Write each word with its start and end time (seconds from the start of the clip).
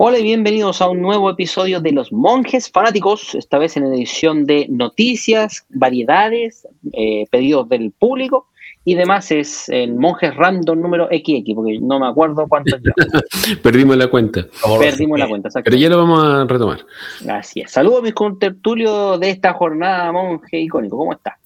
Hola 0.00 0.20
y 0.20 0.22
bienvenidos 0.22 0.80
a 0.80 0.88
un 0.88 1.02
nuevo 1.02 1.28
episodio 1.28 1.80
de 1.80 1.90
Los 1.90 2.12
Monjes 2.12 2.70
Fanáticos, 2.70 3.34
esta 3.34 3.58
vez 3.58 3.76
en 3.76 3.84
edición 3.84 4.44
de 4.44 4.68
noticias, 4.70 5.66
variedades, 5.70 6.68
eh, 6.92 7.26
pedidos 7.32 7.68
del 7.68 7.90
público 7.90 8.46
y 8.84 8.94
demás 8.94 9.32
es 9.32 9.68
el 9.68 9.96
Monjes 9.96 10.36
Random 10.36 10.80
número 10.80 11.06
XX, 11.08 11.52
porque 11.52 11.80
no 11.80 11.98
me 11.98 12.06
acuerdo 12.06 12.46
cuántos 12.46 12.80
Perdimos 13.62 13.96
la 13.96 14.06
cuenta. 14.06 14.46
Perdimos 14.78 15.18
la 15.18 15.26
cuenta, 15.26 15.48
Pero 15.64 15.76
ya 15.76 15.88
lo 15.88 15.98
vamos 15.98 16.24
a 16.24 16.44
retomar. 16.44 16.86
Así 17.28 17.62
es. 17.62 17.72
Saludos 17.72 17.98
a 17.98 18.02
mis 18.02 18.14
contertulios 18.14 19.18
de 19.18 19.30
esta 19.30 19.52
jornada, 19.52 20.12
Monje 20.12 20.60
Icónico. 20.60 20.96
¿Cómo 20.96 21.12
está? 21.12 21.38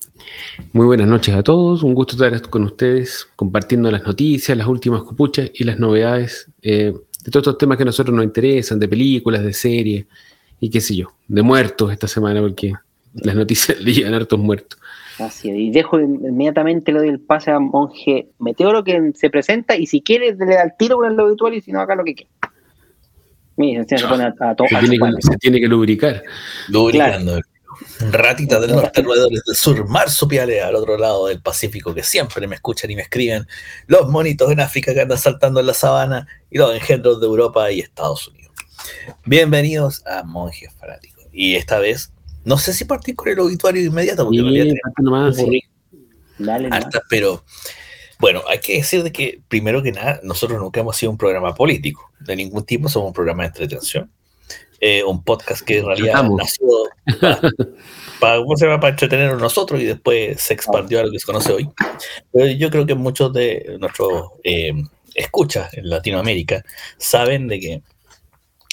Muy 0.75 0.85
buenas 0.85 1.09
noches 1.09 1.35
a 1.35 1.43
todos, 1.43 1.83
un 1.83 1.95
gusto 1.95 2.23
estar 2.23 2.51
con 2.51 2.65
ustedes 2.65 3.27
compartiendo 3.35 3.91
las 3.91 4.05
noticias, 4.05 4.57
las 4.59 4.67
últimas 4.67 5.05
copuchas 5.05 5.51
y 5.55 5.65
las 5.65 5.79
novedades 5.79 6.51
eh, 6.61 6.93
de 7.25 7.31
todos 7.31 7.43
estos 7.43 7.59
temas 7.59 7.77
que 7.77 7.83
a 7.83 7.87
nosotros 7.87 8.15
nos 8.15 8.25
interesan, 8.25 8.79
de 8.79 8.89
películas, 8.89 9.45
de 9.45 9.53
series 9.53 10.07
y 10.61 10.71
qué 10.71 10.81
sé 10.81 10.97
yo, 10.97 11.13
de 11.29 11.43
muertos 11.43 11.93
esta 11.93 12.09
semana, 12.09 12.41
porque 12.41 12.73
las 13.15 13.35
noticias 13.35 13.81
le 13.81 13.93
llegan 13.93 14.15
hartos 14.15 14.39
muertos. 14.39 14.79
Así 15.19 15.51
es, 15.51 15.57
y 15.57 15.71
dejo 15.71 16.01
inmediatamente 16.01 16.91
le 16.91 16.99
doy 16.99 17.09
el 17.09 17.21
pase 17.21 17.51
a 17.51 17.59
Monje 17.59 18.29
Meteoro 18.39 18.83
que 18.83 19.13
se 19.15 19.31
presenta 19.31 19.77
y 19.77 19.87
si 19.87 20.01
quiere 20.01 20.35
le 20.35 20.55
da 20.55 20.63
el 20.63 20.73
tiro 20.79 20.97
con 20.97 21.13
el 21.13 21.21
habitual 21.21 21.55
y 21.55 21.61
si 21.61 21.71
no 21.71 21.81
acá 21.81 21.95
lo 21.95 22.05
que 22.05 22.15
quiera. 22.15 22.31
Mira, 23.57 23.85
se, 23.85 23.97
pone 24.07 24.25
a, 24.25 24.35
a, 24.41 24.57
se, 24.57 24.79
tiene 24.79 24.99
que, 24.99 25.23
se, 25.23 25.37
tiene 25.37 25.61
que, 25.61 25.69
lubricar. 25.69 26.23
Lubricando. 26.69 27.39
Ratita 28.11 28.61
del 28.61 28.73
norte, 28.73 29.03
roedores 29.03 29.43
del 29.47 29.57
sur, 29.57 29.89
marsupiales 29.89 30.63
al 30.63 30.75
otro 30.75 30.97
lado 30.99 31.27
del 31.27 31.41
Pacífico 31.41 31.95
que 31.95 32.03
siempre 32.03 32.47
me 32.47 32.57
escuchan 32.57 32.91
y 32.91 32.97
me 32.97 33.03
escriben, 33.03 33.47
los 33.87 34.09
monitos 34.09 34.51
en 34.51 34.61
África 34.61 34.95
que 34.95 35.01
andan 35.01 35.19
saltando 35.19 35.61
en 35.61 35.67
la 35.67 35.75
sabana 35.75 36.27
y 36.51 36.59
los 36.59 36.75
engendros 36.75 37.21
de 37.21 37.27
Europa 37.27 37.71
y 37.71 37.81
Estados 37.81 38.29
Unidos. 38.29 38.53
Bienvenidos 39.25 40.05
a 40.07 40.23
Monjes 40.25 40.73
Fanáticos. 40.75 41.27
Y 41.33 41.55
esta 41.55 41.79
vez, 41.79 42.13
no 42.45 42.59
sé 42.59 42.73
si 42.73 42.85
partir 42.85 43.15
con 43.15 43.29
el 43.29 43.41
obituario 43.41 43.83
inmediato, 43.83 44.25
porque 44.25 44.39
sí, 44.39 44.75
nomás, 44.99 45.37
sí. 45.37 45.63
Dale, 46.39 46.71
pero 47.09 47.45
bueno, 48.19 48.43
hay 48.49 48.59
que 48.59 48.77
decir 48.77 49.03
de 49.03 49.13
que 49.13 49.41
primero 49.49 49.83
que 49.83 49.93
nada, 49.93 50.21
nosotros 50.23 50.61
nunca 50.61 50.81
hemos 50.81 50.97
sido 50.97 51.13
un 51.13 51.19
programa 51.19 51.55
político, 51.55 52.11
de 52.21 52.37
ningún 52.37 52.65
tipo 52.65 52.89
somos 52.89 53.09
un 53.09 53.15
programa 53.15 53.45
de 53.45 53.49
entretención 53.49 54.11
eh, 54.85 55.05
un 55.05 55.23
podcast 55.23 55.63
que 55.65 55.79
en 55.79 55.87
realidad 55.87 56.25
nació 56.25 56.67
para, 58.21 58.43
para 58.81 58.89
entretenernos 58.89 59.41
nosotros 59.41 59.81
y 59.81 59.85
después 59.85 60.41
se 60.41 60.55
expandió 60.55 60.99
a 60.99 61.05
lo 61.05 61.13
que 61.13 61.21
se 61.21 61.25
conoce 61.25 61.53
hoy. 61.53 61.71
Pero 62.33 62.47
yo 62.49 62.69
creo 62.69 62.85
que 62.85 62.97
muchos 62.97 63.33
de 63.33 63.77
nuestros 63.79 64.31
eh, 64.43 64.73
escuchas 65.15 65.73
en 65.75 65.89
Latinoamérica 65.89 66.65
saben 66.99 67.47
de 67.47 67.61
que 67.61 67.83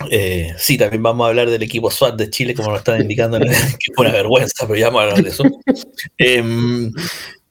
eh, 0.10 0.56
sí, 0.58 0.80
también 0.80 1.04
vamos 1.04 1.26
a 1.26 1.30
hablar 1.30 1.48
del 1.48 1.62
equipo 1.62 1.92
SWAT 1.92 2.16
de 2.16 2.32
Chile, 2.32 2.56
como 2.56 2.72
nos 2.72 2.80
están 2.80 3.02
indicando, 3.02 3.38
que 3.40 3.94
fue 3.96 4.08
una 4.08 4.12
vergüenza, 4.12 4.66
pero 4.66 4.80
ya 4.80 4.88
vamos 4.88 5.02
a 5.02 5.04
hablar 5.04 5.24
de 5.24 5.30
eso. 5.30 5.44
Em, 6.18 6.92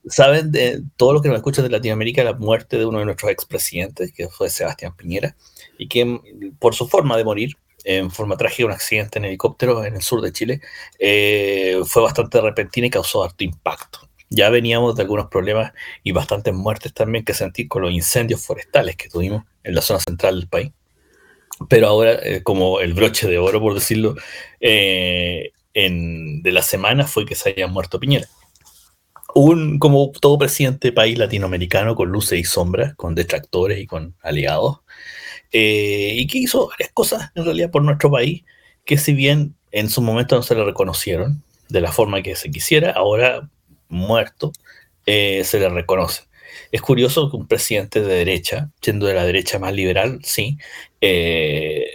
saben 0.08 0.50
de 0.50 0.82
todo 0.96 1.12
lo 1.12 1.22
que 1.22 1.28
nos 1.28 1.36
escuchan 1.36 1.64
de 1.64 1.70
Latinoamérica, 1.70 2.24
la 2.24 2.32
muerte 2.32 2.76
de 2.76 2.86
uno 2.86 2.98
de 2.98 3.04
nuestros 3.04 3.30
expresidentes, 3.30 4.10
que 4.12 4.26
fue 4.26 4.50
Sebastián 4.50 4.96
Piñera, 4.96 5.36
y 5.78 5.86
que 5.86 6.18
por 6.58 6.74
su 6.74 6.88
forma 6.88 7.16
de 7.16 7.22
morir 7.22 7.56
en 7.84 8.10
forma 8.10 8.36
trágica 8.36 8.66
un 8.66 8.72
accidente 8.72 9.18
en 9.18 9.24
helicóptero 9.24 9.84
en 9.84 9.96
el 9.96 10.02
sur 10.02 10.20
de 10.20 10.32
Chile. 10.32 10.60
Eh, 10.98 11.80
fue 11.84 12.02
bastante 12.02 12.40
repentina 12.40 12.86
y 12.86 12.90
causó 12.90 13.24
harto 13.24 13.44
impacto. 13.44 14.08
Ya 14.30 14.50
veníamos 14.50 14.94
de 14.96 15.02
algunos 15.02 15.28
problemas 15.28 15.72
y 16.02 16.12
bastantes 16.12 16.52
muertes 16.52 16.92
también 16.92 17.24
que 17.24 17.34
sentí 17.34 17.66
con 17.66 17.82
los 17.82 17.92
incendios 17.92 18.44
forestales 18.44 18.96
que 18.96 19.08
tuvimos 19.08 19.44
en 19.62 19.74
la 19.74 19.80
zona 19.80 20.00
central 20.00 20.40
del 20.40 20.48
país. 20.48 20.72
Pero 21.68 21.88
ahora, 21.88 22.12
eh, 22.22 22.42
como 22.42 22.80
el 22.80 22.94
broche 22.94 23.26
de 23.26 23.38
oro, 23.38 23.60
por 23.60 23.74
decirlo, 23.74 24.14
eh, 24.60 25.52
en, 25.74 26.42
de 26.42 26.52
la 26.52 26.62
semana 26.62 27.06
fue 27.06 27.26
que 27.26 27.34
se 27.34 27.50
haya 27.50 27.66
muerto 27.66 27.98
Piñera. 27.98 28.28
Un, 29.34 29.78
como 29.78 30.10
todo 30.20 30.38
presidente 30.38 30.88
de 30.88 30.92
país 30.92 31.18
latinoamericano, 31.18 31.94
con 31.94 32.10
luces 32.10 32.38
y 32.38 32.44
sombras, 32.44 32.94
con 32.96 33.14
detractores 33.14 33.78
y 33.78 33.86
con 33.86 34.14
aliados, 34.22 34.80
eh, 35.52 36.12
y 36.14 36.26
que 36.26 36.38
hizo 36.38 36.68
varias 36.68 36.90
cosas 36.92 37.30
en 37.34 37.44
realidad 37.44 37.70
por 37.70 37.82
nuestro 37.82 38.10
país, 38.10 38.44
que 38.84 38.98
si 38.98 39.12
bien 39.12 39.54
en 39.70 39.88
su 39.88 40.02
momento 40.02 40.36
no 40.36 40.42
se 40.42 40.54
le 40.54 40.64
reconocieron 40.64 41.42
de 41.68 41.80
la 41.80 41.92
forma 41.92 42.22
que 42.22 42.36
se 42.36 42.50
quisiera, 42.50 42.92
ahora 42.92 43.48
muerto, 43.88 44.52
eh, 45.06 45.42
se 45.44 45.60
le 45.60 45.68
reconoce. 45.68 46.22
Es 46.72 46.82
curioso 46.82 47.30
que 47.30 47.36
un 47.36 47.46
presidente 47.46 48.00
de 48.00 48.14
derecha, 48.14 48.70
siendo 48.80 49.06
de 49.06 49.14
la 49.14 49.24
derecha 49.24 49.58
más 49.58 49.72
liberal, 49.72 50.20
sí, 50.22 50.58
eh, 51.00 51.86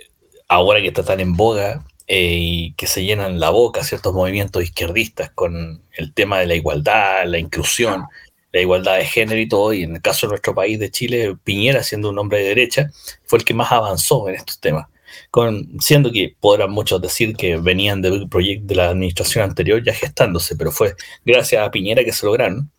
ahora 0.48 0.82
que 0.82 0.88
está 0.88 1.04
tan 1.04 1.20
en 1.20 1.36
boga 1.36 1.86
y 2.08 2.74
que 2.74 2.88
se 2.88 3.04
llenan 3.04 3.40
la 3.40 3.50
boca 3.50 3.84
ciertos 3.84 4.14
movimientos 4.14 4.64
izquierdistas 4.64 5.32
con 5.32 5.82
el 5.94 6.14
tema 6.14 6.40
de 6.40 6.48
la 6.48 6.56
igualdad, 6.56 7.26
la 7.26 7.40
inclusión, 7.40 8.06
la 8.54 8.62
igualdad 8.62 8.98
de 8.98 9.06
género 9.06 9.42
y 9.42 9.48
todo, 9.48 9.74
y 9.74 9.84
en 9.84 9.96
el 9.96 10.02
caso 10.02 10.28
de 10.28 10.32
nuestro 10.32 10.54
país 10.54 10.80
de 10.80 10.92
Chile, 10.92 11.36
Piñera, 11.44 11.84
siendo 11.84 12.10
un 12.12 12.20
hombre 12.20 12.40
de 12.40 12.50
derecha, 12.50 12.92
fue 13.26 13.40
el 13.40 13.46
que 13.46 13.54
más 13.56 13.72
avanzó 13.72 14.30
en 14.30 14.36
estos 14.36 14.60
temas. 14.60 14.88
Con, 15.32 15.80
siendo 15.80 16.12
que 16.12 16.36
podrán 16.40 16.72
muchos 16.72 17.02
decir 17.02 17.36
que 17.36 17.58
venían 17.58 18.02
del 18.02 18.30
proyecto 18.30 18.68
de 18.68 18.76
la 18.76 18.90
administración 18.90 19.44
anterior 19.44 19.84
ya 19.84 19.94
gestándose, 19.94 20.56
pero 20.56 20.72
fue 20.72 20.96
gracias 21.26 21.66
a 21.66 21.72
Piñera 21.72 22.04
que 22.04 22.14
se 22.14 22.26
lograron, 22.26 22.72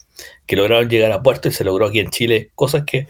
que 0.46 0.56
lograron 0.56 0.88
llegar 0.88 1.12
a 1.12 1.22
puerto 1.22 1.48
y 1.48 1.52
se 1.52 1.64
logró 1.64 1.86
aquí 1.86 2.00
en 2.00 2.10
Chile 2.10 2.50
cosas 2.54 2.84
que 2.84 3.08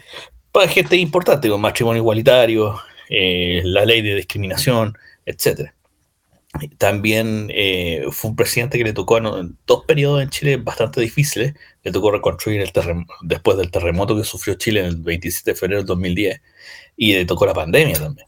para 0.51 0.67
gente 0.67 0.95
importante, 0.95 1.49
como 1.49 1.61
matrimonio 1.61 2.01
igualitario, 2.01 2.79
eh, 3.09 3.61
la 3.63 3.85
ley 3.85 4.01
de 4.01 4.15
discriminación, 4.15 4.97
etcétera. 5.25 5.74
También 6.77 7.49
eh, 7.53 8.05
fue 8.11 8.31
un 8.31 8.35
presidente 8.35 8.77
que 8.77 8.83
le 8.83 8.93
tocó 8.93 9.17
en 9.17 9.57
dos 9.65 9.83
periodos 9.85 10.21
en 10.21 10.29
Chile 10.29 10.57
bastante 10.57 11.01
difíciles. 11.01 11.53
Le 11.83 11.91
tocó 11.91 12.11
reconstruir 12.11 12.61
el 12.61 12.71
después 13.21 13.57
del 13.57 13.71
terremoto 13.71 14.15
que 14.15 14.23
sufrió 14.23 14.55
Chile 14.55 14.81
en 14.81 14.85
el 14.87 14.97
27 14.97 15.51
de 15.51 15.55
febrero 15.55 15.79
del 15.79 15.87
2010 15.87 16.41
y 16.97 17.13
le 17.13 17.25
tocó 17.25 17.45
la 17.45 17.53
pandemia 17.53 17.99
también. 17.99 18.27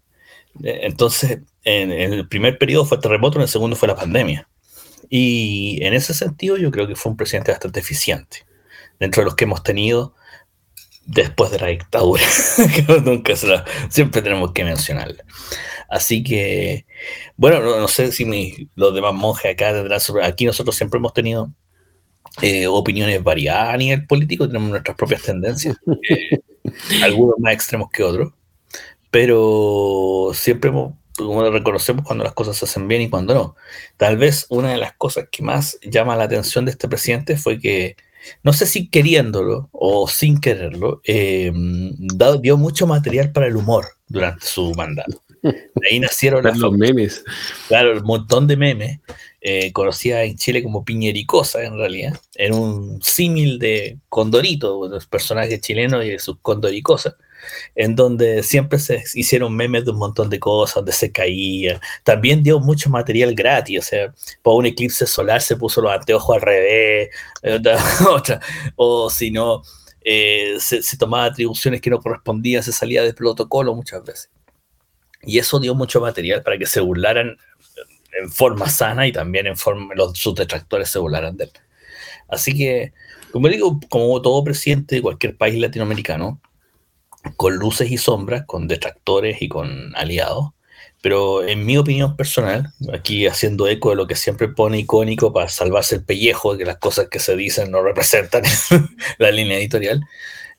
Eh, 0.63 0.79
entonces, 0.83 1.39
en, 1.63 1.91
el 1.91 2.27
primer 2.27 2.57
periodo 2.57 2.85
fue 2.85 2.97
el 2.97 3.01
terremoto, 3.01 3.37
en 3.37 3.43
el 3.43 3.47
segundo 3.47 3.75
fue 3.75 3.87
la 3.87 3.95
pandemia. 3.95 4.47
Y 5.09 5.79
en 5.83 5.93
ese 5.93 6.13
sentido 6.13 6.57
yo 6.57 6.71
creo 6.71 6.87
que 6.87 6.95
fue 6.95 7.11
un 7.11 7.17
presidente 7.17 7.51
bastante 7.51 7.79
eficiente. 7.79 8.45
Dentro 8.99 9.21
de 9.21 9.25
los 9.25 9.35
que 9.35 9.45
hemos 9.45 9.63
tenido 9.63 10.16
después 11.07 11.50
de 11.51 11.59
la 11.59 11.68
dictadura, 11.68 12.23
nunca 13.03 13.34
siempre 13.90 14.22
tenemos 14.22 14.51
que 14.51 14.63
mencionarla. 14.63 15.23
Así 15.90 16.22
que, 16.22 16.85
bueno, 17.38 17.62
no, 17.62 17.88
sé 17.88 18.12
si 18.12 18.69
los 18.75 18.94
demás 18.94 19.13
monjes 19.13 19.53
acá 19.53 19.72
tendrán 19.72 20.01
Aquí 20.23 20.46
nosotros 20.46 20.75
siempre 20.75 20.97
hemos 20.97 21.13
tenido 21.13 21.50
eh, 22.41 22.67
opiniones 22.67 23.23
variadas 23.23 23.73
a 23.73 23.78
nivel 23.78 24.06
político, 24.06 24.47
tenemos 24.47 24.69
nuestras 24.69 24.97
propias 24.97 25.23
tendencias, 25.23 25.78
eh, 26.09 26.41
algunos 27.01 27.40
más 27.40 27.53
extremos 27.53 27.90
que 27.90 28.03
otros, 28.03 28.34
pero 29.09 30.31
siempre 30.34 30.72
reconocemos 31.50 32.06
cuando 32.06 32.25
las 32.25 32.34
cosas 32.34 32.57
se 32.57 32.66
hacen 32.66 32.88
bien 32.90 33.03
y 33.03 33.09
cuando 33.09 33.34
no. 33.34 33.56
Tal 33.96 34.17
vez 34.17 34.46
una 34.50 34.72
de 34.72 34.78
las 34.78 34.94
cosas 34.94 35.29
que 35.31 35.41
más 35.41 35.79
llama 35.81 36.17
la 36.17 36.25
atención 36.25 36.66
de 36.66 36.72
este 36.72 36.90
presidente 36.90 37.38
fue 37.38 37.59
que 37.59 37.96
no 38.43 38.53
sé 38.53 38.65
si 38.65 38.89
queriéndolo 38.89 39.69
o 39.71 40.07
sin 40.07 40.39
quererlo, 40.39 41.01
eh, 41.05 41.51
dio 42.41 42.57
mucho 42.57 42.88
material 42.88 43.31
para 43.31 43.47
el 43.47 43.55
humor 43.55 43.85
durante 44.07 44.45
su 44.45 44.73
mandato. 44.75 45.21
De 45.41 45.88
ahí 45.89 45.99
nacieron 45.99 46.43
los 46.59 46.73
memes. 46.73 47.23
Claro, 47.67 47.97
un 47.97 48.03
montón 48.03 48.47
de 48.47 48.57
memes. 48.57 48.99
Eh, 49.39 49.71
conocida 49.71 50.23
en 50.23 50.35
Chile 50.35 50.61
como 50.61 50.83
Piñericosa, 50.83 51.63
en 51.63 51.77
realidad. 51.77 52.19
Era 52.35 52.55
un 52.55 53.01
símil 53.01 53.59
de 53.59 53.99
Condorito, 54.09 54.89
los 54.89 55.07
personajes 55.07 55.61
chilenos 55.61 56.03
y 56.03 56.09
de 56.09 56.19
sus 56.19 56.39
Condoricosas 56.41 57.16
en 57.75 57.96
donde 57.96 58.44
siempre 58.44 58.80
se 58.80 59.03
hicieron 59.13 59.56
memes 59.56 59.85
de 59.85 59.91
un 59.91 59.97
montón 59.97 60.30
de 60.30 60.40
cosas, 60.40 60.75
donde 60.75 60.91
se 60.91 61.12
caía. 61.12 61.80
También 62.03 62.44
dio 62.44 62.59
mucho 62.59 62.90
material 62.90 63.34
gratis, 63.35 63.79
o 63.79 63.82
sea, 63.82 64.14
por 64.41 64.55
un 64.55 64.66
eclipse 64.66 65.05
solar 65.05 65.41
se 65.41 65.55
puso 65.55 65.82
los 65.82 65.91
anteojos 65.91 66.35
al 66.35 66.41
revés, 66.41 67.09
otra, 68.09 68.40
o 68.76 69.09
si 69.09 69.32
no, 69.32 69.61
eh, 70.09 70.55
se, 70.59 70.97
tomaba 70.97 71.26
atribuciones 71.26 71.82
que 71.82 71.90
no 71.90 71.99
correspondían, 71.99 72.64
se 72.64 72.72
salía 72.72 73.03
del 73.03 73.14
protocolo 73.14 73.76
muchas 73.76 74.03
veces. 74.03 74.29
Y 75.23 75.40
eso 75.40 75.59
dio 75.59 75.76
mucho 75.76 76.00
material 76.00 76.43
para 76.43 76.58
que 76.58 76.66
se 76.66 76.79
burlaran 76.79 77.38
en 78.20 78.32
forma 78.32 78.70
sana 78.70 79.05
y 79.05 79.11
también 79.11 79.47
en 79.47 79.58
forma, 79.58 79.93
los, 79.96 80.17
sus 80.17 80.34
detractores 80.35 80.90
se 80.90 81.00
burlaran 81.00 81.35
de 81.35 81.46
él. 81.46 81.52
Así 82.29 82.58
que, 82.58 82.93
como 83.32 83.50
digo, 83.50 83.79
como 83.90 84.22
todo 84.22 84.43
presidente 84.43 84.96
de 84.96 85.02
cualquier 85.02 85.35
país 85.35 85.59
latinoamericano, 85.59 86.41
con 87.35 87.56
luces 87.56 87.91
y 87.91 87.97
sombras, 87.97 88.46
con 88.46 88.68
detractores 88.68 89.41
y 89.41 89.50
con 89.50 89.96
aliados. 89.96 90.52
Pero 91.02 91.47
en 91.47 91.66
mi 91.66 91.78
opinión 91.78 92.16
personal, 92.16 92.74
aquí 92.91 93.28
haciendo 93.28 93.68
eco 93.68 93.91
de 93.91 93.96
lo 93.96 94.08
que 94.08 94.16
siempre 94.16 94.47
pone 94.47 94.79
icónico 94.79 95.32
para 95.32 95.47
salvarse 95.47 95.96
el 95.96 96.03
pellejo 96.03 96.53
de 96.53 96.59
que 96.59 96.66
las 96.66 96.78
cosas 96.78 97.08
que 97.09 97.20
se 97.20 97.35
dicen 97.35 97.72
no 97.72 97.82
representan 97.84 98.44
la 99.18 99.32
línea 99.32 99.58
editorial, 99.58 100.02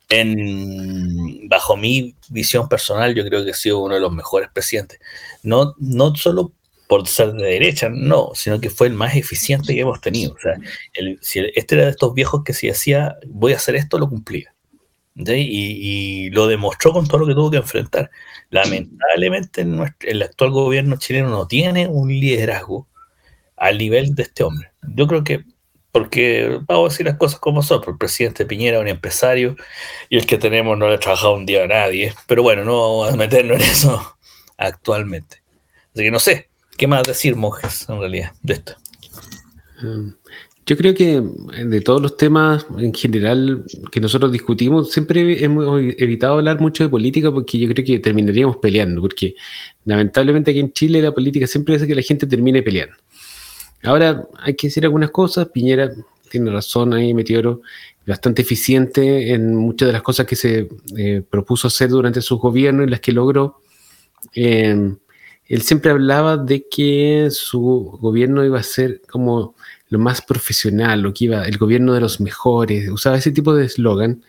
en, 0.09 1.47
bajo 1.47 1.77
mi 1.77 2.15
visión 2.29 2.67
personal, 2.67 3.13
yo 3.13 3.23
creo 3.25 3.43
que 3.45 3.51
ha 3.51 3.55
sido 3.55 3.79
uno 3.79 3.95
de 3.95 4.01
los 4.01 4.11
mejores 4.11 4.49
presidentes. 4.51 4.99
No, 5.43 5.75
no 5.77 6.15
solo 6.15 6.53
por 6.87 7.07
ser 7.07 7.33
de 7.33 7.45
derecha, 7.45 7.89
no, 7.89 8.31
sino 8.33 8.59
que 8.59 8.71
fue 8.71 8.87
el 8.87 8.93
más 8.93 9.15
eficiente 9.15 9.75
que 9.75 9.81
hemos 9.81 10.01
tenido. 10.01 10.33
O 10.33 10.37
si 11.21 11.39
este 11.53 11.75
era 11.75 11.85
de 11.85 11.91
estos 11.91 12.15
viejos 12.15 12.43
que 12.43 12.53
si 12.53 12.67
decía, 12.67 13.17
voy 13.27 13.53
a 13.53 13.57
hacer 13.57 13.75
esto, 13.75 13.99
lo 13.99 14.09
cumplía. 14.09 14.55
Y, 15.25 16.29
lo 16.31 16.47
demostró 16.47 16.93
con 16.93 17.07
todo 17.07 17.19
lo 17.19 17.27
que 17.27 17.33
tuvo 17.33 17.51
que 17.51 17.57
enfrentar. 17.57 18.09
Lamentablemente, 18.49 19.65
el 20.01 20.21
actual 20.21 20.51
gobierno 20.51 20.97
chileno 20.97 21.29
no 21.29 21.47
tiene 21.47 21.87
un 21.87 22.09
liderazgo 22.09 22.87
al 23.57 23.77
nivel 23.77 24.15
de 24.15 24.23
este 24.23 24.43
hombre. 24.43 24.71
Yo 24.81 25.07
creo 25.07 25.23
que 25.23 25.43
porque 25.91 26.59
vamos 26.67 26.85
a 26.85 26.93
decir 26.93 27.05
las 27.05 27.17
cosas 27.17 27.39
como 27.39 27.63
son, 27.63 27.81
el 27.87 27.97
presidente 27.97 28.45
Piñera 28.45 28.77
es 28.77 28.81
un 28.81 28.87
empresario 28.87 29.55
y 30.07 30.17
el 30.17 30.25
que 30.25 30.37
tenemos 30.37 30.77
no 30.77 30.87
le 30.87 30.95
ha 30.95 30.99
trabajado 30.99 31.33
un 31.33 31.45
día 31.45 31.63
a 31.63 31.67
nadie, 31.67 32.13
pero 32.27 32.43
bueno, 32.43 32.63
no 32.63 32.99
vamos 32.99 33.13
a 33.13 33.17
meternos 33.17 33.57
en 33.57 33.63
eso 33.63 34.17
actualmente. 34.57 35.41
Así 35.93 36.03
que 36.03 36.11
no 36.11 36.19
sé, 36.19 36.49
¿qué 36.77 36.87
más 36.87 37.03
decir, 37.03 37.35
monjes, 37.35 37.89
en 37.89 37.99
realidad, 37.99 38.33
de 38.43 38.53
esto? 38.53 38.75
Um, 39.81 40.13
yo 40.69 40.77
creo 40.77 40.93
que 40.93 41.19
de 41.65 41.81
todos 41.81 41.99
los 41.99 42.15
temas 42.15 42.63
en 42.77 42.93
general 42.93 43.63
que 43.91 43.99
nosotros 43.99 44.31
discutimos, 44.31 44.91
siempre 44.91 45.43
hemos 45.43 45.81
evitado 45.97 46.35
hablar 46.35 46.61
mucho 46.61 46.83
de 46.83 46.89
política 46.89 47.31
porque 47.31 47.57
yo 47.57 47.67
creo 47.73 47.83
que 47.83 47.97
terminaríamos 47.97 48.57
peleando, 48.57 49.01
porque 49.01 49.33
lamentablemente 49.85 50.51
aquí 50.51 50.59
en 50.59 50.71
Chile 50.71 51.01
la 51.01 51.11
política 51.11 51.47
siempre 51.47 51.75
hace 51.75 51.87
que 51.87 51.95
la 51.95 52.03
gente 52.03 52.27
termine 52.27 52.61
peleando. 52.61 52.95
Ahora, 53.81 54.27
hay 54.43 54.53
que 54.53 54.67
decir 54.67 54.83
algunas 54.83 55.09
cosas. 55.09 55.47
Piñera 55.47 55.89
tiene 56.29 56.51
razón 56.51 56.93
ahí, 56.93 57.15
Meteoro, 57.15 57.61
bastante 58.05 58.43
eficiente 58.43 59.33
en 59.33 59.55
muchas 59.55 59.87
de 59.87 59.93
las 59.93 60.03
cosas 60.03 60.27
que 60.27 60.35
se 60.35 60.69
eh, 60.95 61.23
propuso 61.27 61.67
hacer 61.67 61.89
durante 61.89 62.21
su 62.21 62.37
gobierno 62.37 62.83
y 62.83 62.89
las 62.89 62.99
que 62.99 63.11
logró. 63.11 63.63
Eh, 64.35 64.93
él 65.49 65.63
siempre 65.63 65.89
hablaba 65.89 66.37
de 66.37 66.67
que 66.69 67.29
su 67.31 67.97
gobierno 67.99 68.45
iba 68.45 68.59
a 68.59 68.63
ser 68.63 69.01
como 69.09 69.55
lo 69.89 69.97
más 69.97 70.21
profesional, 70.21 71.01
lo 71.01 71.11
que 71.11 71.25
iba, 71.25 71.43
el 71.47 71.57
gobierno 71.57 71.93
de 71.93 72.01
los 72.01 72.21
mejores, 72.21 72.87
usaba 72.89 73.17
ese 73.17 73.31
tipo 73.31 73.55
de 73.55 73.65
eslogan. 73.65 74.23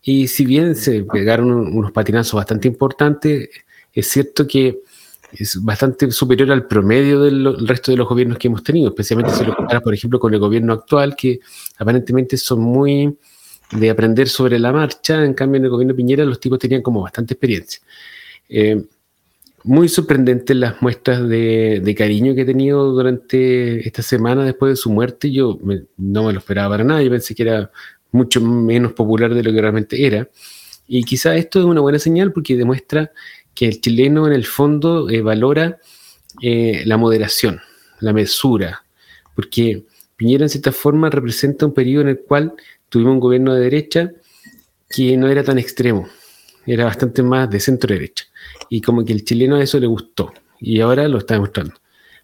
Y 0.00 0.28
si 0.28 0.46
bien 0.46 0.76
se 0.76 1.02
pegaron 1.02 1.50
unos 1.50 1.90
patinazos 1.90 2.34
bastante 2.34 2.68
importantes, 2.68 3.50
es 3.92 4.06
cierto 4.06 4.46
que 4.46 4.80
es 5.32 5.62
bastante 5.62 6.12
superior 6.12 6.52
al 6.52 6.68
promedio 6.68 7.20
del 7.22 7.66
resto 7.66 7.90
de 7.90 7.96
los 7.96 8.08
gobiernos 8.08 8.38
que 8.38 8.46
hemos 8.46 8.62
tenido, 8.62 8.90
especialmente 8.90 9.34
si 9.34 9.44
lo 9.44 9.56
comparas, 9.56 9.82
por 9.82 9.92
ejemplo, 9.92 10.20
con 10.20 10.32
el 10.32 10.38
gobierno 10.38 10.72
actual, 10.72 11.16
que 11.16 11.40
aparentemente 11.78 12.36
son 12.36 12.60
muy 12.60 13.18
de 13.72 13.90
aprender 13.90 14.28
sobre 14.28 14.60
la 14.60 14.72
marcha, 14.72 15.24
en 15.24 15.34
cambio 15.34 15.58
en 15.58 15.64
el 15.64 15.70
gobierno 15.70 15.96
Piñera 15.96 16.24
los 16.24 16.38
tipos 16.38 16.60
tenían 16.60 16.82
como 16.82 17.02
bastante 17.02 17.34
experiencia. 17.34 17.80
Eh, 18.48 18.84
muy 19.64 19.88
sorprendentes 19.88 20.56
las 20.56 20.80
muestras 20.80 21.28
de, 21.28 21.94
cariño 21.96 22.34
que 22.34 22.42
he 22.42 22.46
tenido 22.46 22.92
durante 22.92 23.86
esta 23.86 24.02
semana 24.02 24.44
después 24.44 24.72
de 24.72 24.76
su 24.76 24.90
muerte. 24.90 25.30
Yo 25.30 25.58
no 25.96 26.24
me 26.24 26.32
lo 26.32 26.38
esperaba 26.38 26.70
para 26.70 26.84
nada, 26.84 27.02
yo 27.02 27.10
pensé 27.10 27.34
que 27.34 27.42
era 27.42 27.70
mucho 28.12 28.40
menos 28.40 28.92
popular 28.92 29.34
de 29.34 29.42
lo 29.42 29.52
que 29.52 29.60
realmente 29.60 30.06
era. 30.06 30.28
Y 30.86 31.04
quizá 31.04 31.36
esto 31.36 31.60
es 31.60 31.64
una 31.66 31.80
buena 31.80 31.98
señal 31.98 32.32
porque 32.32 32.56
demuestra 32.56 33.12
que 33.54 33.66
el 33.66 33.80
chileno 33.80 34.26
en 34.26 34.32
el 34.32 34.46
fondo 34.46 35.08
eh, 35.08 35.22
valora 35.22 35.78
eh, 36.42 36.82
la 36.86 36.96
moderación, 36.96 37.60
la 38.00 38.12
mesura, 38.12 38.84
porque 39.34 39.84
Piñera 40.16 40.44
en 40.44 40.48
cierta 40.48 40.72
forma 40.72 41.08
representa 41.10 41.66
un 41.66 41.72
periodo 41.74 42.02
en 42.02 42.08
el 42.08 42.20
cual 42.20 42.54
tuvimos 42.88 43.14
un 43.14 43.20
gobierno 43.20 43.54
de 43.54 43.62
derecha 43.62 44.12
que 44.88 45.16
no 45.16 45.28
era 45.28 45.44
tan 45.44 45.58
extremo, 45.58 46.08
era 46.66 46.84
bastante 46.84 47.22
más 47.22 47.48
de 47.48 47.60
centro 47.60 47.94
derecha. 47.94 48.24
Y 48.70 48.80
como 48.80 49.04
que 49.04 49.12
el 49.12 49.24
chileno 49.24 49.56
a 49.56 49.62
eso 49.62 49.78
le 49.78 49.86
gustó 49.86 50.32
y 50.58 50.80
ahora 50.80 51.06
lo 51.08 51.18
está 51.18 51.34
demostrando. 51.34 51.74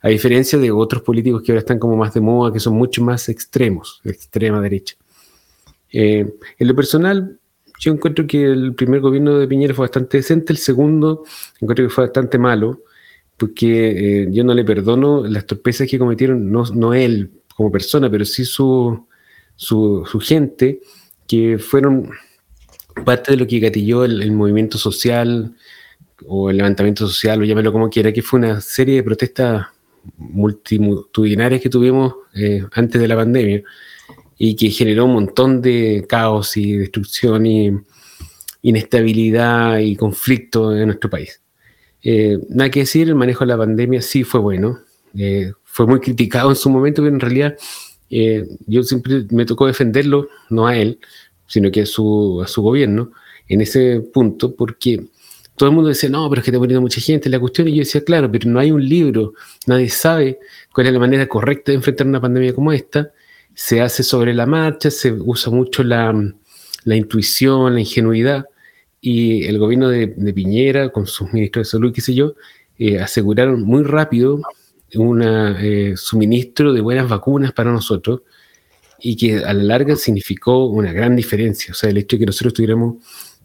A 0.00 0.08
diferencia 0.08 0.58
de 0.58 0.70
otros 0.70 1.02
políticos 1.02 1.42
que 1.42 1.52
ahora 1.52 1.60
están 1.60 1.78
como 1.78 1.96
más 1.96 2.14
de 2.14 2.20
moda, 2.20 2.52
que 2.52 2.60
son 2.60 2.74
mucho 2.74 3.02
más 3.02 3.28
extremos, 3.28 4.00
extrema 4.04 4.60
derecha. 4.62 4.96
Eh, 5.92 6.34
en 6.58 6.68
lo 6.68 6.74
personal, 6.74 7.38
yo 7.78 7.92
encuentro 7.92 8.26
que 8.26 8.44
el 8.44 8.74
primer 8.74 9.00
gobierno 9.00 9.38
de 9.38 9.46
Piñera 9.48 9.74
fue 9.74 9.84
bastante 9.84 10.18
decente, 10.18 10.52
el 10.52 10.58
segundo 10.58 11.24
encuentro 11.60 11.86
que 11.86 11.92
fue 11.92 12.04
bastante 12.04 12.38
malo, 12.38 12.82
porque 13.36 14.22
eh, 14.22 14.28
yo 14.30 14.44
no 14.44 14.54
le 14.54 14.64
perdono 14.64 15.26
las 15.26 15.46
torpezas 15.46 15.88
que 15.88 15.98
cometieron, 15.98 16.50
no, 16.50 16.64
no 16.74 16.94
él 16.94 17.32
como 17.54 17.70
persona, 17.70 18.10
pero 18.10 18.24
sí 18.24 18.44
su, 18.44 19.06
su, 19.56 20.04
gente, 20.20 20.80
que 21.26 21.58
fueron 21.58 22.10
parte 23.04 23.32
de 23.32 23.38
lo 23.38 23.46
que 23.46 23.58
gatilló 23.58 24.04
el, 24.04 24.32
movimiento 24.32 24.78
social 24.78 25.54
o 26.24 26.50
el 26.50 26.56
levantamiento 26.56 27.06
social, 27.06 27.40
o 27.40 27.44
llámelo 27.44 27.72
como 27.72 27.90
quiera, 27.90 28.12
que 28.12 28.22
fue 28.22 28.38
una 28.38 28.60
serie 28.60 28.96
de 28.96 29.02
protestas 29.02 29.66
multitudinarias 30.16 31.60
que 31.60 31.68
tuvimos 31.68 32.14
eh, 32.34 32.64
antes 32.72 33.00
de 33.00 33.08
la 33.08 33.16
pandemia 33.16 33.62
y 34.38 34.54
que 34.54 34.70
generó 34.70 35.06
un 35.06 35.14
montón 35.14 35.60
de 35.60 36.04
caos 36.08 36.56
y 36.56 36.76
destrucción 36.76 37.46
y 37.46 37.72
inestabilidad 38.62 39.78
y 39.78 39.96
conflicto 39.96 40.76
en 40.76 40.86
nuestro 40.86 41.10
país. 41.10 41.40
Eh, 42.02 42.38
nada 42.50 42.70
que 42.70 42.80
decir, 42.80 43.08
el 43.08 43.14
manejo 43.14 43.44
de 43.44 43.48
la 43.48 43.58
pandemia 43.58 44.02
sí 44.02 44.22
fue 44.24 44.40
bueno, 44.40 44.80
eh, 45.16 45.52
fue 45.64 45.86
muy 45.86 46.00
criticado 46.00 46.50
en 46.50 46.56
su 46.56 46.70
momento, 46.70 47.02
pero 47.02 47.14
en 47.14 47.20
realidad 47.20 47.56
yo 48.66 48.84
siempre 48.84 49.26
me 49.30 49.44
tocó 49.44 49.66
defenderlo, 49.66 50.28
no 50.48 50.68
a 50.68 50.76
él, 50.76 51.00
sino 51.48 51.72
que 51.72 51.82
a 51.82 51.86
su, 51.86 52.40
a 52.40 52.46
su 52.46 52.62
gobierno, 52.62 53.10
en 53.48 53.60
ese 53.60 54.00
punto, 54.00 54.54
porque 54.54 55.08
todo 55.56 55.68
el 55.68 55.74
mundo 55.74 55.88
decía, 55.88 56.08
no, 56.10 56.28
pero 56.28 56.40
es 56.40 56.44
que 56.44 56.50
está 56.50 56.58
muriendo 56.58 56.80
mucha 56.80 57.00
gente, 57.00 57.28
la 57.30 57.40
cuestión, 57.40 57.68
y 57.68 57.72
yo 57.72 57.78
decía, 57.78 58.04
claro, 58.04 58.30
pero 58.30 58.48
no 58.48 58.60
hay 58.60 58.70
un 58.70 58.86
libro, 58.86 59.32
nadie 59.66 59.88
sabe 59.88 60.38
cuál 60.72 60.86
es 60.86 60.92
la 60.92 60.98
manera 60.98 61.26
correcta 61.26 61.72
de 61.72 61.76
enfrentar 61.76 62.06
una 62.06 62.20
pandemia 62.20 62.54
como 62.54 62.72
esta, 62.72 63.10
se 63.54 63.80
hace 63.80 64.02
sobre 64.02 64.34
la 64.34 64.46
marcha, 64.46 64.90
se 64.90 65.12
usa 65.12 65.50
mucho 65.50 65.82
la, 65.82 66.12
intuición, 66.84 67.74
la 67.74 67.80
ingenuidad, 67.80 68.46
y 69.00 69.44
el 69.44 69.58
gobierno 69.58 69.88
de, 69.88 70.08
Piñera, 70.34 70.90
con 70.90 71.06
sus 71.06 71.32
ministros 71.32 71.66
de 71.66 71.70
salud, 71.70 71.92
qué 71.92 72.00
sé 72.00 72.14
yo, 72.14 72.34
eh, 72.78 73.00
aseguraron 73.00 73.62
muy 73.62 73.82
rápido 73.82 74.40
un 74.94 75.22
eh, 75.22 75.94
suministro 75.96 76.72
de 76.72 76.80
buenas 76.80 77.08
vacunas 77.08 77.52
para 77.52 77.72
nosotros 77.72 78.22
y 78.98 79.16
que 79.16 79.38
a 79.38 79.52
la 79.52 79.62
larga 79.62 79.96
significó 79.96 80.66
una 80.66 80.92
gran 80.92 81.16
diferencia. 81.16 81.72
O 81.72 81.74
sea, 81.74 81.90
el 81.90 81.98
hecho 81.98 82.16
de 82.16 82.20
que 82.20 82.26
nosotros 82.26 82.54
tuviéramos 82.54 82.96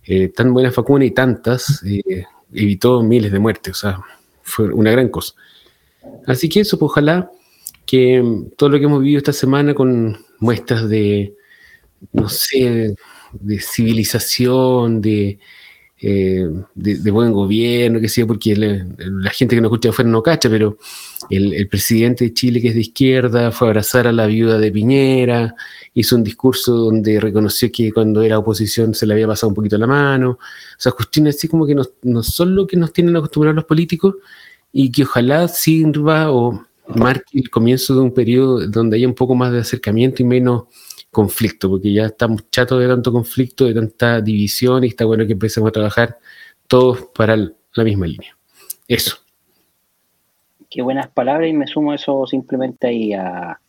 eh, 0.06 0.30
tan 0.30 0.54
buenas 0.54 0.76
vacunas 0.76 1.08
y 1.08 1.12
tantas 1.12 1.84
evitó 2.54 3.02
miles 3.04 3.32
de 3.32 3.40
muertes. 3.40 3.74
O 3.78 3.80
sea, 3.80 4.02
fue 4.42 4.74
una 4.74 4.92
gran 4.92 5.10
cosa. 5.10 5.34
Así 6.26 6.50
que 6.50 6.62
eso, 6.62 6.78
pues 6.78 6.92
ojalá 6.92 7.32
que 7.86 8.24
todo 8.58 8.70
lo 8.70 8.80
que 8.80 8.86
hemos 8.86 9.02
vivido 9.02 9.20
esta 9.20 9.34
semana 9.34 9.74
con 9.74 10.18
muestras 10.40 10.90
de, 10.90 11.36
no 12.14 12.30
sé, 12.30 12.96
de 13.34 13.60
civilización, 13.60 15.02
de, 15.02 15.40
eh, 16.04 16.50
de, 16.74 17.12
buen 17.12 17.32
gobierno, 17.32 18.00
que 18.00 18.10
sea, 18.10 18.26
porque 18.26 18.56
la, 18.56 19.30
gente 19.30 19.56
que 19.56 19.62
nos 19.62 19.70
escucha 19.70 19.90
afuera 19.90 20.10
no 20.10 20.24
cacha, 20.24 20.50
pero 20.50 20.78
el, 21.30 21.68
presidente 21.68 22.26
de 22.26 22.34
Chile, 22.34 22.60
que 22.60 22.70
es 22.70 22.74
de 22.74 22.82
izquierda, 22.82 23.52
fue 23.52 23.68
a 23.68 23.70
abrazar 23.70 24.08
a 24.08 24.12
la 24.12 24.26
viuda 24.26 24.58
de 24.58 24.72
Piñera, 24.72 25.54
hizo 25.94 26.16
un 26.16 26.24
discurso 26.24 26.74
donde 26.74 27.20
reconoció 27.20 27.72
que 27.72 27.92
cuando 27.92 28.24
era 28.24 28.40
oposición 28.40 28.96
se 28.96 29.06
le 29.06 29.14
había 29.14 29.28
pasado 29.28 29.50
un 29.50 29.56
poquito 29.56 29.78
la 29.78 29.86
mano. 29.86 30.32
O 30.32 30.40
sea, 30.78 30.92
cuestiones 30.92 31.36
así 31.36 31.48
como 31.48 31.68
que 31.68 31.76
no, 31.76 31.84
no 32.02 32.24
son 32.24 32.56
lo 32.56 32.66
que 32.66 32.78
nos 32.78 32.92
tienen 32.94 33.16
acostumbrados 33.16 33.56
los 33.56 33.66
políticos 33.66 34.16
y 34.74 34.92
que 34.92 35.04
ojalá 35.04 35.48
sirva 35.48 36.32
o 36.32 36.66
marque 36.88 37.40
el 37.40 37.50
comienzo 37.52 37.94
de 37.94 38.02
un 38.02 38.14
periodo 38.14 38.68
donde 38.68 38.98
haya 38.98 39.08
un 39.08 39.14
poco 39.14 39.36
más 39.36 39.52
de 39.52 39.60
acercamiento 39.60 40.24
y 40.24 40.26
menos 40.26 40.64
conflicto, 41.12 41.70
porque 41.70 41.94
ya 41.94 42.06
estamos 42.06 42.50
chatos 42.50 42.80
de 42.80 42.88
tanto 42.88 43.12
conflicto, 43.12 43.66
de 43.66 43.74
tanta 43.74 44.22
división 44.22 44.84
y 44.84 44.88
está 44.88 45.06
bueno 45.06 45.28
que 45.28 45.34
empecemos 45.34 45.70
a 45.70 45.74
trabajar 45.74 46.18
todos 46.68 47.10
para 47.14 47.36
la 47.36 47.84
misma 47.84 48.08
línea. 48.08 48.36
Eso. 48.88 49.18
Qué 50.70 50.82
buenas 50.82 51.10
palabras 51.10 51.50
y 51.50 51.54
me 51.54 51.68
sumo 51.68 51.94
eso 51.94 52.26
simplemente 52.26 52.88
ahí 52.88 53.14
a, 53.14 53.60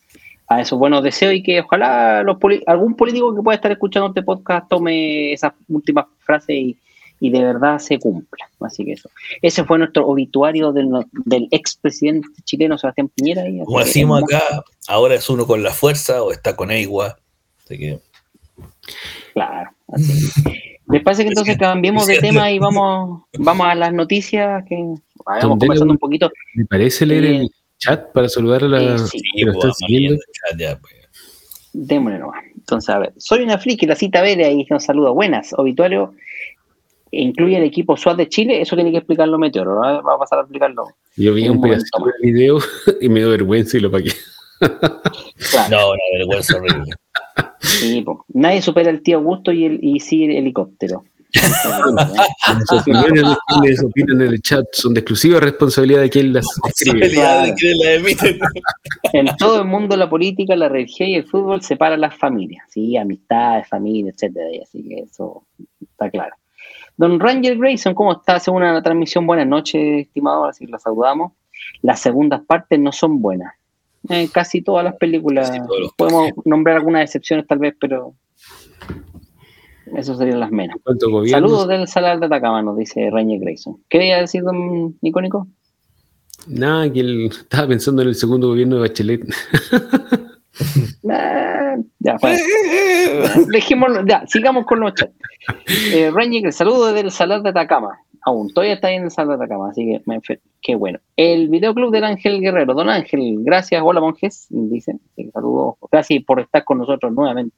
a 0.47 0.61
esos 0.61 0.79
buenos 0.79 1.03
deseos 1.03 1.33
y 1.33 1.43
que 1.43 1.59
ojalá 1.59 2.23
los 2.23 2.37
algún 2.65 2.95
político 2.95 3.35
que 3.35 3.41
pueda 3.41 3.55
estar 3.55 3.71
escuchando 3.71 4.07
este 4.07 4.23
podcast 4.23 4.69
tome 4.69 5.33
esas 5.33 5.51
últimas 5.67 6.05
frases 6.19 6.55
y, 6.55 6.77
y 7.19 7.29
de 7.29 7.43
verdad 7.43 7.79
se 7.79 7.99
cumpla. 7.99 8.49
Así 8.61 8.85
que 8.85 8.93
eso. 8.93 9.09
Ese 9.41 9.65
fue 9.65 9.77
nuestro 9.77 10.07
obituario 10.07 10.71
del, 10.71 10.89
del 11.25 11.47
expresidente 11.51 12.27
chileno 12.45 12.77
Sebastián 12.77 13.09
Piñera. 13.09 13.43
Como 13.65 13.79
decimos 13.79 14.23
acá, 14.23 14.63
ahora 14.87 15.15
es 15.15 15.29
uno 15.29 15.45
con 15.45 15.61
la 15.61 15.71
fuerza 15.71 16.23
o 16.23 16.31
está 16.31 16.55
con 16.55 16.71
Eigua. 16.71 17.17
Así 17.63 17.77
que. 17.77 17.99
Claro, 19.33 19.71
así. 19.87 20.43
¿Les 20.87 21.01
parece 21.01 21.23
que 21.23 21.29
entonces 21.29 21.57
cambiemos 21.59 22.07
de 22.07 22.19
tema 22.19 22.51
y 22.51 22.59
vamos, 22.59 23.23
vamos 23.39 23.67
a 23.67 23.75
las 23.75 23.93
noticias 23.93 24.63
que 24.67 24.75
vamos 25.25 25.59
conversando 25.59 25.93
un 25.93 25.99
poquito? 25.99 26.31
¿Me 26.55 26.65
parece 26.65 27.05
leer 27.05 27.25
el 27.25 27.49
chat 27.77 28.11
para 28.11 28.29
saludar 28.29 28.63
a 28.63 28.67
la 28.67 28.97
sí, 28.97 29.19
que 29.35 29.45
lo 29.45 29.53
están 29.53 29.73
siguiendo? 29.73 30.19
Pues. 30.57 30.93
Démosle 31.73 32.19
nomás. 32.19 32.43
Entonces, 32.55 32.89
a 32.89 32.99
ver, 32.99 33.13
soy 33.17 33.43
una 33.43 33.57
friki, 33.57 33.85
la 33.85 33.95
cita 33.95 34.21
Vere 34.21 34.45
ahí 34.45 34.65
nos 34.69 34.83
saluda. 34.83 35.09
Buenas, 35.09 35.53
obituario 35.57 36.13
incluye 37.13 37.57
el 37.57 37.63
equipo 37.63 37.95
SWAT 37.95 38.17
de 38.17 38.29
Chile, 38.29 38.61
eso 38.61 38.75
tiene 38.75 38.91
que 38.91 38.97
explicarlo 38.97 39.37
Meteoro, 39.37 39.75
¿no? 39.75 40.03
va 40.03 40.15
a 40.15 40.17
pasar 40.17 40.39
a 40.39 40.41
explicarlo. 40.41 40.87
Yo 41.15 41.33
vi 41.33 41.47
un 41.47 41.61
pedacito 41.61 42.03
del 42.03 42.33
video 42.33 42.57
y 43.01 43.09
me 43.09 43.19
dio 43.19 43.29
vergüenza 43.29 43.77
y 43.77 43.81
lo 43.81 43.91
pagué. 43.91 44.11
No, 45.69 45.91
una 45.91 46.01
vergüenza 46.13 46.57
horrible. 46.57 46.93
Sí, 47.59 48.05
nadie 48.29 48.61
supera 48.61 48.89
al 48.89 49.01
tío 49.01 49.17
Augusto 49.17 49.51
y, 49.51 49.65
el, 49.65 49.79
y 49.81 49.99
sigue 49.99 50.25
el 50.25 50.37
helicóptero. 50.37 51.03
las 51.33 52.71
opiniones 52.71 53.23
que 53.23 53.85
opinan 53.85 54.21
en 54.21 54.27
el 54.27 54.41
chat 54.41 54.65
son 54.71 54.93
de 54.93 54.99
exclusiva 54.99 55.39
responsabilidad 55.39 56.01
de 56.01 56.09
quien 56.09 56.33
las 56.33 56.45
escribe. 56.67 57.11
en 59.13 59.25
todo 59.37 59.61
el 59.61 59.65
mundo 59.65 59.97
la 59.97 60.09
política, 60.09 60.55
la 60.55 60.69
religión 60.69 61.09
y 61.09 61.15
el 61.15 61.25
fútbol 61.25 61.61
separan 61.61 62.01
las 62.01 62.15
familias, 62.15 62.65
¿sí? 62.69 62.97
amistades, 62.97 63.67
familia, 63.67 64.11
etcétera. 64.11 64.45
Así 64.61 64.83
que 64.83 64.99
eso 64.99 65.45
está 65.81 66.11
claro. 66.11 66.35
Don 66.95 67.19
Ranger 67.19 67.57
Grayson, 67.57 67.95
¿cómo 67.95 68.13
está? 68.13 68.35
Hace 68.35 68.51
una 68.51 68.81
transmisión. 68.83 69.25
Buenas 69.25 69.47
noches, 69.47 70.05
estimado. 70.05 70.45
Así 70.45 70.67
lo 70.67 70.77
saludamos. 70.77 71.31
Las 71.81 71.99
segundas 71.99 72.41
partes 72.45 72.79
no 72.79 72.91
son 72.91 73.21
buenas. 73.21 73.53
Eh, 74.09 74.29
casi 74.31 74.61
todas 74.61 74.83
las 74.83 74.95
películas. 74.97 75.51
Podemos 75.97 76.31
nombrar 76.45 76.77
algunas 76.77 77.03
excepciones 77.03 77.47
tal 77.47 77.59
vez, 77.59 77.75
pero 77.79 78.15
eso 79.95 80.15
serían 80.15 80.39
las 80.39 80.51
menos. 80.51 80.77
Saludos 81.29 81.67
del 81.67 81.87
Salar 81.87 82.19
de 82.19 82.25
Atacama, 82.25 82.61
nos 82.61 82.77
dice 82.77 83.09
Ranger 83.11 83.39
Grayson. 83.39 83.77
¿Qué 83.89 83.99
quería 83.99 84.19
decir, 84.19 84.43
don 84.43 84.97
Nicónico? 85.01 85.47
Nada, 86.47 86.91
que 86.91 86.99
él 86.99 87.27
estaba 87.27 87.67
pensando 87.67 88.01
en 88.01 88.09
el 88.09 88.15
segundo 88.15 88.49
gobierno 88.49 88.75
de 88.75 88.81
Bachelet. 88.81 89.21
ya, 91.03 91.77
ya, 91.99 92.17
sigamos 94.27 94.65
con 94.65 94.79
los 94.81 94.93
chats. 94.95 95.13
Eh, 95.93 96.11
Ranger, 96.11 96.51
saludo 96.51 96.87
desde 96.87 97.01
el 97.01 97.11
Salar 97.11 97.41
de 97.41 97.49
Atacama. 97.49 97.99
Aún, 98.25 98.53
todavía 98.53 98.75
está 98.75 98.91
en 98.91 99.03
el 99.03 99.11
Salar 99.11 99.37
de 99.37 99.45
Atacama, 99.45 99.69
así 99.69 99.85
que 99.85 100.39
qué 100.61 100.75
bueno. 100.75 100.99
El 101.17 101.49
videoclub 101.49 101.91
del 101.91 102.05
Ángel 102.05 102.39
Guerrero. 102.39 102.73
Don 102.73 102.89
Ángel, 102.89 103.37
gracias. 103.39 103.81
Hola, 103.83 103.99
monjes. 103.99 104.47
Dice, 104.49 104.97
saludos. 105.33 105.75
Gracias 105.91 106.23
por 106.23 106.39
estar 106.39 106.63
con 106.63 106.77
nosotros 106.77 107.11
nuevamente. 107.11 107.55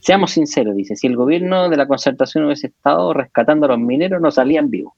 Seamos 0.00 0.32
sinceros, 0.32 0.74
dice, 0.74 0.96
si 0.96 1.06
el 1.06 1.16
gobierno 1.16 1.68
de 1.68 1.76
la 1.76 1.86
concertación 1.86 2.44
hubiese 2.44 2.68
estado 2.68 3.12
rescatando 3.12 3.66
a 3.66 3.70
los 3.70 3.78
mineros, 3.78 4.20
no 4.20 4.30
salían 4.30 4.70
vivos. 4.70 4.94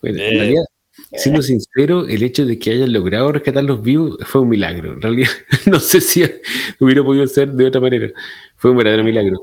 Bueno, 0.00 0.18
en 0.20 0.38
realidad, 0.38 0.64
siendo 1.12 1.42
sincero, 1.42 2.06
el 2.06 2.22
hecho 2.22 2.44
de 2.44 2.58
que 2.58 2.70
hayan 2.70 2.92
logrado 2.92 3.32
rescatar 3.32 3.64
los 3.64 3.82
vivos 3.82 4.18
fue 4.24 4.40
un 4.40 4.48
milagro. 4.48 4.94
En 4.94 5.02
realidad, 5.02 5.30
no 5.66 5.78
sé 5.78 6.00
si 6.00 6.24
hubiera 6.80 7.04
podido 7.04 7.26
ser 7.26 7.52
de 7.52 7.66
otra 7.66 7.80
manera. 7.80 8.08
Fue 8.56 8.70
un 8.70 8.78
verdadero 8.78 9.04
milagro. 9.04 9.38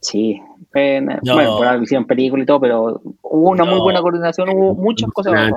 Sí, 0.00 0.40
bueno, 0.72 1.56
por 1.56 1.66
la 1.66 1.76
visión 1.76 2.06
película 2.06 2.42
y 2.42 2.46
todo, 2.46 2.60
pero 2.60 3.00
hubo 3.22 3.50
una 3.50 3.64
muy 3.64 3.80
buena 3.80 4.00
coordinación, 4.00 4.48
hubo 4.50 4.74
muchas 4.74 5.10
cosas. 5.10 5.50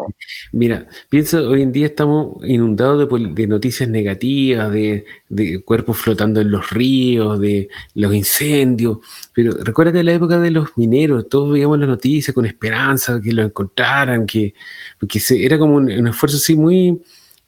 Mira, 0.52 0.88
pienso, 1.10 1.50
hoy 1.50 1.62
en 1.62 1.72
día 1.72 1.88
estamos 1.88 2.38
inundados 2.44 3.08
de, 3.10 3.48
noticias 3.48 3.90
negativas, 3.90 4.72
de, 4.72 5.06
cuerpos 5.66 5.98
flotando 5.98 6.42
en 6.42 6.50
los 6.50 6.70
ríos, 6.72 7.40
de 7.40 7.70
los 7.96 8.14
incendios, 8.14 9.00
pero 9.34 9.54
recuérdate 9.64 10.04
la 10.04 10.14
época 10.14 10.40
de 10.40 10.52
los 10.52 10.78
mineros, 10.78 11.28
todos 11.30 11.52
veíamos 11.52 11.78
las 11.80 11.90
noticias 11.90 12.34
con 12.34 12.46
esperanza, 12.46 13.22
que 13.22 13.34
lo 13.34 13.44
encontraran, 13.44 14.26
que, 14.26 14.54
se, 15.20 15.46
era 15.46 15.60
como 15.60 15.76
un 15.76 16.08
esfuerzo 16.08 16.38
así 16.38 16.56
muy 16.56 17.02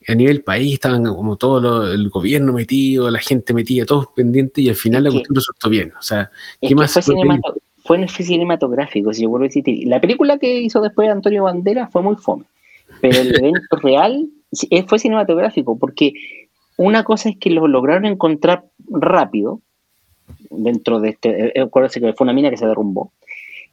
a 0.07 0.15
nivel 0.15 0.43
país 0.43 0.73
estaban 0.73 1.03
como 1.03 1.37
todo 1.37 1.91
el 1.91 2.09
gobierno 2.09 2.53
metido, 2.53 3.09
la 3.09 3.19
gente 3.19 3.53
metida, 3.53 3.85
todos 3.85 4.07
pendientes 4.15 4.63
y 4.63 4.69
al 4.69 4.75
final 4.75 5.03
la 5.03 5.11
cuestión 5.11 5.35
resultó 5.35 5.69
bien. 5.69 5.93
O 5.97 6.01
sea, 6.01 6.31
¿qué 6.61 6.75
más? 6.75 6.93
Fue, 7.85 8.07
fue 8.07 8.25
cinematográfico, 8.25 9.13
si 9.13 9.23
yo 9.23 9.29
vuelvo 9.29 9.45
a 9.45 9.47
decir. 9.49 9.65
La 9.87 9.99
película 9.99 10.37
que 10.37 10.61
hizo 10.61 10.81
después 10.81 11.09
Antonio 11.09 11.43
Bandera 11.43 11.87
fue 11.87 12.01
muy 12.01 12.15
fome, 12.15 12.45
pero 13.01 13.19
el 13.19 13.27
evento 13.35 13.75
real 13.81 14.29
eh, 14.69 14.83
fue 14.87 14.99
cinematográfico 14.99 15.77
porque 15.77 16.13
una 16.77 17.03
cosa 17.03 17.29
es 17.29 17.37
que 17.37 17.49
lo 17.49 17.67
lograron 17.67 18.05
encontrar 18.05 18.65
rápido 18.89 19.61
dentro 20.49 20.99
de 20.99 21.09
este, 21.09 21.59
eh, 21.59 21.61
acuérdense 21.61 21.99
que 21.99 22.13
fue 22.13 22.25
una 22.25 22.33
mina 22.33 22.49
que 22.49 22.57
se 22.57 22.67
derrumbó, 22.67 23.11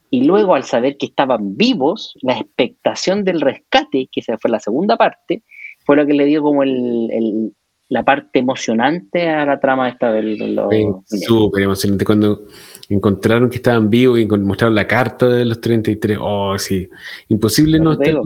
y 0.09 0.25
luego 0.25 0.55
al 0.55 0.65
saber 0.65 0.97
que 0.97 1.05
estaban 1.05 1.55
vivos, 1.55 2.13
la 2.21 2.37
expectación 2.37 3.23
del 3.23 3.39
rescate, 3.39 4.09
que 4.11 4.19
esa 4.19 4.37
fue 4.37 4.51
la 4.51 4.59
segunda 4.59 4.97
parte, 4.97 5.41
fue 5.85 5.95
lo 5.95 6.05
que 6.05 6.13
le 6.13 6.25
dio 6.25 6.41
como 6.41 6.63
el, 6.63 7.53
la 7.89 8.03
parte 8.03 8.39
emocionante 8.39 9.29
a 9.29 9.45
la 9.45 9.59
trama 9.59 9.89
esta 9.89 10.11
del... 10.11 10.59
Súper 11.05 11.63
emocionante 11.63 12.05
cuando 12.05 12.47
encontraron 12.89 13.49
que 13.49 13.57
estaban 13.57 13.89
vivos 13.89 14.19
y 14.19 14.25
mostraron 14.25 14.75
la 14.75 14.87
carta 14.87 15.27
de 15.27 15.45
los 15.45 15.59
33. 15.59 16.17
Oh, 16.21 16.57
sí. 16.57 16.87
Imposible 17.27 17.79
no 17.79 17.93
estar... 17.93 18.21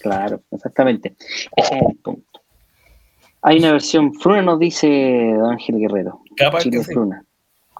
Claro, 0.00 0.42
exactamente. 0.50 1.16
Hay 3.42 3.58
una 3.58 3.72
versión 3.72 4.12
Fruna, 4.14 4.42
nos 4.42 4.58
dice 4.58 5.34
Ángel 5.50 5.78
Guerrero. 5.78 6.20
Capaz 6.36 6.64
que 6.64 6.82
Fruna. 6.82 7.24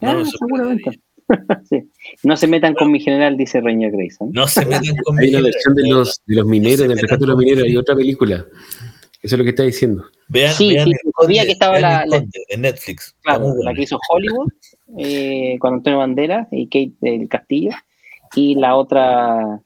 Ah, 0.02 0.22
seguramente. 0.24 1.00
No 2.22 2.36
se 2.36 2.46
metan 2.46 2.74
con 2.74 2.90
mi 2.90 3.00
general, 3.00 3.36
dice 3.36 3.60
Reño 3.60 3.90
Grayson. 3.90 4.30
No 4.32 4.46
se 4.46 4.64
metan 4.64 4.96
con 5.04 5.18
Hay 5.18 5.30
una 5.30 5.42
versión 5.42 5.74
de 5.74 5.88
los, 5.88 6.22
de 6.26 6.36
los 6.36 6.46
mineros, 6.46 6.88
del 6.88 6.98
rescate 6.98 7.20
de 7.20 7.26
los 7.26 7.36
mineros, 7.36 7.68
y 7.68 7.76
otra 7.76 7.94
película. 7.94 8.46
Eso 9.22 9.34
es 9.34 9.38
lo 9.38 9.44
que 9.44 9.50
está 9.50 9.64
diciendo. 9.64 10.04
Vean, 10.28 10.54
sí, 10.54 10.74
vean 10.74 10.88
sí, 10.88 11.46
que 11.46 11.52
estaba 11.52 11.80
la, 11.80 12.04
en 12.48 12.60
Netflix. 12.60 13.16
Claro, 13.22 13.54
la 13.62 13.74
que 13.74 13.82
hizo 13.82 13.98
Hollywood 14.08 14.52
eh, 14.98 15.56
con 15.58 15.74
Antonio 15.74 15.98
Banderas 15.98 16.46
y 16.52 16.66
Kate 16.66 16.92
del 17.00 17.28
Castillo. 17.28 17.72
Y 18.34 18.54
la 18.56 18.76
otra 18.76 19.60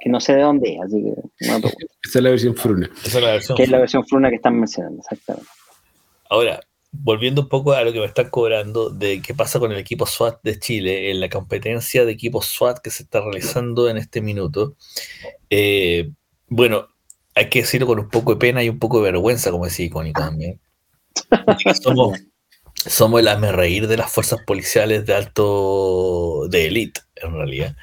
que 0.00 0.10
no 0.10 0.18
sé 0.18 0.34
de 0.34 0.42
dónde 0.42 0.74
es, 0.74 0.80
así 0.82 1.00
que 1.00 1.48
no 1.48 1.56
Esa 1.58 2.18
es 2.18 2.22
la 2.22 2.30
versión 2.30 2.56
Fruna. 2.56 2.90
Esa 3.04 3.18
es 3.18 3.24
la 3.24 3.32
versión 3.32 3.56
que 3.56 3.62
es 3.62 3.70
la 3.70 3.78
versión 3.78 4.04
Fruna 4.04 4.30
que 4.30 4.36
están 4.36 4.58
mencionando, 4.58 5.00
exactamente. 5.00 5.48
Ahora, 6.28 6.60
volviendo 6.92 7.42
un 7.42 7.48
poco 7.48 7.72
a 7.72 7.82
lo 7.82 7.92
que 7.92 7.98
me 7.98 8.04
están 8.06 8.28
cobrando 8.28 8.90
de 8.90 9.22
qué 9.22 9.34
pasa 9.34 9.58
con 9.58 9.72
el 9.72 9.78
equipo 9.78 10.06
SWAT 10.06 10.40
de 10.42 10.58
Chile, 10.58 11.10
en 11.10 11.20
la 11.20 11.30
competencia 11.30 12.04
de 12.04 12.12
equipo 12.12 12.42
SWAT 12.42 12.78
que 12.78 12.90
se 12.90 13.02
está 13.02 13.20
realizando 13.20 13.88
en 13.88 13.96
este 13.96 14.20
minuto. 14.20 14.76
Eh, 15.48 16.10
bueno, 16.48 16.88
hay 17.34 17.48
que 17.48 17.62
decirlo 17.62 17.86
con 17.86 17.98
un 17.98 18.10
poco 18.10 18.34
de 18.34 18.38
pena 18.38 18.62
y 18.62 18.68
un 18.68 18.78
poco 18.78 18.98
de 18.98 19.10
vergüenza, 19.10 19.50
como 19.50 19.64
decía 19.64 19.86
Icónico 19.86 20.20
también. 20.20 20.60
Somos, 21.82 22.18
somos 22.74 23.20
el 23.20 23.28
hazme 23.28 23.52
reír 23.52 23.86
de 23.86 23.96
las 23.96 24.10
fuerzas 24.10 24.40
policiales 24.46 25.06
de 25.06 25.14
alto, 25.14 26.46
de 26.48 26.66
élite, 26.66 27.00
en 27.16 27.32
realidad. 27.32 27.76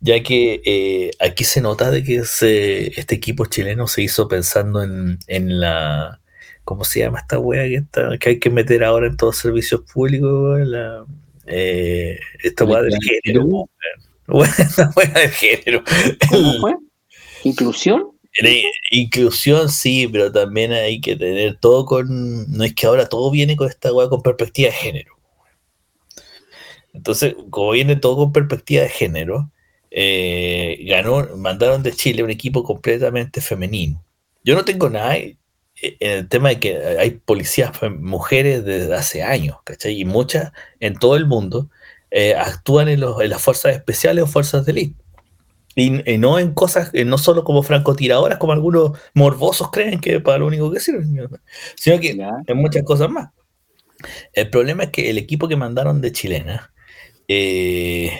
Ya 0.00 0.22
que 0.22 0.60
eh, 0.64 1.10
aquí 1.20 1.44
se 1.44 1.60
nota 1.60 1.90
de 1.90 2.02
que 2.02 2.16
este 2.16 3.14
equipo 3.14 3.46
chileno 3.46 3.86
se 3.86 4.02
hizo 4.02 4.28
pensando 4.28 4.82
en 4.82 5.18
la 5.60 6.20
¿Cómo 6.64 6.84
se 6.84 7.00
llama 7.00 7.20
esta 7.20 7.38
wea 7.38 7.64
que, 7.64 7.76
está, 7.76 8.16
que 8.18 8.28
hay 8.30 8.38
que 8.38 8.50
meter 8.50 8.84
ahora 8.84 9.06
en 9.06 9.16
todos 9.16 9.34
los 9.34 9.42
servicios 9.42 9.82
públicos? 9.92 10.60
La, 10.66 11.04
eh, 11.46 12.18
esta 12.42 12.64
wea 12.64 12.82
del 12.82 12.98
género. 13.02 13.68
Esta 14.58 14.90
wea 14.96 15.08
del 15.08 15.30
género. 15.30 15.84
¿Cómo 16.30 16.60
fue? 16.60 16.74
¿Inclusión? 17.44 18.10
Inclusión 18.90 19.68
sí, 19.68 20.08
pero 20.08 20.32
también 20.32 20.72
hay 20.72 21.00
que 21.00 21.14
tener 21.14 21.58
todo 21.58 21.84
con. 21.84 22.50
No 22.50 22.64
es 22.64 22.74
que 22.74 22.86
ahora 22.86 23.08
todo 23.08 23.30
viene 23.30 23.56
con 23.56 23.68
esta 23.68 23.92
wea 23.92 24.08
con 24.08 24.22
perspectiva 24.22 24.70
de 24.70 24.76
género. 24.76 25.14
Entonces, 26.94 27.34
como 27.50 27.72
viene 27.72 27.96
todo 27.96 28.16
con 28.16 28.32
perspectiva 28.32 28.84
de 28.84 28.88
género, 28.88 29.50
eh, 29.90 30.78
ganó, 30.88 31.36
mandaron 31.36 31.82
de 31.82 31.92
Chile 31.92 32.22
un 32.22 32.30
equipo 32.30 32.64
completamente 32.64 33.40
femenino. 33.40 34.02
Yo 34.42 34.54
no 34.54 34.64
tengo 34.64 34.88
nada, 34.88 35.16
el 36.00 36.28
tema 36.28 36.50
de 36.50 36.60
que 36.60 36.76
hay 36.98 37.12
policías 37.12 37.72
mujeres 37.98 38.64
desde 38.64 38.94
hace 38.94 39.22
años, 39.22 39.58
¿cachai? 39.64 40.00
Y 40.00 40.04
muchas 40.04 40.52
en 40.80 40.94
todo 40.98 41.16
el 41.16 41.26
mundo 41.26 41.68
eh, 42.10 42.34
actúan 42.34 42.88
en, 42.88 43.00
las 43.00 43.42
fuerzas 43.42 43.74
especiales 43.74 44.24
o 44.24 44.26
fuerzas 44.26 44.64
de 44.66 44.72
élite. 44.72 45.04
Y, 45.76 45.90
no 46.18 46.38
en 46.38 46.54
cosas, 46.54 46.92
no 46.94 47.18
solo 47.18 47.42
como 47.42 47.64
francotiradoras, 47.64 48.38
como 48.38 48.52
algunos 48.52 48.96
morbosos 49.12 49.70
creen 49.72 50.00
que 50.00 50.20
para 50.20 50.38
lo 50.38 50.46
único 50.46 50.70
que 50.70 50.78
sirven, 50.78 51.28
sino 51.74 51.98
que 51.98 52.16
en 52.46 52.56
muchas 52.56 52.84
cosas 52.84 53.10
más. 53.10 53.30
El 54.32 54.50
problema 54.50 54.84
es 54.84 54.90
que 54.90 55.10
el 55.10 55.18
equipo 55.18 55.48
que 55.48 55.56
mandaron 55.56 56.00
de 56.00 56.12
chilena, 56.12 56.72
eh, 57.26 58.12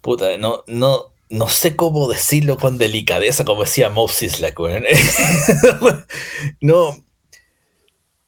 puta, 0.00 0.38
no, 0.38 0.64
no, 0.66 1.12
no 1.28 1.48
sé 1.48 1.74
cómo 1.76 2.08
decirlo 2.08 2.56
con 2.56 2.78
delicadeza, 2.78 3.44
como 3.44 3.62
decía 3.62 3.90
Moses 3.90 4.40
la 4.40 4.52
no, 6.60 7.04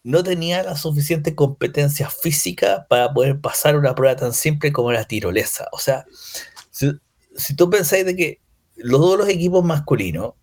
no 0.03 0.23
tenía 0.25 0.63
la 0.63 0.77
suficiente 0.77 1.35
competencia 1.35 2.11
física 2.11 2.87
para 2.89 3.13
poder 3.13 3.41
pasar 3.41 3.77
una 3.77 3.95
prueba 3.95 4.17
tan 4.17 4.33
simple 4.33 4.73
como 4.73 4.93
la 4.93 5.05
tirolesa. 5.05 5.69
O 5.73 5.79
sea, 5.79 6.07
si, 6.71 7.55
tú 7.57 7.71
pensáis 7.71 8.05
de 8.05 8.17
que 8.17 8.41
los 8.77 9.01
dos 9.01 9.19
los 9.19 9.29
equipos 9.29 9.65
masculinos 9.65 10.35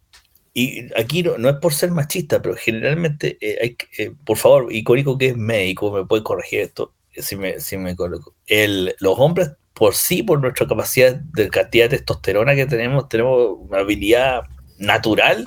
y 0.54 0.94
aquí 0.98 1.24
no, 1.24 1.50
es 1.50 1.56
por 1.58 1.74
ser 1.74 1.92
machista, 1.92 2.42
pero 2.42 2.56
generalmente 2.56 3.38
eh, 3.42 3.58
hay 3.62 3.78
eh, 3.98 4.14
por 4.26 4.38
favor, 4.38 4.74
icónico 4.74 5.18
que 5.18 5.28
es 5.28 5.38
médico, 5.38 5.92
me 5.92 6.06
puede 6.06 6.24
corregir 6.24 6.62
esto, 6.62 6.94
si 7.12 7.36
me, 7.36 7.60
si 7.60 7.76
me 7.76 7.94
coloco. 7.96 8.34
El, 8.48 8.96
los 9.00 9.20
hombres 9.20 9.52
por 9.76 9.94
sí, 9.94 10.24
por 10.24 10.40
nuestra 10.40 10.66
capacidad 10.66 11.16
de 11.16 11.50
cantidad 11.50 11.90
de 11.90 11.98
testosterona 11.98 12.56
que 12.56 12.66
tenemos, 12.66 13.08
tenemos 13.10 13.58
una 13.60 13.80
habilidad 13.80 14.44
natural 14.78 15.46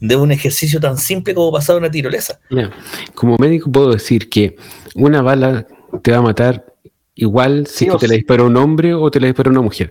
de 0.00 0.16
un 0.16 0.30
ejercicio 0.30 0.78
tan 0.78 0.98
simple 0.98 1.34
como 1.34 1.50
pasar 1.50 1.76
una 1.76 1.90
tirolesa. 1.90 2.38
como 3.14 3.36
médico 3.38 3.72
puedo 3.72 3.92
decir 3.92 4.28
que 4.28 4.56
una 4.94 5.22
bala 5.22 5.66
te 6.02 6.12
va 6.12 6.18
a 6.18 6.22
matar 6.22 6.66
igual 7.14 7.66
si 7.66 7.88
te 7.98 8.06
la 8.06 8.14
dispara 8.14 8.42
un 8.42 8.56
hombre 8.58 8.92
o 8.92 9.10
te 9.10 9.18
la 9.18 9.28
dispara 9.28 9.50
una 9.50 9.62
mujer. 9.62 9.90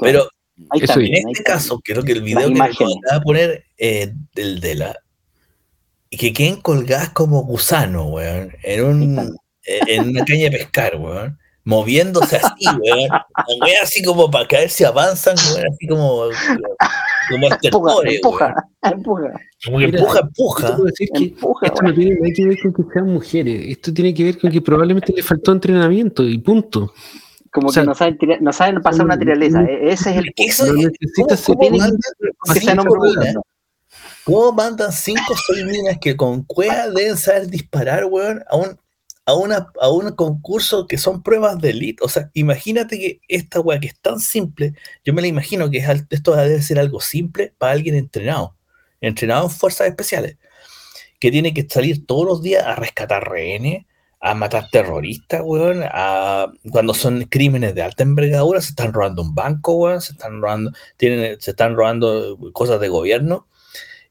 Pero 0.00 0.28
en 0.56 1.28
este 1.28 1.44
caso, 1.44 1.80
creo 1.84 2.02
que 2.02 2.12
el 2.12 2.22
video 2.22 2.48
que 2.48 2.58
va 2.58 3.16
a 3.16 3.20
poner 3.20 3.64
eh, 3.78 4.12
del 4.34 4.58
de 4.60 4.74
la 4.74 4.96
que 6.10 6.32
queden 6.32 6.60
colgadas 6.62 7.10
como 7.10 7.44
gusano, 7.44 8.06
weón, 8.06 8.50
en, 8.64 8.84
un, 8.84 9.36
en 9.62 10.08
una 10.08 10.24
caña 10.24 10.44
de 10.44 10.50
pescar, 10.50 10.96
weón 10.96 11.38
moviéndose 11.68 12.36
así, 12.36 12.64
weón. 12.82 13.10
así 13.82 14.02
como 14.02 14.30
para 14.30 14.48
caer 14.48 14.70
si 14.70 14.84
avanzan, 14.84 15.36
weón, 15.36 15.66
así 15.70 15.86
como, 15.86 16.24
como 17.30 17.46
empuja, 17.62 17.94
empuja, 18.06 18.54
empuja. 18.82 19.32
Como 19.64 19.78
que 19.78 19.84
empuja, 19.84 20.20
empuja. 20.20 20.76
Decir 20.84 21.08
que 21.14 21.24
esto 21.26 21.82
no 21.82 21.94
tiene 21.94 22.14
nada 22.14 22.32
que 22.34 22.46
ver 22.46 22.58
con 22.62 22.72
que 22.72 22.82
sean 22.92 23.12
mujeres. 23.12 23.66
Esto 23.68 23.92
tiene 23.92 24.14
que 24.14 24.24
ver 24.24 24.38
con 24.38 24.50
que 24.50 24.62
probablemente 24.62 25.12
le 25.12 25.22
faltó 25.22 25.52
entrenamiento 25.52 26.24
y 26.24 26.38
punto. 26.38 26.94
Como 27.52 27.70
que 27.70 27.82
no 27.82 27.94
saben, 27.94 28.18
no 28.40 28.52
saben 28.52 28.80
pasar 28.80 29.04
una 29.04 29.18
tiraleza. 29.18 29.62
E-, 29.62 29.90
ese 29.90 30.10
es 30.10 30.16
el 30.16 30.32
punto. 30.34 30.72
No 30.72 30.88
necesitas 30.88 31.40
ser 31.40 31.56
¿Cómo 34.24 34.52
mandan 34.52 34.92
cinco 34.92 35.34
o 35.34 36.00
que 36.00 36.16
con 36.16 36.44
cueva 36.44 36.88
deben 36.88 37.16
saber 37.16 37.48
disparar, 37.48 38.04
weón, 38.06 38.42
a 38.48 38.56
un 38.56 38.78
a, 39.28 39.34
una, 39.34 39.70
a 39.78 39.90
un 39.90 40.12
concurso 40.12 40.86
que 40.86 40.96
son 40.96 41.22
pruebas 41.22 41.58
de 41.58 41.70
elite. 41.70 42.02
O 42.02 42.08
sea, 42.08 42.30
imagínate 42.32 42.98
que 42.98 43.20
esta 43.28 43.60
weá 43.60 43.78
que 43.78 43.88
es 43.88 44.00
tan 44.00 44.20
simple, 44.20 44.72
yo 45.04 45.12
me 45.12 45.20
la 45.20 45.28
imagino 45.28 45.70
que 45.70 45.84
esto 46.08 46.34
debe 46.34 46.62
ser 46.62 46.78
algo 46.78 46.98
simple 47.02 47.52
para 47.58 47.72
alguien 47.72 47.94
entrenado, 47.94 48.56
entrenado 49.02 49.44
en 49.44 49.50
fuerzas 49.50 49.86
especiales, 49.88 50.38
que 51.20 51.30
tiene 51.30 51.52
que 51.52 51.66
salir 51.68 52.06
todos 52.06 52.24
los 52.24 52.42
días 52.42 52.64
a 52.64 52.74
rescatar 52.76 53.28
rehenes, 53.28 53.84
a 54.18 54.34
matar 54.34 54.70
terroristas, 54.70 55.42
weón, 55.44 55.82
a, 55.84 56.50
cuando 56.70 56.94
son 56.94 57.24
crímenes 57.24 57.74
de 57.74 57.82
alta 57.82 58.04
envergadura, 58.04 58.62
se 58.62 58.70
están 58.70 58.94
robando 58.94 59.20
un 59.20 59.34
banco, 59.34 59.74
weón, 59.74 60.00
se 60.00 60.12
están 60.12 60.40
robando, 60.40 60.72
tienen, 60.96 61.38
se 61.38 61.50
están 61.50 61.76
robando 61.76 62.38
cosas 62.54 62.80
de 62.80 62.88
gobierno 62.88 63.46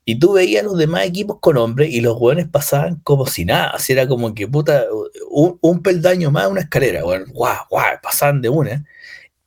y 0.10 0.16
tú 0.20 0.32
veías 0.32 0.64
los 0.64 0.78
demás 0.78 1.06
equipos 1.06 1.40
con 1.42 1.58
hombres 1.58 1.90
y 1.92 2.00
los 2.00 2.16
hueones 2.18 2.48
pasaban 2.48 2.96
como 3.04 3.26
si 3.28 3.44
nada. 3.44 3.72
Así 3.72 3.92
era 3.92 4.08
como 4.08 4.34
que, 4.34 4.48
puta, 4.48 4.86
un, 5.30 5.84
peldaño 5.84 6.32
más, 6.32 6.48
una 6.48 6.62
escalera, 6.62 7.06
weón. 7.06 7.26
Guau, 7.34 7.66
guau, 7.70 7.98
pasaban 8.02 8.42
de 8.42 8.48
una. 8.48 8.86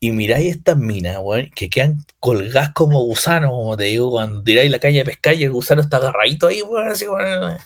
Y 0.00 0.12
miráis 0.12 0.56
estas 0.56 0.76
minas, 0.76 1.16
weón, 1.22 1.50
que 1.54 1.70
quedan 1.70 2.04
colgadas 2.18 2.72
como 2.74 3.02
gusanos, 3.04 3.48
como 3.52 3.74
te 3.74 3.84
digo, 3.84 4.10
cuando 4.10 4.42
tiráis 4.42 4.70
la 4.70 4.78
caña 4.78 4.98
de 4.98 5.06
pescar 5.06 5.34
y 5.34 5.44
el 5.44 5.50
gusano 5.50 5.80
está 5.80 5.96
agarradito 5.96 6.48
ahí, 6.48 6.60
weón, 6.60 6.88
así, 6.88 7.08
weón. 7.08 7.56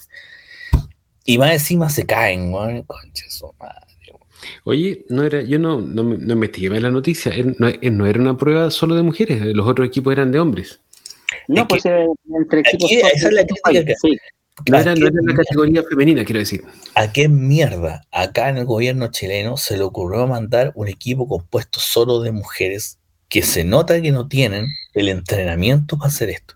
Y 1.24 1.36
más 1.36 1.50
encima 1.50 1.90
se 1.90 2.06
caen, 2.06 2.52
weón. 2.54 2.84
Concha 2.84 3.24
su 3.28 3.52
madre. 3.58 3.80
Oye, 4.62 5.04
no 5.08 5.24
era, 5.24 5.42
yo 5.42 5.58
no, 5.58 5.80
no, 5.80 6.04
no 6.04 6.32
investigué 6.34 6.80
la 6.80 6.92
noticia, 6.92 7.32
no, 7.58 7.72
no 7.82 8.06
era 8.06 8.20
una 8.20 8.36
prueba 8.36 8.70
solo 8.70 8.94
de 8.94 9.02
mujeres, 9.02 9.44
los 9.46 9.66
otros 9.66 9.88
equipos 9.88 10.12
eran 10.12 10.30
de 10.30 10.38
hombres. 10.38 10.80
No, 11.48 11.66
pues 11.66 11.84
eh, 11.86 12.06
entre 12.38 12.60
equipos. 12.60 12.90
esa 12.90 13.28
es 13.28 13.32
la 13.32 13.44
crítica 13.44 13.84
que, 13.84 13.94
sí. 13.96 14.18
No 14.70 14.78
era, 14.78 14.94
no 14.94 15.06
era 15.08 15.16
la 15.22 15.34
categoría 15.34 15.82
femenina, 15.82 16.24
quiero 16.24 16.38
decir. 16.38 16.62
¿A 16.94 17.12
qué 17.12 17.28
mierda 17.28 18.02
acá 18.12 18.48
en 18.48 18.58
el 18.58 18.64
gobierno 18.64 19.08
chileno 19.10 19.56
se 19.56 19.76
le 19.76 19.82
ocurrió 19.82 20.26
mandar 20.26 20.72
un 20.76 20.88
equipo 20.88 21.26
compuesto 21.26 21.80
solo 21.80 22.20
de 22.20 22.30
mujeres 22.30 22.98
que 23.28 23.42
se 23.42 23.64
nota 23.64 24.00
que 24.00 24.12
no 24.12 24.28
tienen 24.28 24.66
el 24.94 25.08
entrenamiento 25.08 25.98
para 25.98 26.08
hacer 26.08 26.30
esto? 26.30 26.54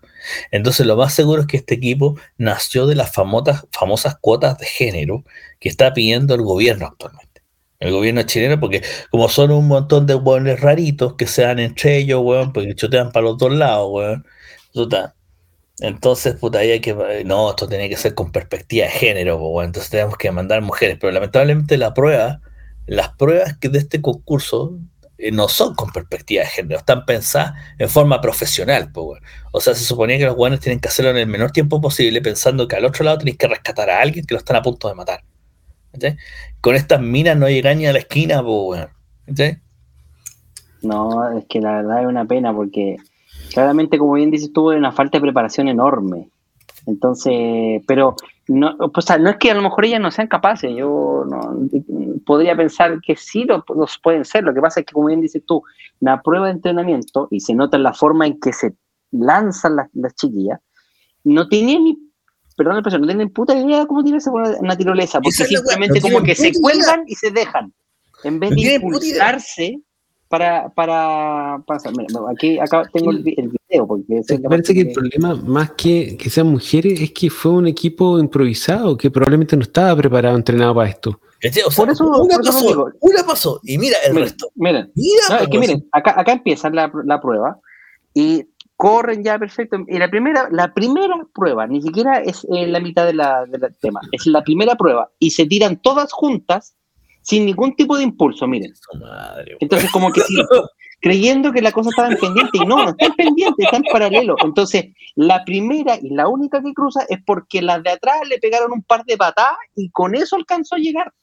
Entonces 0.51 0.85
lo 0.85 0.95
más 0.95 1.13
seguro 1.13 1.41
es 1.41 1.47
que 1.47 1.57
este 1.57 1.75
equipo 1.75 2.17
nació 2.37 2.87
de 2.87 2.95
las 2.95 3.11
famosas, 3.11 3.65
famosas 3.71 4.17
cuotas 4.19 4.57
de 4.57 4.65
género 4.65 5.23
que 5.59 5.69
está 5.69 5.93
pidiendo 5.93 6.35
el 6.35 6.41
gobierno 6.41 6.87
actualmente. 6.87 7.41
El 7.79 7.91
gobierno 7.91 8.23
chileno, 8.23 8.59
porque 8.59 8.81
como 9.09 9.29
son 9.29 9.51
un 9.51 9.67
montón 9.67 10.05
de 10.05 10.15
hueones 10.15 10.59
raritos 10.59 11.15
que 11.15 11.27
se 11.27 11.43
dan 11.43 11.59
entre 11.59 11.97
ellos, 11.97 12.21
weón, 12.23 12.51
porque 12.51 12.75
chotean 12.75 13.11
para 13.11 13.25
los 13.25 13.37
dos 13.37 13.53
lados, 13.53 14.19
entonces, 15.79 16.35
puta, 16.35 16.59
ahí 16.59 16.71
hay 16.71 16.81
que. 16.81 17.23
No, 17.25 17.49
esto 17.51 17.67
tiene 17.67 17.89
que 17.89 17.97
ser 17.97 18.13
con 18.13 18.31
perspectiva 18.31 18.85
de 18.85 18.91
género, 18.91 19.63
entonces 19.63 19.89
tenemos 19.89 20.17
que 20.17 20.31
mandar 20.31 20.61
mujeres. 20.61 20.97
Pero 20.99 21.11
lamentablemente 21.11 21.77
la 21.77 21.93
prueba, 21.93 22.41
las 22.85 23.09
pruebas 23.15 23.57
que 23.57 23.69
de 23.69 23.79
este 23.79 24.01
concurso 24.01 24.77
eh, 25.17 25.31
no 25.31 25.47
son 25.47 25.75
con 25.75 25.91
perspectiva 25.91 26.43
de 26.43 26.49
género, 26.49 26.79
están 26.79 27.05
pensadas 27.05 27.53
en 27.77 27.89
forma 27.89 28.21
profesional, 28.21 28.91
pues, 28.91 29.21
O 29.51 29.61
sea, 29.61 29.73
se 29.73 29.85
suponía 29.85 30.17
que 30.17 30.25
los 30.25 30.35
buenos 30.35 30.59
tienen 30.59 30.79
que 30.79 30.89
hacerlo 30.89 31.11
en 31.11 31.17
el 31.17 31.27
menor 31.27 31.51
tiempo 31.51 31.79
posible, 31.81 32.21
pensando 32.21 32.67
que 32.67 32.75
al 32.75 32.85
otro 32.85 33.05
lado 33.05 33.19
tenéis 33.19 33.37
que 33.37 33.47
rescatar 33.47 33.89
a 33.89 34.01
alguien 34.01 34.25
que 34.25 34.33
lo 34.33 34.39
están 34.39 34.57
a 34.57 34.61
punto 34.61 34.89
de 34.89 34.95
matar. 34.95 35.23
Con 36.61 36.75
estas 36.75 37.01
minas 37.01 37.37
no 37.37 37.49
llegan 37.49 37.77
ni 37.77 37.87
a 37.87 37.93
la 37.93 37.99
esquina, 37.99 38.43
pues, 38.43 38.87
No, 40.81 41.37
es 41.37 41.45
que 41.49 41.59
la 41.61 41.77
verdad 41.77 42.01
es 42.01 42.07
una 42.07 42.25
pena 42.25 42.53
porque 42.53 42.97
Claramente, 43.53 43.97
como 43.97 44.13
bien 44.13 44.31
dices, 44.31 44.53
tuvo 44.53 44.69
una 44.69 44.91
falta 44.91 45.17
de 45.17 45.21
preparación 45.21 45.67
enorme. 45.67 46.29
Entonces, 46.85 47.81
pero 47.87 48.15
no, 48.47 48.75
no 48.77 49.29
es 49.29 49.37
que 49.37 49.51
a 49.51 49.53
lo 49.53 49.61
mejor 49.61 49.85
ellas 49.85 50.01
no 50.01 50.11
sean 50.11 50.27
capaces, 50.27 50.75
yo 50.75 51.23
podría 52.25 52.55
pensar 52.55 52.99
que 53.01 53.15
sí 53.15 53.45
los, 53.45 53.63
pueden 54.01 54.25
ser. 54.25 54.43
Lo 54.43 54.53
que 54.53 54.61
pasa 54.61 54.79
es 54.79 54.85
que, 54.85 54.93
como 54.93 55.07
bien 55.07 55.21
dices 55.21 55.43
tú, 55.45 55.63
la 55.99 56.21
prueba 56.21 56.47
de 56.47 56.53
entrenamiento, 56.53 57.27
y 57.31 57.39
se 57.39 57.53
nota 57.53 57.77
en 57.77 57.83
la 57.83 57.93
forma 57.93 58.25
en 58.27 58.39
que 58.39 58.53
se 58.53 58.73
lanzan 59.11 59.75
las, 59.75 60.15
chiquillas, 60.15 60.59
no 61.23 61.47
tienen 61.47 61.83
ni, 61.83 61.97
perdón 62.55 62.81
no 62.83 63.07
tienen 63.07 63.29
puta 63.29 63.55
idea 63.55 63.81
de 63.81 63.87
cómo 63.87 64.03
tirarse 64.03 64.29
una 64.29 64.75
tirolesa, 64.75 65.21
porque 65.21 65.45
simplemente 65.45 66.01
como 66.01 66.23
que 66.23 66.35
se 66.35 66.51
cuelgan 66.53 67.03
y 67.07 67.15
se 67.15 67.31
dejan. 67.31 67.73
En 68.23 68.39
vez 68.39 68.49
de 68.51 68.75
impulsarse 68.75 69.79
para, 70.29 70.69
para, 70.69 71.61
para 71.65 71.81
aquí 72.31 72.59
acá 72.59 72.83
tengo 72.93 73.09
el, 73.09 73.23
video 73.23 73.87
porque 73.87 74.21
parece 74.47 74.75
que 74.75 74.81
el 74.81 74.91
problema 74.91 75.35
más 75.35 75.71
que 75.71 76.15
que 76.17 76.29
sean 76.29 76.47
mujeres 76.47 77.01
es 77.01 77.11
que 77.11 77.31
fue 77.31 77.51
un 77.51 77.67
equipo 77.67 78.19
improvisado 78.19 78.95
que 78.95 79.09
probablemente 79.09 79.57
no 79.57 79.63
estaba 79.63 79.95
preparado 79.95 80.37
entrenado 80.37 80.75
para 80.75 80.89
esto 80.89 81.19
por 81.75 81.89
eso, 81.89 82.05
una, 82.05 82.37
pasó, 82.37 82.91
una 82.99 83.23
pasó 83.23 83.59
y 83.63 83.77
mira 83.77 83.97
el 84.05 84.15
resto. 84.15 84.51
miren 84.55 84.91
es 84.95 85.47
que 85.49 85.57
miren 85.57 85.87
acá, 85.93 86.19
acá 86.19 86.33
empieza 86.33 86.69
la, 86.69 86.91
la, 87.05 87.19
prueba 87.19 87.59
y 88.13 88.45
corren 88.75 89.23
ya 89.23 89.39
perfecto 89.39 89.77
y 89.87 89.97
la 89.97 90.11
primera 90.11 90.47
la 90.51 90.73
primera 90.73 91.15
prueba 91.33 91.65
ni 91.65 91.81
siquiera 91.81 92.19
es 92.19 92.45
eh, 92.53 92.67
la 92.67 92.79
mitad 92.79 93.05
de 93.07 93.13
la, 93.13 93.45
del 93.47 93.75
tema 93.81 94.01
es 94.11 94.27
la 94.27 94.43
primera 94.43 94.75
prueba 94.75 95.09
y 95.17 95.31
se 95.31 95.47
tiran 95.47 95.81
todas 95.81 96.11
juntas 96.11 96.75
sin 97.29 97.45
ningún 97.45 97.75
tipo 97.75 97.95
de 97.95 98.03
impulso, 98.03 98.47
miren. 98.47 98.73
Entonces, 99.59 99.91
como 99.91 100.11
que 100.11 100.19
creyendo 100.99 101.51
que 101.51 101.61
la 101.61 101.71
cosa 101.71 101.91
estaba 101.91 102.09
en 102.09 102.17
pendiente, 102.17 102.57
y 102.57 102.65
no, 102.65 102.77
no 102.77 102.89
está 102.89 103.05
en 103.05 103.13
pendiente, 103.13 103.63
está 103.63 103.77
en 103.77 103.83
paralelo. 103.83 104.35
Entonces, 104.43 104.85
la 105.13 105.45
primera 105.45 105.99
y 106.01 106.09
la 106.09 106.27
única 106.27 106.59
que 106.59 106.73
cruza 106.73 107.05
es 107.07 107.19
porque 107.23 107.61
las 107.61 107.83
de 107.83 107.91
atrás 107.91 108.15
le 108.27 108.39
pegaron 108.39 108.71
un 108.71 108.81
par 108.81 109.05
de 109.05 109.15
patadas 109.15 109.59
y 109.75 109.91
con 109.91 110.15
eso 110.15 110.37
alcanzó 110.37 110.73
a 110.73 110.79
llegar. 110.79 111.13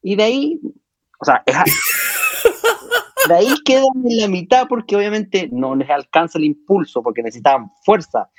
Y 0.00 0.16
de 0.16 0.22
ahí, 0.22 0.60
o 1.20 1.24
sea, 1.26 1.44
de 3.28 3.34
ahí 3.34 3.54
quedan 3.66 3.84
en 4.06 4.16
la 4.16 4.28
mitad 4.28 4.66
porque 4.66 4.96
obviamente 4.96 5.50
no 5.52 5.76
les 5.76 5.90
alcanza 5.90 6.38
el 6.38 6.44
impulso 6.44 7.02
porque 7.02 7.22
necesitaban 7.22 7.70
fuerza 7.84 8.30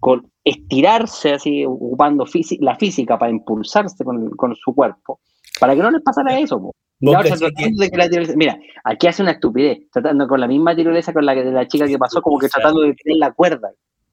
con 0.00 0.30
estirarse 0.44 1.32
así, 1.32 1.64
ocupando 1.64 2.26
la 2.60 2.76
física 2.76 3.18
para 3.18 3.32
impulsarse 3.32 4.04
con, 4.04 4.28
con 4.36 4.54
su 4.54 4.74
cuerpo 4.74 5.18
para 5.60 5.74
que 5.74 5.82
no 5.82 5.90
les 5.90 6.02
pasara 6.02 6.38
eso. 6.38 6.72
mira, 7.00 8.58
aquí 8.84 9.06
hace 9.06 9.22
una 9.22 9.32
estupidez, 9.32 9.78
tratando 9.92 10.26
con 10.26 10.40
la 10.40 10.46
misma 10.46 10.74
tirolesa 10.74 11.12
con 11.12 11.26
la 11.26 11.34
que 11.34 11.44
de 11.44 11.52
la 11.52 11.66
chica 11.66 11.86
que 11.86 11.98
pasó, 11.98 12.22
como 12.22 12.38
que 12.38 12.48
tratando 12.48 12.82
de 12.82 12.94
tener 12.94 13.18
la 13.18 13.32
cuerda. 13.32 13.72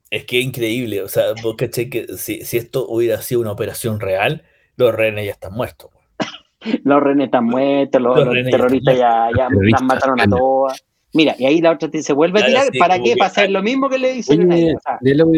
Es 0.09 0.25
que 0.25 0.39
es 0.39 0.45
increíble, 0.45 1.01
o 1.01 1.07
sea, 1.07 1.33
vos 1.41 1.55
caché 1.55 1.89
que 1.89 2.07
si, 2.17 2.39
esto 2.39 2.85
hubiera 2.87 3.21
sido 3.21 3.41
una 3.41 3.51
operación 3.51 3.99
real, 3.99 4.43
los 4.75 4.93
renes 4.93 5.25
ya 5.25 5.31
están 5.31 5.53
muertos. 5.53 5.89
los 6.83 7.01
renes 7.01 7.25
están 7.25 7.45
muertos, 7.45 8.01
los, 8.01 8.15
terroristas 8.15 8.97
ya, 8.97 9.29
ya 9.35 9.47
las 9.49 9.81
mataron 9.81 10.21
a 10.21 10.27
todas. 10.27 10.83
Mira, 11.13 11.35
y 11.37 11.45
ahí 11.45 11.61
la 11.61 11.71
otra 11.71 11.89
se 12.01 12.11
vuelve 12.11 12.41
a 12.41 12.45
tirar. 12.45 12.67
¿Para 12.79 12.99
qué? 12.99 13.15
Para 13.15 13.29
hacer 13.29 13.51
lo 13.51 13.61
mismo 13.61 13.87
que 13.87 13.99
le 13.99 14.13
dicen 14.13 14.51
a 14.51 14.57
ella. 14.57 14.79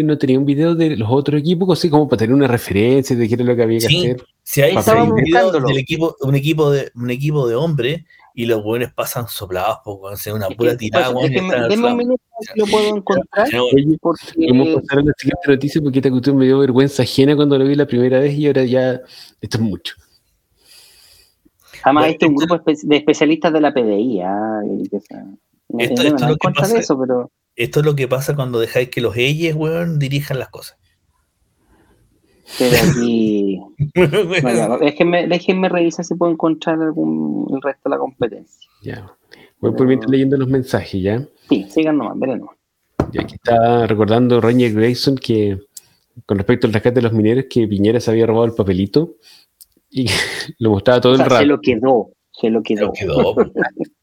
no 0.04 0.18
tenía 0.18 0.40
un 0.40 0.46
video 0.46 0.74
de 0.74 0.96
los 0.96 1.10
otros 1.12 1.42
equipos, 1.42 1.78
así 1.78 1.90
como 1.90 2.08
para 2.08 2.20
tener 2.20 2.34
una 2.34 2.48
referencia 2.48 3.14
de 3.14 3.28
qué 3.28 3.34
era 3.34 3.44
lo 3.44 3.56
que 3.58 3.64
había 3.64 3.80
que 3.80 3.86
hacer. 3.86 4.26
Si 4.42 4.62
ahí 4.62 4.76
estaba 4.76 5.04
un 5.04 5.16
video 5.16 5.52
del 5.52 5.78
equipo, 5.78 6.16
un 6.22 6.36
equipo 6.36 6.72
de 6.72 6.92
un 6.96 7.10
equipo 7.10 7.48
de 7.48 7.56
hombres 7.56 8.04
y 8.34 8.46
los 8.46 8.64
buenos 8.64 8.94
pasan 8.94 9.28
soplados, 9.28 9.80
por 9.84 10.18
sea 10.18 10.34
una 10.34 10.48
pura 10.48 10.72
Es 10.72 10.78
que, 10.78 10.86
tirada, 10.86 11.12
pues, 11.12 11.30
denme 11.32 11.88
un 11.88 11.98
minuto 11.98 12.24
a 12.32 12.40
ver 12.40 12.50
si 12.54 12.60
lo 12.60 12.66
puedo 12.68 12.96
encontrar. 12.96 13.48
Oye, 13.74 13.98
Porque 14.00 14.22
Vamos 14.50 14.68
a 14.70 14.82
pasar 14.82 15.00
a 15.00 15.04
la 15.04 15.14
siguiente 15.18 15.48
noticia 15.48 15.82
porque 15.82 16.00
esta 16.00 16.10
cuestión 16.10 16.38
me 16.38 16.46
dio 16.46 16.60
vergüenza 16.60 17.04
ajena 17.04 17.36
cuando 17.36 17.58
lo 17.58 17.66
vi 17.66 17.76
la 17.76 17.86
primera 17.86 18.20
vez 18.20 18.34
y 18.34 18.48
ahora 18.48 18.64
ya 18.64 19.02
esto 19.42 19.58
es 19.58 19.60
mucho. 19.60 19.96
además 21.84 22.04
Bueno, 22.04 22.14
este 22.14 22.26
es 22.26 22.30
un 22.30 22.36
grupo 22.36 22.64
de 22.66 22.96
especialistas 22.96 23.52
de 23.52 23.62
la 23.62 23.74
PDI. 23.74 24.22
ah, 24.22 24.62
no 25.76 25.84
Esto- 25.84 25.96
tengo 25.96 26.08
esto 26.08 26.16
nada 26.16 26.28
lo 26.28 26.34
en 26.34 26.38
que 26.38 26.46
contra 26.46 26.62
pasa- 26.62 26.74
de 26.74 26.80
eso, 26.80 27.00
pero 27.00 27.32
Esto 27.56 27.80
es 27.80 27.86
lo 27.86 27.96
que 27.96 28.08
pasa 28.08 28.36
cuando 28.36 28.60
dejáis 28.60 28.90
que 28.90 29.02
los 29.02 29.16
ellos, 29.16 29.56
weón, 29.56 29.98
dirijan 30.00 30.40
las 30.40 30.50
cosas. 30.50 30.78
pero 32.60 32.76
aquí 32.78 33.60
no, 33.96 34.54
ya, 34.54 34.78
déjenme, 34.78 35.28
déjenme 35.28 35.70
revisar 35.70 36.06
si 36.06 36.16
puedo 36.16 36.32
encontrar 36.32 36.82
algún 36.82 37.48
el 37.54 37.62
resto 37.62 37.90
de 37.90 37.96
la 37.96 37.98
competencia. 38.00 38.70
Ya. 38.84 39.12
Voy 39.60 39.72
por 39.72 39.88
mientras 39.88 40.12
leyendo 40.12 40.38
los 40.38 40.48
mensajes, 40.48 41.02
¿ya? 41.02 41.26
Sí, 41.50 41.66
sigan 41.70 41.98
nomás, 41.98 42.20
veré 42.20 42.38
nomás. 42.38 42.56
Y 43.12 43.20
aquí 43.20 43.36
está 43.36 43.88
recordando 43.88 44.42
Ranger 44.42 44.74
Grayson 44.74 45.16
que 45.16 45.60
con 46.26 46.38
respecto 46.38 46.68
al 46.68 46.74
rescate 46.74 46.96
de 46.96 47.02
los 47.02 47.14
mineros 47.14 47.46
que 47.50 47.68
Piñera 47.68 48.00
se 48.00 48.12
había 48.12 48.26
robado 48.26 48.46
el 48.46 48.54
papelito 48.54 49.16
y 49.90 50.06
lo 50.60 50.72
mostraba 50.72 51.02
todo 51.02 51.14
O 51.14 51.16
sea, 51.16 51.26
el 51.26 51.30
rato. 51.32 51.42
se 51.42 51.48
lo 51.48 51.60
quedó, 51.62 52.10
se 52.40 52.50
lo 52.50 52.62
quedó. 52.64 52.92
Pero 52.92 53.14
quedó, 53.14 53.32
weón. 53.34 53.54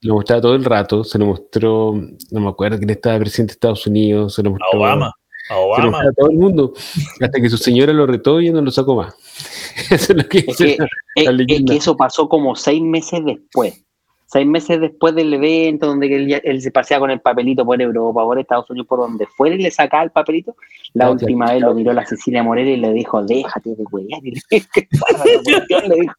Lo 0.02 0.14
mostraba 0.14 0.42
todo 0.42 0.54
el 0.54 0.64
rato, 0.64 1.04
se 1.04 1.18
lo 1.18 1.26
mostró, 1.26 1.94
no 2.30 2.40
me 2.40 2.48
acuerdo 2.48 2.78
quién 2.78 2.90
estaba 2.90 3.18
presidente 3.18 3.52
de 3.52 3.54
Estados 3.54 3.86
Unidos, 3.86 4.34
se 4.34 4.42
lo 4.42 4.50
a 4.50 4.52
mostró 4.52 4.78
Obama. 4.80 5.06
A 5.06 5.12
se 5.48 5.54
lo 5.54 5.66
Obama. 5.66 6.00
a 6.00 6.12
todo 6.16 6.30
el 6.30 6.36
mundo, 6.38 6.72
hasta 7.20 7.40
que 7.40 7.50
su 7.50 7.56
señora 7.58 7.92
lo 7.92 8.06
retó 8.06 8.40
y 8.40 8.46
ya 8.46 8.52
no 8.52 8.62
lo 8.62 8.70
sacó 8.70 8.96
más. 8.96 9.14
Eso 9.90 10.12
es 10.12 10.16
lo 10.22 10.28
que 10.28 10.38
Es 10.46 10.56
que, 10.56 10.76
la- 10.78 10.86
es- 11.16 11.24
la 11.24 11.30
es 11.30 11.36
leyenda. 11.36 11.72
que 11.72 11.78
eso 11.78 11.96
pasó 11.96 12.28
como 12.28 12.54
seis 12.56 12.80
meses 12.82 13.20
después. 13.24 13.84
Seis 14.26 14.46
meses 14.46 14.80
después 14.80 15.14
del 15.14 15.34
evento 15.34 15.86
donde 15.88 16.06
él, 16.14 16.26
ya- 16.28 16.40
él 16.42 16.62
se 16.62 16.70
paseaba 16.70 17.02
con 17.02 17.10
el 17.10 17.20
papelito 17.20 17.66
por 17.66 17.80
Europa, 17.82 18.22
por 18.24 18.38
Estados 18.38 18.70
Unidos, 18.70 18.86
por 18.88 19.00
donde 19.00 19.26
fuera 19.26 19.54
y 19.54 19.58
le 19.58 19.70
sacaba 19.70 20.04
el 20.04 20.10
papelito. 20.10 20.56
La 20.94 21.10
última 21.10 21.52
vez 21.52 21.60
lo 21.60 21.74
miró 21.74 21.92
la 21.92 22.06
Cecilia 22.06 22.42
Morel 22.42 22.66
y 22.68 22.76
le 22.78 22.92
dijo, 22.94 23.22
déjate 23.22 23.74
de 23.74 23.84
huear. 23.90 24.20
Y 24.24 24.30
le 24.30 24.40
¿qué 24.72 24.88
pasa, 24.98 25.24
la 25.26 25.42
cuestión? 25.42 25.82
Le 25.88 25.94
dijo. 26.00 26.14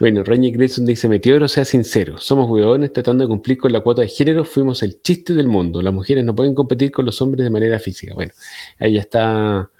Bueno, 0.00 0.22
Ranger 0.24 0.52
Grayson 0.52 0.86
dice, 0.86 1.08
Meteoro, 1.08 1.48
sea 1.48 1.64
sincero, 1.64 2.18
somos 2.18 2.48
huevones 2.50 2.92
tratando 2.92 3.24
de 3.24 3.28
cumplir 3.28 3.58
con 3.58 3.72
la 3.72 3.80
cuota 3.80 4.02
de 4.02 4.08
género, 4.08 4.44
fuimos 4.44 4.82
el 4.82 5.00
chiste 5.02 5.34
del 5.34 5.48
mundo, 5.48 5.82
las 5.82 5.92
mujeres 5.92 6.24
no 6.24 6.34
pueden 6.34 6.54
competir 6.54 6.90
con 6.90 7.04
los 7.06 7.20
hombres 7.22 7.44
de 7.44 7.50
manera 7.50 7.78
física. 7.78 8.14
Bueno, 8.14 8.32
ahí 8.78 8.94
ya 8.94 9.00
está 9.00 9.70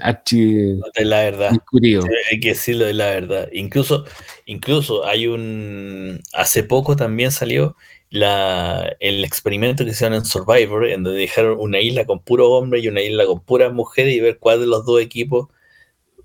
archi 0.00 0.78
Es 0.94 1.06
la 1.06 1.22
verdad. 1.22 1.50
discutido. 1.50 2.02
Hay 2.30 2.40
que 2.40 2.50
decirlo 2.50 2.86
de 2.86 2.94
la 2.94 3.06
verdad. 3.10 3.48
Incluso, 3.52 4.04
incluso 4.46 5.06
hay 5.06 5.26
un. 5.26 6.20
Hace 6.32 6.62
poco 6.64 6.96
también 6.96 7.30
salió 7.30 7.76
la, 8.10 8.96
el 9.00 9.24
experimento 9.24 9.84
que 9.84 9.90
hicieron 9.90 10.16
en 10.16 10.24
Survivor, 10.24 10.86
en 10.86 11.02
donde 11.02 11.20
dejaron 11.20 11.56
una 11.58 11.80
isla 11.80 12.04
con 12.06 12.20
puro 12.20 12.50
hombre 12.50 12.80
y 12.80 12.88
una 12.88 13.02
isla 13.02 13.26
con 13.26 13.40
puras 13.40 13.72
mujeres 13.72 14.14
y 14.14 14.20
ver 14.20 14.38
cuál 14.38 14.60
de 14.60 14.66
los 14.66 14.84
dos 14.84 15.00
equipos 15.00 15.48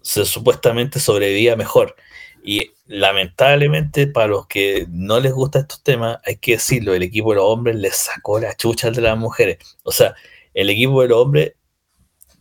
se 0.01 0.25
supuestamente 0.25 0.99
sobrevivía 0.99 1.55
mejor. 1.55 1.95
Y 2.43 2.71
lamentablemente, 2.87 4.07
para 4.07 4.27
los 4.27 4.47
que 4.47 4.85
no 4.89 5.19
les 5.19 5.33
gustan 5.33 5.63
estos 5.63 5.83
temas, 5.83 6.19
hay 6.25 6.37
que 6.37 6.53
decirlo: 6.53 6.93
el 6.93 7.03
equipo 7.03 7.31
de 7.31 7.37
los 7.37 7.45
hombres 7.45 7.75
les 7.77 7.95
sacó 7.97 8.39
la 8.39 8.55
chucha 8.55 8.91
de 8.91 9.01
las 9.01 9.17
mujeres. 9.17 9.57
O 9.83 9.91
sea, 9.91 10.15
el 10.53 10.69
equipo 10.69 11.01
de 11.01 11.09
los 11.09 11.19
hombres 11.19 11.53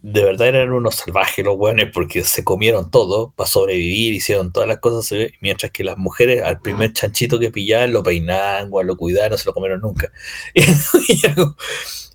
de 0.02 0.22
verdad 0.24 0.48
eran 0.48 0.72
unos 0.72 0.96
salvajes 0.96 1.44
los 1.44 1.56
buenos 1.56 1.86
porque 1.94 2.24
se 2.24 2.44
comieron 2.44 2.90
todo 2.90 3.32
para 3.36 3.48
sobrevivir, 3.48 4.14
hicieron 4.14 4.52
todas 4.52 4.68
las 4.68 4.78
cosas, 4.78 5.18
mientras 5.40 5.72
que 5.72 5.82
las 5.84 5.96
mujeres 5.98 6.42
al 6.42 6.60
primer 6.60 6.92
chanchito 6.92 7.38
que 7.38 7.50
pillaban 7.50 7.92
lo 7.92 8.02
peinaban, 8.02 8.70
lo 8.70 8.96
cuidaban, 8.96 9.30
no 9.32 9.38
se 9.38 9.46
lo 9.46 9.54
comieron 9.54 9.80
nunca. 9.80 10.12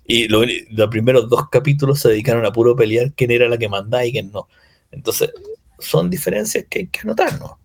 y 0.06 0.28
lo- 0.28 0.44
los 0.70 0.88
primeros 0.88 1.28
dos 1.28 1.48
capítulos 1.50 2.00
se 2.00 2.08
dedicaron 2.10 2.44
a 2.46 2.52
puro 2.52 2.76
pelear 2.76 3.12
quién 3.14 3.30
era 3.30 3.48
la 3.48 3.58
que 3.58 3.68
mandaba 3.68 4.04
y 4.04 4.12
quién 4.12 4.32
no. 4.32 4.48
Entonces, 4.90 5.30
son 5.78 6.10
diferencias 6.10 6.66
que 6.68 6.80
hay 6.80 6.86
que 6.88 7.00
anotar, 7.00 7.38
¿no? 7.40 7.59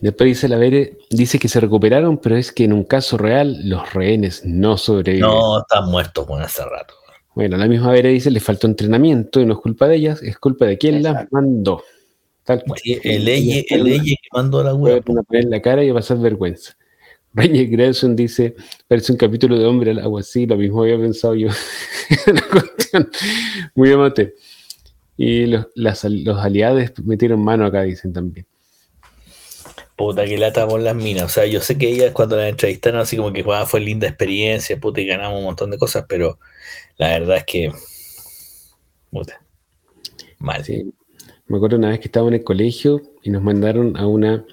Después 0.00 0.28
dice 0.28 0.48
la 0.48 0.56
Vere, 0.56 0.98
dice 1.10 1.38
que 1.38 1.48
se 1.48 1.60
recuperaron, 1.60 2.18
pero 2.18 2.36
es 2.36 2.52
que 2.52 2.64
en 2.64 2.72
un 2.72 2.84
caso 2.84 3.18
real 3.18 3.68
los 3.68 3.92
rehenes 3.92 4.42
no 4.44 4.76
sobreviven. 4.78 5.28
No, 5.28 5.58
están 5.60 5.90
muertos 5.90 6.26
bueno, 6.26 6.46
hace 6.46 6.64
rato. 6.64 6.94
Bueno, 7.34 7.56
la 7.56 7.66
misma 7.66 7.92
Vere 7.92 8.08
dice, 8.08 8.30
le 8.30 8.40
faltó 8.40 8.66
entrenamiento 8.66 9.40
y 9.40 9.46
no 9.46 9.54
es 9.54 9.60
culpa 9.60 9.86
de 9.88 9.96
ellas, 9.96 10.22
es 10.22 10.38
culpa 10.38 10.64
de 10.66 10.78
quien 10.78 11.02
las 11.02 11.30
mandó. 11.30 11.82
Tal 12.44 12.62
cual. 12.64 12.80
Sí, 12.82 12.98
el 13.04 13.24
ley, 13.24 13.64
el 13.68 14.02
que 14.02 14.16
mandó 14.32 14.64
la 14.64 14.74
web. 14.74 15.04
Pueden 15.04 15.24
poner 15.24 15.44
en 15.44 15.50
la 15.50 15.60
cara 15.62 15.84
y 15.84 15.90
va 15.90 15.98
a 15.98 16.00
pasar 16.00 16.18
vergüenza. 16.18 16.76
Ranger 17.32 17.68
Grayson 17.68 18.16
dice, 18.16 18.56
parece 18.88 19.12
un 19.12 19.18
capítulo 19.18 19.56
de 19.56 19.64
Hombre 19.64 19.92
al 19.92 20.00
Agua, 20.00 20.22
sí, 20.22 20.46
lo 20.46 20.56
mismo 20.56 20.82
había 20.82 20.98
pensado 20.98 21.34
yo. 21.36 21.48
Muy 23.74 23.92
amate. 23.92 24.34
Y 25.16 25.46
los, 25.46 25.66
las- 25.74 26.04
los 26.04 26.38
aliados 26.38 26.90
metieron 27.04 27.40
mano 27.44 27.66
acá, 27.66 27.82
dicen 27.82 28.12
también. 28.12 28.46
Puta, 30.00 30.24
que 30.24 30.38
lata 30.38 30.66
por 30.66 30.80
las 30.80 30.96
minas. 30.96 31.24
O 31.24 31.28
sea, 31.28 31.44
yo 31.44 31.60
sé 31.60 31.76
que 31.76 31.90
ellas 31.90 32.12
cuando 32.14 32.34
las 32.34 32.48
entrevistaron, 32.48 33.02
así 33.02 33.18
como 33.18 33.34
que 33.34 33.42
"Guau, 33.42 33.66
fue 33.66 33.80
linda 33.80 34.08
experiencia, 34.08 34.80
puta, 34.80 35.02
y 35.02 35.06
ganamos 35.06 35.40
un 35.40 35.44
montón 35.44 35.70
de 35.70 35.76
cosas, 35.76 36.06
pero 36.08 36.38
la 36.96 37.08
verdad 37.08 37.36
es 37.36 37.44
que. 37.44 37.70
Puta. 39.10 39.42
Mal. 40.38 40.64
Sí. 40.64 40.90
Me 41.48 41.58
acuerdo 41.58 41.76
una 41.76 41.90
vez 41.90 42.00
que 42.00 42.06
estaba 42.06 42.28
en 42.28 42.32
el 42.32 42.44
colegio 42.44 43.02
y 43.22 43.28
nos 43.28 43.42
mandaron 43.42 43.94
a 43.98 44.06
una 44.06 44.46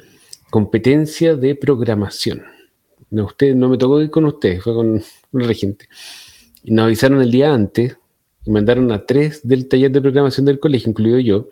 competencia 0.49 1.37
de 1.37 1.55
programación. 1.55 2.43
No, 3.09 3.23
usted, 3.23 3.55
no 3.55 3.69
me 3.69 3.77
tocó 3.77 4.01
ir 4.01 4.11
con 4.11 4.25
ustedes, 4.25 4.61
fue 4.61 4.73
con 4.73 5.01
un 5.31 5.41
regente. 5.41 5.87
Y 6.61 6.71
nos 6.71 6.87
avisaron 6.87 7.21
el 7.21 7.31
día 7.31 7.53
antes 7.53 7.95
y 8.43 8.51
mandaron 8.51 8.91
a 8.91 9.05
tres 9.05 9.47
del 9.47 9.69
taller 9.69 9.91
de 9.91 10.01
programación 10.01 10.45
del 10.45 10.59
colegio, 10.59 10.89
incluido 10.89 11.19
yo. 11.19 11.47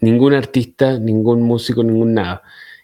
Ningún 0.00 0.32
artista, 0.32 0.98
ningún 0.98 1.42
músico, 1.42 1.84
ningún 1.84 2.14
nada. 2.14 2.42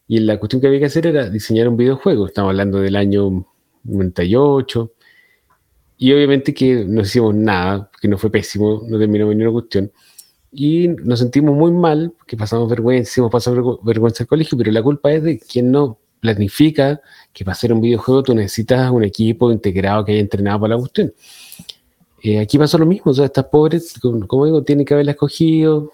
Y 0.09 0.21
la 0.21 0.39
cuestión 0.39 0.61
que 0.61 0.67
había 0.69 0.81
que 0.81 0.87
hacer 0.87 1.07
era 1.07 1.29
diseñar 1.29 1.69
un 1.69 1.77
videojuego. 1.77 2.27
Estamos 2.27 2.51
hablando 2.51 2.81
del 2.81 2.97
año 2.97 3.47
98. 3.85 4.93
Y 5.99 6.13
obviamente 6.13 6.55
que 6.55 6.85
no 6.87 7.03
hicimos 7.03 7.35
nada, 7.35 7.91
que 8.01 8.09
no 8.09 8.17
fue 8.17 8.31
pésimo, 8.31 8.85
no 8.89 8.99
terminamos 8.99 9.37
ni 9.37 9.43
una 9.43 9.53
cuestión. 9.53 9.93
Y 10.51 10.89
nos 10.89 11.19
sentimos 11.19 11.55
muy 11.55 11.73
mal, 11.73 12.15
que 12.27 12.37
pasamos 12.37 12.71
vergüenza, 12.71 13.11
hicimos 13.11 13.31
pasar 13.31 13.55
vergü- 13.55 13.81
vergüenza 13.83 14.25
al 14.25 14.29
colegio, 14.29 14.57
pero 14.57 14.73
la 14.73 14.83
culpa 14.83 15.13
es 15.13 15.23
de 15.23 15.39
quien 15.39 15.71
no 15.71 15.99
planifica 16.21 17.01
que 17.33 17.45
para 17.45 17.53
hacer 17.53 17.73
un 17.73 17.81
videojuego 17.81 18.23
tú 18.23 18.35
necesitas 18.35 18.91
un 18.91 19.05
equipo 19.05 19.53
integrado 19.53 20.05
que 20.05 20.13
haya 20.13 20.21
entrenado 20.21 20.61
para 20.61 20.75
la 20.75 20.81
cuestión. 20.81 21.13
Eh, 22.23 22.41
aquí 22.41 22.59
pasó 22.59 22.79
lo 22.79 22.87
mismo, 22.87 23.11
o 23.11 23.15
sea, 23.15 23.27
estas 23.27 23.45
pobres, 23.45 23.95
como, 24.01 24.27
como 24.27 24.47
digo, 24.47 24.63
tienen 24.63 24.87
que 24.87 24.95
haberla 24.95 25.13
escogido, 25.13 25.93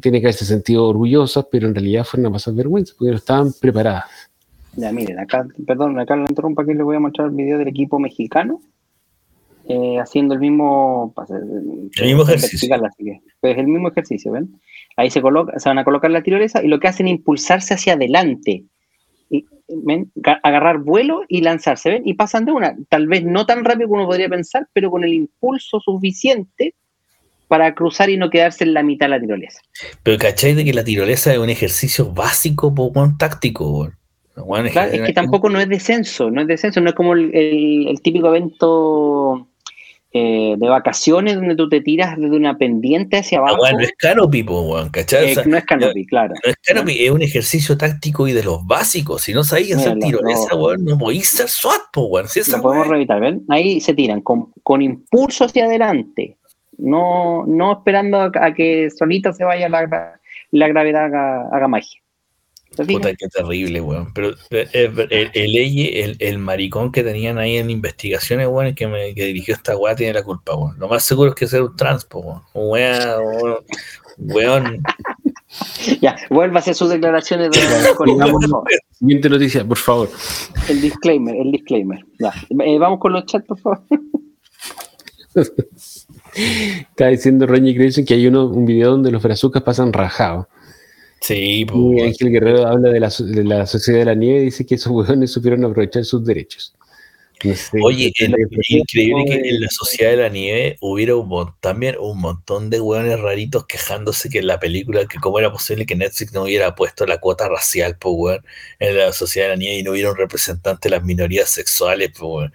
tienen 0.00 0.20
que 0.20 0.26
haberse 0.28 0.44
sentido 0.44 0.88
orgullosas, 0.88 1.46
pero 1.50 1.66
en 1.68 1.74
realidad 1.74 2.04
fueron 2.04 2.26
a 2.30 2.32
pasar 2.32 2.54
vergüenza 2.54 2.94
porque 2.98 3.10
no 3.10 3.16
estaban 3.16 3.52
preparadas. 3.60 4.04
Ya, 4.76 4.90
miren, 4.92 5.18
acá, 5.20 5.46
perdón, 5.66 5.98
acá 6.00 6.16
la 6.16 6.26
interrumpa 6.28 6.64
que 6.64 6.74
les 6.74 6.82
voy 6.82 6.96
a 6.96 7.00
mostrar 7.00 7.28
el 7.28 7.34
video 7.34 7.58
del 7.58 7.68
equipo 7.68 7.98
mexicano 7.98 8.60
eh, 9.68 9.98
haciendo 9.98 10.34
el 10.34 10.40
mismo, 10.40 11.12
pasa, 11.14 11.36
el 11.36 12.06
mismo 12.06 12.22
ejercicio. 12.22 12.68
pues 13.40 13.56
el 13.58 13.66
mismo 13.66 13.88
ejercicio, 13.88 14.32
¿ven? 14.32 14.60
Ahí 14.96 15.10
se 15.10 15.22
coloca, 15.22 15.58
se 15.58 15.68
van 15.68 15.78
a 15.78 15.84
colocar 15.84 16.10
la 16.10 16.22
tirolesa 16.22 16.62
y 16.62 16.68
lo 16.68 16.78
que 16.80 16.88
hacen 16.88 17.06
es 17.06 17.12
impulsarse 17.12 17.74
hacia 17.74 17.94
adelante. 17.94 18.64
Y, 19.30 19.46
¿ven? 19.68 20.10
Ga- 20.16 20.40
Agarrar 20.42 20.78
vuelo 20.78 21.22
y 21.28 21.40
lanzarse, 21.40 21.90
¿ven? 21.90 22.02
Y 22.06 22.14
pasan 22.14 22.44
de 22.44 22.52
una, 22.52 22.76
tal 22.88 23.06
vez 23.06 23.24
no 23.24 23.46
tan 23.46 23.64
rápido 23.64 23.88
como 23.88 24.00
uno 24.02 24.08
podría 24.08 24.28
pensar, 24.28 24.68
pero 24.72 24.90
con 24.90 25.02
el 25.04 25.14
impulso 25.14 25.80
suficiente 25.80 26.74
para 27.54 27.72
cruzar 27.72 28.10
y 28.10 28.16
no 28.16 28.30
quedarse 28.30 28.64
en 28.64 28.74
la 28.74 28.82
mitad 28.82 29.06
de 29.06 29.10
la 29.10 29.20
tirolesa. 29.20 29.60
Pero 30.02 30.18
¿cachai 30.18 30.54
de 30.54 30.64
que 30.64 30.74
la 30.74 30.82
tirolesa 30.82 31.32
es 31.32 31.38
un 31.38 31.50
ejercicio 31.50 32.12
básico, 32.12 32.74
po, 32.74 32.92
táctico, 33.16 33.92
Claro, 34.34 34.90
es 34.92 35.02
que 35.02 35.12
tampoco 35.12 35.48
no 35.48 35.60
es 35.60 35.68
descenso, 35.68 36.32
no 36.32 36.40
es 36.40 36.48
descenso, 36.48 36.80
no 36.80 36.88
es 36.88 36.96
como 36.96 37.12
el, 37.12 37.32
el- 37.32 37.86
el 37.86 38.02
típico 38.02 38.26
evento 38.34 39.46
eh, 40.12 40.56
de 40.58 40.68
vacaciones 40.68 41.36
donde 41.36 41.54
tú 41.54 41.68
te 41.68 41.80
tiras 41.80 42.16
desde 42.18 42.36
una 42.36 42.58
pendiente 42.58 43.18
hacia 43.18 43.38
Ah, 43.38 43.42
abajo. 43.42 43.58
no 43.72 43.78
es 43.80 43.92
canopy, 43.96 44.42
po, 44.42 44.88
¿cachai? 44.90 45.24
O 45.24 45.28
Eh, 45.28 45.34
sea, 45.34 45.44
no 45.44 45.56
es 45.56 45.64
canopy, 45.64 46.06
claro. 46.06 46.34
no 46.44 46.50
es 46.50 46.56
canopy, 46.56 47.04
es 47.04 47.10
un 47.12 47.22
ejercicio 47.22 47.76
táctico 47.78 48.26
y 48.26 48.32
de 48.32 48.42
los 48.42 48.66
básicos. 48.66 49.22
Si 49.22 49.32
no 49.32 49.44
sabéis 49.44 49.76
hacer 49.76 49.94
Mira, 49.94 50.06
no. 50.10 50.18
tirolesa, 50.18 50.56
weón, 50.56 50.84
no 50.84 50.98
podéis 50.98 51.28
ser 51.28 51.48
SWAT, 51.48 51.82
po, 51.92 52.06
weón. 52.06 52.26
Si 52.26 52.40
esa 52.40 52.60
podemos 52.60 52.88
revisar, 52.88 53.20
¿ven? 53.20 53.44
Ahí 53.48 53.80
se 53.80 53.94
tiran 53.94 54.20
con, 54.22 54.52
con 54.64 54.82
impulso 54.82 55.44
hacia 55.44 55.66
adelante, 55.66 56.36
no, 56.78 57.44
no 57.46 57.72
esperando 57.72 58.20
a, 58.20 58.30
a 58.34 58.54
que 58.54 58.90
solita 58.90 59.32
se 59.32 59.44
vaya 59.44 59.68
la, 59.68 60.20
la 60.50 60.68
gravedad 60.68 61.04
haga, 61.06 61.48
haga 61.52 61.68
magia. 61.68 62.00
Puta, 62.76 63.14
qué 63.14 63.28
terrible, 63.28 63.80
weón. 63.80 64.12
Pero 64.12 64.30
eh, 64.50 64.68
eh, 64.72 64.92
el, 65.10 65.30
el, 65.34 65.56
el, 65.56 66.16
el 66.18 66.38
maricón 66.38 66.90
que 66.90 67.04
tenían 67.04 67.38
ahí 67.38 67.56
en 67.56 67.70
investigaciones, 67.70 68.48
weón, 68.48 68.66
el 68.66 68.74
que, 68.74 68.88
me, 68.88 69.14
que 69.14 69.26
dirigió 69.26 69.54
esta 69.54 69.76
weá 69.76 69.94
tiene 69.94 70.14
la 70.14 70.24
culpa, 70.24 70.56
weón. 70.56 70.78
Lo 70.78 70.88
más 70.88 71.04
seguro 71.04 71.30
es 71.30 71.36
que 71.36 71.46
sea 71.46 71.62
un 71.62 71.76
trans, 71.76 72.04
po, 72.04 72.20
weón. 72.20 72.42
Weón. 72.54 73.58
weón. 74.18 74.82
Ya, 76.00 76.16
vuelva 76.30 76.56
a 76.56 76.58
hacer 76.58 76.74
sus 76.74 76.90
declaraciones 76.90 77.50
de 77.52 77.60
Siguiente 78.98 79.28
noticia, 79.28 79.64
por 79.64 79.76
favor. 79.76 80.10
El 80.68 80.80
disclaimer, 80.80 81.36
el 81.36 81.52
disclaimer. 81.52 82.04
Ya. 82.18 82.32
Eh, 82.64 82.76
vamos 82.76 82.98
con 82.98 83.12
los 83.12 83.24
chats, 83.26 83.46
por 83.46 83.58
favor. 83.60 83.82
Está 86.34 87.08
diciendo 87.08 87.46
Roñi 87.46 87.74
Grayson 87.74 88.04
que 88.04 88.14
hay 88.14 88.26
uno, 88.26 88.46
un 88.46 88.66
video 88.66 88.92
donde 88.92 89.10
los 89.10 89.22
brazucas 89.22 89.62
pasan 89.62 89.92
rajados. 89.92 90.46
Sí, 91.20 91.64
pues. 91.64 92.02
Ángel 92.02 92.30
Guerrero 92.30 92.66
habla 92.66 92.90
de 92.90 93.00
la, 93.00 93.08
de 93.08 93.44
la 93.44 93.66
sociedad 93.66 94.00
de 94.00 94.04
la 94.04 94.14
nieve 94.14 94.42
y 94.42 94.44
dice 94.46 94.66
que 94.66 94.74
esos 94.74 94.92
hueones 94.92 95.32
supieron 95.32 95.64
aprovechar 95.64 96.04
sus 96.04 96.24
derechos. 96.24 96.74
Oye, 97.82 98.12
es, 98.16 98.28
increíble 98.68 99.24
que 99.26 99.48
en 99.48 99.60
la 99.60 99.68
Sociedad 99.68 100.12
de 100.12 100.16
la 100.16 100.28
Nieve 100.28 100.76
hubiera 100.80 101.16
un 101.16 101.52
también 101.60 101.96
un 101.98 102.18
montón 102.18 102.70
de 102.70 102.80
hueones 102.80 103.20
raritos 103.20 103.66
quejándose 103.66 104.30
que 104.30 104.38
en 104.38 104.46
la 104.46 104.58
película, 104.58 105.06
que 105.06 105.18
cómo 105.18 105.38
era 105.38 105.52
posible 105.52 105.84
que 105.84 105.96
Netflix 105.96 106.32
no 106.32 106.42
hubiera 106.42 106.74
puesto 106.74 107.06
la 107.06 107.18
cuota 107.18 107.48
racial, 107.48 107.96
pues, 107.98 108.40
en 108.78 108.96
la 108.96 109.12
Sociedad 109.12 109.48
de 109.48 109.54
la 109.54 109.58
Nieve 109.58 109.78
y 109.78 109.82
no 109.82 109.90
hubiera 109.92 110.10
un 110.10 110.16
representante 110.16 110.88
de 110.88 110.96
las 110.96 111.04
minorías 111.04 111.50
sexuales, 111.50 112.12
pues, 112.18 112.50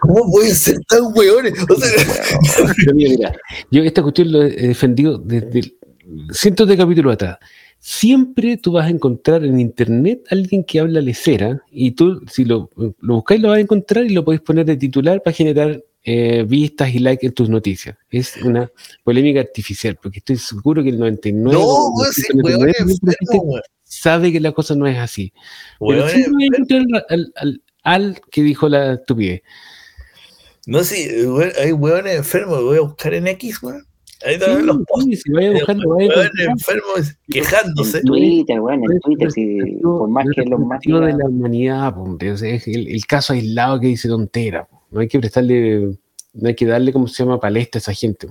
¿Cómo 0.00 0.30
pueden 0.30 0.54
ser 0.54 0.78
tan 0.88 1.04
hueones? 1.14 1.54
yo 3.70 3.82
esta 3.82 4.02
cuestión 4.02 4.32
lo 4.32 4.42
he 4.42 4.68
defendido 4.68 5.18
desde 5.18 5.74
cientos 6.32 6.68
de 6.68 6.76
capítulos 6.76 7.14
atrás 7.14 7.38
siempre 7.80 8.58
tú 8.58 8.72
vas 8.72 8.86
a 8.86 8.90
encontrar 8.90 9.44
en 9.44 9.58
internet 9.58 10.24
alguien 10.30 10.62
que 10.62 10.80
habla 10.80 11.00
lecera 11.00 11.62
y 11.72 11.92
tú, 11.92 12.20
si 12.30 12.44
lo, 12.44 12.68
lo 12.76 13.14
buscáis, 13.14 13.40
lo 13.40 13.48
vas 13.48 13.58
a 13.58 13.62
encontrar 13.62 14.04
y 14.04 14.10
lo 14.10 14.24
podéis 14.24 14.42
poner 14.42 14.66
de 14.66 14.76
titular 14.76 15.22
para 15.22 15.34
generar 15.34 15.82
eh, 16.04 16.44
vistas 16.46 16.94
y 16.94 16.98
likes 16.98 17.26
en 17.26 17.32
tus 17.32 17.48
noticias. 17.48 17.96
Es 18.10 18.36
una 18.38 18.70
polémica 19.02 19.40
artificial, 19.40 19.98
porque 20.00 20.18
estoy 20.18 20.36
seguro 20.36 20.82
que 20.82 20.90
el 20.90 20.98
99% 20.98 21.32
no, 21.32 21.90
sabe 23.84 24.30
que 24.30 24.40
la 24.40 24.52
cosa 24.52 24.74
no 24.74 24.86
es 24.86 24.98
así. 24.98 25.32
Pero 25.80 26.06
siempre 26.08 26.32
voy 26.32 26.44
a 26.44 26.46
encontrar 26.46 26.84
al, 27.08 27.62
al, 27.92 28.20
que 28.30 28.42
dijo 28.42 28.68
la 28.68 28.94
estupidez. 28.94 29.42
No 30.66 30.84
sé, 30.84 31.26
hay 31.58 31.72
hueones 31.72 32.16
enfermos, 32.16 32.62
voy 32.62 32.78
a 32.78 32.82
buscar 32.82 33.14
en 33.14 33.26
X, 33.26 33.62
weón. 33.62 33.86
Ahí 34.24 34.38
también 34.38 34.66
los. 34.66 34.76
Si 35.22 35.32
vaya 35.32 35.52
buscando, 35.52 35.94
vaya 35.94 36.30
enfermos 36.38 37.16
quejándose. 37.28 37.98
En 37.98 38.04
Twitter, 38.04 38.60
bueno, 38.60 38.84
en 38.90 39.00
Twitter, 39.00 39.32
si, 39.32 39.58
por 39.82 40.08
más 40.08 40.26
que 40.34 40.44
los 40.44 40.60
más. 40.60 40.80
de 40.80 40.90
la 40.90 41.26
humanidad, 41.26 41.94
es 42.20 42.68
el, 42.68 42.88
el, 42.88 43.06
caso 43.06 43.32
aislado 43.32 43.80
que 43.80 43.86
dice 43.86 44.08
tontera. 44.08 44.68
No 44.90 45.00
hay 45.00 45.08
que 45.08 45.18
prestarle, 45.18 45.98
no 46.34 46.48
hay 46.48 46.54
que 46.54 46.66
darle, 46.66 46.92
¿cómo 46.92 47.08
se 47.08 47.22
llama?, 47.22 47.40
palestra 47.40 47.78
a 47.78 47.80
esa 47.80 47.94
gente. 47.94 48.28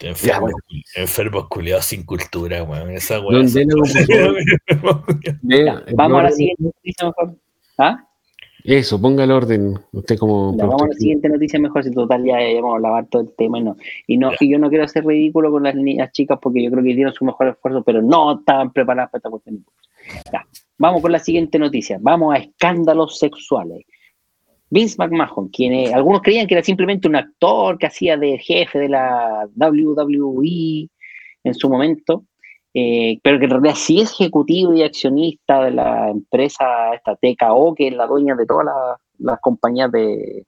Enfermos, 0.00 0.52
enfermos 0.94 1.48
culiados 1.48 1.86
sin 1.86 2.04
cultura, 2.04 2.62
weón. 2.62 2.92
Esa 2.92 3.18
weón. 3.20 3.46
Vamos 5.96 6.20
a 6.20 6.22
la 6.22 6.30
siguiente 6.30 6.62
noticia 6.62 7.06
mejor. 7.06 7.36
¿Ah? 7.78 8.04
Eso, 8.64 9.00
ponga 9.00 9.24
el 9.24 9.30
orden, 9.30 9.78
usted 9.92 10.18
como... 10.18 10.54
vamos 10.54 10.82
a 10.82 10.88
la 10.88 10.94
siguiente 10.94 11.28
noticia 11.28 11.60
mejor, 11.60 11.84
si 11.84 11.92
total 11.92 12.24
ya, 12.24 12.40
ya 12.40 12.60
vamos 12.60 12.78
a 12.78 12.80
lavar 12.80 13.06
todo 13.06 13.22
el 13.22 13.32
tema 13.36 13.60
y 13.60 13.62
no. 13.62 13.76
Y, 14.06 14.16
no, 14.16 14.32
y 14.38 14.50
yo 14.50 14.58
no 14.58 14.68
quiero 14.68 14.84
hacer 14.84 15.06
ridículo 15.06 15.50
con 15.50 15.62
las 15.62 15.76
niñas 15.76 16.10
chicas 16.12 16.38
porque 16.42 16.62
yo 16.62 16.70
creo 16.70 16.82
que 16.82 16.90
hicieron 16.90 17.14
su 17.14 17.24
mejor 17.24 17.48
esfuerzo, 17.48 17.82
pero 17.84 18.02
no 18.02 18.40
estaban 18.40 18.72
preparadas 18.72 19.10
para 19.10 19.18
esta 19.20 19.30
cuestión. 19.30 19.64
Ya, 20.32 20.44
vamos 20.76 21.00
con 21.00 21.12
la 21.12 21.20
siguiente 21.20 21.58
noticia, 21.58 21.98
vamos 22.00 22.34
a 22.34 22.38
escándalos 22.38 23.18
sexuales. 23.18 23.86
Vince 24.70 24.96
McMahon, 24.98 25.48
quien 25.48 25.94
algunos 25.94 26.20
creían 26.20 26.46
que 26.46 26.54
era 26.54 26.62
simplemente 26.62 27.08
un 27.08 27.16
actor 27.16 27.78
que 27.78 27.86
hacía 27.86 28.16
de 28.16 28.38
jefe 28.38 28.78
de 28.80 28.88
la 28.88 29.48
WWE 29.56 30.88
en 31.44 31.54
su 31.54 31.70
momento, 31.70 32.24
eh, 32.74 33.18
pero 33.22 33.38
que 33.38 33.46
en 33.46 33.50
realidad 33.50 33.74
sí 33.76 34.00
es 34.00 34.12
ejecutivo 34.12 34.74
y 34.74 34.82
accionista 34.82 35.64
de 35.64 35.70
la 35.70 36.10
empresa, 36.10 36.94
esta 36.94 37.16
TKO, 37.16 37.74
que 37.74 37.88
es 37.88 37.94
la 37.94 38.06
dueña 38.06 38.34
de 38.34 38.46
todas 38.46 38.66
las 39.18 39.40
compañías 39.40 39.90
de, 39.90 40.44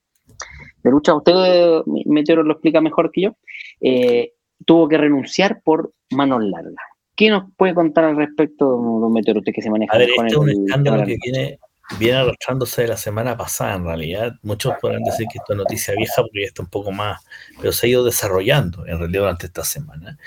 lucha. 0.85 1.14
Usted, 1.14 1.83
Meteoro, 2.06 2.42
lo 2.42 2.52
explica 2.52 2.80
mejor 2.80 3.11
que 3.11 3.22
yo. 3.22 3.37
Eh, 3.80 4.33
tuvo 4.66 4.88
que 4.88 4.98
renunciar 4.98 5.61
por 5.62 5.92
manos 6.11 6.42
largas. 6.44 6.85
¿Qué 7.16 7.30
nos 7.30 7.52
puede 7.56 7.74
contar 7.74 8.04
al 8.04 8.16
respecto, 8.16 8.64
don 8.64 9.12
Meteoro, 9.12 9.40
usted 9.40 9.52
que 9.52 9.62
se 9.62 9.70
maneja? 9.70 9.94
A 9.94 9.98
ver, 9.98 10.11
este 10.11 10.26
es 10.26 10.37
un 10.37 10.50
escándalo 10.50 11.04
que 11.04 11.16
viene, 11.22 11.59
viene 11.98 12.18
arrastrándose 12.18 12.83
de 12.83 12.88
la 12.88 12.96
semana 12.96 13.37
pasada, 13.37 13.74
en 13.74 13.85
realidad. 13.85 14.35
Muchos 14.42 14.74
podrán 14.80 15.02
decir 15.02 15.26
que 15.30 15.38
esto 15.38 15.52
es 15.52 15.59
noticia 15.59 15.94
vieja 15.94 16.22
porque 16.22 16.42
ya 16.42 16.46
está 16.46 16.62
un 16.62 16.70
poco 16.70 16.92
más, 16.92 17.22
pero 17.61 17.72
se 17.72 17.87
ha 17.87 17.90
ido 17.90 18.04
desarrollando 18.04 18.87
en 18.87 18.98
realidad 18.98 19.22
durante 19.22 19.46
esta 19.46 19.64
semana. 19.64 20.18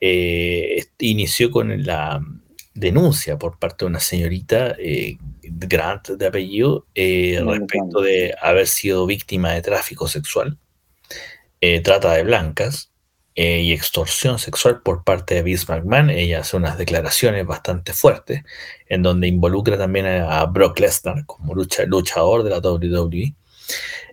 Eh, 0.00 0.86
inició 0.98 1.50
con 1.50 1.84
la 1.84 2.24
denuncia 2.72 3.38
por 3.38 3.58
parte 3.58 3.84
de 3.84 3.90
una 3.90 4.00
señorita 4.00 4.74
eh, 4.78 5.18
Grant 5.42 6.08
de 6.10 6.26
apellido 6.26 6.86
eh, 6.94 7.42
respecto 7.44 8.00
de 8.00 8.34
haber 8.40 8.66
sido 8.66 9.04
víctima 9.04 9.52
de 9.52 9.60
tráfico 9.60 10.08
sexual, 10.08 10.58
trata 11.82 12.14
de 12.14 12.24
blancas 12.24 12.90
y 13.34 13.72
extorsión 13.72 14.38
sexual 14.38 14.80
por 14.82 15.04
parte 15.04 15.34
de 15.34 15.42
Vince 15.42 15.66
McMahon. 15.68 16.10
Ella 16.10 16.40
hace 16.40 16.56
unas 16.56 16.78
declaraciones 16.78 17.46
bastante 17.46 17.92
fuertes 17.92 18.42
en 18.86 19.02
donde 19.02 19.28
involucra 19.28 19.76
también 19.76 20.06
a, 20.06 20.44
Brock 20.46 20.78
Lesnar 20.78 21.26
como 21.26 21.54
luchador 21.54 22.42
de 22.42 22.50
la 22.50 22.60
WWE. 22.60 23.34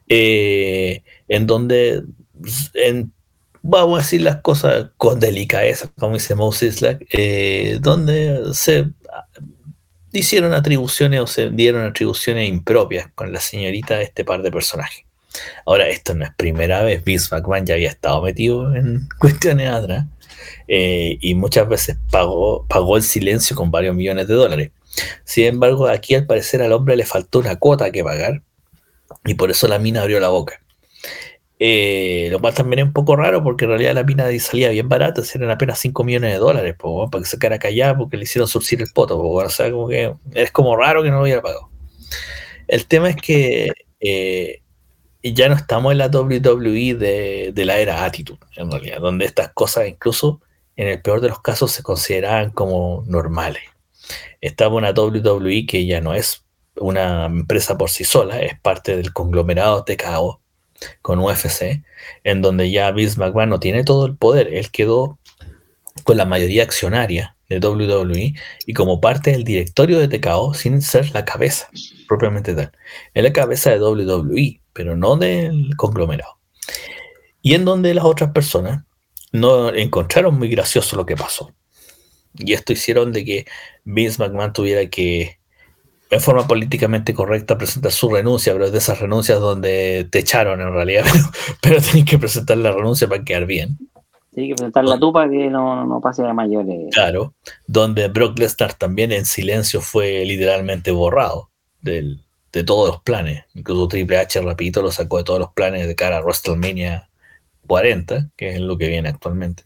en 0.08 1.48
donde 1.48 2.04
en 2.74 3.14
vamos 3.70 4.00
a 4.00 4.02
decir 4.02 4.22
las 4.22 4.38
cosas 4.38 4.88
con 4.98 5.20
delicadeza, 5.20 5.92
como 6.00 6.14
dice 6.14 6.36
Moses 6.36 6.84
eh, 7.10 7.78
donde 7.82 8.54
se 8.54 8.88
hicieron 10.14 10.54
atribuciones 10.54 11.20
o 11.20 11.28
se 11.28 11.50
dieron 11.50 11.86
atribuciones 11.86 12.48
impropias 12.48 13.10
con 13.14 13.34
la 13.34 13.42
señorita 13.42 13.98
de 13.98 14.04
este 14.04 14.24
par 14.24 14.42
de 14.42 14.52
personajes. 14.52 15.04
Ahora, 15.66 15.90
esto 15.90 16.16
no 16.16 16.24
es 16.24 16.32
primera 16.36 16.82
vez, 16.82 17.04
Vince 17.04 17.28
McMahon 17.36 17.66
ya 17.66 17.76
había 17.76 17.90
estado 17.90 18.22
metido 18.22 18.74
en 18.74 19.08
cuestiones 19.20 19.70
atrás 19.70 20.06
eh, 20.68 21.18
y 21.20 21.36
muchas 21.36 21.68
veces 21.68 21.98
pagó, 22.10 22.66
pagó 22.68 22.96
el 22.96 23.04
silencio 23.04 23.56
con 23.56 23.70
varios 23.70 23.96
millones 23.96 24.28
de 24.30 24.34
dólares. 24.34 24.72
Sin 25.26 25.46
embargo, 25.46 25.88
aquí 25.88 26.16
al 26.16 26.26
parecer 26.26 26.62
al 26.62 26.72
hombre 26.72 26.96
le 26.96 27.06
faltó 27.06 27.40
una 27.40 27.58
cuota 27.58 27.92
que 27.92 28.04
pagar 28.04 28.42
y 29.26 29.34
por 29.34 29.52
eso 29.52 29.68
la 29.68 29.78
mina 29.78 30.02
abrió 30.02 30.22
la 30.22 30.30
boca. 30.30 30.62
Eh, 31.60 32.28
lo 32.32 32.40
cual 32.40 32.54
también 32.54 32.80
es 32.80 32.86
un 32.86 32.94
poco 32.94 33.16
raro 33.16 33.44
porque 33.44 33.66
en 33.66 33.72
realidad 33.72 33.96
la 33.96 34.04
mina 34.04 34.28
salía 34.40 34.70
bien 34.70 34.88
barata, 34.88 35.24
eran 35.34 35.50
apenas 35.50 35.80
5 35.80 36.04
millones 36.04 36.34
de 36.34 36.38
dólares, 36.38 36.76
para 36.80 37.24
que 37.24 37.30
se 37.30 37.40
quedara 37.40 37.58
callada 37.58 37.98
porque 37.98 38.18
le 38.18 38.24
hicieron 38.24 38.48
surcir 38.48 38.82
el 38.82 38.90
poto. 38.94 39.20
o 39.20 39.50
sea, 39.50 39.72
como 39.72 39.88
que 39.88 40.14
es 40.34 40.52
como 40.52 40.76
raro 40.76 41.02
que 41.04 41.10
no 41.10 41.18
lo 41.18 41.24
hubiera 41.24 41.42
pagado. 41.42 41.70
El 42.68 42.86
tema 42.88 43.10
es 43.10 43.16
que 43.16 43.72
eh, 44.00 44.62
ya 45.24 45.50
no 45.50 45.56
estamos 45.56 45.92
en 45.92 45.98
la 46.00 46.08
WWE 46.08 46.96
de, 46.96 47.52
de, 47.54 47.66
la 47.66 47.80
era 47.80 48.06
Attitude, 48.06 48.40
en 48.56 48.72
realidad, 48.72 49.00
donde 49.00 49.26
estas 49.26 49.52
cosas 49.54 49.88
incluso 49.88 50.42
en 50.76 50.88
el 50.88 51.02
peor 51.02 51.22
de 51.22 51.30
los 51.30 51.42
casos 51.42 51.72
se 51.72 51.84
consideraban 51.84 52.52
como 52.52 53.04
normales. 53.08 53.64
Estamos 54.42 54.84
en 54.84 54.90
una 54.90 55.02
WWE 55.02 55.66
que 55.66 55.86
ya 55.86 56.02
no 56.02 56.14
es 56.14 56.46
una 56.76 57.26
empresa 57.26 57.78
por 57.78 57.90
sí 57.90 58.04
sola, 58.04 58.40
es 58.42 58.60
parte 58.60 58.96
del 58.96 59.12
conglomerado 59.14 59.84
TKO 59.84 60.42
con 61.02 61.20
UFC, 61.20 61.84
en 62.24 62.42
donde 62.42 62.72
ya 62.72 62.92
Vince 62.92 63.20
McMahon 63.20 63.50
no 63.50 63.60
tiene 63.60 63.84
todo 63.84 64.06
el 64.06 64.16
poder, 64.16 64.54
él 64.54 64.72
quedó 64.72 65.20
con 66.04 66.18
la 66.18 66.26
mayoría 66.26 66.64
accionaria 66.64 67.36
de 67.50 67.60
WWE 67.60 68.34
y 68.66 68.74
como 68.74 69.00
parte 69.00 69.32
del 69.32 69.44
directorio 69.44 70.00
de 70.00 70.08
TKO 70.08 70.54
sin 70.54 70.82
ser 70.82 71.12
la 71.14 71.26
cabeza 71.26 71.70
propiamente 72.08 72.54
tal. 72.54 72.72
Es 73.14 73.24
la 73.24 73.34
cabeza 73.34 73.72
de 73.72 73.80
WWE, 73.80 74.62
pero 74.74 74.96
no 74.96 75.16
del 75.16 75.76
conglomerado. 75.76 76.40
Y 77.42 77.54
en 77.54 77.66
donde 77.66 77.94
las 77.94 78.06
otras 78.06 78.32
personas 78.32 78.84
no 79.32 79.74
encontraron 79.74 80.38
muy 80.38 80.50
gracioso 80.50 80.96
lo 80.96 81.06
que 81.06 81.16
pasó. 81.16 81.54
Y 82.34 82.54
esto 82.54 82.74
hicieron 82.74 83.12
de 83.12 83.26
que 83.26 83.46
Vince 83.84 84.20
McMahon 84.20 84.54
tuviera 84.54 84.88
que 84.90 85.37
en 86.10 86.22
forma 86.22 86.48
políticamente 86.48 87.14
correcta 87.14 87.58
presenta 87.58 87.90
su 87.90 88.10
renuncia, 88.10 88.54
pero 88.54 88.66
es 88.66 88.72
de 88.72 88.78
esas 88.78 89.00
renuncias 89.00 89.40
donde 89.40 90.08
te 90.10 90.20
echaron 90.20 90.62
en 90.62 90.72
realidad, 90.74 91.06
pero, 91.62 91.82
tienes 91.82 92.06
que 92.06 92.18
presentar 92.18 92.58
la 92.58 92.72
renuncia 92.72 93.08
para 93.08 93.24
quedar 93.24 93.46
bien. 93.46 93.78
Tienes 94.34 94.52
que 94.52 94.56
presentar 94.56 94.86
la 94.86 95.00
tupa 95.00 95.28
que 95.30 95.50
no, 95.50 95.86
no 95.86 96.00
pase 96.00 96.24
a 96.24 96.34
mayores. 96.34 96.94
Claro, 96.94 97.34
donde 97.66 98.08
Brock 98.08 98.38
Lesnar 98.38 98.74
también 98.74 99.12
en 99.12 99.26
silencio 99.26 99.82
fue 99.82 100.24
literalmente 100.26 100.92
borrado 100.92 101.50
de 101.82 102.64
todos 102.66 102.90
los 102.90 103.02
planes. 103.02 103.46
Incluso 103.54 103.88
Triple 103.88 104.18
H 104.18 104.42
rapidito 104.42 104.82
lo 104.82 104.92
sacó 104.92 105.18
de 105.18 105.24
todos 105.24 105.40
los 105.40 105.54
planes 105.54 105.88
de 105.88 105.96
cara 105.96 106.18
a 106.18 106.22
WrestleMania 106.22 107.10
40, 107.68 108.30
que 108.36 108.50
es 108.50 108.60
lo 108.60 108.78
que 108.78 108.88
viene 108.88 109.10
actualmente. 109.10 109.64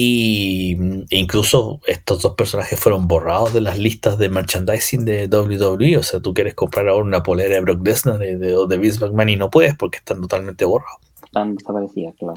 Y 0.00 0.76
e 1.10 1.18
incluso 1.18 1.80
estos 1.84 2.22
dos 2.22 2.36
personajes 2.36 2.78
fueron 2.78 3.08
borrados 3.08 3.52
de 3.52 3.60
las 3.60 3.80
listas 3.80 4.16
de 4.16 4.28
merchandising 4.28 5.04
de 5.04 5.26
WWE. 5.26 5.96
O 5.96 6.04
sea, 6.04 6.20
tú 6.20 6.32
quieres 6.32 6.54
comprar 6.54 6.86
ahora 6.86 7.04
una 7.04 7.24
polera 7.24 7.56
de 7.56 7.60
Brock 7.62 7.84
Lesnar 7.84 8.16
de, 8.18 8.36
de, 8.36 8.78
Vince 8.78 9.00
McMahon 9.00 9.28
y 9.30 9.34
no 9.34 9.50
puedes 9.50 9.74
porque 9.74 9.98
están 9.98 10.20
totalmente 10.20 10.64
borrados. 10.64 11.00
Están 11.24 11.56
desaparecidas, 11.56 12.14
claro. 12.16 12.34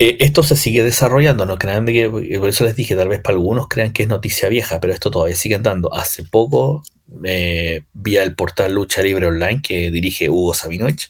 Eh, 0.00 0.16
esto 0.18 0.42
se 0.42 0.56
sigue 0.56 0.82
desarrollando, 0.82 1.46
no 1.46 1.58
crean 1.58 1.86
que, 1.86 2.10
por 2.10 2.48
eso 2.48 2.64
les 2.64 2.74
dije, 2.74 2.96
tal 2.96 3.06
vez 3.06 3.20
para 3.20 3.36
algunos 3.36 3.68
crean 3.68 3.92
que 3.92 4.02
es 4.02 4.08
noticia 4.08 4.48
vieja, 4.48 4.80
pero 4.80 4.92
esto 4.92 5.12
todavía 5.12 5.36
sigue 5.36 5.54
andando. 5.54 5.94
Hace 5.94 6.24
poco, 6.24 6.82
eh, 7.22 7.84
vía 7.92 8.24
el 8.24 8.34
portal 8.34 8.74
Lucha 8.74 9.00
Libre 9.00 9.26
Online 9.28 9.62
que 9.62 9.92
dirige 9.92 10.28
Hugo 10.28 10.54
Sabinovich, 10.54 11.08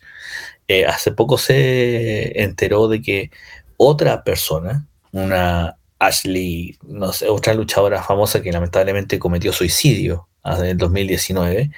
eh, 0.69 0.85
hace 0.85 1.11
poco 1.13 1.39
se 1.39 2.43
enteró 2.43 2.89
de 2.89 3.01
que 3.01 3.31
otra 3.79 4.25
persona, 4.25 4.87
una 5.15 5.77
Ashley, 5.99 6.77
no 6.83 7.13
sé, 7.13 7.29
otra 7.29 7.55
luchadora 7.55 8.03
famosa 8.03 8.43
que 8.43 8.53
lamentablemente 8.53 9.19
cometió 9.19 9.53
suicidio 9.53 10.29
en 10.45 10.65
el 10.65 10.77
2019, 10.77 11.71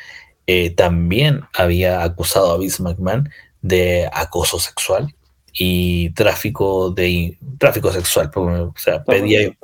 también 0.75 1.43
había 1.55 2.03
acusado 2.03 2.53
a 2.53 2.59
Vince 2.59 2.83
McMahon 2.83 3.29
de 3.63 4.09
acoso 4.13 4.59
sexual 4.59 5.15
y 5.53 6.11
tráfico 6.11 6.91
de 6.91 7.39
tráfico 7.59 7.91
sexual, 7.93 8.31
o 8.35 8.75
sea, 8.77 9.03
pedía, 9.03 9.41
eh, 9.41 9.57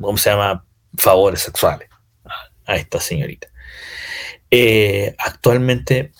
¿cómo 0.00 0.16
se 0.16 0.30
llama? 0.30 0.64
Favores 0.96 1.40
sexuales 1.40 1.88
a, 2.66 2.76
esta 2.76 3.00
señorita. 3.00 3.48
Eh, 4.50 5.14
actualmente 5.18 6.12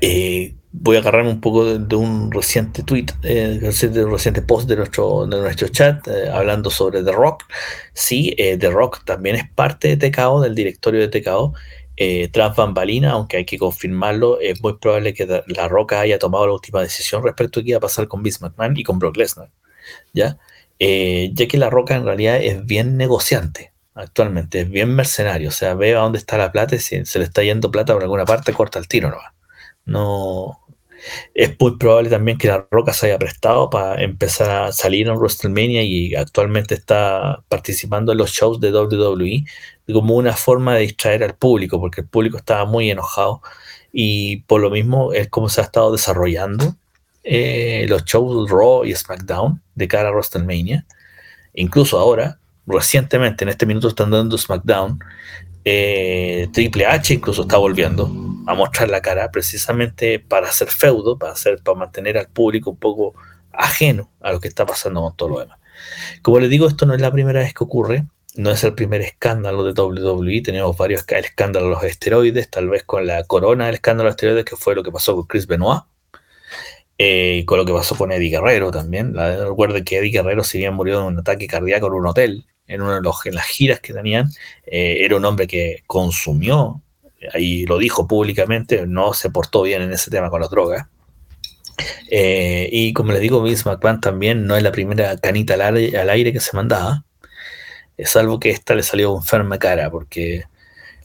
eh, 0.00 0.54
voy 0.72 0.96
a 0.96 1.00
agarrarme 1.00 1.30
un 1.30 1.40
poco 1.40 1.78
de, 1.78 1.96
un 1.96 2.32
reciente 2.32 2.82
tweet, 2.82 3.06
de 3.22 4.04
un 4.04 4.10
reciente 4.10 4.42
post 4.42 4.68
de 4.68 4.76
nuestro, 4.76 5.26
de 5.26 5.40
nuestro 5.40 5.68
chat 5.68 6.06
hablando 6.32 6.70
sobre 6.70 7.02
The 7.02 7.12
Rock. 7.12 7.44
Sí, 7.92 8.34
The 8.36 8.70
Rock 8.70 9.04
también 9.04 9.36
es 9.36 9.50
parte 9.54 9.96
de 9.96 10.10
TKO, 10.10 10.40
del 10.40 10.54
directorio 10.54 11.00
de 11.00 11.08
TKO, 11.08 11.54
eh, 11.96 12.28
tras 12.32 12.56
bambalina, 12.56 13.12
aunque 13.12 13.36
hay 13.36 13.44
que 13.44 13.58
confirmarlo, 13.58 14.40
es 14.40 14.62
muy 14.62 14.78
probable 14.78 15.12
que 15.12 15.26
La 15.46 15.68
Roca 15.68 16.00
haya 16.00 16.18
tomado 16.18 16.46
la 16.46 16.54
última 16.54 16.80
decisión 16.80 17.22
respecto 17.22 17.60
a 17.60 17.62
qué 17.62 17.70
iba 17.70 17.78
a 17.78 17.80
pasar 17.80 18.08
con 18.08 18.22
Vince 18.22 18.38
McMahon 18.40 18.76
y 18.76 18.82
con 18.82 18.98
Brock 18.98 19.16
Lesnar, 19.16 19.50
¿ya? 20.14 20.38
Eh, 20.78 21.30
ya 21.34 21.46
que 21.46 21.58
La 21.58 21.70
Roca 21.70 21.94
en 21.94 22.04
realidad 22.04 22.42
es 22.42 22.64
bien 22.64 22.96
negociante 22.96 23.72
actualmente, 23.94 24.60
es 24.62 24.70
bien 24.70 24.94
mercenario, 24.94 25.50
o 25.50 25.52
sea, 25.52 25.74
ve 25.74 25.94
a 25.94 26.00
dónde 26.00 26.18
está 26.18 26.38
la 26.38 26.50
plata 26.50 26.76
y 26.76 26.78
si 26.78 27.04
se 27.04 27.18
le 27.18 27.26
está 27.26 27.42
yendo 27.42 27.70
plata 27.70 27.92
por 27.92 28.02
alguna 28.02 28.24
parte, 28.24 28.54
corta 28.54 28.78
el 28.78 28.88
tiro, 28.88 29.10
¿no? 29.10 29.18
No, 29.84 30.60
es 31.34 31.58
muy 31.58 31.76
probable 31.76 32.10
también 32.10 32.38
que 32.38 32.48
la 32.48 32.66
Roca 32.70 32.92
se 32.92 33.06
haya 33.06 33.18
prestado 33.18 33.70
para 33.70 34.02
empezar 34.02 34.50
a 34.50 34.72
salir 34.72 35.08
en 35.08 35.16
WrestleMania 35.16 35.82
y 35.82 36.14
actualmente 36.14 36.74
está 36.74 37.42
participando 37.48 38.12
en 38.12 38.18
los 38.18 38.30
shows 38.30 38.60
de 38.60 38.72
WWE 38.72 39.44
como 39.92 40.14
una 40.16 40.34
forma 40.34 40.74
de 40.74 40.82
distraer 40.82 41.22
al 41.24 41.34
público, 41.34 41.80
porque 41.80 42.02
el 42.02 42.06
público 42.06 42.36
estaba 42.36 42.64
muy 42.64 42.90
enojado 42.90 43.42
y 43.92 44.38
por 44.42 44.60
lo 44.60 44.70
mismo 44.70 45.12
es 45.12 45.28
como 45.28 45.48
se 45.48 45.60
ha 45.60 45.64
estado 45.64 45.92
desarrollando 45.92 46.76
eh, 47.24 47.86
los 47.88 48.04
shows 48.04 48.50
Raw 48.50 48.84
y 48.84 48.94
SmackDown 48.94 49.60
de 49.74 49.88
cara 49.88 50.08
a 50.08 50.12
WrestleMania. 50.12 50.86
Incluso 51.54 51.98
ahora, 51.98 52.38
recientemente, 52.66 53.44
en 53.44 53.50
este 53.50 53.66
minuto 53.66 53.88
están 53.88 54.10
dando 54.10 54.38
SmackDown, 54.38 54.98
eh, 55.64 56.48
Triple 56.52 56.86
H 56.86 57.14
incluso 57.14 57.42
está 57.42 57.56
volviendo 57.56 58.10
a 58.46 58.54
mostrar 58.54 58.88
la 58.90 59.00
cara 59.00 59.30
precisamente 59.30 60.18
para 60.18 60.48
hacer 60.48 60.68
feudo, 60.68 61.18
para, 61.18 61.32
hacer, 61.32 61.62
para 61.62 61.78
mantener 61.78 62.18
al 62.18 62.28
público 62.28 62.70
un 62.70 62.76
poco 62.76 63.14
ajeno 63.52 64.10
a 64.20 64.32
lo 64.32 64.40
que 64.40 64.48
está 64.48 64.66
pasando 64.66 65.02
con 65.02 65.16
todo 65.16 65.28
lo 65.28 65.40
demás. 65.40 65.58
Como 66.22 66.40
les 66.40 66.50
digo, 66.50 66.66
esto 66.66 66.86
no 66.86 66.94
es 66.94 67.00
la 67.00 67.12
primera 67.12 67.40
vez 67.40 67.54
que 67.54 67.64
ocurre, 67.64 68.06
no 68.34 68.50
es 68.50 68.64
el 68.64 68.74
primer 68.74 69.02
escándalo 69.02 69.64
de 69.64 69.80
WWE, 69.80 70.42
tenemos 70.42 70.76
varios 70.76 71.04
escándalos 71.06 71.68
de 71.68 71.74
los 71.74 71.84
esteroides, 71.84 72.50
tal 72.50 72.68
vez 72.68 72.82
con 72.84 73.06
la 73.06 73.24
corona 73.24 73.66
del 73.66 73.74
escándalo 73.76 74.08
de 74.08 74.12
esteroides, 74.12 74.44
que 74.44 74.56
fue 74.56 74.74
lo 74.74 74.82
que 74.82 74.90
pasó 74.90 75.14
con 75.14 75.26
Chris 75.26 75.46
Benoit, 75.46 75.82
eh, 76.98 77.38
y 77.40 77.44
con 77.44 77.58
lo 77.58 77.64
que 77.64 77.72
pasó 77.72 77.96
con 77.96 78.12
Eddie 78.12 78.30
Guerrero 78.30 78.70
también. 78.70 79.14
recuerden 79.14 79.84
que 79.84 79.98
Eddie 79.98 80.12
Guerrero, 80.12 80.44
si 80.44 80.58
bien 80.58 80.74
murió 80.74 81.00
de 81.00 81.06
un 81.06 81.18
ataque 81.18 81.46
cardíaco 81.46 81.88
en 81.88 81.92
un 81.94 82.06
hotel, 82.06 82.46
en, 82.66 82.82
una 82.82 82.96
de 82.96 83.02
los, 83.02 83.16
las 83.26 83.46
giras 83.46 83.80
que 83.80 83.92
tenían, 83.92 84.30
eh, 84.66 84.98
era 85.00 85.16
un 85.16 85.24
hombre 85.24 85.46
que 85.46 85.82
consumió, 85.86 86.82
ahí 87.32 87.66
lo 87.66 87.78
dijo 87.78 88.06
públicamente, 88.06 88.86
no 88.86 89.14
se 89.14 89.30
portó 89.30 89.62
bien 89.62 89.82
en 89.82 89.92
ese 89.92 90.10
tema 90.10 90.30
con 90.30 90.40
las 90.40 90.50
drogas. 90.50 90.86
Eh, 92.10 92.68
y 92.70 92.92
como 92.92 93.12
les 93.12 93.20
digo, 93.20 93.42
Vince 93.42 93.68
McMahon 93.68 94.00
también 94.00 94.46
no 94.46 94.56
es 94.56 94.62
la 94.62 94.72
primera 94.72 95.16
canita 95.16 95.54
al 95.54 96.10
aire, 96.10 96.32
que 96.32 96.40
se 96.40 96.56
mandaba, 96.56 97.04
salvo 98.04 98.40
que 98.40 98.50
esta 98.50 98.74
le 98.74 98.82
salió 98.82 99.16
enferma 99.16 99.58
cara, 99.58 99.90
porque 99.90 100.44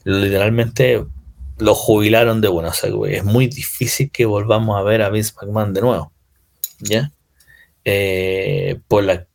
literalmente 0.04 1.04
lo 1.58 1.74
jubilaron 1.74 2.40
de 2.40 2.48
buenas 2.48 2.82
es 2.84 3.24
muy 3.24 3.48
difícil 3.48 4.10
que 4.10 4.26
volvamos 4.26 4.78
a 4.78 4.82
ver 4.82 5.02
a 5.02 5.10
Vince 5.10 5.32
McMahon 5.40 5.74
de 5.74 5.80
nuevo, 5.80 6.12
¿ya? 6.80 7.10
Eh, 7.84 8.80
por 8.86 9.04
la 9.04 9.26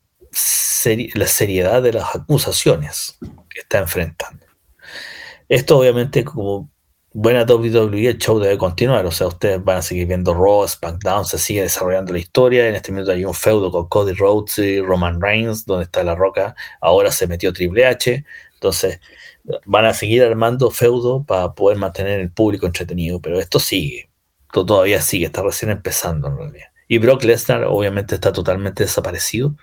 la 1.15 1.28
seriedad 1.28 1.82
de 1.82 1.93
las 1.93 2.15
acusaciones 2.15 3.17
que 3.50 3.62
está 3.62 3.80
enfrentando. 3.80 4.46
Esto 5.48 5.78
obviamente 5.78 6.24
como 6.24 6.69
buena 7.13 7.43
WWE 7.43 8.08
el 8.08 8.17
show 8.17 8.39
debe 8.39 8.58
continuar, 8.58 9.06
o 9.06 9.12
sea, 9.12 9.28
ustedes 9.28 9.63
van 9.63 9.78
a 9.78 9.82
seguir 9.82 10.08
viendo 10.08 10.34
Raw, 10.34 10.67
SmackDown, 10.67 11.26
se 11.26 11.38
sigue 11.38 11.62
desarrollando 11.62 12.12
la 12.12 12.19
historia, 12.19 12.67
en 12.67 12.76
este 12.76 12.91
momento 12.91 13.12
hay 13.12 13.24
un 13.24 13.36
feudo 13.36 13.72
con 13.72 13.88
Cody 13.88 14.13
Rhodes 14.13 14.58
y 14.58 14.82
Roman 14.82 15.22
Reigns, 15.22 15.65
donde 15.65 15.86
está 15.86 16.04
La 16.04 16.15
Roca, 16.15 16.56
ahora 16.82 17.12
se 17.12 17.28
metió 17.28 17.54
Triple 17.54 17.86
H, 17.86 18.26
entonces 18.56 19.00
van 19.65 19.86
a 19.86 19.93
seguir 19.93 20.24
armando 20.24 20.72
feudo 20.72 21.24
para 21.24 21.54
poder 21.54 21.78
mantener 21.78 22.19
el 22.19 22.32
público 22.32 22.65
entretenido, 22.65 23.22
pero 23.22 23.39
esto 23.39 23.60
sigue, 23.60 24.10
esto 24.48 24.65
todavía 24.65 25.00
sigue, 25.02 25.28
está 25.28 25.43
recién 25.43 25.69
empezando 25.69 26.30
en 26.30 26.38
realidad. 26.38 26.67
Y 26.88 26.98
Brock 26.98 27.24
Lesnar 27.24 27.65
obviamente 27.65 28.15
está 28.15 28.32
totalmente 28.32 28.84
desaparecido, 28.84 29.56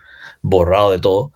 borrado 0.42 0.90
de 0.90 0.98
todo. 0.98 1.32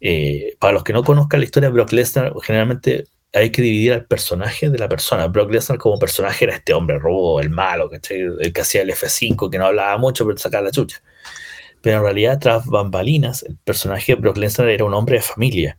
Eh, 0.00 0.56
para 0.58 0.74
los 0.74 0.84
que 0.84 0.92
no 0.92 1.04
conozcan 1.04 1.40
la 1.40 1.46
historia 1.46 1.68
de 1.68 1.74
Brock 1.74 1.92
Lesnar, 1.92 2.32
generalmente 2.42 3.06
hay 3.32 3.50
que 3.50 3.62
dividir 3.62 3.92
al 3.92 4.06
personaje 4.06 4.70
de 4.70 4.78
la 4.78 4.88
persona. 4.88 5.26
Brock 5.28 5.50
Lesnar 5.50 5.78
como 5.78 5.98
personaje 5.98 6.44
era 6.44 6.56
este 6.56 6.72
hombre 6.72 6.98
robo, 6.98 7.40
el 7.40 7.50
malo, 7.50 7.90
el 7.92 8.52
que 8.52 8.60
hacía 8.60 8.82
el 8.82 8.90
F5, 8.90 9.50
que 9.50 9.58
no 9.58 9.66
hablaba 9.66 9.96
mucho, 9.98 10.24
pero 10.26 10.38
sacaba 10.38 10.64
la 10.64 10.70
chucha. 10.70 11.02
Pero 11.82 11.98
en 11.98 12.02
realidad, 12.02 12.38
tras 12.40 12.66
bambalinas, 12.66 13.42
el 13.42 13.56
personaje 13.58 14.14
de 14.14 14.20
Brock 14.20 14.38
Lesnar 14.38 14.68
era 14.68 14.84
un 14.84 14.94
hombre 14.94 15.16
de 15.16 15.22
familia. 15.22 15.78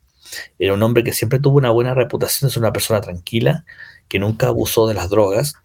Era 0.59 0.73
un 0.73 0.83
hombre 0.83 1.03
que 1.03 1.13
siempre 1.13 1.39
tuvo 1.39 1.57
una 1.57 1.71
buena 1.71 1.93
reputación, 1.93 2.49
es 2.49 2.57
una 2.57 2.73
persona 2.73 3.01
tranquila, 3.01 3.65
que 4.07 4.19
nunca 4.19 4.47
abusó 4.47 4.87
de 4.87 4.93
las 4.93 5.09
drogas 5.09 5.55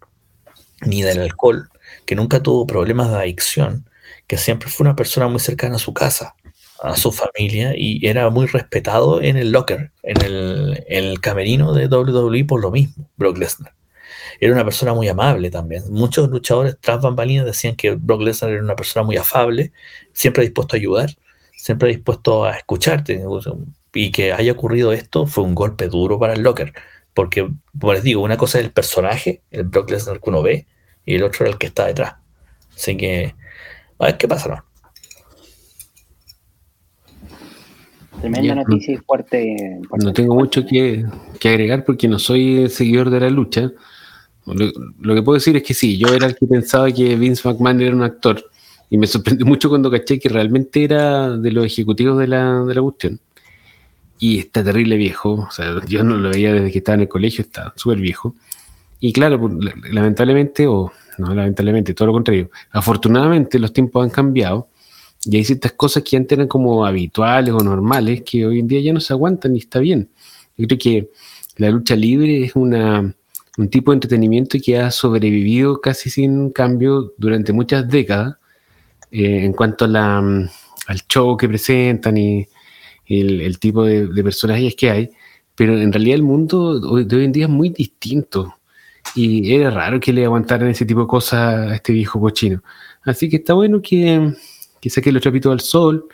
ni 0.82 1.02
del 1.02 1.20
alcohol, 1.20 1.68
que 2.06 2.14
nunca 2.14 2.42
tuvo 2.42 2.66
problemas 2.66 3.10
de 3.10 3.18
adicción, 3.18 3.88
que 4.26 4.36
siempre 4.36 4.68
fue 4.68 4.84
una 4.84 4.96
persona 4.96 5.28
muy 5.28 5.40
cercana 5.40 5.76
a 5.76 5.80
su 5.80 5.92
casa 5.94 6.34
a 6.82 6.96
su 6.96 7.12
familia 7.12 7.74
y 7.76 8.04
era 8.06 8.28
muy 8.28 8.46
respetado 8.46 9.22
en 9.22 9.36
el 9.36 9.52
locker, 9.52 9.92
en 10.02 10.76
el, 10.88 11.20
camerino 11.20 11.72
de 11.72 11.86
WWE 11.86 12.44
por 12.44 12.60
lo 12.60 12.72
mismo, 12.72 13.08
Brock 13.16 13.38
Lesnar. 13.38 13.72
Era 14.40 14.52
una 14.52 14.64
persona 14.64 14.92
muy 14.92 15.06
amable 15.08 15.50
también. 15.50 15.84
Muchos 15.90 16.28
luchadores 16.28 16.76
tras 16.80 17.00
bambalinas 17.00 17.46
decían 17.46 17.76
que 17.76 17.92
Brock 17.92 18.22
Lesnar 18.22 18.50
era 18.50 18.62
una 18.62 18.74
persona 18.74 19.04
muy 19.04 19.16
afable, 19.16 19.72
siempre 20.12 20.42
dispuesto 20.42 20.74
a 20.74 20.78
ayudar, 20.78 21.10
siempre 21.56 21.90
dispuesto 21.90 22.44
a 22.44 22.56
escucharte. 22.56 23.22
Y 23.94 24.10
que 24.10 24.32
haya 24.32 24.50
ocurrido 24.50 24.92
esto 24.92 25.26
fue 25.26 25.44
un 25.44 25.54
golpe 25.54 25.86
duro 25.86 26.18
para 26.18 26.32
el 26.32 26.42
locker. 26.42 26.72
Porque, 27.14 27.48
como 27.78 27.92
les 27.92 28.02
digo, 28.02 28.22
una 28.22 28.36
cosa 28.36 28.58
es 28.58 28.64
el 28.64 28.72
personaje, 28.72 29.42
el 29.52 29.64
Brock 29.64 29.90
Lesnar 29.90 30.20
que 30.20 30.30
uno 30.30 30.42
ve, 30.42 30.66
y 31.04 31.14
el 31.14 31.22
otro 31.22 31.46
es 31.46 31.52
el 31.52 31.58
que 31.58 31.68
está 31.68 31.86
detrás. 31.86 32.16
Así 32.74 32.96
que, 32.96 33.36
a 34.00 34.06
ver 34.06 34.16
qué 34.16 34.26
pasa, 34.26 34.48
¿no? 34.48 34.71
Tremenda 38.22 38.54
noticia 38.54 38.94
y 38.94 38.96
fuerte, 38.98 39.80
No 40.00 40.12
tengo 40.12 40.36
mucho 40.36 40.64
que, 40.64 41.04
agregar 41.44 41.84
porque 41.84 42.06
no 42.06 42.20
soy 42.20 42.68
seguidor 42.68 43.10
de 43.10 43.18
la 43.18 43.28
lucha. 43.30 43.72
Lo, 44.46 45.14
que 45.14 45.22
puedo 45.22 45.34
decir 45.34 45.56
es 45.56 45.64
que 45.64 45.74
sí, 45.74 45.98
yo 45.98 46.14
era 46.14 46.28
el 46.28 46.36
que 46.36 46.46
pensaba 46.46 46.90
que 46.92 47.16
Vince 47.16 47.48
McMahon 47.48 47.80
era 47.80 47.94
un 47.94 48.02
actor 48.02 48.44
y 48.90 48.96
me 48.96 49.08
sorprendió 49.08 49.44
mucho 49.52 49.68
cuando 49.68 49.90
caché 49.90 50.20
que 50.20 50.28
realmente 50.28 50.84
era 50.84 51.36
de 51.36 51.50
los 51.50 51.66
ejecutivos 51.66 52.16
de 52.18 52.28
la, 52.28 52.62
de 52.62 52.74
la 52.74 52.82
cuestión. 52.82 53.18
Y 54.20 54.38
está 54.38 54.62
terrible 54.62 54.96
viejo, 54.96 55.32
o 55.48 55.50
sea, 55.50 55.80
yo 55.88 56.04
no 56.04 56.16
lo 56.16 56.30
veía 56.30 56.52
desde 56.52 56.70
que 56.70 56.78
estaba 56.78 56.94
en 56.94 57.00
el 57.00 57.08
colegio, 57.08 57.42
está 57.42 57.72
súper 57.74 57.98
viejo. 57.98 58.36
Y 59.00 59.12
claro, 59.12 59.40
pues, 59.40 59.52
lamentablemente, 59.90 60.68
o 60.68 60.92
no 61.18 61.34
lamentablemente, 61.34 61.92
todo 61.92 62.06
lo 62.06 62.12
contrario, 62.12 62.50
afortunadamente 62.70 63.58
los 63.58 63.72
tiempos 63.72 64.04
han 64.04 64.10
cambiado 64.10 64.68
y 65.24 65.36
hay 65.36 65.44
ciertas 65.44 65.72
cosas 65.72 66.02
que 66.02 66.16
antes 66.16 66.36
eran 66.36 66.48
como 66.48 66.84
habituales 66.84 67.54
o 67.54 67.60
normales 67.60 68.22
que 68.22 68.44
hoy 68.46 68.58
en 68.58 68.68
día 68.68 68.80
ya 68.80 68.92
no 68.92 69.00
se 69.00 69.12
aguantan 69.12 69.54
y 69.54 69.60
está 69.60 69.78
bien. 69.78 70.10
Yo 70.56 70.66
creo 70.66 70.78
que 70.78 71.10
la 71.56 71.70
lucha 71.70 71.94
libre 71.94 72.44
es 72.44 72.56
una, 72.56 73.14
un 73.58 73.68
tipo 73.68 73.90
de 73.90 73.96
entretenimiento 73.96 74.58
que 74.62 74.78
ha 74.78 74.90
sobrevivido 74.90 75.80
casi 75.80 76.10
sin 76.10 76.50
cambio 76.50 77.12
durante 77.18 77.52
muchas 77.52 77.88
décadas 77.88 78.36
eh, 79.10 79.44
en 79.44 79.52
cuanto 79.52 79.84
a 79.84 79.88
la, 79.88 80.18
al 80.18 81.00
show 81.08 81.36
que 81.36 81.48
presentan 81.48 82.16
y 82.16 82.48
el, 83.06 83.58
tipo 83.58 83.84
de, 83.84 84.08
personajes 84.22 84.74
que 84.74 84.90
hay. 84.90 85.10
Pero 85.54 85.78
en 85.78 85.92
realidad 85.92 86.16
el 86.16 86.22
mundo 86.22 86.80
de 87.04 87.16
hoy 87.16 87.24
en 87.24 87.32
día 87.32 87.44
es 87.44 87.50
muy 87.50 87.68
distinto. 87.68 88.56
Y 89.14 89.54
era 89.54 89.70
raro 89.70 90.00
que 90.00 90.12
le 90.12 90.24
aguantaran 90.24 90.68
ese 90.68 90.86
tipo 90.86 91.02
de 91.02 91.06
cosas 91.06 91.40
a 91.40 91.74
este 91.74 91.92
viejo 91.92 92.20
cochino. 92.20 92.62
Así 93.02 93.28
que 93.28 93.36
está 93.36 93.52
bueno 93.52 93.82
que, 93.82 94.32
que 94.82 94.90
saquen 94.90 95.14
los 95.14 95.22
trapitos 95.22 95.52
al 95.52 95.60
sol, 95.60 96.08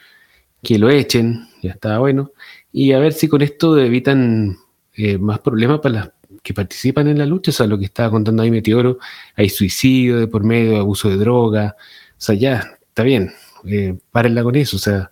que 0.63 0.79
lo 0.79 0.91
echen, 0.91 1.49
ya 1.63 1.71
está 1.73 1.99
bueno, 1.99 2.33
y 2.71 2.93
a 2.93 2.99
ver 2.99 3.15
si 3.15 3.27
con 3.27 3.41
esto 3.41 3.79
evitan 3.79 4.59
eh, 4.95 5.17
más 5.17 5.39
problemas 5.39 5.81
para 5.81 5.95
las 5.95 6.11
que 6.43 6.53
participan 6.53 7.09
en 7.09 7.17
la 7.19 7.25
lucha, 7.25 7.51
o 7.51 7.55
sea, 7.55 7.67
lo 7.67 7.79
que 7.79 7.87
estaba 7.87 8.11
contando 8.11 8.43
ahí 8.43 8.51
Meteoro, 8.51 8.99
hay 9.37 9.49
suicidio 9.49 10.21
de 10.21 10.29
por 10.29 10.45
medio, 10.45 10.79
abuso 10.79 11.09
de 11.09 11.17
droga, 11.17 11.77
o 11.79 12.21
sea, 12.21 12.35
ya, 12.35 12.79
está 12.89 13.05
bien, 13.05 13.33
eh, 13.65 13.99
párenla 14.13 14.43
con 14.43 14.55
eso, 14.55 14.77
o 14.77 14.81
sea, 14.81 15.11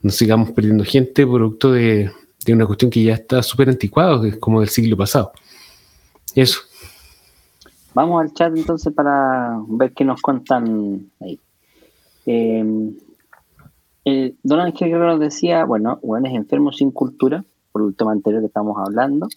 no 0.00 0.10
sigamos 0.12 0.52
perdiendo 0.52 0.84
gente 0.84 1.26
producto 1.26 1.72
de, 1.72 2.12
de 2.46 2.52
una 2.52 2.64
cuestión 2.64 2.92
que 2.92 3.02
ya 3.02 3.14
está 3.14 3.42
súper 3.42 3.70
anticuado, 3.70 4.22
que 4.22 4.28
es 4.28 4.36
como 4.36 4.60
del 4.60 4.68
siglo 4.68 4.96
pasado. 4.96 5.32
Eso. 6.32 6.60
Vamos 7.92 8.22
al 8.22 8.32
chat 8.34 8.56
entonces 8.56 8.92
para 8.92 9.58
ver 9.66 9.92
qué 9.92 10.04
nos 10.04 10.20
cuentan 10.20 11.10
ahí. 11.20 11.40
Eh, 12.26 12.64
eh, 14.04 14.34
Don 14.42 14.60
Ángel 14.60 14.88
Guerrero 14.88 15.12
nos 15.12 15.20
decía, 15.20 15.64
bueno, 15.64 15.98
bueno, 16.02 16.28
es 16.28 16.34
enfermo 16.34 16.72
sin 16.72 16.90
cultura, 16.90 17.44
por 17.72 17.82
el 17.82 17.96
tema 17.96 18.12
anterior 18.12 18.42
que 18.42 18.46
estamos 18.46 18.76
hablando. 18.78 19.28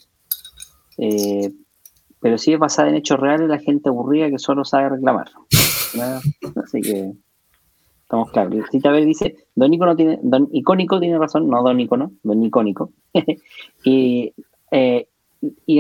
Eh, 0.97 1.53
pero 2.19 2.37
si 2.37 2.53
es 2.53 2.59
basada 2.59 2.89
en 2.89 2.95
hechos 2.95 3.19
reales, 3.19 3.47
la 3.47 3.59
gente 3.59 3.89
aburrida 3.89 4.29
que 4.29 4.39
solo 4.39 4.65
sabe 4.65 4.89
reclamar. 4.89 5.29
Así 6.63 6.81
que 6.81 7.13
estamos 8.01 8.31
claros. 8.31 8.65
Cita 8.71 8.91
ver 8.91 9.05
dice, 9.05 9.35
Don 9.55 9.73
Icónico 9.73 9.95
tiene, 9.95 10.19
Don 10.21 10.49
Icónico 10.51 10.99
tiene 10.99 11.17
razón, 11.17 11.47
no 11.49 11.63
Don 11.63 11.79
Icono, 11.79 12.11
Don 12.23 12.43
Icónico. 12.43 12.91
y, 13.83 14.33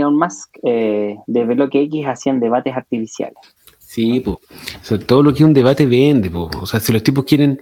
aún 0.01 0.17
más 0.17 0.49
de 0.61 1.45
Bloque 1.45 1.81
X 1.81 2.05
hacían 2.07 2.39
debates 2.39 2.75
artificiales. 2.75 3.56
Sí, 3.97 4.19
pues, 4.19 5.07
todo 5.07 5.23
lo 5.23 5.33
que 5.33 5.43
un 5.43 5.55
debate 5.55 5.87
vende, 5.87 6.29
po. 6.29 6.51
o 6.61 6.67
sea, 6.67 6.79
si 6.79 6.93
los 6.93 7.01
tipos 7.01 7.25
quieren 7.25 7.59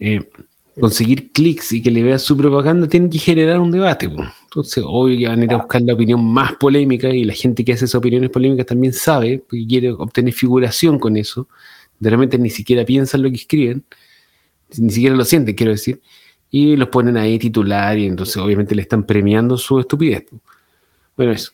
eh, 0.00 0.28
conseguir 0.80 1.30
clics 1.30 1.74
y 1.74 1.80
que 1.80 1.92
le 1.92 2.02
vean 2.02 2.18
su 2.18 2.36
propaganda, 2.36 2.88
tienen 2.88 3.08
que 3.08 3.20
generar 3.20 3.60
un 3.60 3.70
debate. 3.70 4.08
Po. 4.08 4.24
Entonces, 4.42 4.82
obvio 4.84 5.16
que 5.16 5.28
van 5.28 5.42
a 5.42 5.44
ir 5.44 5.52
a 5.52 5.58
buscar 5.58 5.80
la 5.82 5.94
opinión 5.94 6.24
más 6.24 6.54
polémica 6.56 7.10
y 7.10 7.22
la 7.22 7.34
gente 7.34 7.64
que 7.64 7.72
hace 7.72 7.84
esas 7.84 7.94
opiniones 7.94 8.30
polémicas 8.30 8.66
también 8.66 8.92
sabe, 8.92 9.38
porque 9.38 9.64
quiere 9.64 9.92
obtener 9.92 10.34
figuración 10.34 10.98
con 10.98 11.16
eso. 11.16 11.46
De 12.00 12.16
ni 12.36 12.50
siquiera 12.50 12.84
piensan 12.84 13.22
lo 13.22 13.30
que 13.30 13.36
escriben, 13.36 13.84
ni 14.78 14.90
siquiera 14.90 15.14
lo 15.14 15.24
sienten, 15.24 15.54
quiero 15.54 15.70
decir, 15.70 16.00
y 16.50 16.74
los 16.74 16.88
ponen 16.88 17.16
ahí 17.16 17.38
titular 17.38 17.96
y 17.96 18.06
entonces 18.06 18.38
obviamente 18.38 18.74
le 18.74 18.82
están 18.82 19.06
premiando 19.06 19.56
su 19.56 19.78
estupidez. 19.78 20.24
Bueno, 21.16 21.30
eso. 21.30 21.52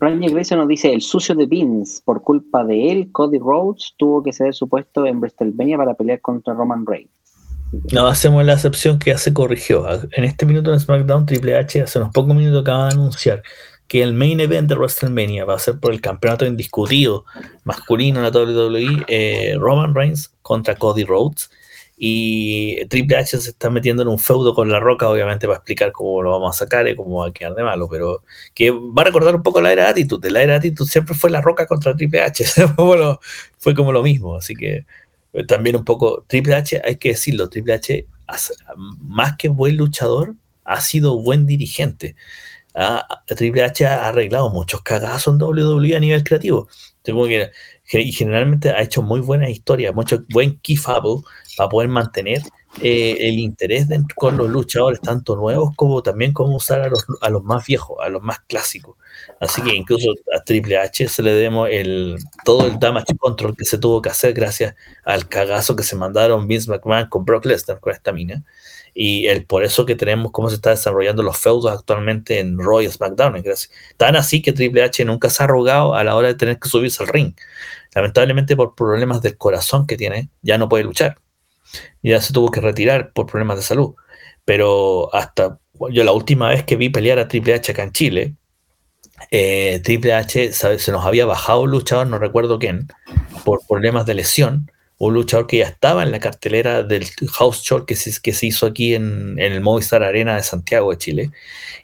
Ranger 0.00 0.30
Grayson 0.30 0.58
nos 0.58 0.68
dice, 0.68 0.92
el 0.92 1.02
sucio 1.02 1.34
de 1.34 1.46
Vince, 1.46 2.00
por 2.04 2.22
culpa 2.22 2.64
de 2.64 2.90
él, 2.90 3.12
Cody 3.12 3.38
Rhodes 3.38 3.94
tuvo 3.98 4.22
que 4.22 4.32
ceder 4.32 4.54
su 4.54 4.66
puesto 4.66 5.04
en 5.04 5.20
WrestleMania 5.20 5.76
para 5.76 5.94
pelear 5.94 6.20
contra 6.22 6.54
Roman 6.54 6.86
Reigns. 6.86 7.10
No, 7.92 8.06
hacemos 8.06 8.44
la 8.44 8.54
excepción 8.54 8.98
que 8.98 9.10
ya 9.10 9.18
se 9.18 9.32
corrigió. 9.32 9.86
En 10.12 10.24
este 10.24 10.46
minuto 10.46 10.72
en 10.72 10.80
SmackDown, 10.80 11.26
Triple 11.26 11.56
H 11.56 11.82
hace 11.82 11.98
unos 11.98 12.12
pocos 12.12 12.34
minutos 12.34 12.62
acaba 12.62 12.88
de 12.88 12.94
anunciar 12.94 13.42
que 13.86 14.02
el 14.02 14.14
main 14.14 14.40
event 14.40 14.68
de 14.68 14.74
WrestleMania 14.74 15.44
va 15.44 15.54
a 15.54 15.58
ser 15.58 15.78
por 15.78 15.92
el 15.92 16.00
campeonato 16.00 16.46
indiscutido 16.46 17.24
masculino 17.64 18.18
en 18.18 18.24
la 18.24 18.30
WWE, 18.30 19.04
eh, 19.08 19.56
Roman 19.58 19.94
Reigns 19.94 20.32
contra 20.42 20.76
Cody 20.76 21.04
Rhodes. 21.04 21.50
Y 22.02 22.86
Triple 22.86 23.18
H 23.18 23.36
se 23.36 23.50
está 23.50 23.68
metiendo 23.68 24.00
en 24.00 24.08
un 24.08 24.18
feudo 24.18 24.54
con 24.54 24.70
La 24.70 24.80
Roca, 24.80 25.06
obviamente, 25.06 25.46
para 25.46 25.58
explicar 25.58 25.92
cómo 25.92 26.22
lo 26.22 26.30
vamos 26.30 26.56
a 26.56 26.58
sacar 26.60 26.88
y 26.88 26.96
cómo 26.96 27.18
va 27.18 27.26
a 27.26 27.32
quedar 27.32 27.54
de 27.54 27.62
malo, 27.62 27.90
pero 27.90 28.24
que 28.54 28.70
va 28.70 29.02
a 29.02 29.04
recordar 29.04 29.36
un 29.36 29.42
poco 29.42 29.60
la 29.60 29.70
era 29.70 29.84
de 29.84 29.90
Attitude. 29.90 30.30
La 30.30 30.42
era 30.42 30.52
de 30.54 30.58
Attitude 30.60 30.88
siempre 30.88 31.14
fue 31.14 31.28
La 31.28 31.42
Roca 31.42 31.66
contra 31.66 31.94
Triple 31.94 32.22
H, 32.22 32.42
fue 33.58 33.74
como 33.74 33.92
lo 33.92 34.02
mismo, 34.02 34.34
así 34.34 34.54
que 34.54 34.86
eh, 35.34 35.44
también 35.46 35.76
un 35.76 35.84
poco 35.84 36.24
Triple 36.26 36.54
H, 36.54 36.80
hay 36.82 36.96
que 36.96 37.10
decirlo, 37.10 37.50
Triple 37.50 37.74
H, 37.74 38.06
más 39.00 39.36
que 39.36 39.50
buen 39.50 39.76
luchador, 39.76 40.36
ha 40.64 40.80
sido 40.80 41.20
buen 41.20 41.44
dirigente. 41.44 42.16
Triple 43.26 43.62
H 43.62 43.86
ha 43.86 44.08
arreglado 44.08 44.48
muchos 44.48 44.80
cagazos 44.80 45.34
en 45.34 45.42
WWE 45.42 45.96
a 45.96 46.00
nivel 46.00 46.24
creativo. 46.24 46.66
Y 47.92 48.12
generalmente 48.12 48.70
ha 48.70 48.82
hecho 48.82 49.02
muy 49.02 49.20
buenas 49.20 49.50
historias, 49.50 49.94
mucho 49.94 50.22
buen 50.30 50.58
key 50.60 50.76
para 50.76 51.68
poder 51.68 51.88
mantener 51.88 52.42
eh, 52.80 53.16
el 53.28 53.38
interés 53.40 53.88
con 54.14 54.36
los 54.36 54.48
luchadores, 54.48 55.00
tanto 55.00 55.34
nuevos 55.34 55.74
como 55.74 56.02
también 56.02 56.32
como 56.32 56.54
usar 56.54 56.80
a 56.82 56.88
los, 56.88 57.04
a 57.20 57.28
los 57.28 57.42
más 57.42 57.66
viejos, 57.66 57.98
a 58.00 58.08
los 58.08 58.22
más 58.22 58.40
clásicos. 58.40 58.96
Así 59.40 59.60
que 59.62 59.74
incluso 59.74 60.12
a 60.36 60.42
Triple 60.44 60.78
H 60.78 61.08
se 61.08 61.22
le 61.22 61.32
demos 61.34 61.68
el, 61.70 62.16
todo 62.44 62.66
el 62.66 62.78
damage 62.78 63.16
control 63.18 63.56
que 63.56 63.64
se 63.64 63.78
tuvo 63.78 64.00
que 64.00 64.08
hacer 64.08 64.34
gracias 64.34 64.76
al 65.04 65.28
cagazo 65.28 65.74
que 65.74 65.82
se 65.82 65.96
mandaron 65.96 66.46
Vince 66.46 66.70
McMahon 66.70 67.08
con 67.08 67.24
Brock 67.24 67.44
Lesnar 67.46 67.80
con 67.80 67.92
esta 67.92 68.12
mina. 68.12 68.44
Y 68.94 69.26
el, 69.26 69.44
por 69.46 69.64
eso 69.64 69.86
que 69.86 69.94
tenemos 69.94 70.32
cómo 70.32 70.48
se 70.48 70.56
está 70.56 70.70
desarrollando 70.70 71.22
los 71.22 71.38
feudos 71.38 71.72
actualmente 71.72 72.40
en 72.40 72.58
Royal 72.58 72.92
SmackDown. 72.92 73.42
Tan 73.96 74.16
así 74.16 74.42
que 74.42 74.52
Triple 74.52 74.82
H 74.82 75.04
nunca 75.04 75.30
se 75.30 75.42
ha 75.42 75.46
arrogado 75.46 75.94
a 75.94 76.04
la 76.04 76.16
hora 76.16 76.28
de 76.28 76.34
tener 76.34 76.58
que 76.58 76.68
subirse 76.68 77.02
al 77.02 77.08
ring. 77.08 77.34
Lamentablemente 77.94 78.56
por 78.56 78.74
problemas 78.74 79.22
del 79.22 79.36
corazón 79.36 79.86
que 79.86 79.96
tiene, 79.96 80.30
ya 80.42 80.58
no 80.58 80.68
puede 80.68 80.84
luchar. 80.84 81.18
Ya 82.02 82.20
se 82.20 82.32
tuvo 82.32 82.50
que 82.50 82.60
retirar 82.60 83.12
por 83.12 83.26
problemas 83.26 83.56
de 83.56 83.62
salud. 83.62 83.94
Pero 84.44 85.14
hasta 85.14 85.58
yo 85.90 86.04
la 86.04 86.12
última 86.12 86.48
vez 86.48 86.64
que 86.64 86.76
vi 86.76 86.88
pelear 86.88 87.18
a 87.18 87.28
Triple 87.28 87.54
H 87.54 87.72
acá 87.72 87.82
en 87.82 87.92
Chile, 87.92 88.34
eh, 89.30 89.80
Triple 89.84 90.14
H 90.14 90.52
se 90.52 90.92
nos 90.92 91.04
había 91.04 91.26
bajado 91.26 91.62
un 91.62 91.70
luchador, 91.70 92.06
no 92.06 92.18
recuerdo 92.18 92.58
quién, 92.58 92.88
por 93.44 93.60
problemas 93.66 94.06
de 94.06 94.14
lesión. 94.14 94.70
Un 94.98 95.14
luchador 95.14 95.46
que 95.46 95.58
ya 95.58 95.66
estaba 95.66 96.02
en 96.02 96.10
la 96.10 96.20
cartelera 96.20 96.82
del 96.82 97.06
House 97.32 97.62
Show 97.62 97.86
que 97.86 97.96
se, 97.96 98.46
hizo 98.46 98.66
aquí 98.66 98.94
en, 98.94 99.38
en 99.38 99.52
el 99.52 99.62
Movistar 99.62 100.02
Arena 100.02 100.36
de 100.36 100.42
Santiago 100.42 100.90
de 100.90 100.98
Chile. 100.98 101.30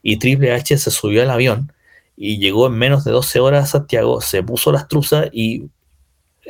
Y 0.03 0.19
Triple 0.19 0.53
H 0.53 0.77
se 0.77 0.91
subió 0.91 1.23
al 1.23 1.31
avión 1.31 1.73
y 2.17 2.39
llegó 2.39 2.67
en 2.67 2.75
menos 2.75 3.05
de 3.05 3.13
12 3.13 3.41
horas 3.41 3.65
a 3.65 3.79
Santiago, 3.79 4.21
se 4.21 4.43
puso 4.43 4.73
las 4.73 4.89
truzas 4.89 5.29
y 5.33 5.69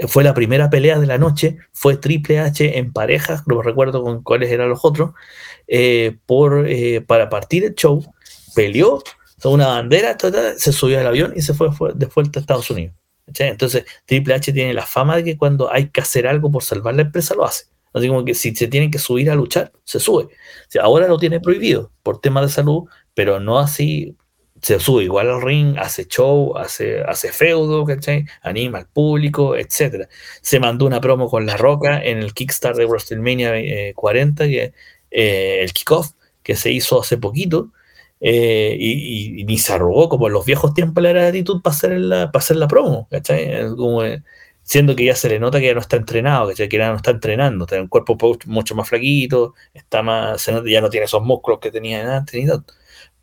fue 0.09 0.25
la 0.25 0.35
primera 0.35 0.69
pelea 0.71 0.99
de 0.99 1.07
la 1.07 1.19
noche, 1.19 1.59
fue 1.73 1.97
Triple 1.97 2.41
H 2.41 2.79
en 2.79 2.93
parejas, 2.93 3.43
no 3.47 3.63
recuerdo 3.63 4.03
con 4.03 4.23
cuáles 4.23 4.51
eran 4.51 4.69
los 4.69 4.85
otros, 4.85 5.13
eh, 5.67 6.17
por, 6.27 6.67
eh, 6.69 7.01
para 7.01 7.29
partir 7.29 7.65
el 7.65 7.75
show, 7.75 8.05
peleó, 8.55 9.03
una 9.45 9.69
bandera, 9.69 10.17
se 10.57 10.73
subió 10.73 10.99
al 10.99 11.07
avión 11.07 11.33
y 11.37 11.43
se 11.43 11.55
fue, 11.55 11.69
de 11.95 12.07
vuelta 12.07 12.39
a 12.39 12.43
Estados 12.43 12.69
Unidos. 12.71 12.95
Entonces, 13.39 13.85
Triple 14.05 14.35
H 14.35 14.53
tiene 14.53 14.75
la 14.75 14.87
fama 14.87 15.17
de 15.17 15.25
que 15.25 15.37
cuando 15.37 15.73
hay 15.73 15.89
que 15.89 16.01
hacer 16.01 16.27
algo 16.27 16.51
por 16.51 16.63
salvar 16.63 16.95
la 16.95 17.03
empresa, 17.03 17.35
lo 17.35 17.45
hace. 17.45 17.67
Así 17.93 18.09
como 18.09 18.25
que 18.25 18.35
si 18.35 18.55
se 18.55 18.69
tienen 18.69 18.91
que 18.91 18.99
subir 18.99 19.31
a 19.31 19.35
luchar, 19.35 19.73
se 19.85 19.99
sube. 19.99 20.29
ahora 20.81 21.09
lo 21.09 21.19
tiene 21.19 21.41
prohibido 21.41 21.91
por 22.03 22.21
temas 22.21 22.45
de 22.45 22.53
salud, 22.53 22.85
pero 23.15 23.41
no 23.41 23.59
así 23.59 24.17
se 24.63 24.81
sube 24.81 25.05
igual 25.05 25.31
al 25.31 25.43
ring, 25.43 25.77
hace 25.79 26.07
show, 26.07 26.57
hace, 26.57 27.03
hace 27.03 27.33
feudo, 27.33 27.85
¿cachai? 27.85 28.27
Anima 28.43 28.79
al 28.79 28.87
público, 28.87 29.57
etc. 29.57 30.09
Se 30.41 30.61
mandó 30.61 30.87
una 30.87 31.01
promo 31.01 31.29
con 31.29 31.47
La 31.47 31.57
Roca 31.57 32.03
en 32.03 32.19
el 32.19 32.35
Kickstarter 32.35 32.79
de 32.79 32.87
WrestleMania 32.87 33.95
40, 33.95 34.45
eh, 34.45 34.49
que, 34.49 34.73
eh, 35.11 35.63
el 35.63 35.73
kickoff, 35.73 36.13
que 36.43 36.57
se 36.57 36.71
hizo 36.71 37.01
hace 37.01 37.19
poquito, 37.19 37.73
eh, 38.21 38.77
y, 38.79 39.45
ni 39.45 39.59
se 39.59 39.75
arrugó 39.75 40.09
como 40.09 40.27
en 40.29 40.33
los 40.33 40.47
viejos 40.47 40.75
tiempos 40.75 41.03
la 41.03 41.11
gratitud 41.11 41.61
para 41.63 41.77
hacer 41.77 42.01
la, 42.01 42.33
para 42.33 42.43
hacer 42.43 42.57
la 42.57 42.69
promo, 42.69 43.09
¿cachai? 43.11 43.69
Como, 43.77 44.03
siendo 44.63 44.97
que 44.97 45.05
ya 45.05 45.15
se 45.15 45.29
le 45.29 45.39
nota 45.39 45.61
que 45.61 45.67
ya 45.67 45.75
no 45.75 45.81
está 45.81 45.97
entrenado, 45.97 46.49
¿cachai? 46.49 46.69
que 46.69 46.79
ya 46.79 46.91
no 46.91 46.97
está 46.97 47.13
entrenando, 47.13 47.67
tiene 47.67 47.83
un 47.83 47.89
cuerpo 47.89 48.17
mucho 48.47 48.75
más 48.75 48.89
flaquito, 48.89 49.55
está 49.75 50.03
más, 50.03 50.47
ya 50.67 50.81
no 50.81 50.91
tiene 50.91 51.05
esos 51.07 51.23
músculos 51.23 51.61
que 51.61 51.71
tenía 51.71 52.17
antes 52.17 52.35
ni 52.35 52.47
tanto 52.49 52.75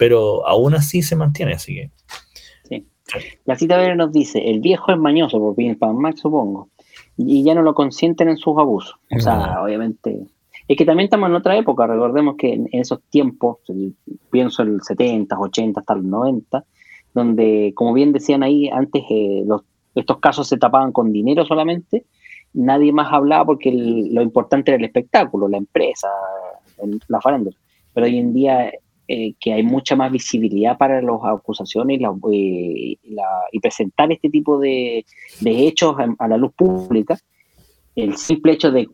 pero 0.03 0.45
aún 0.45 0.75
así 0.75 1.01
se 1.01 1.15
mantiene, 1.15 1.53
así 1.53 1.75
que. 1.75 1.91
Sí. 2.67 2.85
La 3.45 3.55
cita 3.55 3.95
nos 3.95 4.11
dice: 4.11 4.49
el 4.49 4.59
viejo 4.59 4.91
es 4.91 4.97
mañoso, 4.97 5.39
por 5.39 5.55
bien 5.55 5.79
para 5.79 5.93
Max, 5.93 6.19
supongo, 6.19 6.67
y 7.15 7.41
ya 7.41 7.55
no 7.55 7.61
lo 7.61 7.73
consienten 7.73 8.27
en 8.27 8.35
sus 8.35 8.57
abusos. 8.57 8.95
O 9.15 9.19
sea, 9.21 9.63
obviamente. 9.63 10.27
Es 10.67 10.75
que 10.77 10.85
también 10.85 11.05
estamos 11.05 11.29
en 11.29 11.35
otra 11.35 11.57
época, 11.57 11.87
recordemos 11.87 12.35
que 12.37 12.51
en 12.51 12.67
esos 12.73 13.01
tiempos, 13.09 13.59
pienso 14.29 14.63
en 14.63 14.73
el 14.73 14.81
70, 14.81 15.39
80, 15.39 15.79
hasta 15.79 15.93
el 15.93 16.09
90, 16.09 16.65
donde, 17.13 17.71
como 17.73 17.93
bien 17.93 18.11
decían 18.11 18.43
ahí, 18.43 18.67
antes 18.67 19.03
eh, 19.09 19.43
los, 19.45 19.61
estos 19.95 20.19
casos 20.19 20.49
se 20.49 20.57
tapaban 20.57 20.91
con 20.91 21.13
dinero 21.13 21.45
solamente, 21.45 22.05
nadie 22.53 22.91
más 22.91 23.11
hablaba 23.11 23.45
porque 23.45 23.71
lo 23.71 24.21
importante 24.21 24.71
era 24.71 24.77
el 24.77 24.85
espectáculo, 24.85 25.47
la 25.47 25.57
empresa, 25.57 26.09
la 27.07 27.21
farándula. 27.21 27.55
Pero 27.93 28.05
hoy 28.05 28.17
en 28.17 28.33
día 28.33 28.71
eh, 29.07 29.33
que 29.39 29.53
hay 29.53 29.63
mucha 29.63 29.95
más 29.95 30.11
visibilidad 30.11 30.77
para 30.77 31.01
las 31.01 31.19
acusaciones 31.23 31.99
y, 32.31 32.99
eh, 33.03 33.59
presentar 33.61 34.11
este 34.11 34.29
tipo 34.29 34.59
de, 34.59 35.05
hechos 35.45 35.95
a, 36.19 36.27
la 36.27 36.37
luz 36.37 36.53
pública, 36.53 37.17
el 37.95 38.15
simple 38.17 38.53
hecho 38.53 38.71
de 38.71 38.87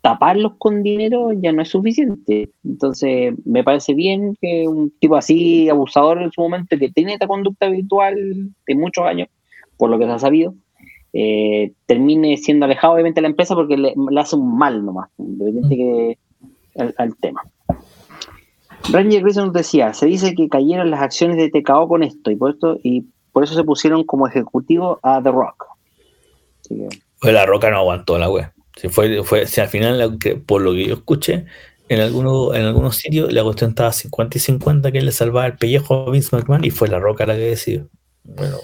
taparlos 0.00 0.52
con 0.58 0.82
dinero 0.82 1.32
ya 1.32 1.52
no 1.52 1.62
es 1.62 1.68
suficiente. 1.68 2.50
Entonces, 2.64 3.34
me 3.44 3.64
parece 3.64 3.94
bien 3.94 4.36
que 4.40 4.68
un 4.68 4.90
tipo 4.98 5.16
así, 5.16 5.68
abusador 5.68 6.22
en 6.22 6.30
su 6.30 6.40
momento, 6.40 6.78
que 6.78 6.90
tiene 6.90 7.14
esta 7.14 7.26
conducta 7.26 7.66
habitual 7.66 8.50
de 8.66 8.74
muchos 8.74 9.04
años, 9.04 9.28
por 9.76 9.90
lo 9.90 9.98
que 9.98 10.06
se 10.06 10.12
ha 10.12 10.18
sabido, 10.18 10.54
eh, 11.12 11.72
termine 11.86 12.36
siendo 12.36 12.66
alejado 12.66 12.94
obviamente 12.94 13.18
de 13.18 13.22
la 13.22 13.28
empresa 13.28 13.54
porque 13.54 13.76
le, 13.76 13.94
hace 14.18 14.36
un 14.36 14.56
mal 14.56 14.84
nomás, 14.84 15.10
independiente 15.18 15.76
que 15.76 16.18
al, 16.96 17.16
tema. 17.16 17.42
Ranger 18.90 19.22
Grayson 19.22 19.46
nos 19.46 19.52
decía, 19.52 19.92
se 19.92 20.06
dice 20.06 20.34
que 20.34 20.48
cayeron 20.48 20.90
las 20.90 21.02
acciones 21.02 21.36
de 21.36 21.50
TKO 21.50 21.88
con 21.88 22.02
esto 22.02 22.30
y 22.30 22.36
por, 22.36 22.50
esto, 22.50 22.78
y 22.82 23.04
por 23.32 23.44
eso 23.44 23.54
se 23.54 23.64
pusieron 23.64 24.04
como 24.04 24.26
ejecutivo 24.26 24.98
a 25.02 25.22
The 25.22 25.30
Rock. 25.30 25.66
Pues 27.20 27.34
la 27.34 27.46
Roca 27.46 27.70
no 27.70 27.78
aguantó 27.78 28.18
la 28.18 28.30
web. 28.30 28.50
Si 28.76 28.88
fue, 28.88 29.22
fue, 29.24 29.46
si 29.46 29.60
al 29.60 29.68
final, 29.68 30.18
por 30.46 30.62
lo 30.62 30.72
que 30.72 30.86
yo 30.86 30.94
escuché, 30.94 31.44
en 31.88 32.00
algunos, 32.00 32.54
en 32.54 32.64
algunos 32.64 32.96
sitios 32.96 33.32
la 33.32 33.42
cuestión 33.42 33.70
estaba 33.70 33.92
50 33.92 34.38
y 34.38 34.40
50 34.40 34.92
que 34.92 35.00
le 35.00 35.12
salvaba 35.12 35.46
el 35.46 35.56
pellejo 35.56 36.06
a 36.06 36.10
Vince 36.10 36.34
McMahon 36.34 36.64
y 36.64 36.70
fue 36.70 36.88
la 36.88 36.98
Roca 36.98 37.26
la 37.26 37.34
que 37.34 37.40
decidió. 37.40 37.88
Bueno, 38.24 38.56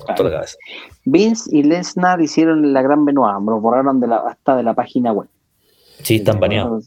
Vince 1.07 1.57
y 1.57 1.63
Lesnar 1.63 2.21
hicieron 2.21 2.73
la 2.73 2.83
gran 2.83 3.05
Benoit, 3.05 3.43
lo 3.47 3.61
borraron 3.61 3.99
de 3.99 4.09
la, 4.09 4.17
hasta 4.19 4.57
de 4.57 4.63
la 4.63 4.75
página 4.75 5.13
web. 5.13 5.29
Sí, 6.03 6.17
están 6.17 6.39
baneados. 6.39 6.87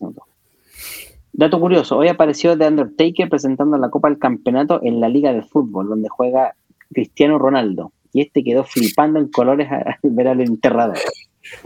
Dato 1.38 1.60
curioso, 1.60 1.96
hoy 2.00 2.08
apareció 2.08 2.58
The 2.58 2.68
Undertaker 2.68 3.30
presentando 3.30 3.78
la 3.78 3.92
Copa 3.92 4.10
del 4.10 4.18
Campeonato 4.18 4.80
en 4.82 5.00
la 5.00 5.08
Liga 5.08 5.32
de 5.32 5.44
Fútbol, 5.44 5.88
donde 5.88 6.10
juega 6.10 6.56
Cristiano 6.92 7.38
Ronaldo. 7.38 7.92
Y 8.12 8.22
este 8.22 8.44
quedó 8.44 8.64
flipando 8.64 9.20
en 9.20 9.28
colores 9.28 9.68
al 9.72 9.98
ver 10.02 10.30
al 10.30 10.42
enterrador. 10.42 10.98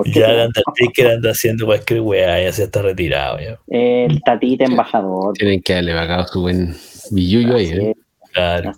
Ya 0.08 0.28
The 0.28 0.48
Undertaker 0.48 1.08
anda 1.08 1.32
haciendo 1.32 1.66
cualquier 1.66 2.02
weá, 2.02 2.44
ya 2.44 2.52
se 2.52 2.66
está 2.66 2.82
retirado. 2.82 3.38
El 3.68 4.22
tatita 4.24 4.66
embajador. 4.66 5.36
Tienen 5.36 5.62
que 5.62 5.74
darle 5.74 5.94
pagado 5.94 6.28
su 6.28 6.42
buen 6.42 6.76
billullo 7.12 7.56
ahí. 7.56 7.68
¿eh? 7.68 7.96
Claro. 8.34 8.74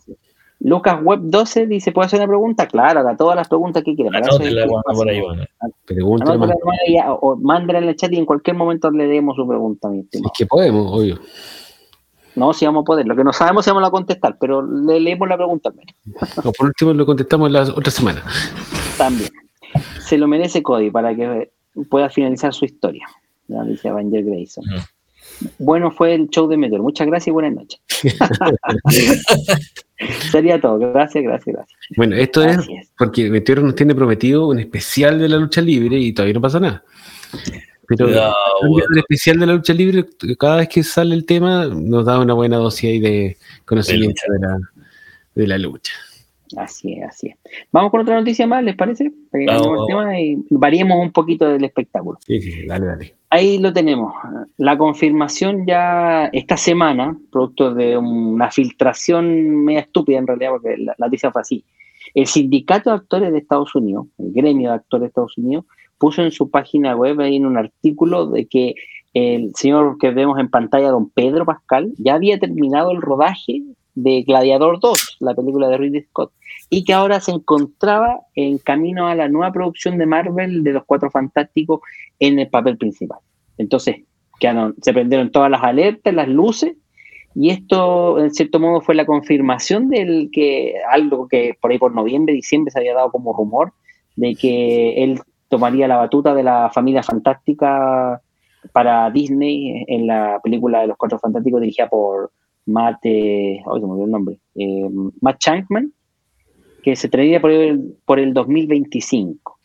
Lucas 0.63 0.97
Web 1.03 1.19
12 1.23 1.67
dice, 1.67 1.91
¿puedo 1.91 2.05
hacer 2.05 2.19
una 2.21 2.27
pregunta? 2.27 2.67
Claro, 2.67 3.01
haga 3.01 3.17
todas 3.17 3.35
las 3.35 3.49
preguntas 3.49 3.83
que 3.83 3.95
quieran. 3.95 4.23
por 4.23 5.09
ahí, 5.09 5.21
o 7.19 7.35
mándenla 7.35 7.79
en 7.79 7.89
el 7.89 7.95
chat 7.97 8.13
y 8.13 8.17
en 8.17 8.25
cualquier 8.25 8.55
momento 8.55 8.89
le 8.89 9.07
demos 9.07 9.35
su 9.35 9.45
pregunta. 9.45 9.89
Mi 9.89 9.99
es 9.99 10.21
que 10.37 10.45
podemos, 10.45 10.89
obvio. 10.89 11.19
No, 12.35 12.53
si 12.53 12.65
vamos 12.65 12.83
a 12.83 12.85
poder. 12.85 13.05
Lo 13.05 13.15
que 13.15 13.25
no 13.25 13.33
sabemos 13.33 13.65
si 13.65 13.71
vamos 13.71 13.87
a 13.87 13.91
contestar, 13.91 14.37
pero 14.39 14.65
le 14.65 15.01
leemos 15.01 15.27
la 15.27 15.35
pregunta. 15.35 15.69
O 16.43 16.51
por 16.53 16.67
último 16.67 16.93
lo 16.93 17.05
contestamos 17.05 17.51
la 17.51 17.63
otra 17.63 17.91
semana. 17.91 18.23
También. 18.97 19.29
Se 19.99 20.17
lo 20.17 20.29
merece 20.29 20.63
Cody 20.63 20.89
para 20.91 21.13
que 21.13 21.51
pueda 21.89 22.09
finalizar 22.09 22.53
su 22.53 22.63
historia. 22.63 23.05
Ya 23.49 23.63
dice 23.63 23.89
Avenger 23.89 24.23
Grayson. 24.23 24.63
Bueno 25.57 25.91
fue 25.91 26.15
el 26.15 26.29
show 26.29 26.47
de 26.47 26.57
Meteor. 26.57 26.81
Muchas 26.81 27.07
gracias 27.07 27.27
y 27.27 27.31
buenas 27.31 27.53
noches. 27.53 27.79
Sería 30.31 30.59
todo. 30.59 30.79
Gracias, 30.79 31.23
gracias, 31.23 31.55
gracias. 31.55 31.79
Bueno, 31.95 32.15
esto 32.15 32.43
es 32.43 32.57
porque 32.97 33.29
Meteor 33.29 33.63
nos 33.63 33.75
tiene 33.75 33.95
prometido 33.95 34.47
un 34.47 34.59
especial 34.59 35.19
de 35.19 35.29
la 35.29 35.37
lucha 35.37 35.61
libre 35.61 35.97
y 35.97 36.13
todavía 36.13 36.33
no 36.33 36.41
pasa 36.41 36.59
nada. 36.59 36.83
Pero 37.87 38.07
el 38.07 38.97
especial 38.97 39.39
de 39.39 39.45
la 39.45 39.53
lucha 39.53 39.73
libre, 39.73 40.05
cada 40.39 40.57
vez 40.57 40.69
que 40.69 40.83
sale 40.83 41.15
el 41.15 41.25
tema, 41.25 41.67
nos 41.67 42.05
da 42.05 42.19
una 42.19 42.33
buena 42.33 42.57
dosis 42.57 43.01
de 43.01 43.37
conocimiento 43.65 44.21
de 44.31 44.39
la, 44.39 44.57
de 45.35 45.47
la 45.47 45.57
lucha. 45.57 45.93
Así 46.57 46.93
es, 46.93 47.03
así 47.03 47.27
es. 47.27 47.35
Vamos 47.71 47.91
con 47.91 48.01
otra 48.01 48.15
noticia 48.15 48.47
más, 48.47 48.63
¿les 48.63 48.75
parece? 48.75 49.11
y 49.33 50.37
variemos 50.49 50.99
un 50.99 51.11
poquito 51.11 51.47
del 51.47 51.63
espectáculo. 51.63 52.17
Sí, 52.25 52.41
sí, 52.41 52.65
dale, 52.65 52.85
dale. 52.85 53.15
Ahí 53.29 53.57
lo 53.57 53.73
tenemos. 53.73 54.13
La 54.57 54.77
confirmación 54.77 55.65
ya 55.65 56.25
esta 56.33 56.55
semana, 56.55 57.17
producto 57.31 57.73
de 57.73 57.97
una 57.97 58.51
filtración 58.51 59.65
media 59.65 59.81
estúpida 59.81 60.19
en 60.19 60.27
realidad, 60.27 60.51
porque 60.51 60.77
la, 60.77 60.95
noticia 60.99 61.31
fue 61.31 61.41
así. 61.41 61.65
El 62.13 62.27
sindicato 62.27 62.91
de 62.91 62.97
actores 62.97 63.31
de 63.31 63.39
Estados 63.39 63.73
Unidos, 63.73 64.05
el 64.19 64.33
gremio 64.33 64.69
de 64.69 64.75
actores 64.75 65.01
de 65.01 65.07
Estados 65.07 65.37
Unidos, 65.37 65.65
puso 65.97 66.21
en 66.21 66.31
su 66.31 66.51
página 66.51 66.95
web 66.95 67.19
ahí 67.21 67.37
en 67.37 67.45
un 67.45 67.57
artículo 67.57 68.27
de 68.27 68.45
que 68.45 68.75
el 69.13 69.51
señor 69.55 69.97
que 69.99 70.11
vemos 70.11 70.39
en 70.39 70.49
pantalla, 70.49 70.89
don 70.89 71.09
Pedro 71.09 71.45
Pascal, 71.45 71.93
ya 71.97 72.15
había 72.15 72.39
terminado 72.39 72.91
el 72.91 73.01
rodaje 73.01 73.63
de 73.95 74.23
Gladiador 74.23 74.79
2, 74.79 75.17
la 75.19 75.35
película 75.35 75.69
de 75.69 75.77
Ridley 75.77 76.03
Scott, 76.03 76.31
y 76.73 76.83
que 76.83 76.93
ahora 76.93 77.19
se 77.19 77.31
encontraba 77.31 78.21
en 78.33 78.57
camino 78.57 79.07
a 79.07 79.13
la 79.13 79.29
nueva 79.29 79.51
producción 79.51 79.99
de 79.99 80.07
Marvel 80.07 80.63
de 80.63 80.73
los 80.73 80.83
Cuatro 80.85 81.11
Fantásticos 81.11 81.81
en 82.17 82.39
el 82.39 82.49
papel 82.49 82.77
principal. 82.77 83.19
Entonces, 83.59 83.97
se 84.81 84.93
prendieron 84.93 85.31
todas 85.31 85.51
las 85.51 85.61
alertas, 85.61 86.11
las 86.15 86.27
luces, 86.27 86.73
y 87.35 87.51
esto, 87.51 88.17
en 88.19 88.31
cierto 88.31 88.59
modo, 88.59 88.81
fue 88.81 88.95
la 88.95 89.05
confirmación 89.05 89.89
del 89.89 90.29
que 90.31 90.73
algo 90.91 91.27
que 91.27 91.55
por 91.61 91.69
ahí 91.69 91.77
por 91.77 91.93
noviembre, 91.93 92.33
diciembre 92.33 92.71
se 92.71 92.79
había 92.79 92.95
dado 92.95 93.11
como 93.11 93.33
rumor, 93.33 93.73
de 94.15 94.33
que 94.33 95.03
él 95.03 95.19
tomaría 95.49 95.87
la 95.87 95.97
batuta 95.97 96.33
de 96.33 96.41
la 96.41 96.71
familia 96.73 97.03
fantástica 97.03 98.19
para 98.71 99.11
Disney 99.11 99.85
en 99.87 100.07
la 100.07 100.39
película 100.43 100.81
de 100.81 100.87
los 100.87 100.97
Cuatro 100.97 101.19
Fantásticos 101.19 101.61
dirigida 101.61 101.87
por 101.87 102.31
Matt, 102.65 102.97
eh, 103.03 103.61
se 103.63 103.69
me 103.69 103.91
olvidó 103.91 104.05
el 104.05 104.11
nombre, 104.11 104.39
eh, 104.55 104.89
Matt 105.21 105.37
Shankman, 105.39 105.93
que 106.83 106.95
se 106.95 107.09
traería 107.09 107.41
por 107.41 107.51
el, 107.51 107.95
por 108.05 108.19
el 108.19 108.33
2025. 108.33 109.59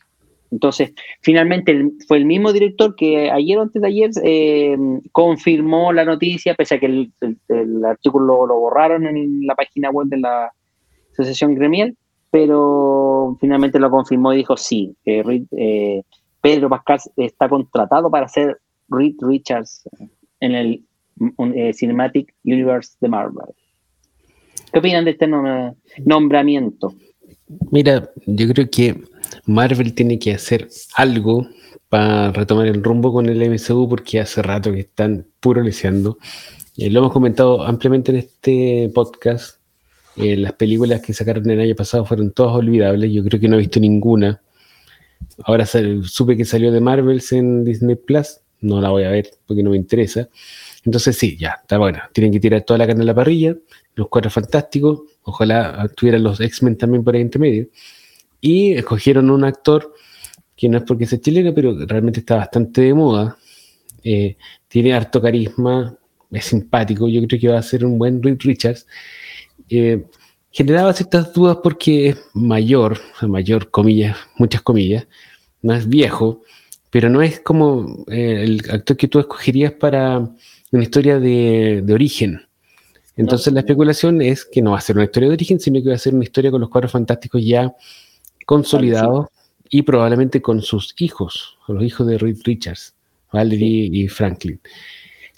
Entonces, 0.51 0.93
finalmente 1.21 1.91
fue 2.07 2.17
el 2.17 2.25
mismo 2.25 2.51
director 2.51 2.95
que 2.95 3.29
ayer 3.29 3.57
o 3.59 3.61
antes 3.61 3.81
de 3.81 3.87
ayer 3.87 4.09
eh, 4.23 4.75
confirmó 5.11 5.93
la 5.93 6.05
noticia, 6.05 6.55
pese 6.55 6.75
a 6.75 6.79
que 6.79 6.87
el, 6.87 7.85
artículo 7.85 8.47
lo, 8.47 8.59
borraron 8.59 9.05
en 9.05 9.45
la 9.45 9.55
página 9.55 9.91
web 9.91 10.07
de 10.07 10.17
la 10.17 10.51
Asociación 11.11 11.53
Gremial, 11.53 11.95
pero 12.31 13.37
finalmente 13.39 13.79
lo 13.79 13.91
confirmó 13.91 14.33
y 14.33 14.37
dijo 14.37 14.57
sí, 14.57 14.95
eh, 15.05 16.03
Pedro 16.41 16.69
Pascal 16.69 16.99
está 17.17 17.47
contratado 17.47 18.09
para 18.09 18.27
ser 18.27 18.59
Reed 18.89 19.15
Richards 19.21 19.87
en 20.39 20.55
el 20.55 20.83
eh, 21.53 21.73
Cinematic 21.73 22.33
Universe 22.43 22.95
de 23.01 23.09
Marvel. 23.09 23.53
¿Qué 24.71 24.79
opinan 24.79 25.05
de 25.05 25.11
este 25.11 25.27
nombramiento? 26.05 26.93
Mira, 27.71 28.11
yo 28.27 28.47
creo 28.47 28.69
que 28.69 29.03
Marvel 29.45 29.93
tiene 29.95 30.19
que 30.19 30.33
hacer 30.33 30.69
algo 30.95 31.47
para 31.89 32.31
retomar 32.31 32.67
el 32.67 32.83
rumbo 32.83 33.11
con 33.11 33.27
el 33.27 33.49
MCU 33.49 33.89
porque 33.89 34.19
hace 34.19 34.43
rato 34.43 34.71
que 34.71 34.81
están 34.81 35.25
puro 35.39 35.61
leseando. 35.61 36.19
Eh, 36.77 36.89
lo 36.91 36.99
hemos 36.99 37.11
comentado 37.11 37.63
ampliamente 37.63 38.11
en 38.11 38.17
este 38.19 38.91
podcast. 38.93 39.57
Eh, 40.15 40.37
las 40.37 40.53
películas 40.53 41.01
que 41.01 41.13
sacaron 41.13 41.49
el 41.49 41.59
año 41.59 41.75
pasado 41.75 42.05
fueron 42.05 42.31
todas 42.31 42.55
olvidables. 42.55 43.11
Yo 43.11 43.23
creo 43.23 43.39
que 43.39 43.47
no 43.47 43.55
he 43.55 43.59
visto 43.59 43.79
ninguna. 43.79 44.41
Ahora 45.43 45.65
supe 45.65 46.37
que 46.37 46.45
salió 46.45 46.71
de 46.71 46.81
Marvels 46.81 47.31
en 47.31 47.63
Disney 47.63 47.95
Plus. 47.95 48.41
No 48.61 48.79
la 48.79 48.89
voy 48.89 49.03
a 49.05 49.09
ver 49.09 49.31
porque 49.47 49.63
no 49.63 49.71
me 49.71 49.77
interesa. 49.77 50.29
Entonces 50.85 51.17
sí, 51.17 51.35
ya, 51.37 51.57
está 51.61 51.77
bueno. 51.79 51.99
Tienen 52.13 52.31
que 52.31 52.39
tirar 52.39 52.61
toda 52.61 52.77
la 52.77 52.87
carne 52.87 53.03
a 53.03 53.05
la 53.05 53.15
parrilla. 53.15 53.55
Los 53.99 54.07
cuatro 54.07 54.31
fantásticos 54.31 55.01
Ojalá 55.23 55.87
tuvieran 55.95 56.23
los 56.23 56.39
X-Men 56.39 56.77
también 56.77 57.03
por 57.03 57.15
ahí 57.15 57.21
entre. 57.21 57.69
Y 58.41 58.73
escogieron 58.73 59.29
un 59.29 59.43
actor 59.43 59.93
que 60.55 60.69
no 60.69 60.77
es 60.77 60.83
porque 60.83 61.05
sea 61.05 61.19
chileno, 61.19 61.53
pero 61.53 61.75
realmente 61.85 62.21
está 62.21 62.37
bastante 62.37 62.81
de 62.81 62.93
moda. 62.93 63.37
Eh, 64.03 64.37
tiene 64.67 64.93
harto 64.93 65.21
carisma, 65.21 65.95
es 66.31 66.45
simpático. 66.45 67.07
Yo 67.07 67.25
creo 67.27 67.39
que 67.39 67.47
va 67.49 67.59
a 67.59 67.63
ser 67.63 67.85
un 67.85 67.97
buen 67.99 68.23
Reed 68.23 68.39
Richards. 68.39 68.87
Eh, 69.69 70.05
generaba 70.51 70.93
ciertas 70.93 71.33
dudas 71.33 71.57
porque 71.61 72.09
es 72.09 72.17
mayor, 72.33 72.99
mayor, 73.21 73.69
comillas, 73.69 74.17
muchas 74.37 74.61
comillas, 74.61 75.07
no 75.61 75.75
es 75.75 75.87
viejo, 75.87 76.41
pero 76.89 77.09
no 77.09 77.21
es 77.21 77.39
como 77.39 78.05
eh, 78.07 78.43
el 78.43 78.63
actor 78.71 78.97
que 78.97 79.07
tú 79.07 79.19
escogerías 79.19 79.73
para 79.73 80.17
una 80.71 80.83
historia 80.83 81.19
de 81.19 81.85
origen. 81.93 82.48
Entonces 83.19 83.51
la 83.51 83.59
especulación 83.59 84.21
es 84.21 84.45
que 84.45 84.61
no 84.61 84.71
va 84.71 84.77
a 84.77 84.81
ser 84.81 84.95
una 84.95 85.03
historia 85.03 85.27
de 85.27 85.35
origen, 85.35 85.59
sino 85.59 85.83
que 85.83 85.89
va 85.89 85.95
a 85.95 85.99
ser 85.99 86.15
una 86.15 86.23
historia 86.23 86.51
con 86.51 86.61
los 86.61 86.69
cuadros 86.69 86.93
fantásticos 86.93 87.45
ya 87.45 87.75
consolidados 88.45 89.27
y 89.69 89.81
probablemente 89.81 90.41
con 90.41 90.61
sus 90.61 90.95
hijos, 90.99 91.57
con 91.65 91.75
los 91.75 91.83
hijos 91.83 92.07
de 92.07 92.17
Reed 92.17 92.37
Richards, 92.45 92.93
Valerie 93.33 93.89
y 93.91 94.07
Franklin. 94.07 94.61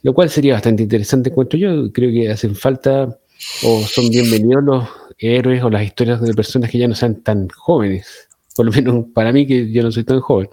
Lo 0.04 0.14
cual 0.14 0.30
sería 0.30 0.54
bastante 0.54 0.84
interesante, 0.84 1.32
encuentro 1.32 1.58
yo. 1.58 1.92
Creo 1.92 2.12
que 2.12 2.30
hacen 2.30 2.56
falta 2.56 3.18
o 3.64 3.82
son 3.82 4.10
bienvenidos 4.12 4.64
los 4.64 4.88
héroes 5.18 5.64
o 5.64 5.72
las 5.72 5.84
historias 5.84 6.22
de 6.22 6.36
personas 6.36 6.70
que 6.70 6.78
ya 6.78 6.88
no 6.88 6.94
sean 6.94 7.24
tan 7.24 7.50
jóvenes. 7.50 8.30
Por 8.56 8.68
lo 8.68 8.72
menos 8.72 9.06
para 9.12 9.34
mí, 9.34 9.48
que 9.48 9.72
yo 9.72 9.82
no 9.82 9.92
soy 9.92 10.04
tan 10.04 10.20
joven. 10.20 10.50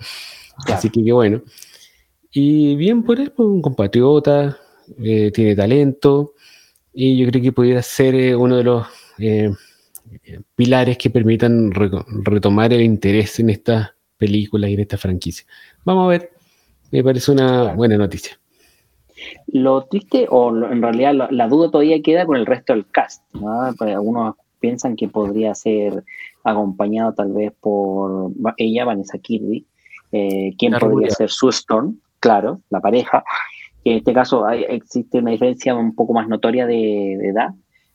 Así 0.67 0.89
que 0.89 1.05
qué 1.05 1.13
bueno. 1.13 1.43
Y 2.33 2.75
bien 2.77 3.03
por 3.03 3.21
él, 3.21 3.33
pues, 3.33 3.47
un 3.47 3.61
compatriota, 3.61 4.57
eh, 5.03 5.31
tiene 5.31 5.55
talento, 5.55 6.33
y 7.01 7.17
yo 7.17 7.31
creo 7.31 7.41
que 7.41 7.53
pudiera 7.53 7.81
ser 7.81 8.17
eh, 8.17 8.35
uno 8.35 8.57
de 8.57 8.65
los 8.65 8.85
eh, 9.21 9.53
pilares 10.57 10.99
que 10.99 11.11
permitan 11.11 11.71
retomar 11.71 12.73
el 12.73 12.83
interés 12.83 13.39
en 13.39 13.51
estas 13.51 13.93
películas 14.17 14.69
y 14.69 14.75
en 14.75 14.81
esta 14.81 14.99
franquicia. 14.99 15.47
Vamos 15.85 16.07
a 16.07 16.09
ver, 16.09 16.33
me 16.91 17.05
parece 17.05 17.31
una 17.31 17.73
buena 17.75 17.97
noticia. 17.97 18.37
Lo 19.47 19.85
triste, 19.85 20.27
o 20.29 20.49
en 20.51 20.83
realidad 20.83 21.29
la, 21.31 21.47
duda 21.47 21.71
todavía 21.71 22.03
queda 22.03 22.27
con 22.27 22.37
el 22.37 22.47
resto 22.47 22.73
del 22.73 22.85
cast. 22.91 23.23
Pues 23.31 23.95
algunos 23.95 24.35
piensan 24.59 24.97
que 24.97 25.07
podría 25.07 25.55
ser 25.55 26.03
acompañado 26.43 27.15
tal 27.15 27.33
vez 27.33 27.53
por 27.61 28.33
ella, 28.57 28.85
Vanessa 28.85 29.19
Kirby, 29.19 29.65
eh, 30.11 30.53
quien 30.59 30.73
podría 30.73 31.11
ser 31.11 31.31
Sue 31.31 31.51
Storm, 31.51 32.01
claro, 32.19 32.61
la 32.71 32.81
pareja, 32.81 33.23
en 33.91 33.97
este 33.99 34.13
caso 34.13 34.47
hay, 34.47 34.65
existe 34.69 35.19
una 35.19 35.31
diferencia 35.31 35.75
un 35.75 35.95
poco 35.95 36.13
más 36.13 36.29
notoria 36.29 36.67
de, 36.67 37.15
edad, 37.15 37.51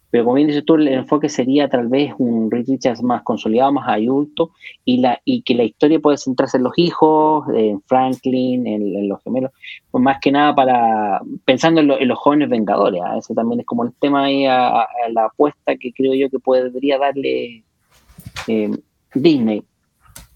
pero 0.09 0.25
como 0.25 0.35
bien 0.35 0.47
dices 0.47 0.63
tú, 0.63 0.75
el 0.75 0.87
enfoque 0.89 1.27
sería 1.27 1.67
tal 1.67 1.87
vez 1.87 2.13
un 2.19 2.51
Richards 2.51 3.01
más 3.01 3.23
consolidado, 3.23 3.71
más 3.73 3.87
adulto, 3.87 4.51
y, 4.85 4.97
la, 4.97 5.19
y 5.25 5.41
que 5.41 5.55
la 5.55 5.63
historia 5.63 5.99
puede 5.99 6.17
centrarse 6.17 6.57
en 6.57 6.63
los 6.63 6.73
hijos, 6.77 7.45
en 7.51 7.81
Franklin, 7.81 8.67
en, 8.67 9.09
los 9.09 9.23
gemelos, 9.23 9.51
pues 9.89 10.03
más 10.03 10.19
que 10.21 10.31
nada 10.31 10.53
para 10.53 11.19
pensando 11.45 11.81
en, 11.81 12.07
los 12.07 12.19
jóvenes 12.19 12.49
vengadores. 12.49 13.01
¿ah? 13.03 13.17
Ese 13.17 13.33
también 13.33 13.61
es 13.61 13.65
como 13.65 13.85
el 13.85 13.93
tema 13.99 14.25
ahí 14.25 14.45
a, 14.45 14.85
la 15.11 15.25
apuesta 15.25 15.75
que 15.77 15.91
creo 15.91 16.13
yo 16.13 16.29
que 16.29 16.37
podría 16.37 16.99
darle 16.99 17.63
eh, 18.47 18.71
Disney 19.15 19.63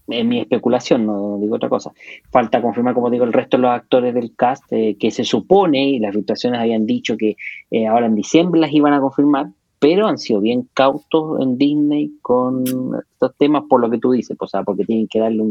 en 0.08 0.28
mi 0.28 0.40
especulación, 0.40 1.06
no 1.06 1.38
digo 1.40 1.56
otra 1.56 1.68
cosa. 1.68 1.92
Falta 2.30 2.62
confirmar, 2.62 2.94
como 2.94 3.10
digo, 3.10 3.24
el 3.24 3.32
resto 3.32 3.56
de 3.56 3.62
los 3.62 3.70
actores 3.70 4.14
del 4.14 4.34
cast, 4.34 4.64
eh, 4.70 4.96
que 4.98 5.10
se 5.10 5.24
supone, 5.24 5.88
y 5.90 5.98
las 5.98 6.14
filtraciones 6.14 6.60
habían 6.60 6.86
dicho 6.86 7.16
que 7.16 7.36
eh, 7.70 7.86
ahora 7.86 8.06
en 8.06 8.14
diciembre 8.14 8.60
las 8.60 8.72
iban 8.72 8.92
a 8.92 9.00
confirmar, 9.00 9.48
pero 9.78 10.06
han 10.06 10.18
sido 10.18 10.40
bien 10.40 10.68
cautos 10.74 11.40
en 11.40 11.58
Disney 11.58 12.12
con 12.22 12.64
estos 13.12 13.36
temas 13.36 13.64
por 13.68 13.80
lo 13.80 13.90
que 13.90 13.98
tú 13.98 14.12
dices, 14.12 14.36
pues, 14.38 14.48
o 14.48 14.50
sea, 14.50 14.62
porque 14.64 14.84
tienen 14.84 15.08
que 15.08 15.20
darle 15.20 15.42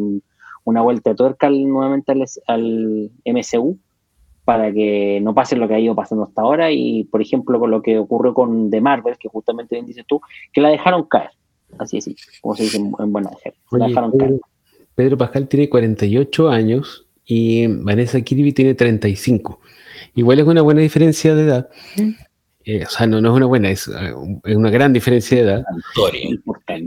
una 0.64 0.82
vuelta 0.82 1.12
de 1.12 1.16
tuerca 1.16 1.50
nuevamente 1.50 2.12
al, 2.12 2.26
al, 2.48 3.12
MCU 3.26 3.78
para 4.44 4.72
que 4.72 5.20
no 5.22 5.34
pase 5.34 5.56
lo 5.56 5.68
que 5.68 5.76
ha 5.76 5.80
ido 5.80 5.96
pasando 5.96 6.24
hasta 6.24 6.42
ahora 6.42 6.72
y, 6.72 7.04
por 7.06 7.22
ejemplo, 7.22 7.60
con 7.60 7.72
lo 7.72 7.82
que 7.82 8.00
ocurrió 8.00 8.34
con 8.34 8.70
The 8.70 8.82
Marvel, 8.82 9.18
que 9.18 9.30
justamente 9.30 9.76
bien 9.76 9.86
dices 9.86 10.06
tú, 10.08 10.22
que 10.54 10.62
la 10.62 10.70
dejaron 10.70 11.04
caer. 11.04 11.32
Así 11.78 11.98
es, 11.98 12.10
como 12.42 12.56
se 12.56 12.64
dice 12.64 12.78
en, 12.78 12.92
buena 13.12 13.32
Pedro, 14.96 15.18
Pascal 15.18 15.48
tiene 15.48 15.70
48 15.70 16.50
años 16.50 17.06
y 17.26 17.68
Vanessa 17.68 18.20
Kirby 18.22 18.52
tiene 18.52 18.74
35. 18.74 19.60
Igual 20.16 20.40
es 20.40 20.46
una 20.48 20.62
buena 20.64 20.82
diferencia 20.82 21.36
de 21.36 21.44
edad. 21.44 21.70
Eh, 22.66 22.84
o 22.86 22.90
sea, 22.90 23.08
no, 23.08 23.22
no 23.22 23.30
es 23.30 23.36
una 23.38 23.46
buena, 23.46 23.70
es, 23.70 23.88
es, 24.44 24.56
una 24.56 24.70
gran 24.70 24.92
diferencia 24.92 25.38
de 25.38 25.44
edad. 25.44 25.64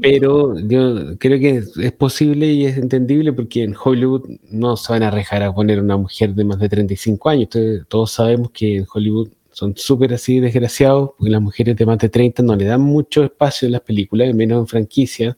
Pero 0.02 0.58
yo 0.58 1.16
creo 1.18 1.38
que 1.38 1.62
es, 1.82 1.92
posible 1.92 2.46
y 2.48 2.66
es 2.66 2.76
entendible 2.76 3.32
porque 3.32 3.62
en 3.62 3.74
Hollywood 3.82 4.28
no 4.50 4.76
se 4.76 4.92
van 4.92 5.04
a 5.04 5.08
arriesgar 5.08 5.42
a 5.42 5.54
poner 5.54 5.80
una 5.80 5.96
mujer 5.96 6.34
de 6.34 6.44
más 6.44 6.58
de 6.58 6.68
35 6.68 7.28
años. 7.28 7.48
todos 7.88 8.10
sabemos 8.10 8.50
que 8.50 8.78
en 8.78 8.86
Hollywood 8.92 9.30
son 9.52 9.76
súper 9.76 10.14
así 10.14 10.40
desgraciados, 10.40 11.10
porque 11.16 11.30
las 11.30 11.42
mujeres 11.42 11.76
de 11.76 11.86
más 11.86 11.98
de 11.98 12.08
30 12.08 12.42
no 12.42 12.56
le 12.56 12.64
dan 12.64 12.80
mucho 12.80 13.24
espacio 13.24 13.66
en 13.66 13.72
las 13.72 13.80
películas, 13.82 14.32
menos 14.34 14.60
en 14.60 14.66
franquicia. 14.66 15.36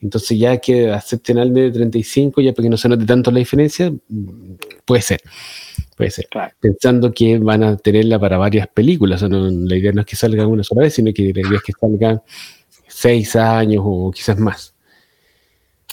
Entonces 0.00 0.36
ya 0.36 0.58
que 0.58 0.90
acepten 0.90 1.38
al 1.38 1.54
de 1.54 1.70
35, 1.70 2.40
ya 2.40 2.52
para 2.52 2.64
que 2.64 2.70
no 2.70 2.76
se 2.76 2.88
note 2.88 3.04
tanto 3.04 3.30
la 3.30 3.38
diferencia, 3.38 3.92
puede 4.84 5.00
ser. 5.00 5.20
Puede 5.96 6.10
ser. 6.10 6.26
Pensando 6.58 7.12
que 7.12 7.38
van 7.38 7.62
a 7.62 7.76
tenerla 7.76 8.18
para 8.18 8.36
varias 8.36 8.66
películas. 8.66 9.22
la 9.22 9.76
idea 9.76 9.92
no 9.92 10.00
es 10.00 10.06
que 10.06 10.16
salga 10.16 10.46
una 10.46 10.64
sola 10.64 10.82
vez, 10.82 10.94
sino 10.94 11.12
que 11.12 11.32
la 11.32 11.40
idea 11.40 11.56
es 11.56 11.62
que 11.62 11.72
salga 11.72 12.22
seis 12.88 13.36
años 13.36 13.82
o 13.86 14.10
quizás 14.10 14.38
más. 14.38 14.71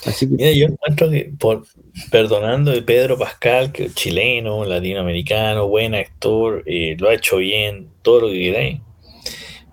Así 0.06 0.28
que, 0.28 0.36
Mira, 0.36 0.52
yo 0.52 0.66
encuentro 0.68 1.10
que 1.10 1.32
por, 1.38 1.66
perdonando 2.12 2.72
de 2.72 2.82
Pedro 2.82 3.18
Pascal, 3.18 3.72
que 3.72 3.86
es 3.86 3.96
chileno, 3.96 4.64
latinoamericano, 4.66 5.68
buen 5.68 5.94
actor, 5.96 6.64
eh, 6.66 6.96
lo 6.98 7.10
ha 7.10 7.14
hecho 7.14 7.38
bien, 7.38 7.90
todo 8.02 8.22
lo 8.22 8.28
que 8.28 8.40
queráis. 8.40 8.82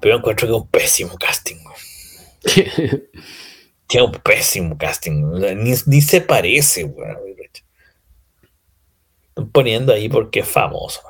Pero 0.01 0.17
encuentro 0.17 0.47
que 0.47 0.55
es 0.55 0.61
un 0.61 0.69
pésimo 0.69 1.17
casting. 1.17 1.57
Tiene 3.87 4.07
un 4.07 4.13
pésimo 4.13 4.77
casting. 4.77 5.25
Ni, 5.57 6.01
se 6.01 6.21
parece. 6.21 6.93
Están 9.29 9.51
poniendo 9.51 9.93
ahí 9.93 10.09
porque 10.09 10.41
es 10.41 10.49
famoso. 10.49 11.01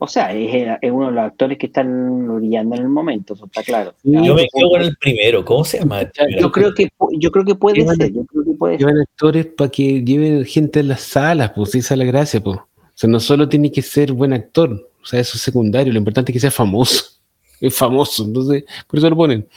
O 0.00 0.06
sea, 0.06 0.32
es, 0.32 0.78
uno 0.92 1.06
de 1.06 1.12
los 1.12 1.24
actores 1.24 1.58
que 1.58 1.66
están 1.66 2.36
brillando 2.36 2.76
en 2.76 2.82
el 2.82 2.88
momento, 2.88 3.34
eso 3.34 3.46
está 3.46 3.64
claro. 3.64 3.94
Yo 4.04 4.34
me 4.34 4.46
quedo 4.54 4.70
con 4.70 4.82
el 4.82 4.96
primero, 4.96 5.44
¿cómo 5.44 5.64
se 5.64 5.80
llama? 5.80 6.08
Yo 6.38 6.52
creo 6.52 6.72
que, 6.72 6.88
yo 7.18 7.32
creo 7.32 7.44
que 7.44 7.56
puede 7.56 7.84
ser. 7.84 8.12
Yo 8.12 8.24
creo 8.24 8.44
que 8.44 8.52
puede 8.52 8.78
llevan 8.78 9.00
actores 9.00 9.46
para 9.46 9.70
que 9.70 10.04
lleven 10.04 10.44
gente 10.44 10.80
en 10.80 10.88
las 10.88 11.00
salas, 11.00 11.50
pues 11.54 11.74
esa 11.74 11.94
es 11.94 11.98
la 11.98 12.04
gracia, 12.04 12.40
pues. 12.40 12.58
O 12.58 13.00
sea, 13.00 13.10
no 13.10 13.18
solo 13.18 13.48
tiene 13.48 13.72
que 13.72 13.82
ser 13.82 14.12
buen 14.12 14.32
actor, 14.32 14.70
o 15.02 15.06
sea, 15.06 15.18
eso 15.18 15.36
es 15.36 15.42
secundario, 15.42 15.92
lo 15.92 15.98
importante 15.98 16.30
es 16.30 16.34
que 16.34 16.40
sea 16.40 16.50
famoso. 16.50 17.04
Es 17.60 17.74
famoso, 17.74 18.24
entonces, 18.24 18.62
por 18.86 19.00
eso 19.00 19.10
lo 19.10 19.16
ponen. 19.16 19.48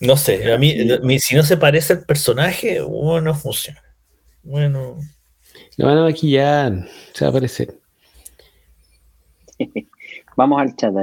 No 0.00 0.16
sé, 0.16 0.50
a 0.50 0.56
mí, 0.56 1.18
si 1.18 1.34
no 1.34 1.42
se 1.42 1.58
parece 1.58 1.92
al 1.92 2.04
personaje, 2.06 2.80
bueno, 2.80 3.20
no 3.20 3.34
funciona. 3.34 3.82
Bueno. 4.42 4.96
Lo 5.76 5.86
van 5.86 5.98
a 5.98 6.04
maquillar, 6.04 6.88
se 7.12 7.26
va 7.26 7.28
a 7.28 7.34
parecer. 7.34 7.78
Vamos 10.36 10.60
al 10.60 10.76
chat, 10.76 10.94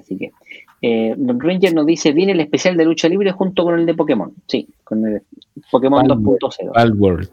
así 0.00 0.16
que. 0.16 0.32
Eh, 0.80 1.14
Ranger 1.18 1.74
nos 1.74 1.86
dice: 1.86 2.12
Viene 2.12 2.32
el 2.32 2.40
especial 2.40 2.76
de 2.76 2.84
lucha 2.84 3.08
libre 3.08 3.32
junto 3.32 3.64
con 3.64 3.78
el 3.78 3.86
de 3.86 3.94
Pokémon. 3.94 4.32
Sí, 4.46 4.68
con 4.84 5.04
el 5.06 5.22
Pokémon 5.70 6.06
2.0. 6.06 6.96
World. 6.96 7.28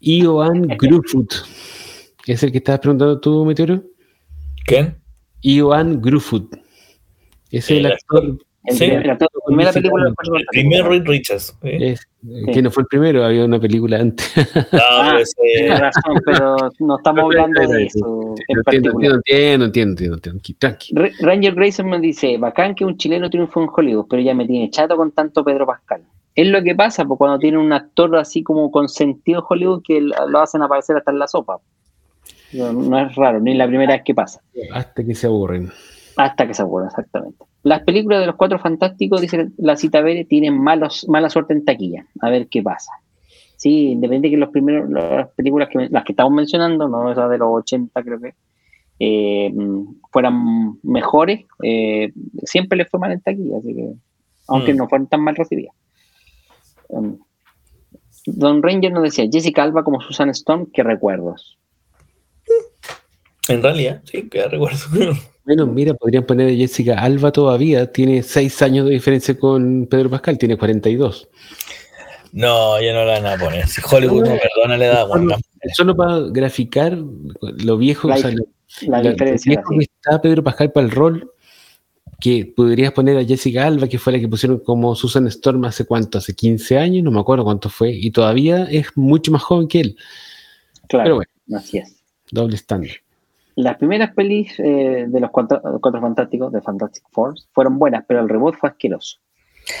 Ioan 0.00 0.62
Grufoot. 0.62 1.32
¿Es 2.26 2.42
el 2.42 2.50
que 2.50 2.58
estabas 2.58 2.80
preguntando 2.80 3.20
tú, 3.20 3.44
Meteoro? 3.44 3.82
¿Quién? 4.64 4.96
Ioan 5.42 6.00
Grufoot. 6.00 6.56
Es 7.50 7.70
el, 7.70 7.86
actor 7.86 8.24
el, 8.24 8.38
sí, 8.68 8.86
la, 8.88 9.18
primera 9.46 9.72
película 9.72 10.08
El 10.08 10.46
primer 10.50 10.84
Reed 10.84 11.04
Richards. 11.04 11.56
¿eh? 11.62 11.96
Que 12.52 12.62
no 12.62 12.70
fue 12.70 12.82
el 12.82 12.86
primero, 12.86 13.24
había 13.24 13.44
una 13.44 13.58
película 13.58 13.98
antes. 13.98 14.32
No, 14.72 14.78
ah, 14.80 15.10
pues, 15.14 15.34
eh. 15.44 15.68
razón, 15.68 16.20
pero 16.24 16.56
no 16.78 16.96
estamos 16.96 17.24
hablando 17.24 17.60
de 17.60 17.84
eso. 17.84 18.34
entiendo, 18.48 18.90
entiendo, 19.00 19.64
entiendo, 19.64 20.14
entiendo, 20.14 20.40
tranqui. 20.58 20.94
Ranger 21.20 21.54
Grayson 21.54 21.88
me 21.88 22.00
dice: 22.00 22.38
bacán 22.38 22.74
que 22.74 22.84
un 22.84 22.96
chileno 22.96 23.28
triunfó 23.28 23.62
en 23.62 23.68
Hollywood, 23.74 24.06
pero 24.08 24.22
ya 24.22 24.34
me 24.34 24.46
tiene 24.46 24.70
chato 24.70 24.96
con 24.96 25.10
tanto 25.10 25.44
Pedro 25.44 25.66
Pascal. 25.66 26.02
Es 26.34 26.46
lo 26.46 26.62
que 26.62 26.74
pasa 26.74 27.04
pues, 27.04 27.18
cuando 27.18 27.38
tiene 27.38 27.58
un 27.58 27.72
actor 27.72 28.16
así 28.16 28.42
como 28.42 28.70
con 28.70 28.88
sentido 28.88 29.44
Hollywood 29.48 29.82
que 29.82 30.00
lo 30.00 30.40
hacen 30.40 30.62
aparecer 30.62 30.96
hasta 30.96 31.10
en 31.10 31.18
la 31.18 31.26
sopa. 31.26 31.58
No, 32.52 32.72
no 32.72 32.98
es 32.98 33.14
raro, 33.14 33.40
ni 33.40 33.54
la 33.54 33.66
primera 33.66 33.94
vez 33.94 34.02
que 34.04 34.14
pasa. 34.14 34.40
Hasta 34.72 35.04
que 35.04 35.14
se 35.14 35.26
aburren. 35.26 35.72
Hasta 36.16 36.46
que 36.46 36.54
se 36.54 36.62
aburren, 36.62 36.88
exactamente. 36.88 37.44
Las 37.62 37.82
películas 37.82 38.20
de 38.20 38.26
los 38.26 38.36
cuatro 38.36 38.58
fantásticos, 38.58 39.20
dice 39.20 39.48
la 39.56 39.76
cita 39.76 40.00
Bere, 40.00 40.24
tienen 40.24 40.58
malos, 40.58 41.06
mala 41.08 41.30
suerte 41.30 41.52
en 41.52 41.64
taquilla. 41.64 42.06
A 42.20 42.30
ver 42.30 42.48
qué 42.48 42.62
pasa. 42.62 42.92
Sí, 43.56 43.92
independiente 43.92 44.30
que 44.30 44.36
los 44.36 44.50
primeros, 44.50 44.90
las 44.90 45.28
películas 45.30 45.68
que 45.68 45.88
las 45.88 46.04
que 46.04 46.12
estamos 46.12 46.32
mencionando, 46.32 46.88
no 46.88 47.12
esas 47.12 47.30
de 47.30 47.38
los 47.38 47.48
80 47.50 48.02
creo 48.02 48.20
que, 48.20 48.34
eh, 48.98 49.52
fueran 50.10 50.78
mejores, 50.82 51.44
eh, 51.62 52.12
siempre 52.42 52.76
les 52.76 52.88
fue 52.88 53.00
mal 53.00 53.12
en 53.12 53.20
taquilla, 53.20 53.58
así 53.58 53.74
que, 53.74 53.92
aunque 54.48 54.74
mm. 54.74 54.76
no 54.76 54.88
fueron 54.88 55.06
tan 55.06 55.20
mal 55.22 55.36
recibidas. 55.36 55.74
Um, 56.88 57.18
Don 58.26 58.62
Ranger 58.62 58.92
nos 58.92 59.02
decía, 59.04 59.28
Jessica 59.30 59.62
Alba 59.62 59.84
como 59.84 60.00
Susan 60.00 60.30
Stone, 60.30 60.66
¿qué 60.72 60.82
recuerdos? 60.82 61.58
En 63.48 63.62
realidad, 63.62 64.02
sí, 64.04 64.28
que 64.28 64.46
recuerdo. 64.46 64.78
Bueno, 65.44 65.66
mira, 65.66 65.94
podrían 65.94 66.24
poner 66.24 66.48
a 66.48 66.56
Jessica 66.56 67.00
Alba 67.00 67.32
todavía. 67.32 67.90
Tiene 67.90 68.22
seis 68.22 68.62
años 68.62 68.86
de 68.86 68.92
diferencia 68.92 69.36
con 69.36 69.86
Pedro 69.86 70.10
Pascal, 70.10 70.38
tiene 70.38 70.56
42. 70.56 71.28
No, 72.32 72.80
ya 72.80 72.92
no 72.92 73.04
la 73.04 73.20
van 73.20 73.26
a 73.26 73.44
poner. 73.44 73.66
Si 73.66 73.82
Hollywood 73.84 74.24
no, 74.28 74.36
perdona, 74.38 74.76
le 74.78 74.86
da 74.86 75.06
solo, 75.06 75.36
solo 75.74 75.96
para 75.96 76.20
graficar 76.30 76.96
lo 76.96 77.76
viejo, 77.76 78.08
o 78.08 78.16
sea, 78.16 78.30
la, 78.82 79.02
diferencia. 79.02 79.56
que 79.56 79.84
está 79.84 80.20
Pedro 80.22 80.44
Pascal 80.44 80.70
para 80.70 80.86
el 80.86 80.92
rol, 80.92 81.32
que 82.20 82.50
podrías 82.56 82.92
poner 82.92 83.18
a 83.18 83.24
Jessica 83.24 83.66
Alba, 83.66 83.88
que 83.88 83.98
fue 83.98 84.14
la 84.14 84.20
que 84.20 84.28
pusieron 84.28 84.60
como 84.60 84.94
Susan 84.94 85.26
Storm 85.26 85.64
hace 85.64 85.84
cuánto, 85.84 86.18
hace 86.18 86.34
15 86.34 86.78
años, 86.78 87.04
no 87.04 87.10
me 87.10 87.20
acuerdo 87.20 87.44
cuánto 87.44 87.68
fue, 87.68 87.90
y 87.90 88.12
todavía 88.12 88.64
es 88.70 88.86
mucho 88.94 89.32
más 89.32 89.42
joven 89.42 89.66
que 89.66 89.80
él. 89.80 89.96
Claro, 90.88 91.04
Pero 91.04 91.14
bueno, 91.16 91.58
así 91.58 91.78
es. 91.78 92.02
Doble 92.30 92.54
estándar 92.54 92.92
las 93.56 93.76
primeras 93.76 94.14
pelis 94.14 94.58
eh, 94.58 95.06
de 95.08 95.20
los 95.20 95.30
cuatro, 95.30 95.60
fantásticos, 96.00 96.52
de 96.52 96.60
Fantastic 96.60 97.04
Four, 97.10 97.34
fueron 97.52 97.78
buenas, 97.78 98.04
pero 98.06 98.20
el 98.20 98.28
reboot 98.28 98.56
fue 98.56 98.70
asqueroso. 98.70 99.18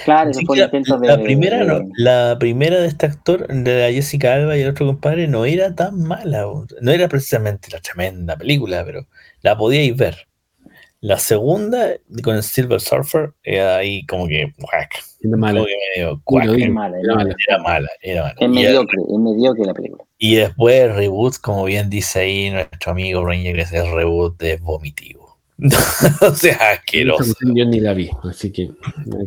Claro, 0.04 0.30
eso 0.30 0.40
fue 0.46 0.58
el 0.58 0.64
intento 0.64 0.98
de. 0.98 1.08
La 1.08 1.20
primera, 1.20 1.82
la 1.96 2.36
primera 2.38 2.80
de 2.80 2.86
este 2.86 3.06
actor, 3.06 3.48
de 3.48 3.92
Jessica 3.92 4.34
Alba 4.34 4.56
y 4.56 4.62
el 4.62 4.68
otro 4.68 4.86
compadre, 4.86 5.26
no 5.26 5.44
era 5.44 5.74
tan 5.74 6.00
mala. 6.02 6.44
No 6.80 6.92
era 6.92 7.08
precisamente 7.08 7.68
la 7.72 7.80
tremenda 7.80 8.36
película, 8.36 8.84
pero 8.84 9.06
la 9.42 9.56
podíais 9.56 9.96
ver. 9.96 10.28
La 11.02 11.18
segunda, 11.18 11.94
con 12.22 12.36
el 12.36 12.44
Silver 12.44 12.80
Surfer, 12.80 13.32
era 13.42 13.78
ahí 13.78 14.06
como 14.06 14.28
que. 14.28 14.54
Era 15.20 15.36
mala. 15.36 15.64
Era 15.96 16.14
mala, 16.24 16.46
era 16.56 16.70
mala. 16.70 16.96
Era 17.00 17.58
mala, 17.58 17.88
era 18.00 18.22
mala. 18.22 18.34
Es 18.38 18.48
mediocre, 18.48 19.02
es 19.02 19.18
mediocre 19.18 19.64
la 19.64 19.74
película. 19.74 20.04
Y 20.16 20.36
después 20.36 20.80
el 20.80 20.94
reboot, 20.94 21.38
como 21.40 21.64
bien 21.64 21.90
dice 21.90 22.20
ahí 22.20 22.50
nuestro 22.50 22.92
amigo 22.92 23.26
Ranger, 23.26 23.56
que 23.56 23.62
es 23.62 23.72
el 23.72 23.90
reboot 23.92 24.40
de 24.40 24.58
vomitivo. 24.58 25.38
o 26.20 26.30
sea, 26.30 26.56
asqueroso. 26.70 27.34
Yo 27.52 27.64
ni 27.64 27.80
la 27.80 27.94
vi, 27.94 28.08
así 28.22 28.52
que, 28.52 28.70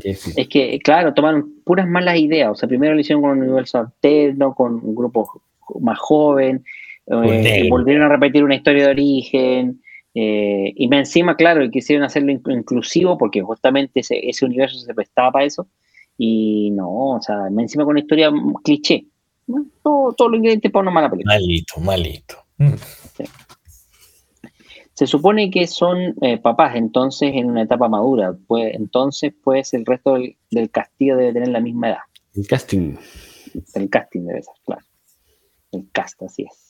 Es 0.06 0.48
que, 0.48 0.80
claro, 0.80 1.14
tomaron 1.14 1.56
puras 1.66 1.88
malas 1.90 2.18
ideas. 2.18 2.52
O 2.52 2.56
sea, 2.56 2.70
primero 2.70 2.94
lo 2.94 3.02
hicieron 3.02 3.22
con 3.22 3.32
un 3.32 3.44
universo 3.44 3.80
alterno, 3.80 4.56
con 4.56 4.76
un 4.76 4.96
grupo 4.96 5.42
más 5.82 6.00
joven, 6.00 6.64
eh, 7.08 7.68
volvieron 7.70 8.04
a 8.04 8.10
repetir 8.10 8.46
una 8.46 8.56
historia 8.56 8.86
de 8.86 8.92
origen. 8.92 9.82
Eh, 10.18 10.72
y 10.76 10.96
encima, 10.96 11.36
claro, 11.36 11.70
quisieron 11.70 12.06
hacerlo 12.06 12.32
inclusivo 12.32 13.18
porque 13.18 13.42
justamente 13.42 14.00
ese, 14.00 14.28
ese 14.28 14.46
universo 14.46 14.80
se 14.80 14.94
prestaba 14.94 15.32
para 15.32 15.46
eso. 15.46 15.68
Y 16.18 16.72
no, 16.72 17.16
o 17.16 17.22
sea, 17.22 17.48
encima 17.50 17.84
con 17.84 17.92
una 17.92 18.00
historia 18.00 18.32
cliché. 18.64 19.06
Todo, 19.84 20.14
todo 20.14 20.30
lo 20.30 20.38
ingredientes 20.38 20.72
para 20.72 20.84
una 20.84 20.92
mala 20.92 21.10
película. 21.10 21.36
Malito, 21.36 21.80
malito. 21.82 22.36
Mm. 22.58 22.74
Se 24.94 25.06
supone 25.06 25.52
que 25.52 25.68
son 25.68 26.16
eh, 26.22 26.38
papás, 26.38 26.78
entonces 26.78 27.32
en 27.34 27.50
una 27.50 27.64
etapa 27.64 27.90
madura. 27.90 28.34
Pues, 28.48 28.74
entonces, 28.74 29.34
pues 29.44 29.74
el 29.74 29.86
resto 29.86 30.16
del, 30.16 30.72
castillo 30.72 31.18
debe 31.18 31.34
tener 31.34 31.50
la 31.50 31.60
misma 31.60 31.90
edad. 31.90 32.00
El 32.34 32.48
casting. 32.48 32.96
El 33.74 33.90
casting 33.90 34.22
debe 34.22 34.42
ser, 34.42 34.54
claro. 34.66 34.82
El 35.74 35.90
cast, 35.92 36.22
así 36.24 36.44
es. 36.44 36.65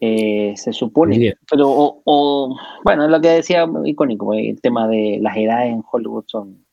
Eh, 0.00 0.54
se 0.56 0.72
supone, 0.72 1.34
pero 1.50 1.66
o, 2.04 2.56
bueno, 2.84 3.04
es 3.04 3.10
lo 3.10 3.20
que 3.20 3.28
decía 3.30 3.66
icónico, 3.84 4.32
el 4.32 4.60
tema 4.60 4.86
de 4.86 5.18
las 5.20 5.36
edades 5.36 5.72
en 5.72 5.82
Hollywood 5.90 6.24
son 6.28 6.64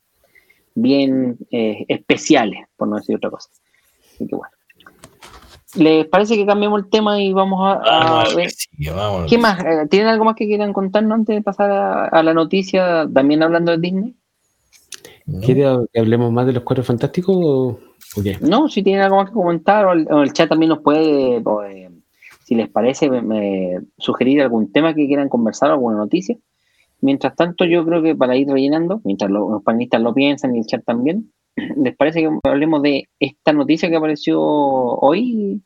bien 0.75 1.37
eh, 1.49 1.85
especiales, 1.87 2.67
por 2.77 2.87
no 2.87 2.97
decir 2.97 3.15
otra 3.15 3.31
cosa. 3.31 3.49
Así 4.13 4.27
que 4.27 4.35
bueno. 4.35 4.51
¿Les 5.75 6.05
parece 6.05 6.35
que 6.35 6.45
cambiemos 6.45 6.83
el 6.83 6.89
tema 6.89 7.21
y 7.21 7.33
vamos 7.33 7.59
a, 7.61 8.23
ver? 8.35 8.49
¿Qué 9.27 9.37
más? 9.37 9.59
Eh, 9.59 9.87
¿Tienen 9.89 10.07
algo 10.07 10.23
más 10.23 10.35
que 10.35 10.45
quieran 10.45 10.71
contarnos 10.71 11.15
antes 11.15 11.35
de 11.35 11.41
pasar 11.41 11.71
a, 11.71 12.23
la 12.23 12.33
noticia, 12.33 13.07
también 13.13 13.43
hablando 13.43 13.71
de 13.71 13.79
Disney? 13.79 14.15
¿Quiere 15.43 15.65
que 15.91 15.99
hablemos 15.99 16.31
más 16.31 16.45
de 16.45 16.53
los 16.53 16.63
cuatro 16.63 16.83
fantásticos 16.83 17.35
o, 17.37 17.79
qué? 18.23 18.37
No, 18.39 18.69
si 18.69 18.83
tienen 18.83 19.01
algo 19.01 19.17
más 19.17 19.29
que 19.29 19.33
comentar, 19.33 19.85
o 19.85 20.23
el, 20.23 20.31
chat 20.31 20.47
también 20.47 20.69
nos 20.69 20.79
puede, 20.79 21.41
pues, 21.41 21.84
si 22.45 22.53
les 22.53 22.69
parece, 22.69 23.09
sugerir 23.97 24.41
algún 24.41 24.71
tema 24.71 24.93
que 24.93 25.07
quieran 25.07 25.29
conversar, 25.29 25.71
alguna 25.71 25.97
noticia. 25.97 26.37
Mientras 27.01 27.35
tanto, 27.35 27.65
yo 27.65 27.83
creo 27.83 28.03
que 28.03 28.15
para 28.15 28.37
ir 28.37 28.47
rellenando, 28.47 29.01
mientras 29.03 29.31
los 29.31 29.63
panelistas 29.63 30.01
lo 30.01 30.13
piensan 30.13 30.55
y 30.55 30.59
el 30.59 30.65
chat 30.67 30.85
también, 30.85 31.31
¿les 31.75 31.95
parece 31.95 32.21
que 32.21 32.29
hablemos 32.43 32.83
de 32.83 33.09
esta 33.19 33.51
noticia 33.51 33.89
que 33.89 33.95
apareció 33.95 34.39
hoy? 34.41 35.63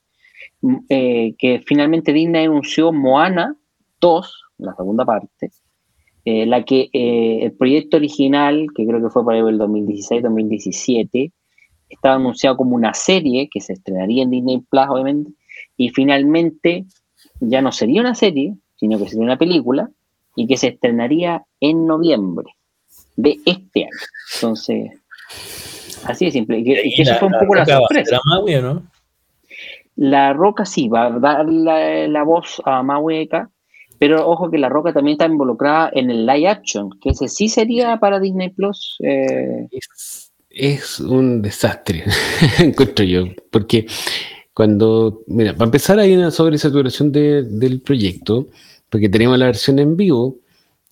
Eh, 0.87 1.35
que 1.37 1.61
finalmente 1.65 2.13
Disney 2.13 2.45
anunció 2.45 2.93
Moana 2.93 3.57
2, 3.99 4.43
la 4.59 4.73
segunda 4.73 5.03
parte, 5.03 5.51
eh, 6.23 6.45
la 6.45 6.63
que 6.63 6.89
eh, 6.93 7.39
el 7.41 7.51
proyecto 7.57 7.97
original, 7.97 8.67
que 8.73 8.87
creo 8.87 9.01
que 9.01 9.09
fue 9.09 9.25
para 9.25 9.39
el 9.39 9.59
2016-2017, 9.59 11.33
estaba 11.89 12.15
anunciado 12.15 12.55
como 12.55 12.75
una 12.75 12.93
serie 12.93 13.49
que 13.51 13.59
se 13.59 13.73
estrenaría 13.73 14.23
en 14.23 14.29
Disney 14.29 14.61
Plus, 14.69 14.85
obviamente, 14.87 15.31
y 15.79 15.89
finalmente 15.89 16.85
ya 17.39 17.61
no 17.61 17.71
sería 17.71 18.01
una 18.01 18.13
serie, 18.13 18.53
sino 18.75 18.99
que 18.99 19.07
sería 19.07 19.23
una 19.23 19.37
película, 19.37 19.89
y 20.35 20.45
que 20.45 20.57
se 20.57 20.67
estrenaría 20.67 21.45
en 21.61 21.87
noviembre 21.87 22.47
de 23.15 23.37
este 23.45 23.83
año. 23.83 23.91
Entonces, 24.35 24.91
así 26.03 26.25
de 26.25 26.31
simple. 26.31 26.59
Y 26.59 26.65
que, 26.65 27.01
eso 27.01 27.15
fue 27.15 27.29
un 27.29 27.39
poco 27.39 27.55
la, 27.55 27.65
sorpresa. 27.65 28.19
Maui, 28.25 28.61
¿no? 28.61 28.83
La 29.95 30.33
Roca 30.33 30.65
sí 30.65 30.89
va 30.89 31.05
a 31.05 31.11
dar 31.11 31.45
la, 31.47 32.23
voz 32.23 32.61
a 32.65 32.83
Maueca, 32.83 33.49
pero 33.99 34.29
ojo 34.29 34.51
que 34.51 34.57
la 34.57 34.67
Roca 34.67 34.91
también 34.91 35.13
está 35.13 35.27
involucrada 35.27 35.91
en 35.93 36.11
el 36.11 36.25
live 36.25 36.49
action, 36.49 36.89
que 37.01 37.11
ese 37.11 37.29
sí 37.29 37.47
sería 37.47 37.97
para 38.01 38.19
Disney 38.19 38.49
Plus. 38.49 38.97
Eh. 39.01 39.67
Es, 40.49 40.99
un 40.99 41.41
desastre, 41.41 42.03
encuentro 42.59 43.05
yo, 43.05 43.27
porque 43.49 43.87
cuando, 44.59 45.23
mira, 45.27 45.53
para 45.53 45.67
empezar 45.67 45.99
hay 45.99 46.13
una 46.13 46.31
sobresaturación 46.31 47.13
de, 47.13 47.43
del 47.43 47.79
proyecto, 47.79 48.49
porque 48.89 49.07
tenemos 49.07 49.39
la 49.39 49.45
versión 49.45 49.79
en 49.79 49.95
vivo 49.95 50.35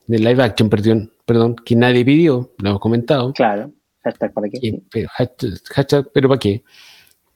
de 0.06 0.20
live 0.20 0.42
action, 0.42 0.70
perdón, 0.70 1.12
perdón 1.26 1.58
que 1.66 1.76
nadie 1.76 2.06
pidió, 2.06 2.54
lo 2.60 2.70
hemos 2.70 2.80
comentado. 2.80 3.34
Claro, 3.34 3.74
hashtag 4.06 4.32
para 4.32 4.48
qué. 4.48 4.82
pero, 4.90 5.10
hashtag, 5.10 6.10
pero 6.14 6.30
para 6.30 6.40
qué. 6.40 6.64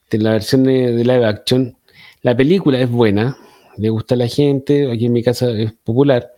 De 0.09 0.19
la 0.19 0.31
versión 0.31 0.63
de, 0.63 1.03
live 1.03 1.25
action, 1.25 1.75
la 2.21 2.33
película 2.33 2.79
es 2.79 2.89
buena, 2.89 3.35
le 3.77 3.89
gusta 3.89 4.15
a 4.15 4.19
la 4.19 4.27
gente, 4.29 4.89
aquí 4.89 5.07
en 5.07 5.11
mi 5.11 5.23
casa 5.23 5.51
es 5.51 5.73
popular. 5.83 6.31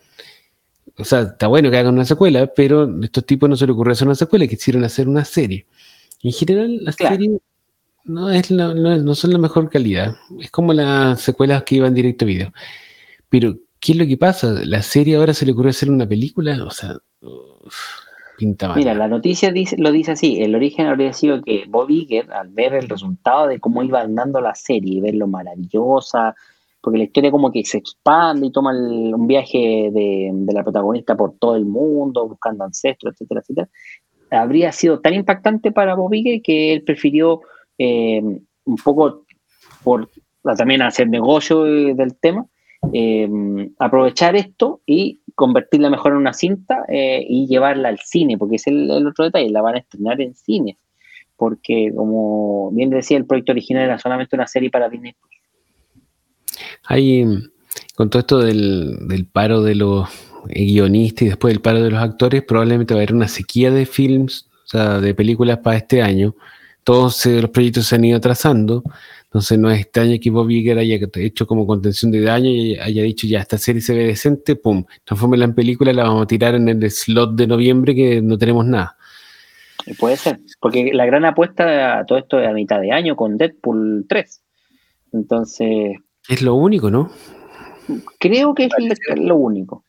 O 0.98 1.04
sea, 1.04 1.20
está 1.20 1.46
bueno 1.46 1.70
que 1.70 1.76
hagan 1.76 1.94
una 1.94 2.04
secuela, 2.04 2.48
pero 2.48 2.82
a 2.82 3.04
estos 3.04 3.24
tipos 3.24 3.48
no 3.48 3.56
se 3.56 3.64
les 3.64 3.74
ocurrió 3.74 3.92
hacer 3.92 4.08
una 4.08 4.16
secuela, 4.16 4.44
quisieron 4.48 4.82
hacer 4.82 5.06
una 5.06 5.24
serie. 5.24 5.66
En 6.20 6.32
general, 6.32 6.82
las 6.82 6.96
series 6.96 7.30
no, 8.04 8.30
es 8.30 8.50
no, 8.50 8.74
no, 8.74 9.14
son 9.14 9.32
la 9.32 9.38
mejor 9.38 9.70
calidad. 9.70 10.16
Es 10.40 10.50
como 10.50 10.72
las 10.72 11.20
secuelas 11.20 11.62
que 11.64 11.76
iban 11.76 11.94
directo 11.94 12.24
a 12.24 12.28
video. 12.28 12.52
Pero 13.28 13.56
¿Qué 13.84 13.92
es 13.92 13.98
lo 13.98 14.06
que 14.06 14.16
pasa? 14.16 14.62
¿La 14.64 14.80
serie 14.80 15.16
ahora 15.16 15.34
se 15.34 15.44
le 15.44 15.52
ocurrió 15.52 15.68
hacer 15.68 15.90
una 15.90 16.08
película? 16.08 16.56
O 16.64 16.70
sea, 16.70 16.96
pinta 18.38 18.68
mal. 18.68 18.78
Mira, 18.78 18.94
la 18.94 19.08
noticia 19.08 19.52
dice, 19.52 19.76
lo 19.78 19.92
dice 19.92 20.12
así: 20.12 20.42
el 20.42 20.54
origen 20.54 20.86
habría 20.86 21.12
sido 21.12 21.42
que 21.42 21.66
Bob 21.68 21.90
Iger, 21.90 22.32
al 22.32 22.48
ver 22.48 22.72
el 22.72 22.88
resultado 22.88 23.46
de 23.46 23.60
cómo 23.60 23.82
iba 23.82 24.00
andando 24.00 24.40
la 24.40 24.54
serie 24.54 24.94
y 24.94 25.00
ver 25.02 25.16
lo 25.16 25.26
maravillosa, 25.26 26.34
porque 26.80 26.96
la 26.96 27.04
historia 27.04 27.30
como 27.30 27.52
que 27.52 27.62
se 27.66 27.76
expande 27.76 28.46
y 28.46 28.52
toma 28.52 28.70
un 28.70 29.26
viaje 29.26 29.90
de, 29.92 30.32
la 30.50 30.62
protagonista 30.62 31.14
por 31.14 31.36
todo 31.36 31.54
el 31.54 31.66
mundo, 31.66 32.26
buscando 32.26 32.64
ancestros, 32.64 33.12
etcétera, 33.12 33.42
etcétera, 33.42 33.68
habría 34.30 34.72
sido 34.72 35.00
tan 35.00 35.12
impactante 35.12 35.72
para 35.72 35.94
Bob 35.94 36.14
Iger 36.14 36.40
que 36.40 36.72
él 36.72 36.84
prefirió 36.84 37.42
eh, 37.78 38.22
un 38.64 38.76
poco 38.76 39.24
por 39.82 40.08
también 40.56 40.82
hacer 40.82 41.08
negocio 41.08 41.62
del 41.62 42.16
tema 42.16 42.46
eh, 42.92 43.28
aprovechar 43.78 44.36
esto 44.36 44.80
y 44.86 45.20
convertirla 45.34 45.90
mejor 45.90 46.12
en 46.12 46.18
una 46.18 46.32
cinta 46.32 46.84
eh, 46.88 47.24
y 47.26 47.46
llevarla 47.46 47.88
al 47.88 47.98
cine, 48.00 48.36
porque 48.36 48.56
es 48.56 48.66
el, 48.66 48.90
otro 48.90 49.24
detalle, 49.24 49.50
la 49.50 49.62
van 49.62 49.76
a 49.76 49.78
estrenar 49.78 50.20
en 50.20 50.34
cine, 50.34 50.78
porque 51.36 51.92
como 51.94 52.70
bien 52.72 52.90
decía, 52.90 53.16
el 53.16 53.26
proyecto 53.26 53.52
original 53.52 53.84
era 53.84 53.98
solamente 53.98 54.36
una 54.36 54.46
serie 54.46 54.70
para 54.70 54.88
Disney. 54.88 55.14
Hay, 56.84 57.24
con 57.96 58.10
todo 58.10 58.20
esto 58.20 58.38
del, 58.38 59.28
paro 59.32 59.62
de 59.62 59.74
los 59.74 60.08
guionistas 60.46 61.22
y 61.22 61.28
después 61.28 61.54
del 61.54 61.62
paro 61.62 61.82
de 61.82 61.90
los 61.90 62.02
actores, 62.02 62.42
probablemente 62.42 62.94
va 62.94 63.00
a 63.00 63.02
haber 63.02 63.14
una 63.14 63.28
sequía 63.28 63.70
de 63.70 63.86
films, 63.86 64.50
o 64.64 64.66
sea, 64.66 65.00
de 65.00 65.14
películas 65.14 65.58
para 65.58 65.78
este 65.78 66.02
año. 66.02 66.34
Todos 66.84 67.26
los 67.26 67.50
proyectos 67.50 67.86
se 67.86 67.96
han 67.96 68.04
ido 68.04 68.18
atrasando. 68.18 68.82
Entonces 69.24 69.58
no 69.58 69.68
es 69.68 69.80
extraño 69.80 70.16
que 70.22 70.30
Bob 70.30 70.48
Iger 70.48 70.78
haya 70.78 70.96
hecho 71.16 71.46
como 71.46 71.66
contención 71.66 72.12
de 72.12 72.20
daño 72.20 72.50
y 72.50 72.78
haya 72.78 73.02
dicho 73.02 73.26
ya, 73.26 73.40
esta 73.40 73.58
serie 73.58 73.82
se 73.82 73.92
ve 73.92 74.04
decente, 74.04 74.54
pum, 74.54 74.84
transfórmela 75.02 75.44
en 75.44 75.54
película, 75.54 75.92
la 75.92 76.04
vamos 76.04 76.22
a 76.22 76.26
tirar 76.26 76.54
en 76.54 76.68
el 76.68 76.88
slot 76.88 77.34
de 77.34 77.48
noviembre 77.48 77.96
que 77.96 78.22
no 78.22 78.38
tenemos 78.38 78.64
nada. 78.64 78.96
Puede 79.98 80.16
ser, 80.16 80.38
porque 80.60 80.92
la 80.94 81.04
gran 81.04 81.24
apuesta 81.24 81.98
a 81.98 82.06
todo 82.06 82.18
esto 82.18 82.38
es 82.38 82.48
a 82.48 82.52
mitad 82.52 82.80
de 82.80 82.92
año 82.92 83.16
con 83.16 83.36
Deadpool 83.36 84.06
3. 84.08 84.42
Entonces... 85.14 85.96
Es 86.28 86.40
lo 86.40 86.54
único, 86.54 86.90
¿no? 86.90 87.10
Creo 88.20 88.54
que 88.54 88.66
es 88.66 88.98
lo 89.16 89.36
único. 89.36 89.84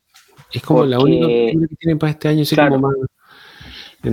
Es 0.52 0.64
como 0.64 0.86
la 0.86 1.00
única 1.00 1.28
que 1.28 1.76
tienen 1.80 2.00
para 2.00 2.12
este 2.12 2.30
año, 2.30 2.44
como 2.50 2.80
más 2.80 2.96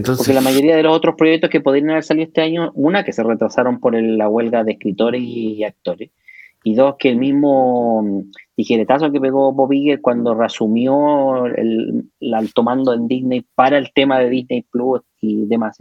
porque 0.01 0.33
la 0.33 0.41
mayoría 0.41 0.77
de 0.77 0.83
los 0.83 0.97
otros 0.97 1.15
proyectos 1.17 1.51
que 1.51 1.61
podrían 1.61 1.91
haber 1.91 2.05
salido 2.05 2.27
este 2.27 2.41
año, 2.41 2.73
una, 2.75 3.05
que 3.05 3.13
se 3.13 3.23
retrasaron 3.23 3.81
por 3.81 3.95
la 4.01 4.29
huelga 4.29 4.65
de 4.65 4.73
escritores 4.73 5.23
y 5.23 5.63
actores, 5.65 6.11
y 6.65 6.75
dos, 6.75 6.95
que 6.99 7.11
el 7.11 7.17
mismo 7.17 8.03
mm, 8.03 8.31
tijeretazo 8.55 9.11
que 9.11 9.21
pegó 9.21 9.53
Bob 9.53 9.73
Iger 9.73 10.01
cuando 10.01 10.35
reasumió 10.35 11.47
el, 11.47 12.09
tomando 12.55 12.95
en 12.95 13.09
Disney 13.09 13.45
para 13.55 13.79
el 13.79 13.93
tema 13.93 14.19
de 14.21 14.31
Disney 14.31 14.63
Plus 14.71 15.03
y 15.21 15.47
demás, 15.47 15.79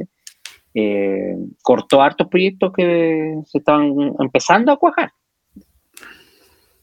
eh, 0.73 1.37
cortó 1.61 2.01
hartos 2.01 2.27
proyectos 2.27 2.73
que 2.73 3.39
se 3.45 3.57
estaban 3.59 4.15
empezando 4.19 4.71
a 4.71 4.77
cuajar. 4.77 5.11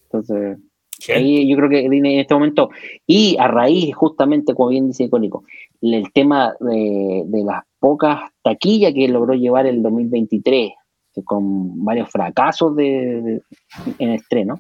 Entonces, 0.05 0.59
ahí 1.15 1.49
yo 1.49 1.57
creo 1.57 1.69
que 1.69 1.89
Disney 1.89 2.15
en 2.15 2.21
este 2.21 2.35
momento, 2.35 2.71
y 3.07 3.37
a 3.39 3.49
raíz, 3.49 3.95
justamente, 3.95 4.55
como 4.55 4.71
bien 4.71 4.87
dice 4.87 5.05
Icónico, 5.05 5.45
el 5.81 6.13
tema 6.13 6.55
de, 6.61 7.25
las 7.45 7.63
pocas 7.79 8.31
taquillas 8.43 8.93
que 8.93 9.09
logró 9.09 9.35
llevar 9.35 9.67
el 9.67 9.83
2023, 9.83 10.73
con 11.25 11.85
varios 11.85 12.11
fracasos 12.11 12.77
de, 12.77 13.41
en 13.99 14.11
estreno, 14.11 14.57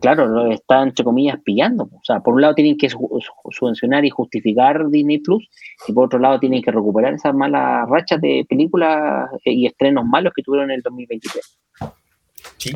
claro, 0.00 0.26
lo 0.26 0.50
están, 0.50 0.88
entre 0.88 1.04
comillas, 1.04 1.38
pillando. 1.44 1.84
O 1.84 2.00
sea, 2.02 2.20
por 2.20 2.34
un 2.34 2.42
lado 2.42 2.54
tienen 2.54 2.76
que 2.78 2.88
subvencionar 2.88 4.04
y 4.04 4.10
justificar 4.10 4.88
Disney 4.88 5.18
Plus, 5.18 5.48
y 5.86 5.92
por 5.92 6.06
otro 6.06 6.18
lado 6.18 6.38
tienen 6.38 6.62
que 6.62 6.70
recuperar 6.70 7.14
esas 7.14 7.34
malas 7.34 7.88
rachas 7.88 8.20
de 8.20 8.46
películas 8.48 9.28
y 9.44 9.66
estrenos 9.66 10.04
malos 10.06 10.32
que 10.34 10.42
tuvieron 10.42 10.70
en 10.70 10.76
el 10.76 10.82
2023. 10.82 11.58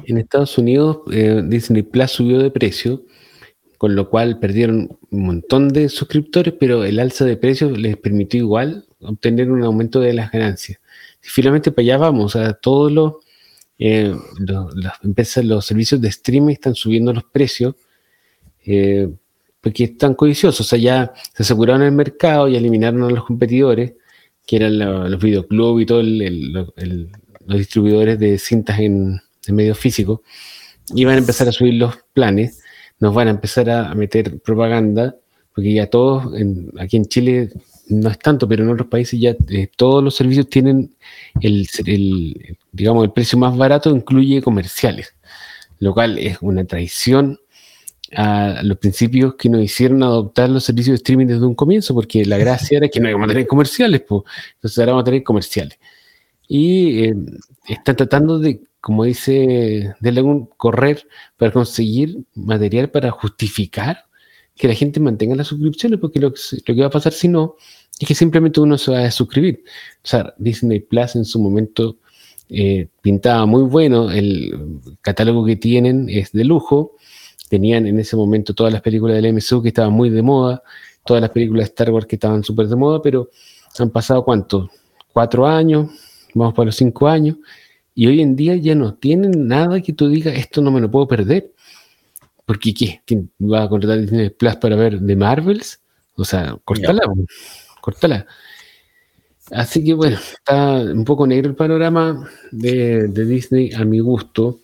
En 0.06 0.18
Estados 0.18 0.58
Unidos, 0.58 0.98
eh, 1.12 1.42
Disney 1.44 1.82
Plus 1.82 2.10
subió 2.10 2.38
de 2.38 2.50
precio 2.50 3.02
con 3.84 3.96
lo 3.96 4.08
cual 4.08 4.38
perdieron 4.38 4.96
un 5.10 5.26
montón 5.26 5.68
de 5.68 5.90
suscriptores, 5.90 6.54
pero 6.58 6.84
el 6.84 6.98
alza 6.98 7.26
de 7.26 7.36
precios 7.36 7.78
les 7.78 7.98
permitió 7.98 8.40
igual 8.40 8.86
obtener 9.00 9.52
un 9.52 9.62
aumento 9.62 10.00
de 10.00 10.14
las 10.14 10.32
ganancias. 10.32 10.78
Y 11.22 11.28
finalmente 11.28 11.70
para 11.70 11.82
allá 11.82 11.98
vamos, 11.98 12.34
o 12.34 12.38
sea, 12.38 12.54
todos 12.54 12.90
los, 12.90 13.16
eh, 13.78 14.16
las 14.38 14.94
empresas, 15.04 15.44
los 15.44 15.66
servicios 15.66 16.00
de 16.00 16.08
streaming 16.08 16.54
están 16.54 16.74
subiendo 16.74 17.12
los 17.12 17.24
precios 17.24 17.74
eh, 18.64 19.06
porque 19.60 19.84
están 19.84 20.14
codiciosos, 20.14 20.62
o 20.62 20.64
sea, 20.64 20.78
ya 20.78 21.12
se 21.34 21.42
aseguraron 21.42 21.82
el 21.82 21.92
mercado 21.92 22.48
y 22.48 22.56
eliminaron 22.56 23.02
a 23.02 23.10
los 23.10 23.26
competidores, 23.26 23.92
que 24.46 24.56
eran 24.56 24.78
los 24.78 25.22
videoclubs 25.22 25.82
y 25.82 25.84
todos 25.84 26.06
los 26.06 27.58
distribuidores 27.58 28.18
de 28.18 28.38
cintas 28.38 28.78
en, 28.78 29.20
en 29.46 29.54
medios 29.54 29.76
físicos, 29.76 30.20
y 30.94 31.04
van 31.04 31.16
a 31.16 31.18
empezar 31.18 31.46
a 31.48 31.52
subir 31.52 31.74
los 31.74 31.98
planes 32.14 32.63
nos 33.00 33.14
van 33.14 33.28
a 33.28 33.30
empezar 33.32 33.68
a 33.70 33.94
meter 33.94 34.40
propaganda, 34.40 35.16
porque 35.54 35.72
ya 35.72 35.88
todos, 35.88 36.32
aquí 36.78 36.96
en 36.96 37.06
Chile 37.06 37.50
no 37.88 38.10
es 38.10 38.18
tanto, 38.18 38.48
pero 38.48 38.64
en 38.64 38.70
otros 38.70 38.88
países 38.88 39.20
ya 39.20 39.36
eh, 39.48 39.68
todos 39.76 40.02
los 40.02 40.14
servicios 40.14 40.48
tienen 40.48 40.94
el, 41.40 41.66
digamos, 42.72 43.04
el 43.04 43.12
precio 43.12 43.38
más 43.38 43.56
barato 43.56 43.90
incluye 43.90 44.42
comerciales, 44.42 45.14
lo 45.78 45.92
cual 45.92 46.18
es 46.18 46.38
una 46.40 46.64
traición 46.64 47.38
a 48.16 48.60
los 48.62 48.78
principios 48.78 49.34
que 49.34 49.48
nos 49.48 49.62
hicieron 49.62 50.02
adoptar 50.02 50.48
los 50.48 50.64
servicios 50.64 50.92
de 50.92 50.96
streaming 50.96 51.26
desde 51.26 51.44
un 51.44 51.54
comienzo, 51.54 51.94
porque 51.94 52.24
la 52.24 52.38
gracia 52.38 52.78
era 52.78 52.88
que 52.88 53.00
no 53.00 53.08
íbamos 53.08 53.26
a 53.26 53.32
tener 53.32 53.46
comerciales, 53.46 54.02
pues, 54.02 54.22
entonces 54.54 54.78
ahora 54.78 54.92
vamos 54.92 55.02
a 55.02 55.06
tener 55.06 55.22
comerciales. 55.22 55.78
Y 56.46 57.04
eh, 57.04 57.16
están 57.68 57.96
tratando 57.96 58.38
de 58.38 58.60
como 58.84 59.04
dice 59.04 59.94
Delagun, 60.00 60.50
correr 60.58 61.08
para 61.38 61.50
conseguir 61.50 62.18
material 62.34 62.90
para 62.90 63.10
justificar 63.10 64.04
que 64.54 64.68
la 64.68 64.74
gente 64.74 65.00
mantenga 65.00 65.34
las 65.34 65.46
suscripciones, 65.46 65.98
porque 65.98 66.20
lo 66.20 66.34
que, 66.34 66.40
lo 66.66 66.74
que 66.74 66.80
va 66.82 66.88
a 66.88 66.90
pasar 66.90 67.14
si 67.14 67.28
no 67.28 67.56
es 67.98 68.06
que 68.06 68.14
simplemente 68.14 68.60
uno 68.60 68.76
se 68.76 68.90
va 68.90 69.04
a 69.04 69.10
suscribir. 69.10 69.64
O 69.96 70.06
sea, 70.06 70.34
Disney 70.36 70.80
Plus 70.80 71.16
en 71.16 71.24
su 71.24 71.38
momento 71.38 71.96
eh, 72.50 72.88
pintaba 73.00 73.46
muy 73.46 73.62
bueno, 73.62 74.10
el 74.10 74.52
catálogo 75.00 75.46
que 75.46 75.56
tienen 75.56 76.10
es 76.10 76.32
de 76.32 76.44
lujo, 76.44 76.92
tenían 77.48 77.86
en 77.86 77.98
ese 77.98 78.16
momento 78.16 78.52
todas 78.52 78.70
las 78.70 78.82
películas 78.82 79.16
del 79.16 79.32
MCU 79.32 79.62
que 79.62 79.68
estaban 79.68 79.94
muy 79.94 80.10
de 80.10 80.20
moda, 80.20 80.62
todas 81.06 81.22
las 81.22 81.30
películas 81.30 81.68
de 81.68 81.70
Star 81.70 81.90
Wars 81.90 82.06
que 82.06 82.16
estaban 82.16 82.44
súper 82.44 82.68
de 82.68 82.76
moda, 82.76 83.00
pero 83.00 83.30
han 83.78 83.88
pasado 83.88 84.22
cuánto, 84.26 84.68
cuatro 85.10 85.46
años, 85.46 85.88
vamos 86.34 86.52
para 86.52 86.66
los 86.66 86.76
cinco 86.76 87.08
años, 87.08 87.38
y 87.94 88.06
hoy 88.06 88.20
en 88.20 88.34
día 88.34 88.56
ya 88.56 88.74
no 88.74 88.94
tienen 88.94 89.46
nada 89.46 89.80
que 89.80 89.92
tú 89.92 90.08
digas, 90.08 90.36
esto 90.36 90.60
no 90.60 90.70
me 90.70 90.80
lo 90.80 90.90
puedo 90.90 91.06
perder. 91.06 91.52
Porque 92.44 92.74
¿qué? 92.74 93.00
¿Quién 93.06 93.30
va 93.40 93.62
a 93.62 93.68
contratar 93.68 94.00
Disney 94.00 94.30
Plus 94.30 94.56
para 94.56 94.76
ver 94.76 95.00
de 95.00 95.16
Marvels? 95.16 95.80
O 96.16 96.24
sea, 96.24 96.58
cortala, 96.64 97.02
cortala. 97.80 98.26
Así 99.50 99.84
que 99.84 99.94
bueno, 99.94 100.16
está 100.16 100.76
un 100.80 101.04
poco 101.04 101.26
negro 101.26 101.50
el 101.50 101.56
panorama 101.56 102.28
de, 102.50 103.08
Disney 103.08 103.72
a 103.72 103.84
mi 103.84 104.00
gusto. 104.00 104.60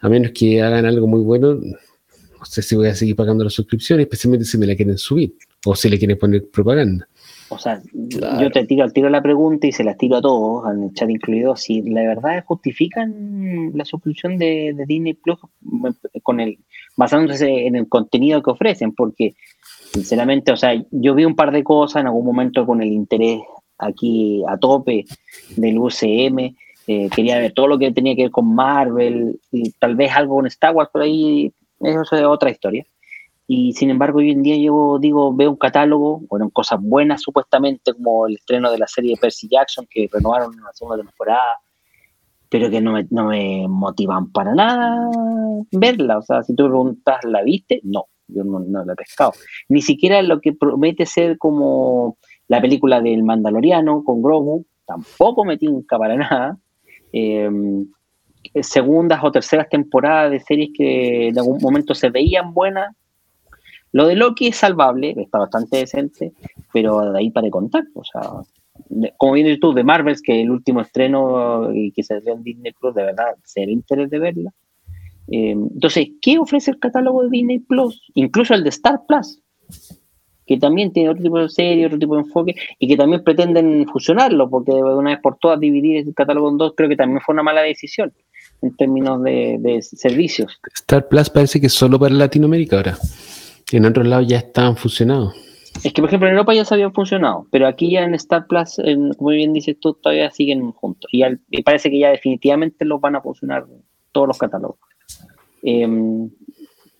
A 0.00 0.08
menos 0.08 0.32
que 0.32 0.62
hagan 0.62 0.86
algo 0.86 1.06
muy 1.06 1.20
bueno, 1.20 1.54
no 1.54 2.44
sé 2.44 2.62
si 2.62 2.74
voy 2.74 2.88
a 2.88 2.94
seguir 2.94 3.16
pagando 3.16 3.44
la 3.44 3.50
suscripción, 3.50 4.00
especialmente 4.00 4.46
si 4.46 4.56
me 4.56 4.66
la 4.66 4.74
quieren 4.74 4.96
subir 4.96 5.34
o 5.66 5.74
si 5.74 5.90
le 5.90 5.98
quieren 5.98 6.18
poner 6.18 6.48
propaganda. 6.48 7.06
O 7.50 7.58
sea, 7.58 7.82
yo 7.92 8.50
te 8.52 8.64
tiro, 8.64 8.88
tiro 8.90 9.08
la 9.10 9.22
pregunta 9.22 9.66
y 9.66 9.72
se 9.72 9.82
la 9.82 9.96
tiro 9.96 10.16
a 10.16 10.22
todos, 10.22 10.64
al 10.66 10.92
chat 10.94 11.10
incluido, 11.10 11.56
si 11.56 11.82
la 11.82 12.02
verdad 12.02 12.44
justifican 12.46 13.72
la 13.74 13.84
suscripción 13.84 14.38
de, 14.38 14.74
Disney 14.86 15.14
Plus 15.14 15.38
con 16.22 16.38
el, 16.38 16.58
basándose 16.96 17.66
en 17.66 17.74
el 17.74 17.88
contenido 17.88 18.40
que 18.40 18.52
ofrecen, 18.52 18.94
porque 18.94 19.34
sinceramente, 19.92 20.52
o 20.52 20.56
sea, 20.56 20.80
yo 20.92 21.14
vi 21.16 21.24
un 21.24 21.34
par 21.34 21.50
de 21.50 21.64
cosas 21.64 22.02
en 22.02 22.06
algún 22.06 22.24
momento 22.24 22.64
con 22.64 22.82
el 22.82 22.92
interés 22.92 23.40
aquí 23.78 24.44
a 24.46 24.56
tope 24.56 25.06
del 25.56 25.78
UCM, 25.78 26.54
eh, 26.86 27.08
quería 27.14 27.38
ver 27.38 27.52
todo 27.52 27.66
lo 27.66 27.78
que 27.78 27.90
tenía 27.90 28.14
que 28.14 28.22
ver 28.22 28.30
con 28.30 28.54
Marvel 28.54 29.40
y 29.50 29.72
tal 29.72 29.96
vez 29.96 30.12
algo 30.12 30.36
con 30.36 30.46
Star 30.46 30.74
Wars 30.74 30.90
por 30.92 31.02
ahí, 31.02 31.52
eso 31.80 32.02
es 32.02 32.22
otra 32.24 32.50
historia. 32.50 32.86
Y 33.52 33.72
sin 33.72 33.90
embargo, 33.90 34.20
hoy 34.20 34.30
en 34.30 34.44
día 34.44 34.56
yo 34.56 35.00
digo, 35.00 35.34
veo 35.34 35.50
un 35.50 35.56
catálogo, 35.56 36.20
bueno, 36.28 36.50
cosas 36.50 36.78
buenas 36.80 37.20
supuestamente, 37.20 37.92
como 37.92 38.28
el 38.28 38.34
estreno 38.34 38.70
de 38.70 38.78
la 38.78 38.86
serie 38.86 39.16
de 39.16 39.20
Percy 39.20 39.48
Jackson, 39.50 39.88
que 39.90 40.08
renovaron 40.12 40.54
en 40.54 40.62
la 40.62 40.72
segunda 40.72 41.02
temporada, 41.02 41.58
pero 42.48 42.70
que 42.70 42.80
no 42.80 42.92
me, 42.92 43.08
no 43.10 43.24
me 43.24 43.66
motivan 43.66 44.30
para 44.30 44.54
nada 44.54 45.10
verla. 45.72 46.18
O 46.18 46.22
sea, 46.22 46.44
si 46.44 46.54
tú 46.54 46.68
preguntas, 46.68 47.24
¿la 47.24 47.42
viste? 47.42 47.80
No, 47.82 48.06
yo 48.28 48.44
no, 48.44 48.84
la 48.84 48.92
he 48.92 48.94
pescado. 48.94 49.32
Ni 49.68 49.82
siquiera 49.82 50.22
lo 50.22 50.40
que 50.40 50.52
promete 50.52 51.04
ser 51.04 51.36
como 51.36 52.18
la 52.46 52.60
película 52.60 53.00
del 53.00 53.24
Mandaloriano 53.24 54.04
con 54.04 54.22
Grogu, 54.22 54.64
tampoco 54.86 55.44
me 55.44 55.58
tinca 55.58 55.98
para 55.98 56.14
nada. 56.14 56.56
Em, 57.12 57.84
segundas 58.62 59.24
o 59.24 59.32
terceras 59.32 59.68
temporadas 59.68 60.30
de 60.30 60.38
series 60.38 60.70
que 60.72 61.28
en 61.30 61.38
algún 61.40 61.58
momento 61.60 61.96
se 61.96 62.10
veían 62.10 62.54
buenas, 62.54 62.94
lo 63.92 64.06
de 64.06 64.16
Loki 64.16 64.48
es 64.48 64.56
salvable, 64.56 65.14
está 65.16 65.38
bastante 65.38 65.78
decente, 65.78 66.32
pero 66.72 67.12
de 67.12 67.18
ahí 67.18 67.30
para 67.30 67.46
de 67.46 67.50
contar. 67.50 67.84
O 67.94 68.04
sea, 68.04 68.22
como 69.16 69.32
bien 69.32 69.58
tú, 69.58 69.72
de 69.72 69.84
Marvels, 69.84 70.22
que 70.22 70.40
el 70.40 70.50
último 70.50 70.80
estreno 70.80 71.72
y 71.74 71.90
que 71.92 72.02
se 72.02 72.20
dio 72.20 72.34
en 72.34 72.42
Disney 72.42 72.72
Plus, 72.72 72.94
de 72.94 73.04
verdad, 73.04 73.34
sería 73.44 73.74
interés 73.74 74.10
de 74.10 74.18
verla. 74.18 74.52
Eh, 75.28 75.52
entonces, 75.52 76.08
¿qué 76.20 76.38
ofrece 76.38 76.70
el 76.70 76.78
catálogo 76.78 77.22
de 77.22 77.30
Disney 77.30 77.58
Plus? 77.58 78.00
Incluso 78.14 78.54
el 78.54 78.62
de 78.62 78.70
Star 78.70 79.00
Plus, 79.08 79.40
que 80.46 80.56
también 80.56 80.92
tiene 80.92 81.10
otro 81.10 81.22
tipo 81.22 81.38
de 81.38 81.48
serie, 81.48 81.86
otro 81.86 81.98
tipo 81.98 82.14
de 82.14 82.22
enfoque, 82.22 82.54
y 82.78 82.88
que 82.88 82.96
también 82.96 83.24
pretenden 83.24 83.86
fusionarlo, 83.88 84.48
porque 84.48 84.72
de 84.72 84.82
una 84.82 85.10
vez 85.10 85.20
por 85.20 85.36
todas 85.38 85.58
dividir 85.58 86.06
el 86.06 86.14
catálogo 86.14 86.48
en 86.50 86.58
dos, 86.58 86.74
creo 86.76 86.88
que 86.88 86.96
también 86.96 87.20
fue 87.20 87.32
una 87.32 87.42
mala 87.42 87.62
decisión 87.62 88.12
en 88.62 88.76
términos 88.76 89.22
de, 89.22 89.56
de 89.60 89.82
servicios. 89.82 90.60
Star 90.74 91.08
Plus 91.08 91.30
parece 91.30 91.60
que 91.60 91.66
es 91.66 91.72
solo 91.72 91.98
para 91.98 92.14
Latinoamérica 92.14 92.76
ahora 92.76 92.98
en 93.76 93.86
otros 93.86 94.06
lados 94.06 94.26
ya 94.26 94.38
estaban 94.38 94.76
fusionados. 94.76 95.34
Es 95.84 95.92
que, 95.92 96.02
por 96.02 96.08
ejemplo, 96.08 96.28
en 96.28 96.34
Europa 96.34 96.54
ya 96.54 96.64
se 96.64 96.74
habían 96.74 96.92
funcionado, 96.92 97.46
pero 97.50 97.66
aquí 97.66 97.92
ya 97.92 98.02
en 98.02 98.14
Star 98.14 98.46
Plus, 98.46 98.80
como 99.16 99.30
bien 99.30 99.52
dices 99.52 99.78
tú, 99.80 99.94
todavía 99.94 100.30
siguen 100.30 100.72
juntos. 100.72 101.08
Y, 101.12 101.22
parece 101.62 101.90
que 101.90 101.98
ya 101.98 102.10
definitivamente 102.10 102.84
los 102.84 103.00
van 103.00 103.16
a 103.16 103.20
funcionar 103.20 103.66
todos 104.12 104.28
los 104.28 104.38
catálogos. 104.38 104.78
Em, 105.62 106.30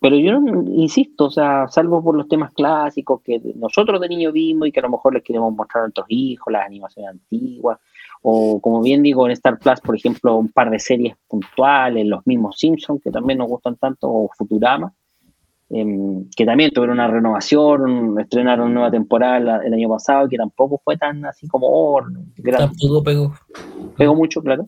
pero 0.00 0.16
yo 0.16 0.38
insisto, 0.68 1.26
o 1.26 1.30
sea, 1.30 1.68
salvo 1.68 2.02
por 2.02 2.16
los 2.16 2.26
temas 2.26 2.52
clásicos 2.54 3.20
que 3.22 3.40
nosotros 3.56 4.00
de 4.00 4.08
niño 4.08 4.32
vimos 4.32 4.68
y 4.68 4.72
que 4.72 4.80
a 4.80 4.84
lo 4.84 4.90
mejor 4.90 5.12
les 5.12 5.22
queremos 5.22 5.54
mostrar 5.54 5.82
a 5.82 5.86
nuestros 5.86 6.06
hijos, 6.08 6.50
las 6.50 6.64
animaciones 6.64 7.10
antiguas, 7.10 7.78
o 8.22 8.60
como 8.60 8.80
bien 8.82 9.02
digo, 9.02 9.26
en 9.26 9.32
Star 9.32 9.58
Plus, 9.58 9.80
por 9.80 9.96
ejemplo, 9.96 10.36
un 10.36 10.48
par 10.48 10.70
de 10.70 10.78
series 10.78 11.16
puntuales, 11.28 12.06
los 12.06 12.26
mismos 12.26 12.58
Simpsons, 12.58 13.02
que 13.02 13.10
también 13.10 13.38
nos 13.38 13.48
gustan 13.48 13.76
tanto, 13.76 14.08
o 14.08 14.30
Futurama, 14.36 14.94
Em, 15.72 16.28
que 16.36 16.44
también 16.44 16.72
tuvieron 16.72 16.96
una 16.96 17.06
renovación, 17.06 18.18
estrenaron 18.18 18.74
nueva 18.74 18.90
temporada 18.90 19.60
el 19.64 19.72
año 19.72 19.88
pasado, 19.88 20.28
que 20.28 20.36
tampoco 20.36 20.80
fue 20.84 20.96
tan 20.96 21.24
así 21.24 21.46
como 21.46 21.68
oh, 21.68 22.02
Tampoco 22.42 23.04
pegó. 23.04 23.34
Pegó 23.96 24.16
mucho, 24.16 24.42
claro. 24.42 24.66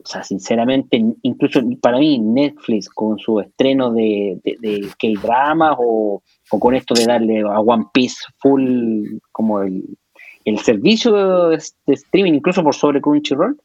O 0.00 0.06
sea, 0.06 0.22
sinceramente, 0.22 1.04
incluso 1.22 1.60
para 1.82 1.98
mí, 1.98 2.20
Netflix 2.20 2.88
con 2.88 3.18
su 3.18 3.40
estreno 3.40 3.92
de, 3.92 4.40
de, 4.44 4.88
K-Drama 4.96 5.76
o, 5.76 6.22
con 6.48 6.76
esto 6.76 6.94
de 6.94 7.04
darle 7.04 7.40
a 7.40 7.58
One 7.58 7.86
Piece 7.92 8.18
full 8.38 9.18
como 9.32 9.62
el, 9.62 9.84
el 10.44 10.58
servicio 10.60 11.48
de, 11.48 11.60
streaming, 11.88 12.34
incluso 12.34 12.62
por 12.62 12.76
sobre 12.76 13.00
Crunchyroll, 13.00 13.60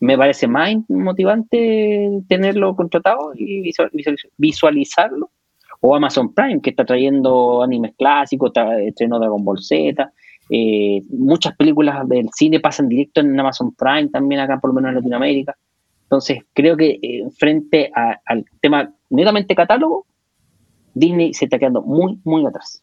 me 0.00 0.18
parece 0.18 0.46
más 0.46 0.76
motivante 0.88 2.10
tenerlo 2.28 2.76
contratado 2.76 3.32
y 3.34 3.72
visualizarlo 4.36 5.30
o 5.80 5.94
Amazon 5.94 6.32
Prime, 6.34 6.60
que 6.60 6.70
está 6.70 6.84
trayendo 6.84 7.62
animes 7.62 7.94
clásicos, 7.96 8.50
está 8.50 8.80
estreno 8.80 9.18
Dragon 9.18 9.44
Ball 9.44 9.58
Z. 9.60 10.12
Eh, 10.50 11.02
muchas 11.10 11.54
películas 11.56 12.08
del 12.08 12.28
cine 12.34 12.60
pasan 12.60 12.88
directo 12.88 13.20
en 13.20 13.38
Amazon 13.38 13.74
Prime, 13.74 14.08
también 14.08 14.40
acá 14.40 14.58
por 14.58 14.70
lo 14.70 14.74
menos 14.74 14.90
en 14.90 14.96
Latinoamérica. 14.96 15.56
Entonces, 16.04 16.38
creo 16.54 16.76
que 16.76 16.98
eh, 17.02 17.28
frente 17.36 17.90
al 17.94 18.44
tema 18.60 18.90
netamente 19.10 19.54
catálogo, 19.54 20.06
Disney 20.94 21.34
se 21.34 21.44
está 21.44 21.58
quedando 21.58 21.82
muy, 21.82 22.18
muy 22.24 22.46
atrás. 22.46 22.82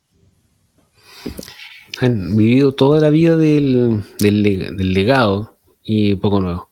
Han 2.02 2.36
vivido 2.38 2.74
toda 2.74 3.02
la 3.02 3.10
vida 3.10 3.36
del, 3.36 4.04
del 4.20 4.94
legado 4.94 5.58
y 5.82 6.16
poco 6.16 6.40
nuevo 6.40 6.70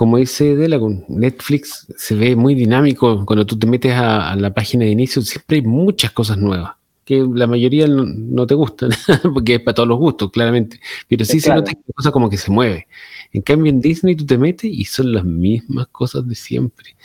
como 0.00 0.16
dice 0.16 0.56
con 0.78 1.04
Netflix 1.08 1.86
se 1.94 2.14
ve 2.14 2.34
muy 2.34 2.54
dinámico. 2.54 3.26
Cuando 3.26 3.44
tú 3.44 3.58
te 3.58 3.66
metes 3.66 3.92
a, 3.92 4.34
la 4.34 4.50
página 4.54 4.86
de 4.86 4.92
inicio, 4.92 5.20
siempre 5.20 5.58
hay 5.58 5.62
muchas 5.62 6.10
cosas 6.12 6.38
nuevas, 6.38 6.72
que 7.04 7.22
la 7.34 7.46
mayoría 7.46 7.86
no, 7.86 8.46
te 8.46 8.54
gustan, 8.54 8.92
porque 9.34 9.56
es 9.56 9.60
para 9.60 9.74
todos 9.74 9.90
los 9.90 9.98
gustos, 9.98 10.30
claramente. 10.30 10.80
Pero 11.06 11.26
sí 11.26 11.38
se 11.38 11.52
nota 11.52 11.72
que 11.72 11.92
cosa 11.92 12.10
como 12.12 12.30
que 12.30 12.38
se 12.38 12.50
mueve. 12.50 12.86
En 13.30 13.42
cambio, 13.42 13.68
en 13.68 13.82
Disney 13.82 14.16
tú 14.16 14.24
te 14.24 14.38
metes 14.38 14.70
y 14.72 14.86
son 14.86 15.12
las 15.12 15.22
mismas 15.22 15.88
cosas 15.88 16.26
de 16.26 16.34
siempre. 16.34 16.96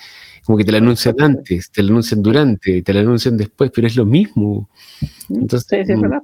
Como 0.45 0.57
que 0.57 0.63
te 0.63 0.71
la 0.71 0.77
anuncian 0.77 1.19
antes, 1.19 1.69
te 1.71 1.83
la 1.83 1.89
anuncian 1.89 2.23
durante, 2.23 2.81
te 2.81 2.93
la 2.93 3.01
anuncian 3.01 3.35
después, 3.35 3.71
pero 3.75 3.87
es 3.87 3.97
lo 3.97 4.05
mismo. 4.05 4.69
Entonces, 5.27 5.67
sí, 5.69 5.75
sí, 5.85 5.91
es 5.91 5.97
mm. 5.97 6.01
verdad. 6.01 6.21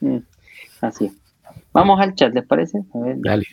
Mm, 0.00 0.18
así. 0.80 1.12
Vamos 1.74 2.00
al 2.00 2.14
chat, 2.14 2.32
¿les 2.32 2.46
parece? 2.46 2.78
A 2.94 2.98
ver. 3.00 3.16
Dale. 3.18 3.44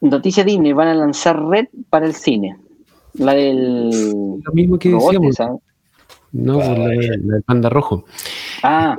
Noticia 0.00 0.44
Disney, 0.44 0.72
van 0.72 0.88
a 0.88 0.94
lanzar 0.94 1.42
Red 1.44 1.66
para 1.90 2.06
el 2.06 2.14
cine. 2.14 2.56
La 3.14 3.34
del. 3.34 3.90
Lo 3.90 4.52
mismo 4.52 4.78
que 4.78 4.90
decíamos. 4.90 5.36
No, 6.30 6.58
la, 6.58 6.88
del 6.88 7.42
panda 7.44 7.68
rojo. 7.68 8.04
Ah, 8.62 8.96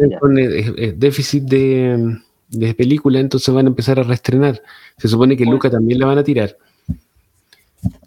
déficit 0.96 1.44
de, 1.44 2.18
de, 2.50 2.74
película, 2.74 3.20
entonces 3.20 3.54
van 3.54 3.68
a 3.68 3.70
empezar 3.70 4.00
a 4.00 4.04
reestrenar. 4.04 4.62
Se 4.98 5.08
supone 5.08 5.38
que 5.38 5.46
Luca 5.46 5.70
también 5.70 6.00
la 6.00 6.08
van 6.08 6.18
a 6.18 6.24
tirar. 6.24 6.58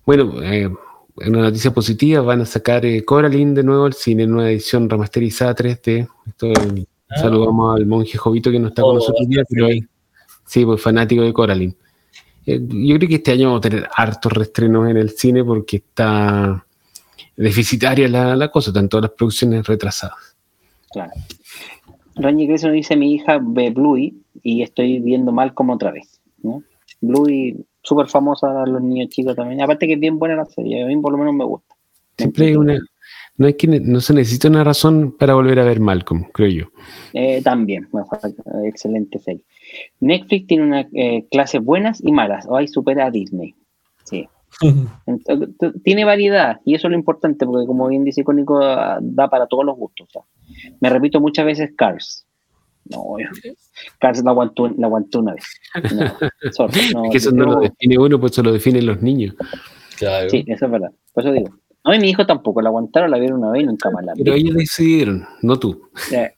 Bueno, 0.04 0.42
eh, 0.42 0.68
una 1.16 1.42
noticia 1.42 1.72
positiva, 1.72 2.20
van 2.22 2.40
a 2.40 2.46
sacar 2.46 2.84
eh, 2.84 3.04
Coraline 3.04 3.54
de 3.54 3.62
nuevo 3.62 3.84
al 3.84 3.94
cine 3.94 4.24
en 4.24 4.34
una 4.34 4.50
edición 4.50 4.90
remasterizada 4.90 5.54
3D. 5.54 6.08
Esto, 6.26 6.52
ah. 6.56 7.18
Saludamos 7.20 7.76
al 7.76 7.86
monje 7.86 8.16
Jovito 8.18 8.50
que 8.50 8.58
no 8.58 8.68
está 8.68 8.82
con 8.82 8.92
oh, 8.92 8.94
nosotros 8.94 9.28
día, 9.28 9.44
pero 9.48 9.68
sí, 10.46 10.64
pues 10.64 10.80
fanático 10.80 11.22
de 11.22 11.32
Coraline. 11.32 11.76
Eh, 12.46 12.60
yo 12.60 12.96
creo 12.96 13.08
que 13.08 13.16
este 13.16 13.32
año 13.32 13.48
vamos 13.48 13.64
a 13.64 13.68
tener 13.68 13.88
hartos 13.94 14.32
reestrenos 14.32 14.90
en 14.90 14.96
el 14.96 15.10
cine 15.10 15.44
porque 15.44 15.76
está 15.76 16.64
deficitaria 17.36 18.08
la, 18.08 18.50
cosa, 18.50 18.72
tanto 18.72 19.00
las 19.00 19.10
producciones 19.10 19.66
retrasadas. 19.66 20.36
Claro. 20.90 21.12
Rañi 22.16 22.46
nos 22.46 22.72
dice: 22.72 22.96
Mi 22.96 23.14
hija 23.14 23.38
ve 23.40 23.70
Bluey 23.70 24.14
y 24.42 24.62
estoy 24.62 25.00
viendo 25.00 25.32
mal 25.32 25.54
como 25.54 25.74
otra 25.74 25.90
vez. 25.90 26.20
¿no? 26.42 26.62
Bluey, 27.00 27.56
súper 27.82 28.08
famosa 28.08 28.62
a 28.62 28.66
los 28.66 28.82
niños 28.82 29.08
chicos 29.08 29.36
también. 29.36 29.60
Aparte 29.62 29.86
que 29.86 29.94
es 29.94 30.00
bien 30.00 30.18
buena 30.18 30.36
la 30.36 30.44
serie, 30.44 30.82
a 30.82 30.86
mí 30.86 30.96
por 30.98 31.12
lo 31.12 31.18
menos 31.18 31.34
me 31.34 31.44
gusta. 31.44 31.74
Siempre 32.16 32.46
hay 32.46 32.56
una. 32.56 32.78
No, 33.38 33.48
es 33.48 33.56
que 33.56 33.66
no 33.66 34.00
se 34.00 34.12
necesita 34.12 34.48
una 34.48 34.62
razón 34.62 35.16
para 35.18 35.34
volver 35.34 35.58
a 35.58 35.64
ver 35.64 35.80
Malcolm, 35.80 36.24
creo 36.32 36.48
yo. 36.48 36.64
Eh, 37.14 37.40
también, 37.42 37.88
excelente 38.64 39.18
serie. 39.18 39.42
Netflix 40.00 40.46
tiene 40.46 40.64
una 40.64 40.88
eh, 40.92 41.26
clases 41.30 41.62
buenas 41.62 42.02
y 42.04 42.12
malas, 42.12 42.46
o 42.48 42.56
hay 42.56 42.68
supera 42.68 43.06
a 43.06 43.10
Disney. 43.10 43.54
Sí. 44.04 44.28
tiene 45.84 46.04
variedad 46.04 46.60
y 46.64 46.74
eso 46.74 46.86
es 46.86 46.90
lo 46.90 46.98
importante 46.98 47.46
porque 47.46 47.66
como 47.66 47.88
bien 47.88 48.04
dice 48.04 48.20
Icónico 48.20 48.60
da 48.60 49.28
para 49.30 49.46
todos 49.46 49.64
los 49.64 49.76
gustos. 49.76 50.08
me 50.78 50.90
repito 50.90 51.20
muchas 51.20 51.46
veces 51.46 51.70
Cars. 51.76 52.26
No, 52.90 53.16
Cars 53.98 54.22
la 54.24 54.32
aguantó, 54.32 54.68
la 54.76 54.88
aguantó 54.88 55.20
una 55.20 55.34
vez. 55.34 55.44
que 57.10 57.16
eso 57.16 57.30
no 57.30 57.44
lo 57.44 57.60
define 57.60 57.96
uno, 57.98 58.20
pues 58.20 58.32
eso 58.32 58.42
lo 58.42 58.52
definen 58.52 58.86
los 58.86 59.00
niños. 59.00 59.34
Sí, 60.28 60.44
eso 60.46 60.66
es 60.66 60.70
verdad. 60.70 60.90
Por 61.12 61.24
eso 61.24 61.32
digo. 61.32 61.50
A 61.84 61.98
mi 61.98 62.10
hijo 62.10 62.24
tampoco, 62.24 62.62
la 62.62 62.68
aguantaron, 62.68 63.10
la 63.10 63.18
vieron 63.18 63.40
una 63.40 63.50
vez 63.50 63.64
y 63.64 63.66
nunca 63.66 63.90
más 63.90 64.04
la 64.04 64.12
Pero 64.14 64.34
ellos 64.34 64.54
decidieron, 64.54 65.26
no 65.42 65.58
tú. 65.58 65.88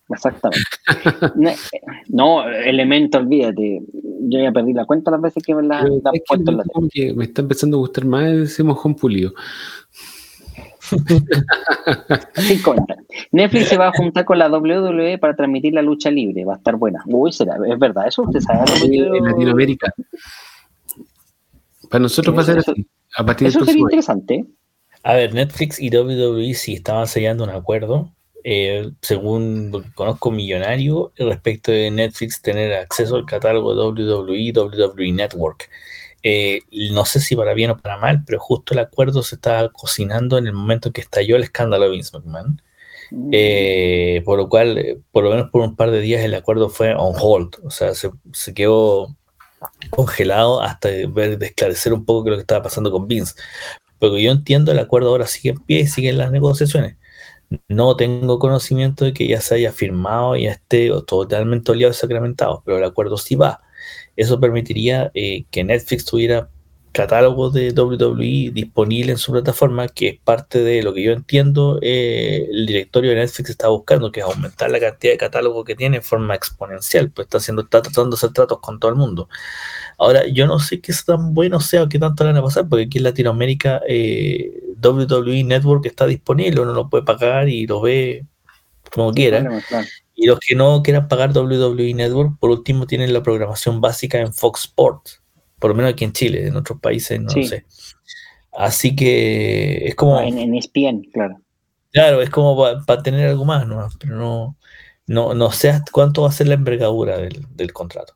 exactamente. 0.09 0.65
no, 2.09 2.49
elemento, 2.49 3.19
olvídate. 3.19 3.83
Yo 4.27 4.41
ya 4.41 4.53
perdí 4.53 4.73
la 4.73 4.87
cuenta 4.87 5.11
las 5.11 5.21
veces 5.21 5.43
que 5.43 5.55
me 5.55 5.63
la, 5.63 5.81
han 5.81 6.01
puesto 6.27 6.51
en 6.51 6.57
la 6.57 6.65
tele. 6.65 7.15
Me 7.15 7.25
está 7.25 7.43
empezando 7.43 7.77
a 7.77 7.81
gustar 7.81 8.07
más 8.07 8.25
ese 8.25 8.63
mojón 8.63 8.95
pulido. 8.95 9.35
Sin 12.37 12.63
contar. 12.63 12.97
Netflix 13.33 13.69
se 13.69 13.77
va 13.77 13.89
a 13.89 13.93
juntar 13.93 14.25
con 14.25 14.39
la 14.39 14.49
WWE 14.49 15.19
para 15.19 15.37
transmitir 15.37 15.75
la 15.75 15.83
lucha 15.83 16.11
libre. 16.11 16.47
Va 16.47 16.55
a 16.55 16.57
estar 16.57 16.77
buena. 16.77 17.03
Uy, 17.07 17.33
será, 17.33 17.57
es 17.67 17.79
verdad, 17.79 18.09
eso 18.09 18.23
usted 18.23 18.41
sabe. 18.41 18.65
En 18.83 19.25
Latinoamérica. 19.25 19.93
Para 21.91 22.03
nosotros 22.03 22.35
va 22.35 22.41
a 22.41 22.45
ser 22.45 22.59
así. 22.59 22.87
A 23.17 23.27
partir 23.27 23.49
eso 23.49 23.63
sería 23.65 23.83
interesante. 23.83 24.47
A 25.05 25.15
ver, 25.15 25.35
Netflix 25.35 25.79
y 25.79 25.95
WWE 25.95 26.55
sí 26.55 26.75
estaban 26.75 27.07
sellando 27.07 27.45
un 27.45 27.51
acuerdo, 27.51 28.11
eh, 28.43 28.91
según 29.03 29.71
lo 29.71 29.83
que 29.83 29.93
conozco, 29.93 30.31
millonario, 30.31 31.13
respecto 31.17 31.71
de 31.71 31.91
Netflix 31.91 32.41
tener 32.41 32.73
acceso 32.73 33.17
al 33.17 33.27
catálogo 33.27 33.75
WWE, 33.75 34.53
WWE 34.55 35.13
Network. 35.13 35.69
Eh, 36.23 36.61
no 36.91 37.05
sé 37.05 37.21
si 37.21 37.37
para 37.37 37.53
bien 37.53 37.71
o 37.71 37.77
para 37.77 37.99
mal, 37.99 38.23
pero 38.25 38.41
justo 38.41 38.73
el 38.73 38.81
acuerdo 38.81 39.23
se 39.23 39.35
estaba 39.35 39.69
cocinando 39.69 40.39
en 40.39 40.47
el 40.47 40.55
momento 40.55 40.91
que 40.91 41.03
estalló 41.03 41.37
el 41.37 41.43
escándalo 41.43 41.85
de 41.85 41.91
Vince 41.91 42.17
McMahon. 42.17 42.63
Mm. 43.11 43.31
Eh, 43.31 44.23
por 44.25 44.39
lo 44.39 44.49
cual, 44.49 45.03
por 45.13 45.25
lo 45.25 45.31
menos 45.31 45.51
por 45.51 45.61
un 45.61 45.77
par 45.77 45.91
de 45.91 46.01
días, 46.01 46.25
el 46.25 46.35
acuerdo 46.35 46.71
fue 46.71 46.95
on 46.95 47.13
hold, 47.21 47.57
o 47.63 47.71
sea, 47.71 47.93
se, 47.95 48.11
se 48.33 48.55
quedó 48.55 49.15
congelado 49.91 50.63
hasta 50.63 50.89
ver, 51.09 51.39
de 51.39 51.47
esclarecer 51.47 51.93
un 51.93 52.05
poco 52.07 52.25
qué 52.25 52.31
lo 52.31 52.37
que 52.37 52.43
estaba 52.43 52.63
pasando 52.63 52.91
con 52.91 53.07
Vince. 53.07 53.35
Porque 54.11 54.23
yo 54.23 54.33
entiendo 54.33 54.73
el 54.73 54.79
acuerdo 54.79 55.09
ahora 55.11 55.27
sigue 55.27 55.51
en 55.51 55.59
pie 55.61 55.81
y 55.81 55.87
siguen 55.87 56.19
las 56.19 56.31
negociaciones. 56.31 56.97
No 57.69 57.97
tengo 57.97 58.39
conocimiento 58.39 59.05
de 59.05 59.13
que 59.15 59.29
ya 59.29 59.41
se 59.41 59.57
haya 59.57 59.73
firmado 59.73 60.37
y 60.37 60.47
esté 60.47 60.91
totalmente 61.07 61.73
oleado 61.73 61.93
y 61.93 61.95
sacramentado, 61.95 62.63
pero 62.67 62.79
el 62.79 62.85
acuerdo 62.85 63.17
sí 63.19 63.37
va. 63.37 63.63
Eso 64.17 64.41
permitiría 64.41 65.11
eh, 65.15 65.45
que 65.51 65.65
Netflix 65.65 66.05
tuviera 66.05 66.51
catálogo 66.95 67.51
de 67.51 67.73
WWE 67.73 68.53
disponible 68.53 69.11
en 69.13 69.19
su 69.19 69.33
plataforma, 69.33 69.89
que 69.89 70.09
es 70.11 70.21
parte 70.21 70.63
de 70.63 70.81
lo 70.81 70.95
que 70.95 71.03
yo 71.03 71.13
entiendo 71.13 71.81
eh, 71.83 72.47
el 72.49 72.67
directorio 72.67 73.11
de 73.11 73.17
Netflix 73.17 73.51
está 73.51 73.67
buscando, 73.69 74.13
que 74.13 74.21
es 74.21 74.27
aumentar 74.27 74.71
la 74.71 74.79
cantidad 74.79 75.13
de 75.13 75.19
catálogo 75.19 75.65
que 75.65 75.75
tiene 75.75 75.97
en 75.97 76.03
forma 76.05 76.37
exponencial, 76.37 77.11
pues 77.11 77.27
está 77.27 77.39
haciendo, 77.39 77.63
está 77.63 77.83
tratando 77.83 78.11
de 78.11 78.21
hacer 78.21 78.33
tratos 78.33 78.61
con 78.61 78.79
todo 78.79 78.93
el 78.93 78.97
mundo. 78.97 79.29
Ahora, 79.99 80.25
yo 80.29 80.47
no 80.47 80.61
sé 80.61 80.81
qué 80.81 80.93
es 80.93 81.05
tan 81.05 81.35
bueno 81.35 81.59
sea 81.59 81.83
o 81.83 81.89
qué 81.89 81.99
tanto 81.99 82.23
le 82.23 82.31
van 82.31 82.39
a 82.39 82.45
pasar, 82.45 82.69
porque 82.69 82.85
aquí 82.85 82.99
en 82.99 83.05
Latinoamérica 83.05 83.83
eh, 83.89 84.63
WWE 84.81 85.43
Network 85.43 85.85
está 85.87 86.07
disponible, 86.07 86.61
uno 86.61 86.75
lo 86.75 86.89
puede 86.89 87.03
pagar 87.03 87.49
y 87.49 87.67
lo 87.67 87.81
ve 87.81 88.25
como 88.93 89.13
quiera. 89.13 89.45
Y 90.15 90.27
los 90.29 90.39
que 90.39 90.55
no 90.55 90.81
quieran 90.85 91.09
pagar 91.09 91.37
WWE 91.37 91.93
Network, 91.93 92.39
por 92.39 92.51
último, 92.51 92.87
tienen 92.87 93.13
la 93.13 93.25
programación 93.25 93.81
básica 93.81 94.21
en 94.21 94.33
Fox 94.33 94.61
Sports 94.67 95.24
por 95.65 95.71
lo 95.71 95.77
menos 95.77 95.93
aquí 95.95 96.05
en 96.05 96.13
Chile, 96.13 96.47
en 96.47 96.57
otros 96.57 96.79
países 96.79 97.19
no 97.19 97.33
lo 97.35 97.43
sé. 97.43 97.65
Así 98.53 98.95
que 98.95 99.87
es 99.87 99.95
como... 99.95 100.21
En, 100.21 100.37
en 100.37 100.55
ESPN, 100.55 101.05
claro. 101.11 101.41
Claro, 101.91 102.21
es 102.21 102.29
como 102.29 102.55
para 102.85 103.03
tener 103.03 103.31
algo 103.31 103.47
más, 103.47 103.67
¿no? 103.67 103.89
pero 103.99 104.15
no, 104.15 104.59
no, 105.07 105.33
no 105.33 105.51
sé 105.53 105.81
cuánto 105.91 106.21
va 106.21 106.29
a 106.29 106.33
ser 106.33 106.49
la 106.49 106.55
envergadura 106.57 107.17
del, 107.17 107.73
contrato. 107.73 108.13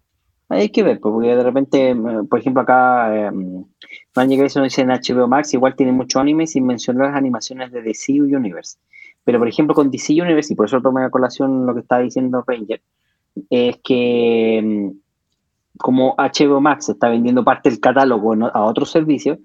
Hay 0.51 0.68
que 0.68 0.82
ver, 0.82 1.01
pues, 1.01 1.11
porque 1.11 1.34
de 1.34 1.42
repente, 1.42 1.96
por 2.28 2.38
ejemplo, 2.38 2.61
acá 2.61 3.30
eh, 3.30 4.44
eso 4.44 4.61
dice 4.61 4.82
en 4.82 4.88
HBO 4.88 5.26
Max, 5.26 5.55
igual 5.55 5.74
tiene 5.74 5.92
mucho 5.92 6.20
anime 6.20 6.46
sin 6.46 6.66
mencionar 6.66 7.07
las 7.07 7.16
animaciones 7.16 7.72
de 7.72 7.80
DC 7.80 8.12
Universe. 8.20 8.76
Pero, 9.24 9.38
por 9.38 9.49
ejemplo, 9.49 9.74
con 9.74 9.90
DC 9.90 10.20
Universe, 10.20 10.53
y 10.53 10.57
por 10.57 10.66
eso 10.66 10.82
tomé 10.82 11.03
a 11.03 11.09
colación 11.09 11.64
lo 11.64 11.72
que 11.72 11.80
está 11.80 11.99
diciendo 11.99 12.44
Ranger, 12.46 12.82
es 13.49 13.78
que 13.82 14.61
mm, 14.62 15.07
como 15.79 16.14
HBO 16.18 16.61
Max 16.61 16.89
está 16.89 17.09
vendiendo 17.09 17.45
parte 17.45 17.70
del 17.70 17.81
catálogo 17.81 18.35
a 18.53 18.64
otros 18.64 18.91
servicios, 18.91 19.39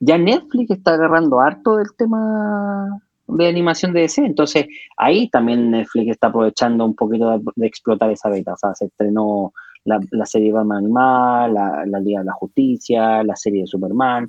ya 0.00 0.18
Netflix 0.18 0.70
está 0.70 0.94
agarrando 0.94 1.40
harto 1.40 1.76
del 1.76 1.88
tema 1.96 3.00
de 3.28 3.46
animación 3.46 3.92
de 3.92 4.00
DC. 4.00 4.24
Entonces, 4.24 4.66
ahí 4.96 5.28
también 5.28 5.70
Netflix 5.70 6.12
está 6.12 6.28
aprovechando 6.28 6.84
un 6.84 6.94
poquito 6.94 7.40
de, 7.54 7.66
explotar 7.66 8.10
esa 8.10 8.28
beta. 8.28 8.54
O 8.54 8.56
sea, 8.56 8.74
se 8.74 8.86
estrenó 8.86 9.52
la, 9.84 10.00
serie 10.26 10.48
de 10.48 10.54
Batman 10.54 10.78
Animal, 10.78 11.54
la, 11.54 11.86
la 11.86 12.00
Liga 12.00 12.20
de 12.20 12.26
la 12.26 12.32
Justicia, 12.32 13.22
la 13.22 13.36
serie 13.36 13.62
de 13.62 13.66
Superman. 13.66 14.28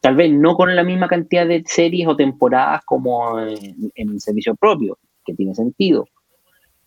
Tal 0.00 0.16
vez 0.16 0.32
no 0.32 0.56
con 0.56 0.74
la 0.74 0.82
misma 0.82 1.06
cantidad 1.06 1.46
de 1.46 1.62
series 1.66 2.08
o 2.08 2.16
temporadas 2.16 2.82
como 2.84 3.38
en, 3.38 3.92
en 3.94 4.10
el 4.10 4.20
servicio 4.20 4.56
propio, 4.56 4.98
que 5.24 5.34
tiene 5.34 5.54
sentido 5.54 6.06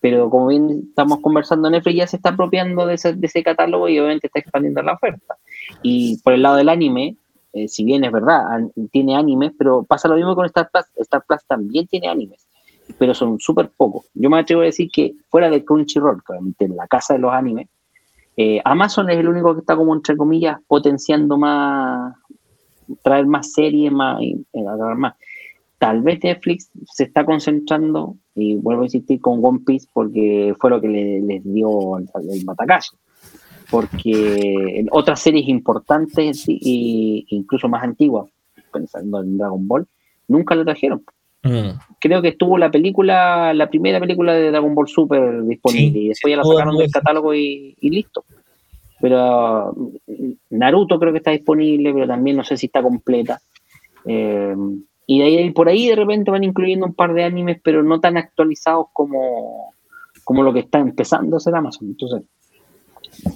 pero 0.05 0.29
como 0.29 0.49
bien 0.49 0.83
estamos 0.89 1.19
conversando, 1.19 1.67
Netflix 1.67 1.97
ya 1.97 2.05
se 2.05 2.17
está 2.17 2.29
apropiando 2.29 2.85
de 2.85 2.93
ese, 2.93 3.43
catálogo 3.43 3.89
y 3.89 3.97
obviamente 3.97 4.27
está 4.27 4.37
expandiendo 4.37 4.83
la 4.83 4.93
oferta. 4.93 5.35
Y 5.81 6.19
por 6.19 6.33
el 6.33 6.43
lado 6.43 6.57
del 6.57 6.69
anime, 6.69 7.17
eh, 7.53 7.67
si 7.67 7.83
bien 7.83 8.03
es 8.03 8.11
verdad, 8.11 8.45
tiene 8.91 9.15
animes, 9.15 9.53
pero 9.57 9.81
pasa 9.81 10.07
lo 10.07 10.15
mismo 10.15 10.35
con 10.35 10.45
Star 10.45 10.69
Plus. 10.71 10.85
Star 10.97 11.23
Plus 11.27 11.43
también 11.47 11.87
tiene 11.87 12.07
animes, 12.07 12.47
pero 12.99 13.15
son 13.15 13.39
súper 13.39 13.71
pocos. 13.75 14.05
Yo 14.13 14.29
me 14.29 14.37
atrevo 14.37 14.61
a 14.61 14.65
decir 14.65 14.91
que 14.93 15.15
fuera 15.27 15.49
de 15.49 15.65
Crunchyroll, 15.65 16.21
obviamente 16.27 16.65
en 16.65 16.75
la 16.75 16.85
casa 16.85 17.15
de 17.15 17.21
los 17.21 17.33
animes, 17.33 17.67
eh, 18.37 18.61
Amazon 18.63 19.09
es 19.09 19.17
el 19.17 19.27
único 19.27 19.55
que 19.55 19.61
está 19.61 19.75
como 19.75 19.95
entre 19.95 20.15
comillas 20.15 20.59
potenciando 20.67 21.35
más, 21.35 22.13
traer 23.01 23.25
más 23.25 23.53
series, 23.53 23.91
más, 23.91 24.21
eh, 24.21 24.35
tal 25.79 26.03
vez 26.03 26.23
Netflix 26.23 26.69
se 26.93 27.05
está 27.05 27.25
concentrando, 27.25 28.17
y 28.36 28.55
vuelvo 28.55 28.81
a 28.81 28.86
insistir 28.86 29.21
con 29.21 29.43
One 29.43 29.61
Piece 29.65 29.88
porque 29.91 30.53
fue 30.59 30.69
lo 30.69 30.81
que 30.81 30.88
les 30.89 31.43
dio 31.43 31.97
el, 31.97 32.09
el 32.29 32.45
Porque 33.71 34.79
en 34.79 34.88
otras 34.91 35.21
series 35.21 35.47
importantes 35.47 36.47
e 36.47 37.25
incluso 37.29 37.69
más 37.69 37.83
antiguas, 37.83 38.29
pensando 38.71 39.21
en 39.21 39.38
Dragon 39.38 39.67
Ball, 39.67 39.88
nunca 40.27 40.53
lo 40.53 40.65
trajeron. 40.65 41.03
Mm. 41.43 41.77
Creo 41.99 42.21
que 42.21 42.29
estuvo 42.29 42.57
la 42.57 42.69
película, 42.69 43.53
la 43.53 43.69
primera 43.69 43.99
película 43.99 44.33
de 44.33 44.49
Dragon 44.49 44.75
Ball 44.75 44.88
Super 44.88 45.43
disponible 45.43 45.99
y 45.99 46.07
después 46.09 46.31
ya 46.31 46.38
la 46.38 46.43
sacaron 46.43 46.77
del 46.77 46.91
catálogo 46.91 47.33
y, 47.33 47.75
y 47.79 47.89
listo. 47.89 48.25
Pero 48.99 49.75
Naruto 50.49 50.99
creo 50.99 51.11
que 51.11 51.19
está 51.19 51.31
disponible, 51.31 51.93
pero 51.93 52.07
también 52.07 52.38
no 52.38 52.43
sé 52.43 52.57
si 52.57 52.65
está 52.65 52.81
completa. 52.81 53.39
Eh, 54.05 54.55
y 55.07 55.19
de 55.19 55.25
ahí 55.25 55.51
por 55.51 55.69
ahí 55.69 55.87
de 55.87 55.95
repente 55.95 56.31
van 56.31 56.43
incluyendo 56.43 56.85
un 56.85 56.93
par 56.93 57.13
de 57.13 57.23
animes, 57.23 57.59
pero 57.63 57.83
no 57.83 57.99
tan 57.99 58.17
actualizados 58.17 58.87
como, 58.93 59.73
como 60.23 60.43
lo 60.43 60.53
que 60.53 60.59
está 60.59 60.79
empezando 60.79 61.35
a 61.35 61.37
hacer 61.37 61.55
Amazon. 61.55 61.89
Entonces, 61.89 62.23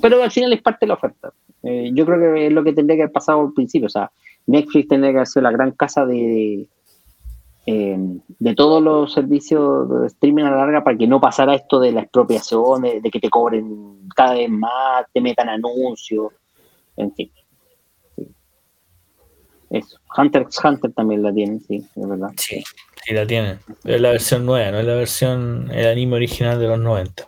pero 0.01 0.22
al 0.22 0.32
final 0.32 0.53
es 0.53 0.61
parte 0.61 0.86
de 0.86 0.88
la 0.88 0.95
oferta. 0.95 1.32
Eh, 1.63 1.91
yo 1.93 2.05
creo 2.05 2.34
que 2.34 2.47
es 2.47 2.53
lo 2.53 2.63
que 2.63 2.74
tendría 2.74 2.97
que 2.97 3.03
haber 3.03 3.13
pasado 3.13 3.41
al 3.41 3.53
principio. 3.53 3.88
O 3.88 3.89
sea, 3.89 4.11
Netflix 4.47 4.88
tendría 4.88 5.11
que 5.11 5.17
haber 5.17 5.28
sido 5.28 5.43
la 5.43 5.51
gran 5.51 5.72
casa 5.72 6.05
de, 6.05 6.67
eh, 7.65 7.97
de 8.39 8.55
todos 8.55 8.82
los 8.82 9.13
servicios 9.13 9.89
de 9.89 10.07
streaming 10.07 10.43
a 10.43 10.51
la 10.51 10.57
larga 10.57 10.84
para 10.84 10.97
que 10.97 11.07
no 11.07 11.22
pasara 11.22 11.53
esto 11.53 11.80
de 11.80 11.91
la 11.91 12.01
expropiación, 12.01 12.82
de, 12.82 13.11
que 13.11 13.20
te 13.20 13.30
cobren 13.30 14.09
cada 14.15 14.34
vez 14.34 14.49
más, 14.49 15.05
te 15.13 15.22
metan 15.22 15.49
anuncios, 15.49 16.34
en 16.97 17.13
fin. 17.13 17.32
Eso. 19.70 19.99
Hunter 20.17 20.43
x 20.43 20.59
Hunter 20.63 20.91
también 20.91 21.22
la 21.22 21.34
tiene, 21.34 21.59
sí, 21.59 21.84
es 21.95 22.09
verdad. 22.09 22.32
Sí, 22.38 22.63
sí 23.05 23.13
la 23.13 23.26
tiene. 23.26 23.57
Es 23.84 24.01
la 24.01 24.11
versión 24.11 24.45
nueva, 24.45 24.72
no 24.72 24.80
es 24.80 24.86
la 24.86 24.95
versión, 24.95 25.70
el 25.72 25.88
anime 25.88 26.15
original 26.15 26.59
de 26.59 26.67
los 26.67 26.80
90. 26.80 27.26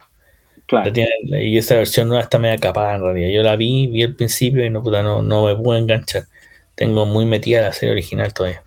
Claro. 0.65 0.89
y 0.95 1.57
esa 1.57 1.75
versión 1.75 2.07
nueva 2.07 2.23
está 2.23 2.39
media 2.39 2.57
capada 2.57 2.95
en 2.95 3.01
realidad. 3.01 3.29
Yo 3.29 3.43
la 3.43 3.57
vi, 3.57 3.87
vi 3.87 4.03
al 4.03 4.15
principio 4.15 4.65
y 4.65 4.69
no, 4.69 4.81
puta, 4.81 5.03
no, 5.03 5.21
no 5.21 5.45
me 5.45 5.55
pude 5.55 5.79
enganchar. 5.79 6.23
Tengo 6.75 7.05
muy 7.05 7.25
metida 7.25 7.61
la 7.61 7.73
serie 7.73 7.91
original 7.91 8.33
todavía. 8.33 8.63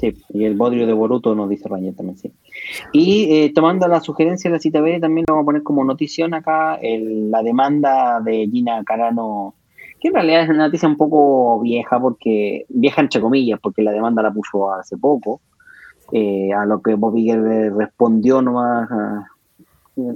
Sí, 0.00 0.14
y 0.32 0.44
el 0.44 0.54
bodrio 0.54 0.86
de 0.86 0.92
Boruto 0.92 1.34
nos 1.34 1.48
dice 1.48 1.68
Rañer 1.68 1.94
también, 1.94 2.18
sí. 2.18 2.32
Y 2.92 3.26
eh, 3.30 3.52
tomando 3.54 3.88
la 3.88 4.00
sugerencia 4.00 4.50
de 4.50 4.56
la 4.56 4.60
cita 4.60 4.80
B, 4.80 5.00
también 5.00 5.24
lo 5.28 5.34
vamos 5.34 5.44
a 5.44 5.46
poner 5.46 5.62
como 5.62 5.84
notición 5.84 6.34
acá, 6.34 6.78
la 6.82 7.42
demanda 7.42 8.20
de 8.20 8.48
Gina 8.50 8.82
Carano 8.84 9.54
que 10.00 10.08
en 10.08 10.14
realidad 10.14 10.42
es 10.42 10.48
una 10.48 10.66
noticia 10.66 10.88
un 10.88 10.96
poco 10.96 11.60
vieja, 11.60 12.00
porque 12.00 12.64
vieja 12.68 13.00
entre 13.02 13.20
comillas, 13.20 13.60
porque 13.60 13.82
la 13.82 13.92
demanda 13.92 14.22
la 14.22 14.32
puso 14.32 14.72
hace 14.72 14.96
poco, 14.96 15.40
eh, 16.12 16.52
a 16.52 16.64
lo 16.64 16.80
que 16.80 16.94
Bobby 16.94 17.32
respondió 17.32 18.42
nomás 18.42 18.88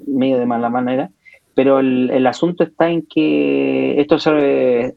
medio 0.06 0.38
de 0.38 0.46
mala 0.46 0.68
manera, 0.70 1.10
pero 1.54 1.78
el, 1.78 2.26
asunto 2.26 2.64
está 2.64 2.88
en 2.88 3.06
que 3.06 4.00
esto 4.00 4.18
se, 4.18 4.94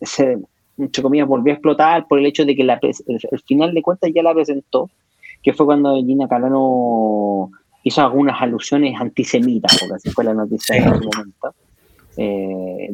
entre 0.78 1.04
comillas, 1.04 1.28
volvió 1.28 1.54
a 1.54 1.56
explotar 1.56 2.08
por 2.08 2.20
el 2.20 2.26
hecho 2.26 2.46
de 2.46 2.56
que 2.56 2.64
la, 2.64 2.80
el, 2.82 3.42
final 3.46 3.74
de 3.74 3.82
cuentas 3.82 4.12
ya 4.14 4.24
la 4.24 4.34
presentó, 4.34 4.90
que 5.44 5.54
fue 5.54 5.66
cuando 5.66 5.96
Gina 5.98 6.28
Carano 6.28 7.52
hizo 7.84 8.02
algunas 8.02 8.42
alusiones 8.42 9.00
antisemitas, 9.00 9.78
porque 9.80 9.96
así 9.96 10.10
fue 10.10 10.24
la 10.24 10.34
noticia 10.34 10.78
en 10.78 10.84
ese 10.84 11.06
momento. 11.06 11.54
Eh, 12.18 12.90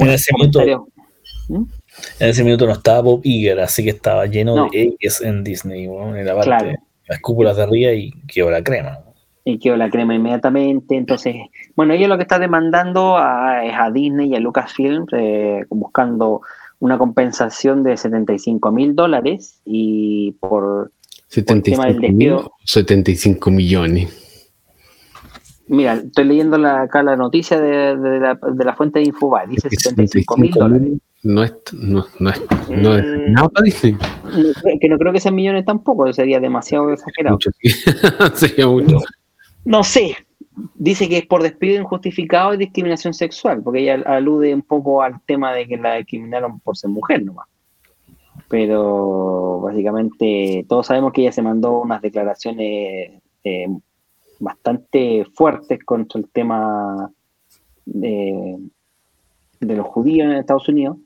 en, 0.00 0.08
ese 0.08 0.32
minuto, 0.36 0.88
¿Mm? 1.48 1.64
en 2.20 2.28
ese 2.28 2.44
minuto 2.44 2.66
no 2.66 2.72
estaba 2.72 3.00
Bob 3.00 3.20
Iger, 3.24 3.60
así 3.60 3.82
que 3.82 3.90
estaba 3.90 4.26
lleno 4.26 4.68
de 4.70 4.82
X 5.00 5.22
en 5.22 5.42
Disney, 5.42 5.84
en 5.84 6.26
la 6.26 6.34
parte, 6.34 6.76
las 7.08 7.20
cúpulas 7.20 7.56
de 7.56 7.62
arriba 7.62 7.92
y 7.92 8.12
quedó 8.26 8.50
la 8.50 8.62
crema. 8.62 8.98
Y 9.44 9.58
quedó 9.58 9.76
la 9.76 9.88
crema 9.88 10.14
inmediatamente. 10.14 10.94
Entonces, 10.94 11.34
bueno, 11.74 11.94
ella 11.94 12.06
lo 12.06 12.18
que 12.18 12.22
está 12.24 12.38
demandando 12.38 13.16
a, 13.16 13.64
es 13.64 13.72
a 13.74 13.90
Disney 13.90 14.28
y 14.28 14.36
a 14.36 14.40
Lucasfilm, 14.40 15.06
eh, 15.12 15.64
buscando 15.70 16.42
una 16.80 16.98
compensación 16.98 17.82
de 17.82 17.96
75 17.96 18.70
mil 18.70 18.94
dólares 18.94 19.60
y 19.64 20.32
por, 20.32 20.92
75 21.28 21.58
el 21.58 21.62
tema 21.62 21.86
del 21.86 22.00
despido. 22.00 22.52
75 22.64 23.50
millones. 23.50 24.27
Mira, 25.68 25.94
estoy 25.94 26.24
leyendo 26.24 26.56
la, 26.56 26.82
acá 26.82 27.02
la 27.02 27.16
noticia 27.16 27.60
de, 27.60 28.20
la, 28.20 28.74
fuente 28.74 29.00
de 29.00 29.06
Infobae, 29.06 29.46
dice 29.46 29.68
75 29.70 30.36
mil 30.38 30.50
dólares. 30.52 30.92
No 31.22 31.42
es, 31.42 31.52
no, 31.72 32.06
no 32.20 32.30
es, 32.30 32.40
no 32.70 32.94
es 32.94 33.04
eh, 33.04 33.26
nada 33.28 33.50
dice. 33.62 33.96
que 34.80 34.88
no 34.88 34.96
creo 34.96 35.12
que 35.12 35.20
sean 35.20 35.34
millones 35.34 35.64
tampoco, 35.64 36.10
sería 36.12 36.40
demasiado 36.40 36.92
exagerado. 36.92 37.34
Mucho, 37.34 37.50
sería 38.34 38.66
mucho. 38.66 38.98
No, 39.64 39.84
sé, 39.84 40.16
dice 40.76 41.08
que 41.08 41.18
es 41.18 41.26
por 41.26 41.42
despido 41.42 41.80
injustificado 41.80 42.54
y 42.54 42.58
discriminación 42.58 43.12
sexual, 43.12 43.62
porque 43.62 43.80
ella 43.80 44.02
alude 44.06 44.54
un 44.54 44.62
poco 44.62 45.02
al 45.02 45.20
tema 45.26 45.52
de 45.52 45.66
que 45.66 45.76
la 45.76 45.96
discriminaron 45.96 46.60
por 46.60 46.76
ser 46.76 46.90
mujer 46.90 47.24
nomás. 47.24 47.48
Pero 48.48 49.60
básicamente 49.60 50.64
todos 50.68 50.86
sabemos 50.86 51.12
que 51.12 51.22
ella 51.22 51.32
se 51.32 51.42
mandó 51.42 51.80
unas 51.80 52.00
declaraciones 52.00 53.20
eh, 53.44 53.66
bastante 54.38 55.26
fuertes 55.34 55.84
contra 55.84 56.20
el 56.20 56.28
tema 56.28 57.10
de, 57.84 58.58
los 59.60 59.86
judíos 59.86 60.26
en 60.26 60.32
Estados 60.32 60.68
Unidos. 60.68 60.96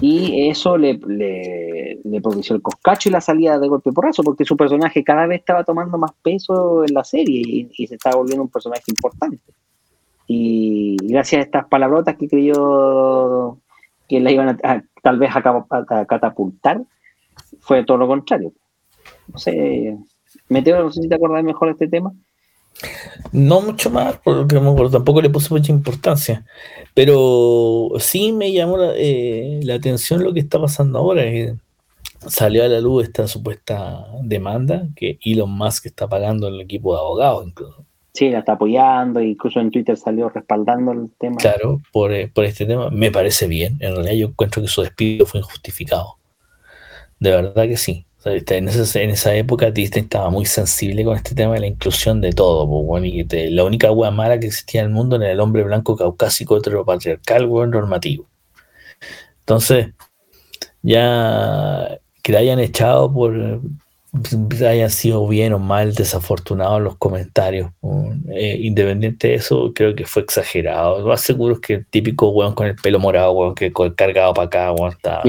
Y 0.00 0.48
eso 0.48 0.76
le, 0.76 0.94
le, 1.06 2.00
le, 2.02 2.20
propició 2.20 2.56
el 2.56 2.62
coscacho 2.62 3.08
y 3.08 3.12
la 3.12 3.20
salida 3.20 3.58
de 3.58 3.68
golpe 3.68 3.92
por 3.92 4.08
eso, 4.08 4.22
porque 4.22 4.44
su 4.44 4.56
personaje 4.56 5.04
cada 5.04 5.26
vez 5.26 5.40
estaba 5.40 5.62
tomando 5.62 5.96
más 5.96 6.12
peso 6.22 6.84
en 6.84 6.94
la 6.94 7.04
serie 7.04 7.68
y, 7.72 7.86
se 7.86 7.94
estaba 7.94 8.16
volviendo 8.16 8.42
un 8.42 8.50
personaje 8.50 8.82
importante. 8.88 9.40
Y 10.26 10.96
gracias 11.02 11.40
a 11.40 11.44
estas 11.44 11.66
palabrotas 11.66 12.16
que 12.16 12.28
creyó 12.28 13.58
que 14.08 14.20
la 14.20 14.32
iban 14.32 14.58
a, 14.62 14.84
tal 15.02 15.18
vez 15.18 15.30
a, 15.34 16.06
catapultar, 16.06 16.82
fue 17.60 17.84
todo 17.84 17.98
lo 17.98 18.08
contrario. 18.08 18.52
No 19.28 19.38
sé, 19.38 19.96
Meteo, 20.48 20.82
no 20.82 20.90
sé 20.90 21.02
si 21.02 21.08
te 21.08 21.14
acordás 21.14 21.44
mejor 21.44 21.68
de 21.68 21.72
este 21.72 21.88
tema. 21.88 22.12
No 23.32 23.60
mucho 23.60 23.90
más, 23.90 24.16
porque 24.24 24.56
tampoco 24.90 25.22
le 25.22 25.30
puse 25.30 25.52
mucha 25.52 25.72
importancia. 25.72 26.44
Pero 26.94 27.90
sí 27.98 28.32
me 28.32 28.52
llamó 28.52 28.76
la, 28.76 28.92
eh, 28.96 29.60
atención 29.72 30.24
lo 30.24 30.32
que 30.32 30.40
está 30.40 30.60
pasando 30.60 30.98
ahora. 30.98 31.22
salió 32.26 32.64
a 32.64 32.68
la 32.68 32.80
luz 32.80 33.04
esta 33.04 33.26
supuesta 33.28 34.06
demanda 34.22 34.88
que 34.96 35.18
Elon 35.24 35.50
Musk 35.50 35.86
está 35.86 36.08
pagando 36.08 36.48
el 36.48 36.60
equipo 36.60 36.94
de 36.94 37.00
abogados 37.00 37.46
incluso. 37.46 37.84
Sí, 38.12 38.28
la 38.28 38.40
está 38.40 38.54
apoyando, 38.54 39.20
incluso 39.20 39.60
en 39.60 39.70
Twitter 39.70 39.96
salió 39.96 40.28
respaldando 40.28 40.90
el 40.92 41.10
tema. 41.16 41.36
Claro, 41.36 41.80
por, 41.92 42.12
eh, 42.12 42.28
por 42.32 42.44
este 42.44 42.66
tema. 42.66 42.90
Me 42.90 43.12
parece 43.12 43.46
bien. 43.46 43.76
En 43.80 43.94
realidad 43.94 44.14
yo 44.14 44.26
encuentro 44.28 44.60
que 44.60 44.68
su 44.68 44.82
despido 44.82 45.26
fue 45.26 45.40
injustificado. 45.40 46.16
De 47.20 47.30
verdad 47.30 47.68
que 47.68 47.76
sí 47.76 48.06
en, 48.24 48.68
esa, 48.68 49.34
época 49.34 49.70
Disney 49.70 50.02
estaba 50.02 50.30
muy 50.30 50.44
sensible 50.44 51.04
con 51.04 51.16
este 51.16 51.34
tema 51.34 51.54
de 51.54 51.60
la 51.60 51.66
inclusión 51.66 52.20
de 52.20 52.32
todo, 52.32 52.68
y 53.02 53.24
la 53.50 53.64
única 53.64 53.90
wea 53.92 54.10
mala 54.10 54.38
que 54.38 54.46
existía 54.46 54.82
en 54.82 54.88
el 54.88 54.92
mundo 54.92 55.16
era 55.16 55.30
el 55.30 55.40
hombre 55.40 55.62
blanco 55.64 55.96
caucásico 55.96 56.58
heteropatriarcal, 56.58 57.46
weón, 57.46 57.70
normativo. 57.70 58.28
Entonces, 59.40 59.88
ya 60.82 61.98
que 62.22 62.32
la 62.32 62.40
hayan 62.40 62.58
echado 62.58 63.12
por 63.12 63.60
hayan 64.66 64.90
sido 64.90 65.26
bien 65.28 65.52
o 65.52 65.58
mal 65.58 65.94
desafortunados 65.94 66.82
los 66.82 66.96
comentarios. 66.96 67.70
Eh, 68.32 68.58
independiente 68.62 69.28
de 69.28 69.34
eso, 69.34 69.72
creo 69.74 69.94
que 69.94 70.04
fue 70.04 70.22
exagerado. 70.22 71.00
Lo 71.00 71.06
más 71.06 71.20
seguro 71.20 71.54
es 71.54 71.60
que 71.60 71.74
el 71.74 71.86
típico 71.86 72.30
weón 72.30 72.54
con 72.54 72.66
el 72.66 72.74
pelo 72.74 72.98
morado, 72.98 73.32
weón, 73.32 73.54
que 73.54 73.72
cargado 73.94 74.34
para 74.34 74.46
acá, 74.46 74.72
weón, 74.72 74.92
está. 74.92 75.22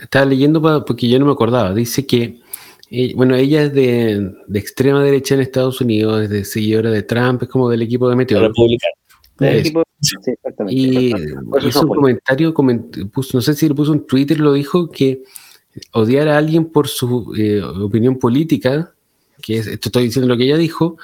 estaba 0.00 0.24
leyendo 0.24 0.60
porque 0.84 1.08
yo 1.08 1.18
no 1.18 1.26
me 1.26 1.32
acordaba. 1.32 1.72
Dice 1.72 2.04
que, 2.04 2.40
eh, 2.90 3.12
bueno, 3.14 3.36
ella 3.36 3.62
es 3.62 3.72
de, 3.72 4.32
extrema 4.54 5.02
derecha 5.02 5.34
en 5.34 5.42
Estados 5.42 5.80
Unidos, 5.80 6.24
es 6.24 6.30
de 6.30 6.44
seguidora 6.44 6.90
de 6.90 7.02
Trump, 7.02 7.44
es 7.44 7.48
como 7.48 7.70
del 7.70 7.82
equipo 7.82 8.08
de 8.08 8.16
Meteor. 8.16 8.52
y 10.68 11.12
hizo 11.64 11.82
un 11.82 11.88
comentario, 11.88 12.52
no 12.56 13.40
sé 13.40 13.54
si 13.54 13.68
le 13.68 13.74
puso 13.74 13.92
un 13.92 14.04
Twitter, 14.04 14.40
lo 14.40 14.52
dijo 14.52 14.90
que 14.90 15.22
odiar 15.92 16.28
a 16.28 16.38
alguien 16.38 16.66
por 16.66 16.88
su 16.88 17.34
eh, 17.36 17.62
opinión 17.62 18.18
política, 18.18 18.92
que 19.42 19.58
es, 19.58 19.66
esto 19.66 19.88
estoy 19.88 20.04
diciendo 20.04 20.28
lo 20.28 20.36
que 20.36 20.44
ella 20.44 20.56
dijo, 20.56 20.96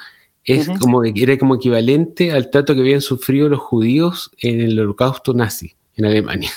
es 0.45 0.69
como 0.79 1.03
era 1.03 1.37
como 1.37 1.55
equivalente 1.55 2.31
al 2.31 2.49
trato 2.49 2.73
que 2.73 2.81
habían 2.81 3.01
sufrido 3.01 3.47
los 3.47 3.59
judíos 3.59 4.31
en 4.41 4.59
el 4.59 4.79
holocausto 4.79 5.33
nazi 5.33 5.73
en 5.95 6.05
Alemania. 6.05 6.51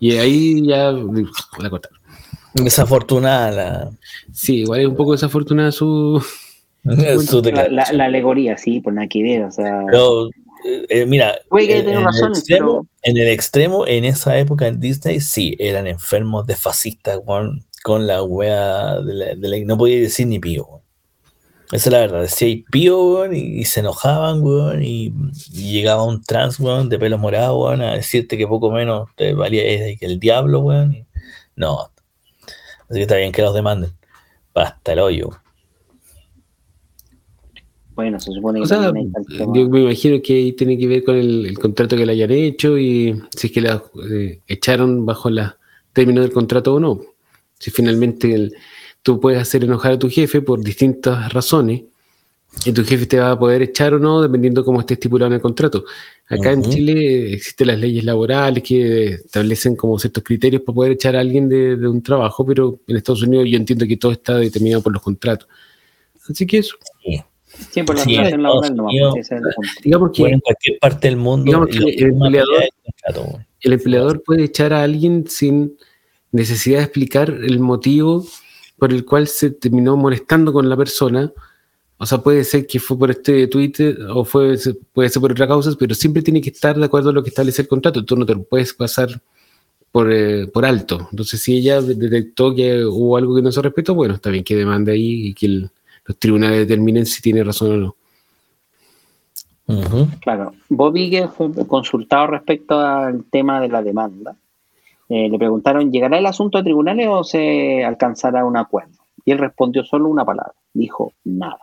Y 0.00 0.16
ahí 0.16 0.66
ya 0.66 0.90
la 0.90 1.70
cortaron. 1.70 2.00
Desafortunada 2.54 3.50
la... 3.52 3.90
Sí, 4.32 4.62
igual 4.62 4.80
es 4.80 4.86
un 4.88 4.96
poco 4.96 5.12
desafortunada 5.12 5.70
su... 5.70 6.22
la, 6.82 7.84
alegoría, 8.04 8.58
sí, 8.58 8.80
por 8.80 8.92
nada 8.92 9.06
que 9.06 9.22
ver, 9.22 9.44
o 9.44 9.52
sea... 9.52 9.82
Eh, 9.92 10.30
eh, 10.64 11.06
mira, 11.06 11.40
en, 13.02 13.16
el 13.16 13.28
extremo, 13.28 13.86
en 13.86 14.04
esa 14.04 14.38
época 14.38 14.66
en 14.66 14.80
Disney, 14.80 15.20
sí, 15.20 15.56
eran 15.58 15.86
enfermos 15.86 16.46
de 16.46 16.56
fascistas, 16.56 17.20
con 17.82 18.06
la 18.06 18.22
wea 18.22 19.00
de 19.00 19.36
la, 19.36 19.58
no 19.64 19.76
podía 19.76 20.00
decir 20.00 20.26
ni 20.26 20.38
pío, 20.38 20.82
Esa 21.72 21.88
es 21.88 21.92
la 21.92 22.00
verdad, 22.00 22.22
decía 22.22 22.62
pío, 22.70 23.32
y, 23.32 23.64
se 23.64 23.80
enojaban, 23.80 24.42
y, 24.82 25.12
llegaba 25.50 26.04
un 26.04 26.22
trans, 26.22 26.58
de 26.58 26.98
pelo 26.98 27.18
morado, 27.18 27.68
a 27.68 27.76
decirte 27.76 28.38
que 28.38 28.46
poco 28.46 28.70
menos 28.70 29.08
te 29.16 29.34
valía 29.34 29.62
que 29.98 30.06
el 30.06 30.20
diablo, 30.20 30.64
no. 31.56 31.90
Así 32.88 32.98
que 32.98 33.02
está 33.02 33.16
bien 33.16 33.32
que 33.32 33.42
los 33.42 33.54
demanden. 33.54 33.92
Basta 34.54 34.92
el 34.92 34.98
hoyo. 34.98 35.41
Bueno, 37.94 38.18
se 38.18 38.32
supone 38.32 38.62
que. 38.62 38.66
yo 39.38 39.68
me 39.68 39.82
imagino 39.82 40.22
que 40.22 40.34
ahí 40.34 40.52
tiene 40.52 40.78
que 40.78 40.86
ver 40.86 41.04
con 41.04 41.16
el, 41.16 41.58
contrato 41.58 41.96
que 41.96 42.06
le 42.06 42.12
hayan 42.12 42.30
hecho 42.30 42.78
y 42.78 43.20
si 43.36 43.48
es 43.48 43.52
que 43.52 43.60
la 43.60 43.82
eh, 44.10 44.40
echaron 44.46 45.04
bajo 45.04 45.28
la 45.28 45.58
término 45.92 46.22
del 46.22 46.32
contrato 46.32 46.74
o 46.74 46.80
no. 46.80 47.00
Si 47.58 47.70
finalmente 47.70 48.34
el, 48.34 48.54
tú 49.02 49.20
puedes 49.20 49.40
hacer 49.40 49.64
enojar 49.64 49.92
a 49.92 49.98
tu 49.98 50.08
jefe 50.08 50.40
por 50.40 50.62
distintas 50.62 51.32
razones 51.32 51.82
y 52.64 52.72
tu 52.72 52.84
jefe 52.84 53.06
te 53.06 53.18
va 53.18 53.32
a 53.32 53.38
poder 53.38 53.62
echar 53.62 53.94
o 53.94 53.98
no 53.98 54.20
dependiendo 54.22 54.60
de 54.60 54.64
cómo 54.64 54.80
esté 54.80 54.94
estipulado 54.94 55.28
en 55.28 55.34
el 55.34 55.40
contrato. 55.40 55.84
Acá 56.28 56.52
en 56.52 56.62
Chile 56.62 57.34
existen 57.34 57.66
las 57.66 57.78
leyes 57.78 58.04
laborales 58.04 58.62
que 58.62 59.14
establecen 59.14 59.76
como 59.76 59.98
ciertos 59.98 60.22
criterios 60.22 60.62
para 60.62 60.74
poder 60.74 60.92
echar 60.92 61.16
a 61.16 61.20
alguien 61.20 61.48
de, 61.48 61.74
un 61.86 62.02
trabajo, 62.02 62.46
pero 62.46 62.80
en 62.86 62.96
Estados 62.96 63.22
Unidos 63.22 63.46
yo 63.50 63.56
entiendo 63.56 63.86
que 63.86 63.96
todo 63.96 64.12
está 64.12 64.38
determinado 64.38 64.82
por 64.82 64.92
los 64.92 65.02
contratos. 65.02 65.48
Así 66.28 66.46
que 66.46 66.58
eso. 66.58 66.76
Sí. 67.70 67.82
por 67.82 67.96
la 67.96 68.04
relación 68.04 68.42
laboral 68.42 68.76
no 68.76 68.88
Digamos 69.82 70.10
que 70.12 70.22
en 70.24 70.40
cualquier 70.40 70.78
parte 70.78 71.08
del 71.08 71.16
mundo 71.16 71.66
el, 71.68 72.02
empleador, 72.02 72.64
el 73.60 73.72
empleador 73.72 74.22
puede 74.22 74.44
echar 74.44 74.72
a 74.72 74.82
alguien 74.82 75.26
sin 75.28 75.76
necesidad 76.32 76.78
de 76.78 76.84
explicar 76.84 77.30
el 77.30 77.60
motivo 77.60 78.24
por 78.78 78.92
el 78.92 79.04
cual 79.04 79.28
se 79.28 79.50
terminó 79.50 79.96
molestando 79.96 80.52
con 80.52 80.68
la 80.68 80.76
persona. 80.76 81.32
O 81.98 82.06
sea, 82.06 82.18
puede 82.18 82.42
ser 82.42 82.66
que 82.66 82.80
fue 82.80 82.98
por 82.98 83.12
este 83.12 83.46
Twitter 83.46 83.96
o 84.12 84.24
fue, 84.24 84.58
puede 84.92 85.08
ser 85.08 85.20
por 85.20 85.30
otra 85.30 85.46
causa, 85.46 85.70
pero 85.78 85.94
siempre 85.94 86.22
tiene 86.22 86.40
que 86.40 86.50
estar 86.50 86.76
de 86.76 86.84
acuerdo 86.84 87.10
a 87.10 87.12
lo 87.12 87.22
que 87.22 87.28
establece 87.28 87.62
el 87.62 87.68
contrato. 87.68 88.04
Tú 88.04 88.16
no 88.16 88.26
te 88.26 88.34
lo 88.34 88.42
puedes 88.42 88.74
pasar 88.74 89.20
por, 89.92 90.12
eh, 90.12 90.48
por 90.48 90.64
alto. 90.64 91.06
Entonces, 91.12 91.40
si 91.40 91.58
ella 91.58 91.80
detectó 91.80 92.52
que 92.54 92.84
hubo 92.84 93.16
algo 93.16 93.36
que 93.36 93.42
no 93.42 93.52
se 93.52 93.62
respetó, 93.62 93.94
bueno, 93.94 94.14
está 94.14 94.30
bien 94.30 94.42
que 94.42 94.56
demande 94.56 94.90
ahí 94.90 95.28
y 95.28 95.34
que 95.34 95.68
los 96.04 96.18
tribunales 96.18 96.66
determinen 96.66 97.06
si 97.06 97.22
tiene 97.22 97.44
razón 97.44 97.72
o 97.72 97.76
no. 97.76 97.96
Claro, 100.20 100.52
Bobby 100.68 101.10
que 101.10 101.28
fue 101.28 101.50
consultado 101.66 102.26
respecto 102.26 102.78
al 102.78 103.24
tema 103.24 103.60
de 103.60 103.68
la 103.68 103.82
demanda. 103.82 104.36
Eh, 105.08 105.28
le 105.28 105.38
preguntaron, 105.38 105.90
¿llegará 105.90 106.18
el 106.18 106.26
asunto 106.26 106.58
a 106.58 106.62
tribunales 106.62 107.06
o 107.08 107.22
se 107.24 107.84
alcanzará 107.84 108.44
un 108.44 108.56
acuerdo? 108.56 108.98
Y 109.24 109.32
él 109.32 109.38
respondió 109.38 109.84
solo 109.84 110.08
una 110.08 110.24
palabra, 110.24 110.54
dijo 110.72 111.12
nada. 111.24 111.60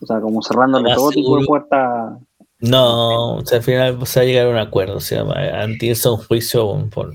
O 0.00 0.06
sea, 0.06 0.20
como 0.20 0.42
cerrándole 0.42 0.94
todo 0.94 1.10
tipo 1.10 1.38
de 1.38 1.46
puerta. 1.46 2.18
No, 2.60 3.36
o 3.36 3.46
sea, 3.46 3.58
al 3.58 3.64
final 3.64 4.06
se 4.06 4.20
va 4.20 4.24
a 4.24 4.26
llegar 4.26 4.46
a 4.46 4.50
un 4.50 4.56
acuerdo, 4.56 4.96
o 4.96 5.00
sea, 5.00 5.24
antes 5.62 6.04
un 6.06 6.16
juicio 6.16 6.88
por... 6.92 7.14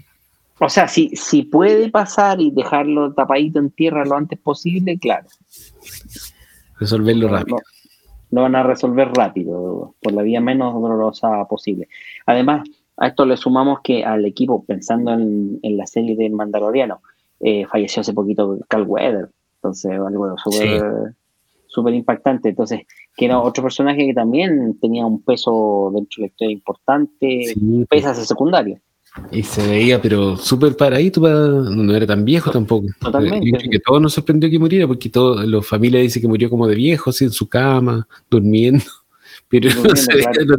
O 0.63 0.69
sea, 0.69 0.87
si, 0.87 1.09
si 1.15 1.41
puede 1.41 1.89
pasar 1.89 2.39
y 2.39 2.51
dejarlo 2.51 3.13
tapadito 3.15 3.57
en 3.57 3.71
tierra 3.71 4.05
lo 4.05 4.15
antes 4.15 4.37
posible, 4.37 4.99
claro. 4.99 5.27
Resolverlo 6.79 7.29
rápido. 7.29 7.57
Lo 8.29 8.43
van 8.43 8.55
a 8.55 8.61
resolver 8.61 9.09
rápido, 9.11 9.95
por 9.99 10.13
la 10.13 10.21
vía 10.21 10.39
menos 10.39 10.75
dolorosa 10.75 11.45
posible. 11.45 11.87
Además, 12.27 12.69
a 12.97 13.07
esto 13.07 13.25
le 13.25 13.37
sumamos 13.37 13.79
que 13.83 14.05
al 14.05 14.23
equipo, 14.23 14.63
pensando 14.63 15.13
en, 15.13 15.59
la 15.63 15.87
serie 15.87 16.15
del 16.15 16.33
Mandaloriano, 16.33 17.01
eh, 17.39 17.65
falleció 17.65 18.01
hace 18.01 18.13
poquito 18.13 18.59
Cal 18.67 18.83
Weather, 18.83 19.31
entonces 19.55 19.91
algo 19.93 20.35
súper 21.65 21.93
impactante. 21.95 22.49
Entonces, 22.49 22.81
que 23.17 23.25
era 23.25 23.39
otro 23.39 23.63
personaje 23.63 24.05
que 24.05 24.13
también 24.13 24.77
tenía 24.79 25.07
un 25.07 25.23
peso 25.23 25.89
dentro 25.91 26.17
de 26.17 26.21
la 26.21 26.27
historia 26.27 26.53
importante, 26.53 27.45
sí. 27.45 27.85
pesas 27.89 28.23
secundario. 28.27 28.79
Y 29.31 29.43
se 29.43 29.67
veía, 29.67 30.01
pero 30.01 30.37
súper 30.37 30.75
paradito, 30.77 31.19
no 31.21 31.95
era 31.95 32.07
tan 32.07 32.23
viejo 32.23 32.49
tampoco. 32.49 32.87
Totalmente. 32.99 33.69
que 33.69 33.79
todo 33.79 33.99
nos 33.99 34.13
sorprendió 34.13 34.49
que 34.49 34.59
muriera, 34.59 34.87
porque 34.87 35.09
todo, 35.09 35.43
la 35.43 35.61
familia 35.61 35.99
dice 35.99 36.21
que 36.21 36.27
murió 36.27 36.49
como 36.49 36.65
de 36.67 36.75
viejo, 36.75 37.09
así 37.09 37.25
en 37.25 37.31
su 37.31 37.47
cama, 37.47 38.07
durmiendo. 38.29 38.83
Pero 39.49 39.69
no 39.83 39.95
se, 39.97 40.07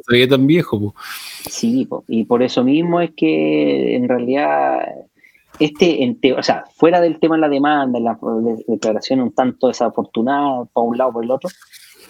veía, 0.08 0.28
tan 0.28 0.46
viejo. 0.46 0.94
Sí, 1.48 1.88
y 2.08 2.24
por 2.24 2.42
eso 2.42 2.62
mismo 2.62 3.00
es 3.00 3.12
que 3.16 3.96
en 3.96 4.06
realidad 4.06 4.80
este, 5.58 6.16
o 6.36 6.42
sea, 6.42 6.64
fuera 6.74 7.00
del 7.00 7.18
tema 7.18 7.36
de 7.36 7.40
la 7.40 7.48
demanda, 7.48 8.00
la 8.00 8.18
declaración 8.66 9.20
un 9.20 9.32
tanto 9.32 9.68
desafortunada 9.68 10.64
para 10.66 10.86
un 10.86 10.98
lado 10.98 11.10
o 11.10 11.12
por 11.14 11.24
el 11.24 11.30
otro, 11.30 11.50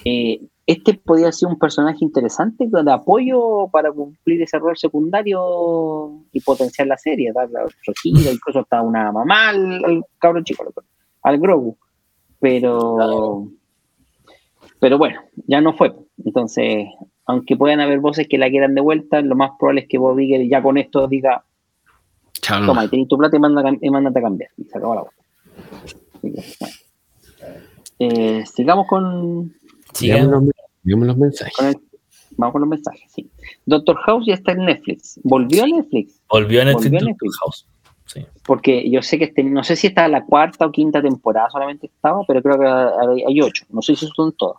eh, 0.05 0.40
este 0.73 0.94
podía 0.94 1.32
ser 1.32 1.49
un 1.49 1.59
personaje 1.59 1.99
interesante 2.01 2.66
de 2.69 2.93
apoyo 2.93 3.69
para 3.70 3.93
cumplir 3.93 4.43
ese 4.43 4.59
rol 4.59 4.77
secundario 4.77 6.23
y 6.32 6.40
potenciar 6.40 6.89
la 6.89 6.99
serie, 6.99 7.32
darle 7.32 7.61
regida, 7.86 8.31
incluso 8.32 8.61
hasta 8.61 8.82
una 8.82 9.12
mamá 9.12 9.51
al, 9.51 9.85
al 9.85 10.05
cabro 10.19 10.43
chico, 10.43 10.65
al 11.23 11.39
Grogu. 11.39 11.77
Pero, 12.40 13.49
pero 14.81 14.99
bueno, 14.99 15.20
ya 15.47 15.61
no 15.61 15.74
fue. 15.74 15.94
Entonces, 16.24 16.86
aunque 17.27 17.57
puedan 17.57 17.81
haber 17.81 18.01
voces 18.01 18.27
que 18.28 18.39
la 18.39 18.51
quieran 18.51 18.74
de 18.74 18.81
vuelta, 18.81 19.20
lo 19.20 19.36
más 19.36 19.53
probable 19.59 19.82
es 19.82 19.89
que 19.89 19.99
Bob 19.99 20.19
Iger 20.19 20.49
ya 20.49 20.62
con 20.62 20.77
esto 20.77 21.07
diga, 21.07 21.44
toma, 22.66 22.85
y 22.85 22.89
tenés 22.89 23.09
tu 23.09 23.16
plata 23.16 23.36
y, 23.36 23.40
manda, 23.40 23.62
mándate 23.62 24.19
a 24.19 24.23
cambiar. 24.23 24.51
Y 24.57 24.65
se 24.65 24.78
acabó 24.78 24.94
la 24.94 25.03
voz. 25.03 25.12
Eh, 27.99 28.44
sigamos 28.47 28.86
con... 28.89 29.55
Sigamos 29.93 30.44
los, 30.85 31.17
mensajes. 31.17 31.77
vamos 32.37 32.53
con 32.53 32.61
los 32.63 32.71
mensajes, 32.71 33.11
sí. 33.15 33.31
Doctor 33.67 33.97
House 33.99 34.27
ya 34.27 34.35
está 34.35 34.53
en 34.53 34.65
Netflix. 34.65 35.21
¿Volvió 35.23 35.65
a 35.65 35.67
Netflix? 35.67 36.21
Volvió 36.29 36.63
a 36.63 36.65
Netflix, 36.67 37.05
Doctor 37.05 37.31
House. 37.43 37.67
Sí. 38.07 38.27
Porque 38.45 38.91
yo 38.91 39.01
sé 39.03 39.19
que 39.19 39.25
este, 39.25 39.43
no 39.43 39.65
sé 39.65 39.77
si 39.77 39.87
está 39.87 40.07
la 40.09 40.25
cuarta 40.25 40.67
o 40.67 40.73
quinta 40.73 41.01
temporada 41.01 41.49
solamente 41.51 41.87
estaba, 41.87 42.21
pero 42.27 42.43
creo 42.43 42.59
que 42.59 42.67
hay, 42.67 43.23
hay 43.27 43.41
ocho. 43.41 43.65
No 43.71 43.81
sé 43.81 43.97
si 43.97 44.07
son 44.15 44.33
todas. 44.33 44.59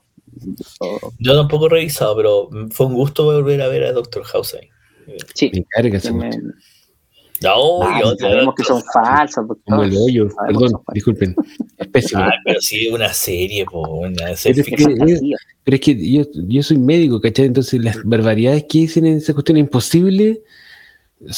Yo 1.20 1.36
tampoco 1.36 1.68
he 1.68 1.70
revisado, 1.70 2.16
pero 2.16 2.50
fue 2.72 2.88
un 2.88 2.95
gusto 2.95 3.26
volver 3.26 3.62
a 3.62 3.68
ver 3.68 3.84
a 3.84 3.91
Doctor 3.91 4.24
House 4.24 4.56
ahí. 4.56 4.70
Sí. 5.36 5.52
Me 5.54 5.66
No, 7.41 7.84
ah, 7.84 7.99
yo 8.01 8.15
sabemos 8.15 8.55
que 8.55 8.64
son 8.64 8.81
falsos. 8.93 9.45
Como 9.65 9.84
el 9.84 9.95
hoyo, 9.97 10.30
perdón, 10.47 10.81
disculpen. 10.93 11.35
Es 11.77 11.88
pésimo. 11.88 12.22
Ah, 12.23 12.31
pero 12.45 12.61
sí, 12.61 12.88
una 12.88 13.11
serie, 13.14 13.65
una 13.72 14.35
serie. 14.35 14.64
Pero, 14.64 14.89
es 14.89 15.19
que, 15.19 15.35
pero 15.64 15.76
es 15.76 15.81
que 15.81 16.11
yo, 16.11 16.23
yo, 16.47 16.64
soy 16.64 16.77
médico, 16.77 17.19
¿cachai? 17.19 17.45
Entonces 17.45 17.84
las 17.84 18.01
barbaridades 18.03 18.65
que 18.69 18.80
dicen 18.80 19.05
en 19.05 19.18
esa 19.18 19.34
cuestión 19.34 19.57
es 19.57 19.61
imposible. 19.61 20.43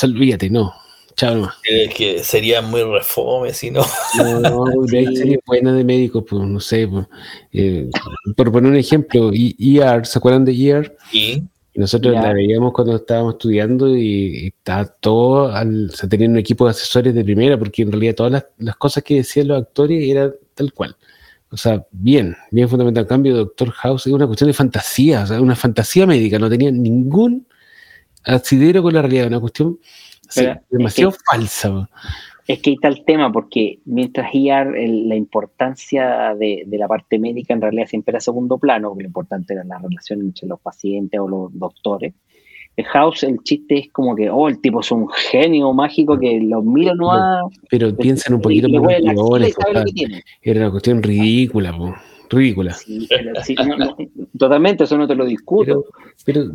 olvídate, 0.04 0.50
no. 0.50 0.74
Chao 1.16 1.50
Es 1.64 1.94
que 1.94 2.24
sería 2.24 2.62
muy 2.62 2.84
refome 2.84 3.54
si 3.54 3.72
no. 3.72 3.86
No, 4.18 4.66
hay 4.92 5.16
series 5.16 5.40
buenas 5.46 5.76
de 5.78 5.84
médicos, 5.86 6.26
pues 6.30 6.44
no 6.44 6.60
sé. 6.60 6.88
Pues, 6.88 7.08
eh, 7.54 7.90
por 8.36 8.52
poner 8.52 8.72
un 8.72 8.78
ejemplo, 8.78 9.32
ER, 9.34 10.06
¿se 10.06 10.20
acuerdan 10.20 10.44
de 10.44 10.52
ER? 10.52 10.98
Sí. 11.12 11.44
Nosotros 11.76 12.14
la 12.14 12.32
veíamos 12.32 12.72
cuando 12.72 12.96
estábamos 12.96 13.34
estudiando 13.34 13.96
y, 13.96 14.48
está 14.48 14.86
todo, 14.86 15.54
al, 15.54 15.90
o 15.90 15.96
sea, 15.96 16.08
tenían 16.08 16.32
un 16.32 16.38
equipo 16.38 16.66
de 16.66 16.72
asesores 16.72 17.14
de 17.14 17.24
primera, 17.24 17.58
porque 17.60 17.82
en 17.82 17.92
realidad 17.92 18.16
todas 18.16 18.32
las, 18.32 18.46
las, 18.58 18.78
cosas 18.78 19.04
que 19.04 19.16
decían 19.16 19.50
los 19.50 19.62
actores 19.62 20.02
eran 20.10 20.34
tal 20.54 20.72
cual. 20.72 20.96
O 21.50 21.58
sea, 21.58 21.86
bien, 21.92 22.36
bien 22.52 22.70
fundamental. 22.70 23.04
En 23.04 23.10
cambio, 23.10 23.36
Doctor 23.36 23.72
House 23.72 24.08
es 24.08 24.14
una 24.14 24.26
cuestión 24.26 24.48
de 24.48 24.54
fantasía, 24.54 25.24
o 25.24 25.28
sea, 25.28 25.42
una 25.42 25.56
fantasía 25.56 26.06
médica, 26.06 26.40
no 26.40 26.50
tenía 26.50 26.72
ningún 26.72 27.46
asidero 28.24 28.82
con 28.82 28.94
la 28.94 29.02
realidad, 29.02 29.28
una 29.28 29.40
cuestión 29.40 29.80
demasiado 30.70 31.14
falsa. 31.30 31.90
Es 32.48 32.60
que 32.62 32.70
ahí 32.70 32.76
está 32.76 32.90
el 32.90 33.04
tema, 33.06 33.32
porque 33.32 33.80
mientras 33.86 34.34
IAR, 34.34 34.76
la 34.78 35.16
importancia 35.16 36.36
de, 36.36 36.66
la 36.68 36.88
parte 36.88 37.18
médica 37.18 37.54
en 37.54 37.62
realidad 37.62 37.88
siempre 37.88 38.12
era 38.12 38.20
segundo 38.20 38.60
plano, 38.60 38.90
porque 38.90 39.04
lo 39.04 39.10
importante 39.10 39.54
era 39.54 39.64
la 39.64 39.80
relación 39.80 40.22
entre 40.22 40.48
los 40.48 40.60
pacientes 40.60 41.20
o 41.20 41.28
los 41.28 41.58
doctores. 41.58 42.14
El 42.78 42.86
House, 42.86 43.24
el 43.24 43.40
chiste 43.42 43.80
es 43.80 43.92
como 43.92 44.16
que, 44.16 44.30
oh, 44.30 44.50
el 44.50 44.60
tipo 44.60 44.82
es 44.82 44.92
un 44.92 45.08
genio 45.10 45.74
mágico 45.74 46.20
que 46.20 46.40
lo 46.42 46.62
mira 46.62 46.94
no 46.94 47.50
Pero, 47.70 47.96
piensen 47.96 48.34
un 48.36 48.42
poquito 48.42 48.68
más 48.70 48.94
Era 50.42 50.60
una 50.60 50.72
cuestión 50.72 51.02
ridícula, 51.02 51.72
ridícula. 52.36 52.78
totalmente, 54.38 54.84
eso 54.84 54.98
no 54.98 55.08
te 55.08 55.16
lo 55.16 55.26
discuto. 55.26 55.86
Pero, 56.26 56.46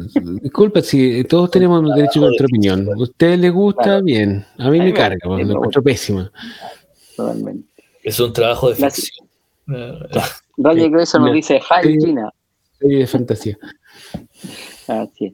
disculpa, 0.43 0.82
si 0.82 1.24
todos 1.24 1.51
tenemos 1.51 1.82
derecho 1.94 2.20
a 2.20 2.27
nuestra 2.27 2.47
opinión. 2.47 2.89
¿A 2.89 2.97
usted 2.97 3.39
le 3.39 3.51
gusta? 3.51 4.01
Bien. 4.01 4.44
A 4.59 4.70
mí 4.70 4.78
me 4.78 4.93
carga, 4.93 5.19
lo 5.24 5.39
encuentro 5.39 5.82
pésima. 5.82 6.31
Totalmente. 7.16 7.69
Es 8.02 8.19
un 8.20 8.32
trabajo 8.32 8.70
de 8.70 8.77
ficción. 8.77 9.28
Roger 10.57 10.90
Grayson 10.90 11.23
nos 11.23 11.32
dice, 11.32 11.61
Hi, 11.61 11.98
China. 11.98 12.32
de 12.81 13.07
fantasía. 13.07 13.59
Así 14.86 15.27
es. 15.27 15.32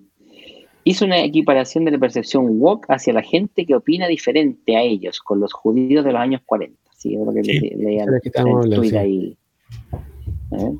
Hizo 0.85 1.05
una 1.05 1.18
equiparación 1.24 1.85
de 1.85 1.90
la 1.90 1.98
percepción 1.98 2.47
woke 2.60 2.86
hacia 2.89 3.12
la 3.12 3.23
gente 3.23 3.66
que 3.66 3.74
opina 3.74 4.06
diferente 4.06 4.77
a 4.77 4.82
ellos, 4.82 5.18
con 5.18 5.40
los 5.40 5.52
judíos 5.52 6.05
de 6.05 6.12
los 6.12 6.20
años 6.20 6.43
40. 6.47 6.78
Sí, 6.97 7.14
es 7.14 7.27
lo 7.27 7.32
que 7.35 7.43
sí, 7.43 7.70
leían 7.77 8.09
en 8.09 8.97
ahí. 8.97 9.36
¿Eh? 10.52 10.73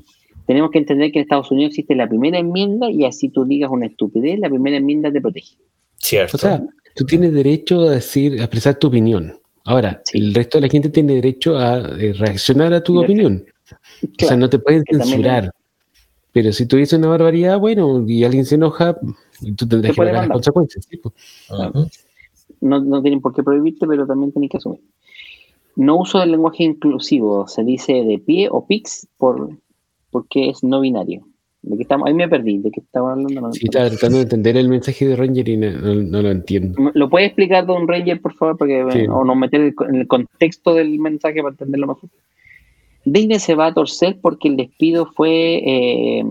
Tenemos 0.47 0.71
que 0.71 0.79
entender 0.79 1.11
que 1.11 1.19
en 1.19 1.23
Estados 1.25 1.51
Unidos 1.51 1.71
existe 1.71 1.95
la 1.95 2.09
primera 2.09 2.39
enmienda 2.39 2.91
y 2.91 3.05
así 3.05 3.29
tú 3.29 3.45
digas 3.45 3.71
una 3.71 3.87
estupidez, 3.87 4.39
la 4.39 4.49
primera 4.49 4.77
enmienda 4.77 5.11
te 5.11 5.21
protege. 5.21 5.57
Cierto. 5.97 6.37
O 6.37 6.41
sea, 6.41 6.63
tú 6.95 7.05
tienes 7.05 7.33
derecho 7.33 7.81
a 7.81 7.93
decir, 7.93 8.35
a 8.41 8.45
expresar 8.45 8.77
tu 8.79 8.87
opinión. 8.87 9.39
Ahora, 9.65 10.01
el 10.13 10.33
resto 10.33 10.59
de 10.59 10.63
la 10.63 10.69
gente 10.69 10.89
tiene 10.91 11.15
derecho 11.15 11.59
a 11.59 11.79
eh, 11.99 12.13
reaccionar 12.13 12.73
a 12.73 12.83
tu 12.83 13.03
opinión. 13.03 13.45
o 14.23 14.25
sea, 14.25 14.37
no 14.37 14.49
te 14.49 14.61
pueden 14.61 14.85
censurar. 14.89 15.53
Pero 16.33 16.53
si 16.53 16.67
tú 16.67 16.77
dices 16.77 16.99
una 16.99 17.09
barbaridad, 17.09 17.59
bueno, 17.59 18.05
y 18.07 18.23
alguien 18.23 18.45
se 18.45 18.55
enoja, 18.55 18.97
tú 19.57 19.67
tendrás 19.67 19.93
que 19.93 19.97
pagar 19.97 20.15
las 20.15 20.29
consecuencias. 20.29 20.89
no, 22.61 22.81
no, 22.81 23.03
tienen 23.03 23.21
por 23.21 23.35
qué 23.35 23.43
prohibirte, 23.43 23.87
pero 23.87 24.07
también 24.07 24.31
tienes 24.31 24.51
que 24.51 24.59
asumir. 24.59 24.81
No 25.77 25.97
uso 25.99 26.23
el 26.23 26.33
lenguaje 26.33 26.65
inclusivo, 26.65 27.47
se 27.47 27.63
dice 27.63 27.93
de 28.05 28.19
pie 28.19 28.49
o 28.51 28.67
pix 28.67 29.07
por, 29.19 29.51
porque 30.11 30.49
es 30.51 30.65
no 30.65 30.81
binario. 30.81 31.23
¿De 31.63 31.77
qué 31.77 31.83
estamos? 31.83 32.07
Ahí 32.07 32.15
me 32.15 32.29
perdí, 32.29 32.59
¿de 32.59 32.71
qué 32.71 32.81
estamos 32.81 33.11
hablando? 33.11 33.41
No, 33.41 33.53
Sí, 33.53 33.65
estaba 33.65 33.89
tratando 33.91 34.19
de 34.19 34.23
entender 34.23 34.57
el 34.57 34.69
mensaje 34.69 35.07
de 35.09 35.17
Ranger 35.17 35.49
y 35.49 35.57
no, 35.57 35.71
no- 35.73 35.95
no 35.95 36.23
lo 36.23 36.31
entiendo. 36.31 36.91
¿Lo 36.95 37.11
puede 37.11 37.27
explicar 37.27 37.67
Don 37.67 37.87
Ranger, 37.89 38.21
por 38.21 38.35
favor? 38.35 38.57
Porque, 38.57 38.85
Sí. 38.93 39.01
O 39.11 39.25
nos 39.25 39.37
meter 39.37 39.61
el- 39.61 39.75
en 39.89 39.95
el 39.97 40.07
contexto 40.07 40.75
del 40.75 40.99
mensaje 41.01 41.43
para 41.43 41.51
entenderlo 41.51 41.89
mejor. 41.89 42.09
Disney 43.05 43.39
se 43.39 43.55
va 43.55 43.67
a 43.67 43.75
torcer 43.75 44.19
porque 44.21 44.49
el 44.49 44.57
despido 44.57 45.07
fue 45.07 45.63
eh, 45.65 46.25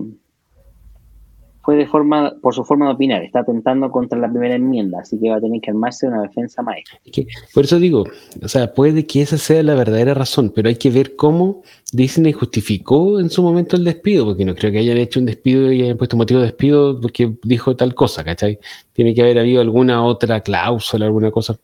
fue 1.66 1.74
de 1.74 1.86
forma 1.88 2.32
por 2.40 2.54
su 2.54 2.64
forma 2.64 2.86
de 2.86 2.92
opinar. 2.92 3.24
Está 3.24 3.40
atentando 3.40 3.90
contra 3.90 4.16
la 4.16 4.30
primera 4.30 4.54
enmienda, 4.54 5.00
así 5.00 5.18
que 5.18 5.30
va 5.30 5.38
a 5.38 5.40
tener 5.40 5.60
que 5.60 5.70
armarse 5.72 6.06
una 6.06 6.22
defensa 6.22 6.62
maestra. 6.62 7.00
Que, 7.12 7.26
por 7.52 7.64
eso 7.64 7.80
digo, 7.80 8.04
o 8.40 8.46
sea, 8.46 8.72
puede 8.72 9.04
que 9.04 9.22
esa 9.22 9.36
sea 9.36 9.64
la 9.64 9.74
verdadera 9.74 10.14
razón, 10.14 10.52
pero 10.54 10.68
hay 10.68 10.76
que 10.76 10.90
ver 10.90 11.16
cómo 11.16 11.62
Disney 11.92 12.32
justificó 12.32 13.18
en 13.18 13.30
su 13.30 13.42
momento 13.42 13.74
el 13.74 13.82
despido, 13.82 14.26
porque 14.26 14.44
no 14.44 14.54
creo 14.54 14.70
que 14.70 14.78
hayan 14.78 14.96
hecho 14.96 15.18
un 15.18 15.26
despido 15.26 15.72
y 15.72 15.82
hayan 15.82 15.96
puesto 15.96 16.16
motivo 16.16 16.38
de 16.38 16.46
despido 16.46 17.00
porque 17.00 17.36
dijo 17.42 17.74
tal 17.74 17.96
cosa, 17.96 18.22
¿cachai? 18.22 18.60
Tiene 18.92 19.12
que 19.12 19.22
haber 19.22 19.40
habido 19.40 19.60
alguna 19.60 20.04
otra 20.04 20.42
cláusula, 20.42 21.06
alguna 21.06 21.32
cosa. 21.32 21.58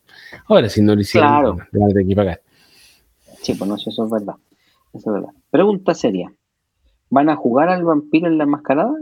Ahora, 0.49 0.69
si 0.69 0.83
no 0.83 0.97
lo 0.97 1.01
hicieron, 1.01 1.31
Claro. 1.31 1.57
a 1.61 1.89
tener 1.91 2.09
que 2.09 2.17
pagar. 2.17 2.41
Sí, 3.41 3.55
pues 3.55 3.71
no 3.71 3.79
sé, 3.79 3.91
eso 3.91 4.05
es 4.05 4.11
verdad. 4.11 4.35
Eso 4.93 5.11
es 5.11 5.15
verdad. 5.15 5.31
Pregunta 5.49 5.95
seria. 5.95 6.33
¿Van 7.09 7.31
a 7.31 7.37
jugar 7.37 7.69
al 7.69 7.85
vampiro 7.85 8.27
en 8.27 8.37
la 8.37 8.47
mascarada? 8.47 8.97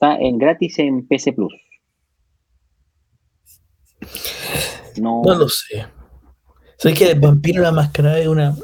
Está 0.00 0.14
en 0.16 0.38
gratis 0.38 0.78
en 0.78 1.08
PC 1.08 1.32
Plus. 1.32 1.52
No, 4.96 5.22
No 5.24 5.34
lo 5.34 5.48
sé. 5.48 5.86
¿Sabes 6.76 6.96
que 6.96 7.10
el 7.10 7.18
vampiro 7.18 7.62
la 7.64 7.72
máscara 7.72 8.16
es 8.20 8.28
una. 8.28 8.54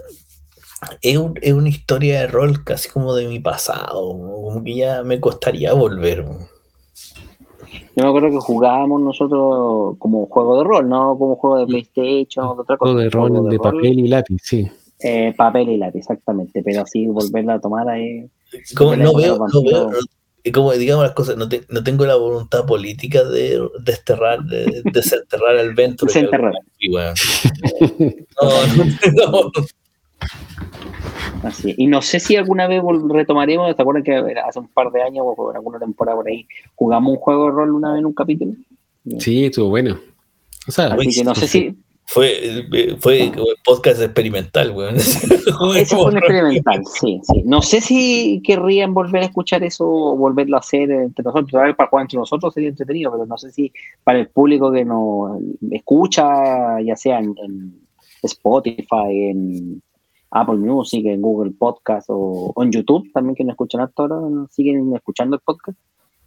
Es, 1.02 1.16
un- 1.16 1.35
es 1.43 1.52
una 1.52 1.69
historia 1.69 2.20
de 2.20 2.27
rol 2.28 2.62
casi 2.62 2.89
como 2.89 3.16
de 3.16 3.27
mi 3.27 3.40
pasado. 3.40 4.12
Como 4.16 4.62
que 4.62 4.77
ya 4.77 5.02
me 5.02 5.19
costaría 5.19 5.73
volver. 5.73 6.24
Yo 7.97 8.05
me 8.05 8.09
acuerdo 8.09 8.31
que 8.31 8.36
jugábamos 8.39 9.02
nosotros 9.02 9.97
como 9.98 10.27
juego 10.27 10.59
de 10.59 10.65
rol, 10.65 10.89
no 10.89 11.19
como 11.19 11.35
juego 11.35 11.59
de 11.59 11.66
PlayStation 11.66 12.47
o 12.47 12.55
de 12.55 12.61
otra 12.61 12.77
cosa. 12.77 12.93
Todo 12.93 13.01
de 13.01 13.11
rol, 13.11 13.31
Juego 13.31 13.48
de 13.51 13.56
rol, 13.56 13.73
papel 13.73 13.98
y 13.98 14.06
lápiz, 14.06 14.39
sí. 14.44 14.70
eh, 15.01 15.35
papel 15.36 15.70
y 15.70 15.77
lápiz, 15.78 15.98
exactamente. 15.98 16.62
Pero 16.62 16.82
así 16.82 17.09
volverla 17.09 17.55
a 17.55 17.61
tomar 17.61 17.89
ahí. 17.89 18.31
No 18.78 19.15
veo, 19.16 19.36
no 19.52 19.62
veo, 19.65 19.90
como 20.52 20.72
digamos 20.72 21.04
las 21.04 21.14
cosas, 21.14 21.36
no, 21.36 21.48
te- 21.48 21.64
no 21.70 21.82
tengo 21.82 22.04
la 22.06 22.16
voluntad 22.16 22.66
política 22.66 23.24
de 23.24 23.60
desterrar, 23.80 24.42
de 24.44 24.82
desenterrar 24.92 25.56
al 25.56 25.74
Venture. 25.74 26.12
Desenterrar. 26.12 26.52
Y, 26.78 26.94
weón. 26.94 27.14
No, 28.42 28.50
no, 29.12 29.42
no. 29.42 29.50
Así. 31.42 31.74
Y 31.76 31.86
no 31.86 32.00
sé 32.02 32.20
si 32.20 32.36
alguna 32.36 32.66
vez 32.66 32.82
retomaremos, 33.08 33.74
¿te 33.76 33.82
acuerdas 33.82 34.04
que 34.04 34.14
hace 34.16 34.58
un 34.58 34.68
par 34.68 34.90
de 34.90 35.02
años 35.02 35.24
o 35.36 35.50
en 35.50 35.56
alguna 35.56 35.78
temporada 35.78 36.16
por 36.16 36.28
ahí 36.28 36.46
jugamos 36.74 37.12
un 37.12 37.18
juego 37.18 37.46
de 37.46 37.50
rol 37.52 37.70
una 37.74 37.92
vez 37.92 37.98
en 38.00 38.06
un 38.06 38.14
capítulo? 38.14 38.52
Sí, 39.18 39.46
estuvo 39.46 39.68
bueno. 39.68 39.98
O 40.66 40.72
sea, 40.72 40.86
Así 40.94 41.10
que 41.10 41.24
no 41.24 41.34
sé 41.34 41.46
si 41.46 41.74
Fue, 42.06 42.66
fue 43.01 43.32
podcast 43.64 44.02
experimental, 44.02 44.70
weón. 44.72 44.97
ese 45.76 45.97
fue 45.97 46.05
un 46.05 46.18
experimental, 46.18 46.82
sí, 46.86 47.20
sí. 47.22 47.43
No 47.44 47.62
sé 47.62 47.81
si 47.81 48.43
querrían 48.44 48.93
volver 48.93 49.22
a 49.22 49.26
escuchar 49.26 49.64
eso 49.64 49.89
o 49.89 50.16
volverlo 50.16 50.56
a 50.56 50.60
hacer 50.60 50.90
entre 50.90 51.24
nosotros. 51.24 51.51
Tal 51.51 51.66
vez 51.66 51.76
para 51.76 51.89
jugar 51.89 52.05
entre 52.05 52.18
nosotros 52.18 52.52
sería 52.52 52.68
entretenido, 52.68 53.10
pero 53.10 53.26
no 53.26 53.39
sé 53.39 53.51
si 53.51 53.72
para 54.05 54.20
el 54.20 54.28
público 54.28 54.70
que 54.70 54.85
nos 54.85 55.40
escucha, 55.70 56.81
ya 56.82 56.94
sea 56.94 57.18
en, 57.18 57.35
en 57.39 57.81
Spotify, 58.22 59.31
en 59.31 59.82
Apple 60.31 60.56
Music, 60.56 61.06
en 61.06 61.22
Google 61.22 61.52
Podcast 61.59 62.10
o, 62.10 62.52
o 62.55 62.62
en 62.62 62.70
YouTube, 62.70 63.10
también 63.12 63.35
que 63.35 63.44
nos 63.44 63.55
escuchan 63.55 63.81
hasta 63.81 64.02
ahora, 64.02 64.20
siguen 64.51 64.94
escuchando 64.94 65.36
el 65.36 65.43
podcast. 65.43 65.78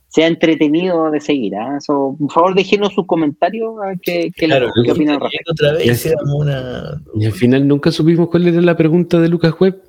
Sea 0.10 0.28
entretenido 0.28 1.12
de 1.12 1.20
seguir. 1.20 1.56
¿ah? 1.56 1.78
Eso, 1.78 2.16
por 2.18 2.32
favor, 2.32 2.56
déjenos 2.56 2.94
sus 2.94 3.06
comentarios 3.06 3.74
a 3.84 3.88
ver 3.88 4.00
qué, 4.02 4.32
qué, 4.36 4.46
Claro, 4.46 4.72
qué 4.84 4.92
opinan 4.92 5.20
otra 5.22 5.74
vez 5.74 5.86
hiciéramos 5.86 6.34
una. 6.34 7.02
y 7.16 7.26
al 7.26 7.34
final 7.34 7.68
nunca 7.68 7.92
supimos 7.92 8.30
cuál 8.30 8.48
era 8.48 8.62
la 8.62 8.78
pregunta 8.78 9.20
de 9.20 9.28
Lucas 9.28 9.54
Webb. 9.60 9.82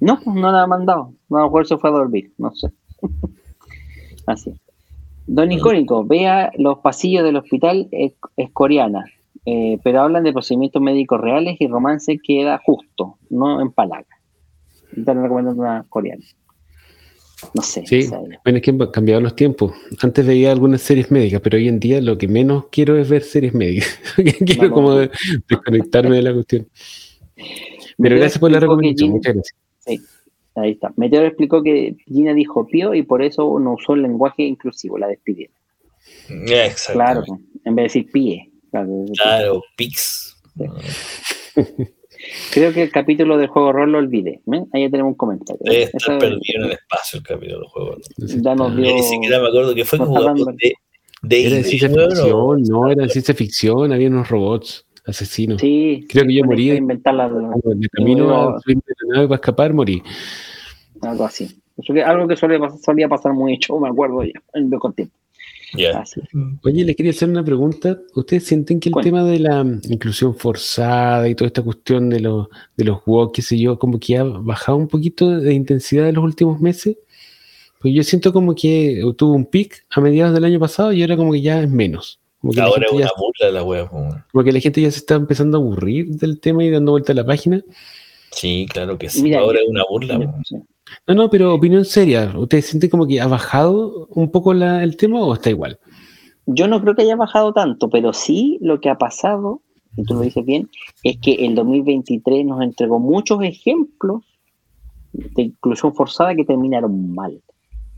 No, 0.00 0.20
pues 0.22 0.36
no 0.36 0.52
la 0.52 0.62
ha 0.62 0.66
mandado. 0.66 1.12
No, 1.28 1.36
a 1.38 1.40
lo 1.40 1.46
mejor 1.46 1.66
se 1.66 1.76
fue 1.78 1.90
a 1.90 1.92
dormir, 1.94 2.32
no 2.38 2.52
sé. 2.54 2.68
Así. 4.26 4.52
Don 5.26 5.50
Icónico, 5.50 6.04
vea 6.04 6.52
los 6.56 6.78
pasillos 6.78 7.24
del 7.24 7.36
hospital, 7.36 7.88
es, 7.90 8.12
es 8.36 8.50
coreana, 8.52 9.04
eh, 9.44 9.78
pero 9.82 10.02
hablan 10.02 10.22
de 10.24 10.32
procedimientos 10.32 10.80
médicos 10.80 11.20
reales 11.20 11.56
y 11.58 11.66
romance 11.66 12.18
queda 12.22 12.60
justo, 12.64 13.18
no 13.30 13.60
en 13.60 13.72
palabras. 13.72 14.06
Están 14.96 15.22
recomendando 15.22 15.62
una 15.62 15.84
coreana. 15.88 16.22
No 17.54 17.62
sé. 17.62 17.84
Sí, 17.86 17.98
o 17.98 18.08
sea, 18.08 18.18
bueno, 18.18 18.56
es 18.58 18.62
que 18.62 18.70
han 18.70 18.78
cambiado 18.90 19.20
los 19.20 19.36
tiempos. 19.36 19.72
Antes 20.00 20.26
veía 20.26 20.52
algunas 20.52 20.80
series 20.80 21.10
médicas, 21.10 21.40
pero 21.42 21.58
hoy 21.58 21.68
en 21.68 21.78
día 21.78 22.00
lo 22.00 22.16
que 22.16 22.28
menos 22.28 22.66
quiero 22.70 22.96
es 22.98 23.08
ver 23.10 23.22
series 23.22 23.52
médicas. 23.54 23.98
quiero 24.46 24.68
No, 24.68 24.74
como 24.74 24.94
de- 24.94 25.10
desconectarme 25.48 26.16
de 26.16 26.22
la 26.22 26.32
cuestión. 26.32 26.68
Pero 27.98 28.16
gracias 28.16 28.38
por 28.38 28.50
la 28.50 28.60
recomendación, 28.60 29.10
muchas 29.10 29.34
gracias. 29.34 29.56
Ahí 30.54 30.70
está. 30.72 30.92
Meteor 30.96 31.26
explicó 31.26 31.62
que 31.62 31.96
Gina 32.06 32.32
dijo 32.32 32.66
pío 32.66 32.94
y 32.94 33.02
por 33.02 33.22
eso 33.22 33.58
no 33.58 33.74
usó 33.74 33.92
el 33.94 34.02
lenguaje 34.02 34.42
inclusivo, 34.42 34.96
la 34.98 35.06
despidieron. 35.08 35.54
Exacto. 36.28 36.92
Claro, 36.94 37.22
en 37.64 37.74
vez 37.74 37.92
de 37.92 38.00
decir 38.00 38.10
pie. 38.12 38.50
Claro, 38.70 39.04
Claro, 39.14 39.62
Pix. 39.76 40.36
Creo 42.52 42.72
que 42.72 42.82
el 42.84 42.90
capítulo 42.90 43.36
del 43.38 43.48
juego 43.48 43.72
rol 43.72 43.92
lo 43.92 43.98
olvidé. 43.98 44.40
¿ven? 44.46 44.66
Ahí 44.72 44.82
ya 44.82 44.90
tenemos 44.90 45.10
un 45.12 45.16
comentario. 45.16 45.60
Debe 45.64 45.82
Esa- 45.84 45.96
estar 45.98 46.18
perdido 46.18 46.40
en 46.56 46.64
el 46.64 46.72
espacio 46.72 47.18
el 47.18 47.24
capítulo 47.26 47.58
del 47.60 47.68
juego. 47.68 47.96
ya 48.18 48.54
nos 48.54 48.70
Yo 48.72 48.76
dio. 48.82 48.94
ni 48.94 49.02
siquiera 49.02 49.40
me 49.40 49.48
acuerdo 49.48 49.74
que 49.74 49.84
fue 49.84 49.98
no 49.98 50.06
de, 50.34 50.72
de 51.22 51.46
Era 51.46 51.56
de 51.56 51.64
ciencia 51.64 51.88
ficción, 51.88 52.32
o- 52.32 52.56
no, 52.58 52.90
era 52.90 53.02
de 53.04 53.08
ciencia 53.10 53.34
ficción, 53.34 53.92
había 53.92 54.08
unos 54.08 54.28
robots 54.28 54.86
asesinos. 55.06 55.60
Sí, 55.60 56.04
Creo 56.08 56.26
que 56.26 56.34
yo 56.34 56.44
morí. 56.44 56.68
fue 56.68 56.76
inventar 56.78 57.14
la- 57.14 57.28
Cuando 57.28 57.60
De 57.74 57.88
camino 57.90 58.48
a 58.56 58.60
subirme 58.60 58.82
la 59.08 59.14
nave 59.16 59.28
para 59.28 59.36
escapar, 59.36 59.72
morí. 59.72 60.02
algo 61.02 61.24
así. 61.24 61.60
Eso 61.78 61.92
que- 61.92 62.02
algo 62.02 62.26
que 62.26 62.36
suele 62.36 62.58
pas- 62.58 62.78
solía 62.82 63.08
pasar 63.08 63.32
muy 63.34 63.54
hecho, 63.54 63.78
me 63.78 63.88
acuerdo 63.88 64.22
ya, 64.24 64.32
en 64.54 64.70
con 64.70 64.94
tiempo. 64.94 65.14
Así. 65.84 66.20
Oye, 66.64 66.84
les 66.84 66.96
quería 66.96 67.10
hacer 67.12 67.28
una 67.28 67.44
pregunta. 67.44 67.98
¿Ustedes 68.14 68.44
sienten 68.44 68.80
que 68.80 68.88
el 68.88 68.94
tema 69.02 69.24
de 69.24 69.38
la 69.38 69.62
mm, 69.64 69.80
inclusión 69.90 70.34
forzada 70.34 71.28
y 71.28 71.34
toda 71.34 71.46
esta 71.48 71.62
cuestión 71.62 72.08
de 72.10 72.20
los 72.20 72.48
de 72.76 72.84
los 72.84 72.98
woke, 73.06 73.34
qué 73.36 73.42
sé 73.42 73.58
yo, 73.58 73.78
como 73.78 73.98
que 73.98 74.16
ha 74.18 74.24
bajado 74.24 74.78
un 74.78 74.88
poquito 74.88 75.30
de 75.40 75.52
intensidad 75.54 76.08
en 76.08 76.14
los 76.16 76.24
últimos 76.24 76.60
meses? 76.60 76.96
Pues 77.80 77.94
yo 77.94 78.02
siento 78.02 78.32
como 78.32 78.54
que 78.54 79.02
tuvo 79.16 79.34
un 79.34 79.44
pic 79.46 79.84
a 79.90 80.00
mediados 80.00 80.34
del 80.34 80.44
año 80.44 80.58
pasado 80.58 80.92
y 80.92 81.02
ahora 81.02 81.16
como 81.16 81.32
que 81.32 81.40
ya 81.42 81.62
es 81.62 81.70
menos. 81.70 82.18
Como 82.40 82.52
que, 82.52 82.58
la 82.60 82.66
Ahora 82.66 82.86
es 82.86 82.92
ya, 82.92 82.96
una 82.98 83.10
burla 83.18 83.50
la 83.52 83.64
wea. 83.64 83.84
weón. 83.84 84.24
como 84.32 84.44
que 84.44 84.52
la 84.52 84.60
gente 84.60 84.80
ya 84.80 84.90
se 84.90 84.98
está 84.98 85.14
empezando 85.14 85.58
a 85.58 85.60
aburrir 85.60 86.08
del 86.16 86.40
tema 86.40 86.64
y 86.64 86.70
dando 86.70 86.92
vuelta 86.92 87.12
a 87.12 87.16
la 87.16 87.24
página. 87.26 87.62
Sí, 88.32 88.66
claro 88.70 88.98
que 88.98 89.08
sí. 89.08 89.22
Mira, 89.22 89.40
Ahora 89.40 89.58
yo- 89.60 89.64
es 89.64 89.70
una 89.70 89.84
burla. 89.88 90.34
Sí. 90.44 90.56
No, 91.06 91.14
no, 91.14 91.30
pero 91.30 91.54
opinión 91.54 91.84
seria. 91.84 92.32
¿Ustedes 92.36 92.66
sienten 92.66 92.90
como 92.90 93.06
que 93.06 93.20
ha 93.20 93.26
bajado 93.26 94.06
un 94.10 94.30
poco 94.30 94.54
la- 94.54 94.82
el 94.84 94.96
tema 94.96 95.20
o 95.20 95.34
está 95.34 95.50
igual? 95.50 95.78
Yo 96.46 96.68
no 96.68 96.80
creo 96.80 96.94
que 96.94 97.02
haya 97.02 97.16
bajado 97.16 97.52
tanto, 97.52 97.90
pero 97.90 98.12
sí 98.12 98.58
lo 98.60 98.80
que 98.80 98.88
ha 98.88 98.96
pasado, 98.98 99.62
y 99.96 100.04
tú 100.04 100.14
lo 100.14 100.20
dices 100.20 100.44
bien, 100.44 100.68
es 101.02 101.18
que 101.18 101.34
el 101.46 101.54
2023 101.56 102.46
nos 102.46 102.62
entregó 102.62 103.00
muchos 103.00 103.42
ejemplos 103.42 104.22
de 105.12 105.42
inclusión 105.42 105.94
forzada 105.94 106.34
que 106.34 106.44
terminaron 106.44 107.14
mal, 107.14 107.40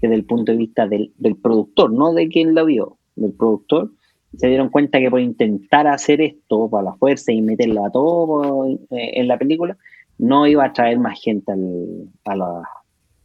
desde 0.00 0.14
el 0.14 0.24
punto 0.24 0.52
de 0.52 0.58
vista 0.58 0.86
del, 0.86 1.12
del 1.18 1.36
productor, 1.36 1.92
no 1.92 2.14
de 2.14 2.28
quien 2.28 2.54
la 2.54 2.62
vio, 2.62 2.96
del 3.16 3.32
productor. 3.32 3.90
Se 4.36 4.46
dieron 4.48 4.68
cuenta 4.68 4.98
que 4.98 5.10
por 5.10 5.20
intentar 5.20 5.86
hacer 5.86 6.20
esto 6.20 6.68
para 6.70 6.84
la 6.84 6.94
fuerza 6.94 7.32
y 7.32 7.42
meterlo 7.42 7.84
a 7.84 7.90
todo 7.90 8.66
eh, 8.66 8.78
en 8.90 9.26
la 9.28 9.38
película, 9.38 9.76
no 10.18 10.46
iba 10.46 10.64
a 10.64 10.72
traer 10.72 10.98
más 10.98 11.20
gente 11.20 11.50
al- 11.52 12.08
a, 12.24 12.36
la- 12.36 12.62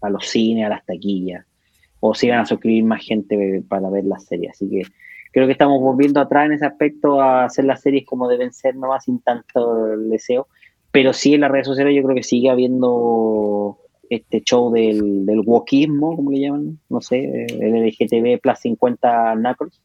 a 0.04 0.10
los 0.10 0.28
cines, 0.28 0.66
a 0.66 0.70
las 0.70 0.86
taquillas, 0.86 1.46
o 2.00 2.14
se 2.14 2.28
iban 2.28 2.40
a 2.40 2.46
suscribir 2.46 2.84
más 2.84 3.04
gente 3.04 3.64
para 3.68 3.90
ver 3.90 4.04
las 4.06 4.26
series. 4.26 4.52
Así 4.52 4.70
que 4.70 4.84
creo 5.32 5.46
que 5.48 5.54
estamos 5.54 5.82
volviendo 5.82 6.20
atrás 6.20 6.46
en 6.46 6.54
ese 6.54 6.66
aspecto 6.66 7.20
a 7.22 7.46
hacer 7.46 7.66
las 7.66 7.82
series 7.82 8.06
como 8.06 8.28
deben 8.28 8.54
ser, 8.54 8.76
nomás 8.76 9.06
sin 9.06 9.20
tanto 9.20 9.88
deseo. 9.98 10.48
Pero 10.92 11.12
sí 11.14 11.34
en 11.34 11.42
las 11.42 11.52
redes 11.52 11.66
sociales 11.68 11.96
yo 11.96 12.04
creo 12.04 12.16
que 12.16 12.24
sigue 12.24 12.50
habiendo 12.50 13.78
este 14.10 14.42
show 14.42 14.72
del, 14.72 15.26
del 15.26 15.40
wokismo, 15.40 16.16
como 16.16 16.30
le 16.32 16.42
llaman, 16.42 16.80
no 16.90 17.02
sé, 17.02 17.46
el 17.50 17.74
LGTB 17.88 18.40
plus 18.42 18.60
50 18.60 19.34
Knuckles. 19.38 19.82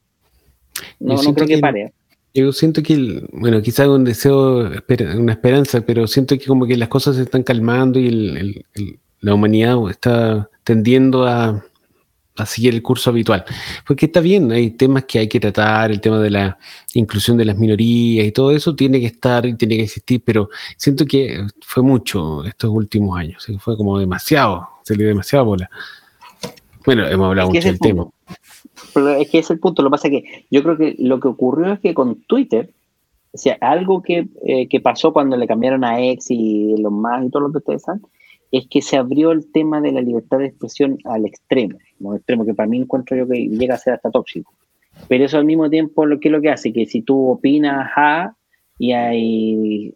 No, 1.01 1.15
no 1.15 1.35
creo 1.35 1.47
que, 1.47 1.55
que- 1.55 1.61
pare. 1.61 1.83
¿eh? 1.83 1.93
Yo 2.35 2.53
siento 2.53 2.83
que, 2.83 3.27
bueno, 3.33 3.63
quizás 3.63 3.89
un 3.89 4.05
deseo, 4.05 4.69
una 5.17 5.33
esperanza, 5.33 5.81
pero 5.81 6.07
siento 6.07 6.37
que 6.39 6.45
como 6.47 6.67
que 6.67 6.77
las 6.77 6.89
cosas 6.91 7.17
se 7.17 7.23
están 7.23 7.43
calmando 7.43 7.99
y 7.99 8.07
el- 8.09 8.37
el- 8.37 8.65
el- 8.75 8.99
la 9.21 9.35
humanidad 9.35 9.77
está 9.91 10.49
tendiendo 10.65 11.27
a, 11.27 11.65
a 12.39 12.47
seguir 12.47 12.75
el 12.75 12.83
curso 12.83 13.11
habitual. 13.11 13.45
Porque 13.87 14.07
está 14.07 14.21
bien, 14.21 14.51
hay 14.53 14.71
temas 14.71 15.05
que 15.05 15.19
hay 15.19 15.29
que 15.29 15.41
tratar, 15.41 15.91
el 15.91 16.01
tema 16.01 16.19
de 16.21 16.31
la 16.31 16.59
inclusión 16.95 17.37
de 17.37 17.45
las 17.45 17.59
minorías 17.59 18.27
y 18.27 18.33
todo 18.33 18.53
eso 18.53 18.75
tiene 18.75 19.01
que 19.01 19.07
estar 19.07 19.45
y 19.47 19.55
tiene 19.55 19.77
que 19.77 19.85
existir, 19.85 20.23
pero 20.25 20.49
siento 20.77 21.05
que 21.05 21.47
fue 21.61 21.83
mucho 21.83 22.45
estos 22.45 22.71
últimos 22.71 23.19
años, 23.19 23.47
fue 23.59 23.77
como 23.77 23.99
demasiado, 23.99 24.69
se 24.83 24.95
le 24.95 25.05
dio 25.05 25.09
demasiado 25.09 25.45
bola. 25.45 25.71
Bueno, 26.85 27.07
hemos 27.07 27.27
hablado 27.27 27.51
mucho 27.51 27.69
del 27.69 27.79
tema. 27.79 28.07
Pero 28.95 29.11
es 29.11 29.29
que 29.29 29.39
es 29.41 29.51
el 29.51 29.59
punto, 29.59 29.83
lo 29.83 29.89
que 29.89 29.93
pasa 29.93 30.09
es 30.09 30.13
que 30.13 30.47
yo 30.51 30.63
creo 30.63 30.77
que 30.77 30.97
lo 30.99 31.21
que 31.21 31.29
ocurrió 31.29 31.73
es 31.73 31.81
que 31.81 31.93
con 31.93 32.23
Twitter, 32.23 32.71
o 33.33 33.39
sea, 33.39 33.59
algo 33.61 34.03
que, 34.03 34.29
eh, 34.47 34.69
que 34.69 34.81
pasó 34.81 35.13
cuando 35.13 35.37
le 35.37 35.47
cambiaron 35.47 35.85
a 35.85 36.01
X 36.01 36.31
y 36.31 36.77
los 36.79 36.93
más 36.93 37.25
y 37.25 37.31
todo 37.31 37.43
lo 37.43 37.53
que 37.53 37.59
ustedes 37.59 37.83
saben, 37.83 38.03
es 38.51 38.67
que 38.69 38.83
se 38.83 38.97
abrió 38.97 39.33
el 39.33 39.51
tema 39.53 39.81
de 39.81 39.93
la 39.93 40.01
libertad 40.01 40.39
de 40.39 40.47
expresión 40.47 40.99
al 41.05 41.27
extremo, 41.27 41.79
un 42.01 42.17
extremo 42.17 42.45
que 42.45 42.55
para 42.55 42.69
mí 42.69 42.79
encuentro 42.79 43.17
yo 43.17 43.29
que 43.29 43.47
llega 43.47 43.75
a 43.75 43.79
ser 43.79 43.95
hasta 43.95 44.11
tóxico. 44.11 44.53
Pero 45.07 45.25
eso 45.25 45.39
al 45.39 45.45
mismo 45.45 45.69
tiempo, 45.71 46.07
lo 46.07 46.19
que 46.19 46.29
es 46.29 46.33
lo 46.33 46.41
que 46.41 46.51
hace? 46.51 46.73
Que 46.73 46.87
si 46.87 47.03
tú 47.03 47.31
opinas 47.31 47.91
A 47.97 48.35
y 48.79 48.93
hay 48.93 49.95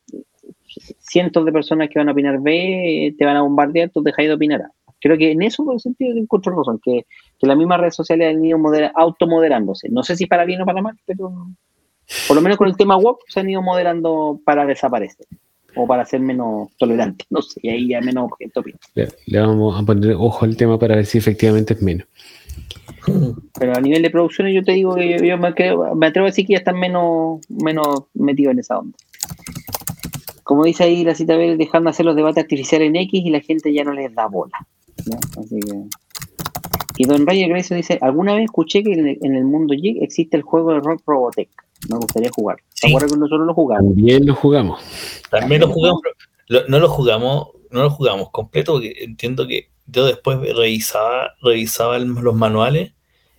cientos 0.99 1.45
de 1.45 1.53
personas 1.53 1.89
que 1.89 1.99
van 1.99 2.09
a 2.09 2.13
opinar 2.13 2.41
B, 2.41 3.15
te 3.19 3.25
van 3.25 3.37
a 3.37 3.43
bombardear, 3.43 3.91
tú 3.91 4.03
dejáis 4.03 4.29
de 4.29 4.35
opinar 4.35 4.63
A. 4.63 4.71
Creo 5.01 5.19
que 5.19 5.33
en 5.33 5.43
eso, 5.43 5.65
por 5.65 5.75
el 5.75 5.81
sentido, 5.81 6.17
encuentro 6.17 6.57
razón, 6.57 6.81
que, 6.83 7.07
que 7.39 7.47
las 7.47 7.57
mismas 7.57 7.81
redes 7.81 7.97
sociales 7.97 8.37
han 8.37 8.45
ido 8.45 8.59
automoderándose. 8.95 9.89
No 9.89 10.05
sé 10.05 10.15
si 10.15 10.27
para 10.27 10.45
bien 10.45 10.61
o 10.63 10.67
para 10.67 10.81
mal, 10.81 10.97
pero 11.05 11.33
por 12.29 12.37
lo 12.37 12.43
menos 12.43 12.59
con 12.59 12.69
el 12.69 12.77
tema 12.77 12.97
WOP 12.97 13.21
se 13.27 13.41
han 13.41 13.51
ido 13.51 13.63
moderando 13.63 14.41
para 14.45 14.65
desaparecer 14.67 15.27
o 15.75 15.87
para 15.87 16.05
ser 16.05 16.21
menos 16.21 16.69
tolerante, 16.79 17.25
no 17.31 17.43
sé, 17.43 17.61
y 17.63 17.69
ahí 17.69 17.89
ya 17.89 18.01
menos 18.01 18.25
objeto. 18.25 18.63
Le, 18.95 19.09
le, 19.27 19.41
vamos 19.41 19.81
a 19.81 19.85
poner 19.85 20.15
ojo 20.15 20.45
al 20.45 20.57
tema 20.57 20.79
para 20.79 20.97
ver 20.97 21.07
si 21.07 21.19
efectivamente 21.19 21.75
es 21.75 21.83
menos. 21.83 22.07
Pero 23.59 23.77
a 23.77 23.81
nivel 23.81 24.03
de 24.03 24.11
producción 24.11 24.49
yo 24.49 24.63
te 24.63 24.73
digo 24.73 24.95
que 24.95 25.27
yo, 25.27 25.39
me, 25.39 25.49
atrevo 25.49 25.85
a 26.27 26.31
decir 26.31 26.47
que 26.47 26.53
ya 26.53 26.59
están 26.59 26.79
menos, 26.79 27.41
menos 27.49 28.05
metidos 28.15 28.53
en 28.53 28.59
esa 28.61 28.79
onda. 28.79 28.97
Como 30.45 30.65
dice 30.65 30.85
ahí 30.85 31.05
la 31.05 31.15
cita, 31.15 31.37
dejando 31.37 31.91
hacer 31.91 32.07
los 32.07 32.17
debates 32.17 32.43
artificiales 32.43 32.89
en 32.89 32.97
X 32.97 33.23
y 33.25 33.31
la 33.31 33.41
gente 33.41 33.73
ya 33.73 33.85
no 33.85 33.93
les 33.93 34.15
da 34.15 34.27
bola. 34.27 34.67
Así 35.39 35.61
que... 35.61 35.83
Y 37.03 37.05
Don 37.05 37.27
Ryan 37.27 37.51
Grecia 37.51 37.77
dice, 37.77 37.99
alguna 38.01 38.35
vez 38.35 38.45
escuché 38.45 38.85
que 38.85 38.93
en 38.93 39.35
el, 39.35 39.45
mundo 39.45 39.75
Geek 39.75 40.01
existe 40.03 40.37
el 40.37 40.45
juego 40.45 40.73
de 40.73 40.79
Rock 40.79 41.03
Robotech. 41.05 41.49
Me 41.91 41.97
gustaría 41.97 42.31
jugar. 42.33 42.59
¿Te 42.81 42.87
acuerdas 42.87 43.11
que 43.11 43.19
nosotros 43.19 43.45
lo 43.45 43.55
jugamos? 43.55 43.93
También 43.93 44.25
lo 44.25 44.35
jugamos. 44.37 44.81
También 45.29 45.63
lo 45.63 45.67
jugamos, 45.67 46.01
pero 46.47 46.69
no 46.69 46.79
lo 46.79 46.89
jugamos, 46.89 47.49
no 47.73 47.83
lo 47.83 47.91
jugamos 47.91 48.31
completo 48.31 48.75
porque 48.75 48.95
entiendo 49.01 49.49
que 49.49 49.71
yo 49.87 50.07
después 50.07 50.39
revisaba, 50.39 51.33
revisaba 51.43 51.99
los 51.99 52.37
manuales 52.37 52.93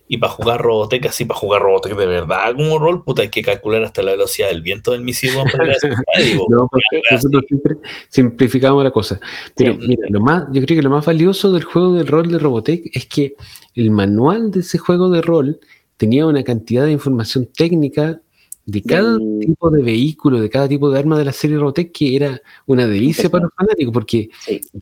y 0.06 0.18
para 0.18 0.32
jugar 0.32 0.60
Robotech, 0.60 1.06
así 1.06 1.24
para 1.24 1.40
jugar 1.40 1.62
Robotech 1.62 1.96
de 1.96 2.06
verdad 2.06 2.54
como 2.54 2.78
rol, 2.78 3.02
puta, 3.04 3.22
hay 3.22 3.30
que 3.30 3.42
calcular 3.42 3.82
hasta 3.84 4.02
la 4.02 4.12
velocidad 4.12 4.48
del 4.48 4.60
viento 4.60 4.92
del 4.92 5.00
misil. 5.00 5.30
no, 6.48 6.68
nosotros 7.10 7.44
siempre 7.48 7.76
simplificamos 8.08 8.84
la 8.84 8.90
cosa. 8.90 9.18
Pero 9.56 9.74
mira, 9.74 10.06
lo 10.10 10.20
más, 10.20 10.44
yo 10.52 10.62
creo 10.62 10.76
que 10.76 10.82
lo 10.82 10.90
más 10.90 11.06
valioso 11.06 11.52
del 11.52 11.64
juego 11.64 11.94
de 11.94 12.04
rol 12.04 12.30
de 12.30 12.38
Robotech 12.38 12.90
es 12.94 13.06
que 13.06 13.34
el 13.74 13.90
manual 13.90 14.50
de 14.50 14.60
ese 14.60 14.78
juego 14.78 15.08
de 15.08 15.22
rol 15.22 15.58
tenía 15.96 16.26
una 16.26 16.44
cantidad 16.44 16.84
de 16.84 16.92
información 16.92 17.46
técnica 17.46 18.20
de 18.66 18.82
cada 18.82 19.18
tipo 19.40 19.70
de 19.70 19.82
vehículo, 19.82 20.40
de 20.40 20.48
cada 20.48 20.68
tipo 20.68 20.90
de 20.90 20.98
arma 20.98 21.18
de 21.18 21.24
la 21.24 21.32
serie 21.32 21.58
Robotech, 21.58 21.92
que 21.92 22.16
era 22.16 22.40
una 22.66 22.86
delicia 22.86 23.28
para 23.28 23.44
los 23.44 23.54
fanáticos, 23.54 23.92
porque, 23.92 24.30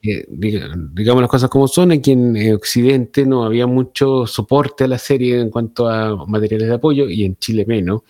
eh, 0.03 0.27
digamos 0.29 1.21
las 1.21 1.31
cosas 1.31 1.51
como 1.51 1.67
son, 1.67 1.93
aquí 1.93 2.13
en 2.13 2.37
eh, 2.37 2.55
Occidente 2.55 3.27
no 3.27 3.45
había 3.45 3.67
mucho 3.67 4.27
soporte 4.27 4.85
a 4.85 4.89
la 4.89 4.99
serie 4.99 5.41
en 5.41 5.51
cuanto 5.51 5.89
a 5.89 6.27
materiales 6.27 6.69
de 6.69 6.75
apoyo, 6.75 7.09
y 7.09 7.25
en 7.25 7.37
Chile 7.37 7.65
menos, 7.67 8.03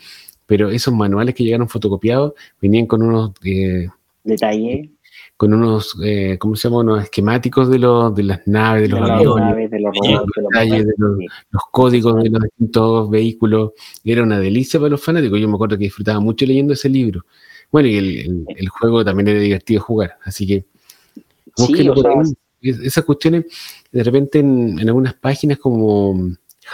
pero 0.47 0.71
esos 0.71 0.93
manuales 0.93 1.35
que 1.35 1.45
llegaron 1.45 1.69
fotocopiados 1.69 2.35
venían 2.61 2.87
con 2.87 3.03
unos... 3.03 3.33
Eh, 3.43 3.89
detalles 4.25 4.89
con 5.37 5.55
unos, 5.55 5.97
eh, 6.05 6.37
¿cómo 6.39 6.55
se 6.55 6.69
llama? 6.69 6.81
Unos 6.81 7.03
esquemáticos 7.05 7.69
de, 7.69 7.79
los, 7.79 8.15
de 8.15 8.23
las 8.23 8.47
naves, 8.47 8.83
de 8.83 8.89
los 8.89 9.11
aviones, 9.11 9.71
de 9.71 9.81
los, 9.81 11.63
códigos 11.71 12.23
de 12.23 12.31
los 12.31 12.43
distintos 12.43 13.11
vehículos. 13.11 13.73
Era 14.05 14.23
una 14.23 14.39
delicia 14.39 14.79
para 14.79 14.91
los 14.91 15.03
fanáticos. 15.03 15.41
Yo 15.41 15.49
me 15.49 15.55
acuerdo 15.55 15.77
que 15.77 15.85
disfrutaba 15.85 16.21
mucho 16.21 16.47
leyendo 16.47 16.75
ese 16.75 16.89
libro. 16.89 17.25
Bueno, 17.71 17.89
y 17.89 17.97
el, 17.97 18.45
el, 18.57 18.69
juego 18.69 19.05
también 19.05 19.29
era 19.29 19.41
divertido 19.41 19.81
jugar, 19.81 20.19
así 20.25 20.47
que 20.47 20.67
sí, 21.57 21.91
esas 22.61 23.05
cuestiones, 23.05 23.47
de 23.91 24.05
repente 24.05 24.39
en, 24.39 24.79
en, 24.79 24.89
algunas 24.89 25.15
páginas 25.15 25.59
como 25.59 26.11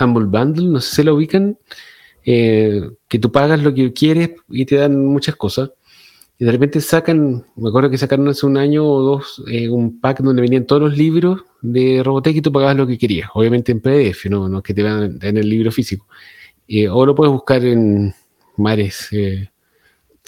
Humble 0.00 0.26
Bundle, 0.26 0.66
no 0.66 0.80
sé 0.80 0.96
si 0.96 1.02
la 1.04 1.12
ubican, 1.12 1.56
eh, 2.24 2.82
que 3.08 3.18
tú 3.18 3.32
pagas 3.32 3.62
lo 3.62 3.72
que 3.72 3.92
quieres 3.92 4.32
y 4.48 4.66
te 4.66 4.76
dan 4.76 5.06
muchas 5.06 5.36
cosas 5.36 5.70
y 6.40 6.44
de 6.44 6.52
repente 6.52 6.80
sacan, 6.80 7.44
me 7.56 7.68
acuerdo 7.68 7.90
que 7.90 7.98
sacaron 7.98 8.28
hace 8.28 8.46
un 8.46 8.56
año 8.56 8.86
o 8.86 9.02
dos 9.02 9.42
eh, 9.48 9.68
un 9.68 10.00
pack 10.00 10.20
donde 10.20 10.42
venían 10.42 10.66
todos 10.66 10.82
los 10.82 10.96
libros 10.96 11.42
de 11.60 12.00
Robotech 12.04 12.36
y 12.36 12.40
tú 12.40 12.52
pagabas 12.52 12.76
lo 12.76 12.86
que 12.86 12.96
querías, 12.96 13.28
obviamente 13.34 13.72
en 13.72 13.80
PDF, 13.80 14.26
no, 14.26 14.48
no 14.48 14.58
es 14.58 14.64
que 14.64 14.74
te 14.74 14.84
van 14.84 15.18
en 15.20 15.36
el 15.36 15.48
libro 15.48 15.72
físico. 15.72 16.06
Eh, 16.68 16.88
o 16.88 17.04
lo 17.04 17.14
puedes 17.14 17.32
buscar 17.32 17.64
en 17.64 18.14
mares 18.56 19.08
eh, 19.12 19.50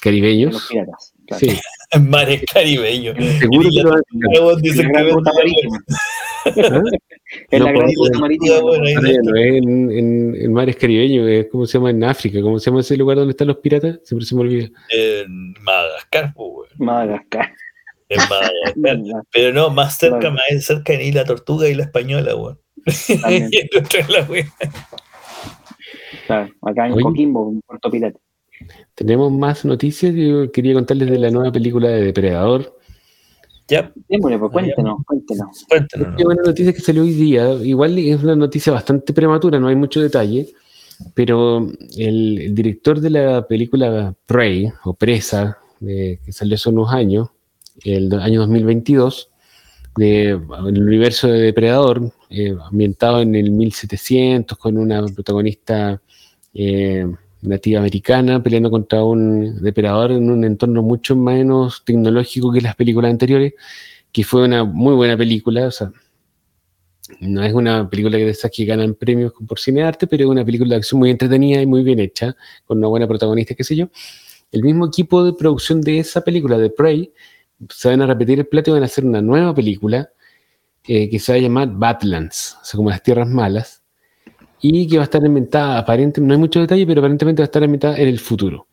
caribeños. 0.01 0.69
Sí. 1.39 1.49
En 1.93 2.09
mares 2.09 2.45
caribeños. 2.53 3.16
Seguro 3.41 3.69
que 3.69 3.82
lo 3.82 3.91
en 7.51 7.65
la 7.65 7.73
gran 7.73 7.91
marítima. 8.21 8.61
No 8.61 8.85
es 8.85 9.62
en, 9.62 10.53
mares 10.53 10.77
caribeños, 10.77 11.29
es 11.29 11.49
como 11.49 11.67
se 11.67 11.79
llama 11.79 11.91
en 11.91 12.05
África, 12.05 12.41
¿cómo 12.41 12.59
se 12.59 12.71
llama 12.71 12.81
ese 12.81 12.97
lugar 12.97 13.19
donde 13.19 13.33
están 13.33 13.49
los 13.49 13.59
piratas? 13.59 14.01
Siempre 14.05 14.27
se 14.27 14.35
me 14.35 14.41
olvida. 14.43 14.69
En 14.91 15.53
Madagascar, 15.62 16.33
pues, 16.35 16.71
Madagascar. 16.79 17.53
En 18.09 18.19
Madagascar. 18.31 19.25
Pero 19.33 19.53
no, 19.53 19.71
más 19.71 19.99
cerca, 19.99 20.31
más 20.31 20.43
cerca 20.61 20.97
ni 20.97 21.12
la 21.12 21.25
tortuga 21.25 21.69
y 21.69 21.75
la 21.75 21.85
española, 21.85 22.35
weón. 22.37 22.59
claro, 26.27 26.49
acá 26.62 26.87
en 26.87 27.01
Coquimbo, 27.01 27.49
un 27.49 27.61
puerto 27.61 27.91
pirata. 27.91 28.19
Tenemos 28.95 29.33
más 29.33 29.65
noticias. 29.65 30.15
Yo 30.15 30.51
quería 30.53 30.75
contarles 30.75 31.11
de 31.11 31.19
la 31.19 31.31
nueva 31.31 31.53
película 31.53 31.89
de 31.89 32.03
Depredador 32.03 32.80
ya. 33.71 33.93
pues 34.09 34.53
cuéntenos, 34.53 34.99
cuéntenos. 35.07 35.67
Qué 36.17 36.25
buena 36.25 36.43
noticia 36.43 36.73
que 36.73 36.81
salió 36.81 37.03
hoy 37.03 37.13
día. 37.13 37.53
Igual 37.55 37.99
es 37.99 38.23
una 38.23 38.37
noticia 38.37 38.73
bastante 38.73 39.13
prematura, 39.13 39.59
no 39.59 39.69
hay 39.69 39.77
mucho 39.77 40.01
detalle, 40.01 40.49
pero 41.15 41.67
el, 41.97 42.55
director 42.55 43.01
de 43.01 43.11
la 43.11 43.47
película 43.47 44.15
Prey, 44.27 44.71
o 44.85 44.95
Presa, 44.95 45.59
que 45.81 46.19
salió 46.31 46.57
hace 46.57 46.69
unos 46.69 46.93
años, 46.93 47.29
el 47.85 48.13
año 48.13 48.41
2022, 48.41 49.31
de, 49.97 50.31
el 50.31 50.83
universo 50.83 51.29
de 51.29 51.41
Depredador, 51.41 52.13
eh, 52.29 52.55
ambientado 52.71 53.21
en 53.21 53.35
el 53.35 53.51
1700, 53.51 54.57
con 54.59 54.77
una 54.77 55.05
protagonista 55.07 56.01
eh, 56.55 57.07
nativa 57.43 57.81
americana 57.81 58.43
peleando 58.43 58.71
contra 58.71 59.05
un 59.05 59.62
depredador 59.62 60.12
en 60.12 60.31
un 60.31 60.45
entorno 60.45 60.83
mucho 60.83 61.17
menos 61.17 61.83
tecnológico 61.85 62.53
que 62.53 62.61
las 62.61 62.77
películas 62.77 63.11
anteriores, 63.11 63.55
que 64.12 64.25
fue 64.25 64.45
una 64.45 64.65
muy 64.65 64.95
buena 64.95 65.17
película, 65.17 65.67
o 65.67 65.71
sea, 65.71 65.93
no 67.21 67.43
es 67.43 67.53
una 67.53 67.89
película 67.89 68.17
de 68.17 68.29
esas 68.29 68.51
que 68.51 68.65
ganan 68.65 68.95
premios 68.95 69.33
por 69.47 69.59
cine 69.59 69.83
arte, 69.83 70.07
pero 70.07 70.25
es 70.25 70.31
una 70.31 70.45
película 70.45 70.71
de 70.71 70.77
acción 70.77 70.99
muy 70.99 71.11
entretenida 71.11 71.61
y 71.61 71.67
muy 71.67 71.83
bien 71.83 71.99
hecha, 71.99 72.37
con 72.67 72.79
una 72.79 72.89
buena 72.89 73.09
protagonista, 73.09 73.55
qué 73.55 73.65
sé 73.65 73.77
yo. 73.77 73.89
El 74.53 74.62
mismo 74.62 74.87
equipo 74.87 75.25
de 75.25 75.33
producción 75.33 75.81
de 75.81 75.99
esa 75.99 76.23
película, 76.23 76.59
de 76.59 76.71
Prey, 76.71 77.12
se 77.69 77.89
van 77.89 78.03
a 78.03 78.07
repetir 78.07 78.39
el 78.39 78.47
plato 78.47 78.71
y 78.71 78.75
van 78.75 78.83
a 78.83 78.87
hacer 78.87 79.05
una 79.05 79.21
nueva 79.21 79.55
película 79.55 80.11
eh, 80.85 81.09
que 81.11 81.19
se 81.19 81.33
va 81.33 81.39
a 81.39 81.41
llamar 81.41 81.69
Badlands, 81.73 82.57
o 82.61 82.65
sea, 82.65 82.79
como 82.79 82.91
las 82.91 83.03
tierras 83.03 83.29
malas, 83.29 83.80
y 84.62 84.87
que 84.87 84.97
va 84.97 85.03
a 85.03 85.05
estar 85.05 85.24
inventada, 85.24 85.78
aparentemente, 85.78 86.20
no 86.20 86.35
hay 86.35 86.41
mucho 86.41 86.61
detalle, 86.61 86.87
pero 86.87 87.01
aparentemente 87.01 87.43
va 87.43 87.45
a 87.45 87.47
estar 87.47 87.62
inventada 87.62 87.99
en 87.99 88.09
el 88.09 88.19
futuro. 88.19 88.66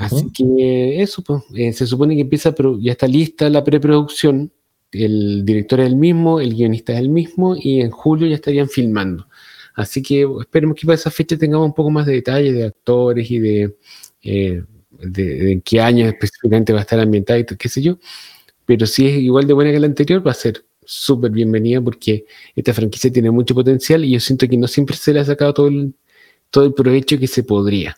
Así 0.00 0.30
que 0.32 1.02
eso, 1.02 1.22
pues, 1.22 1.42
eh, 1.54 1.72
se 1.72 1.86
supone 1.86 2.14
que 2.14 2.22
empieza, 2.22 2.52
pero 2.52 2.78
ya 2.78 2.92
está 2.92 3.08
lista 3.08 3.50
la 3.50 3.64
preproducción, 3.64 4.52
el 4.92 5.44
director 5.44 5.80
es 5.80 5.86
el 5.86 5.96
mismo, 5.96 6.38
el 6.38 6.54
guionista 6.54 6.92
es 6.92 7.00
el 7.00 7.08
mismo, 7.08 7.56
y 7.58 7.80
en 7.80 7.90
julio 7.90 8.28
ya 8.28 8.36
estarían 8.36 8.68
filmando. 8.68 9.26
Así 9.74 10.02
que 10.02 10.26
esperemos 10.40 10.76
que 10.76 10.86
para 10.86 10.94
esa 10.94 11.10
fecha 11.10 11.36
tengamos 11.36 11.66
un 11.66 11.74
poco 11.74 11.90
más 11.90 12.06
de 12.06 12.14
detalle 12.14 12.52
de 12.52 12.64
actores 12.66 13.30
y 13.30 13.38
de, 13.38 13.76
eh, 14.22 14.62
de, 14.90 15.52
en 15.52 15.60
qué 15.62 15.80
año 15.80 16.06
específicamente 16.06 16.72
va 16.72 16.80
a 16.80 16.82
estar 16.82 17.00
ambientada 17.00 17.38
y 17.38 17.44
qué 17.44 17.68
sé 17.68 17.82
yo. 17.82 17.98
Pero 18.66 18.86
si 18.86 19.06
es 19.08 19.18
igual 19.18 19.46
de 19.46 19.54
buena 19.54 19.72
que 19.72 19.80
la 19.80 19.86
anterior, 19.86 20.24
va 20.24 20.32
a 20.32 20.34
ser 20.34 20.64
súper 20.84 21.30
bienvenida 21.30 21.80
porque 21.80 22.24
esta 22.54 22.74
franquicia 22.74 23.12
tiene 23.12 23.30
mucho 23.30 23.54
potencial 23.54 24.04
y 24.04 24.12
yo 24.12 24.20
siento 24.20 24.48
que 24.48 24.56
no 24.56 24.66
siempre 24.66 24.96
se 24.96 25.12
le 25.12 25.20
ha 25.20 25.24
sacado 25.24 25.54
todo 25.54 25.68
el, 25.68 25.94
todo 26.50 26.64
el 26.64 26.74
provecho 26.74 27.18
que 27.18 27.26
se 27.26 27.42
podría. 27.42 27.96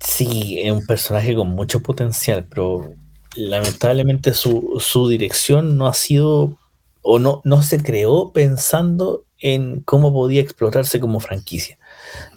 Sí, 0.00 0.58
es 0.60 0.72
un 0.72 0.84
personaje 0.84 1.34
con 1.34 1.48
mucho 1.48 1.80
potencial, 1.80 2.46
pero 2.48 2.94
lamentablemente 3.36 4.34
su, 4.34 5.08
dirección 5.08 5.76
no 5.76 5.86
ha 5.86 5.94
sido 5.94 6.58
o 7.02 7.18
no, 7.18 7.40
no 7.44 7.62
se 7.62 7.82
creó 7.82 8.30
pensando 8.32 9.24
en 9.38 9.80
cómo 9.80 10.12
podía 10.12 10.40
explotarse 10.40 11.00
como 11.00 11.20
franquicia. 11.20 11.78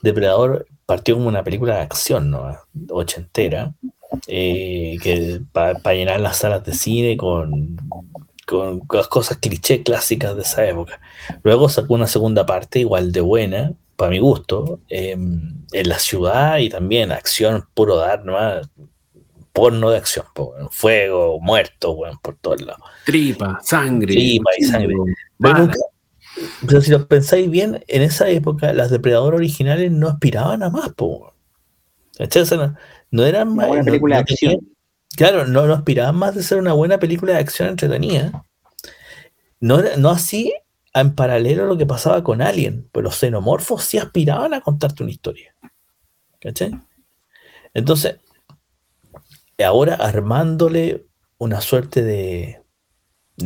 Depredador 0.02 0.68
partió 0.86 1.16
como 1.16 1.28
una 1.28 1.44
película 1.44 1.76
de 1.76 1.82
acción, 1.82 2.32
¿no? 2.32 2.58
Ochentera, 2.90 3.74
eh, 4.28 4.98
que 5.02 5.42
para 5.52 5.94
llenar 5.94 6.20
las 6.20 6.38
salas 6.38 6.64
de 6.64 6.74
cine 6.74 7.18
con, 7.18 7.78
con, 8.46 8.82
las 8.92 9.08
cosas 9.08 9.38
cliché 9.38 9.84
clásicas 9.84 10.36
de 10.36 10.42
esa 10.42 10.66
época. 10.66 11.00
Luego 11.44 11.70
sacó 11.70 11.94
una 11.94 12.08
segunda 12.08 12.46
parte 12.46 12.80
igual 12.80 13.12
de 13.12 13.22
buena, 13.22 13.74
para 13.96 14.12
mi 14.12 14.20
gusto, 14.20 14.82
em, 14.90 15.64
en 15.72 15.90
la 15.90 16.00
ciudad 16.00 16.58
y 16.58 16.70
también 16.70 17.12
acción 17.12 17.66
puro 17.74 17.96
dar, 17.96 18.26
¿no? 18.26 18.36
porno 19.54 19.90
de 19.90 19.98
acción, 19.98 20.26
fuego, 20.70 21.40
muerto, 21.40 21.98
por 22.22 22.36
todos 22.36 22.62
lados. 22.62 22.82
Tripa, 23.06 23.58
sangre. 23.64 24.14
Tripa 24.14 24.50
y 24.58 24.64
sangre. 24.64 24.96
Pero, 25.40 26.82
si 26.82 26.92
lo 26.92 27.08
pensáis 27.08 27.50
bien, 27.50 27.82
en 27.88 28.02
esa 28.02 28.28
época 28.30 28.74
las 28.74 28.92
depredadoras 28.92 29.38
originales 29.38 29.92
no 29.92 30.10
aspiraban 30.10 30.62
a 30.62 30.70
más, 30.70 30.90
po. 30.90 31.34
No 33.16 33.26
eran 33.26 33.56
más. 33.56 33.70
Una 33.70 33.84
película 33.84 34.18
de 34.18 34.22
acción. 34.22 34.60
claro, 35.16 35.48
no, 35.48 35.66
no 35.66 35.74
aspiraban 35.74 36.18
más 36.18 36.36
de 36.36 36.44
ser 36.44 36.58
una 36.58 36.74
buena 36.74 37.00
película 37.00 37.34
de 37.34 37.40
acción 37.40 37.70
entretenida. 37.70 38.44
No, 39.62 39.82
no 39.98 40.10
así 40.10 40.54
en 40.94 41.16
paralelo 41.16 41.64
a 41.64 41.68
lo 41.68 41.78
que 41.78 41.86
pasaba 41.86 42.24
con 42.24 42.42
Alien, 42.42 42.90
pues 42.92 43.04
los 43.04 43.16
xenomorfos 43.16 43.84
sí 43.84 43.98
aspiraban 43.98 44.54
a 44.54 44.60
contarte 44.60 45.04
una 45.04 45.14
historia. 45.14 45.56
¿Cachai? 46.42 46.78
Entonces, 47.74 48.18
ahora 49.64 49.96
armándole 49.96 51.06
una 51.38 51.62
suerte 51.62 52.04
de, 52.04 52.62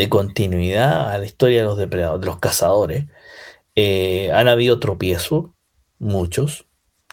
continuidad 0.10 1.12
a 1.12 1.18
la 1.20 1.26
historia 1.26 1.60
de 1.60 1.66
los 1.66 1.78
depredadores, 1.78 2.22
de 2.22 2.26
los 2.26 2.40
cazadores, 2.40 3.06
eh, 3.76 4.32
han 4.32 4.48
habido 4.48 4.80
tropiezos, 4.80 5.52
muchos, 6.00 6.66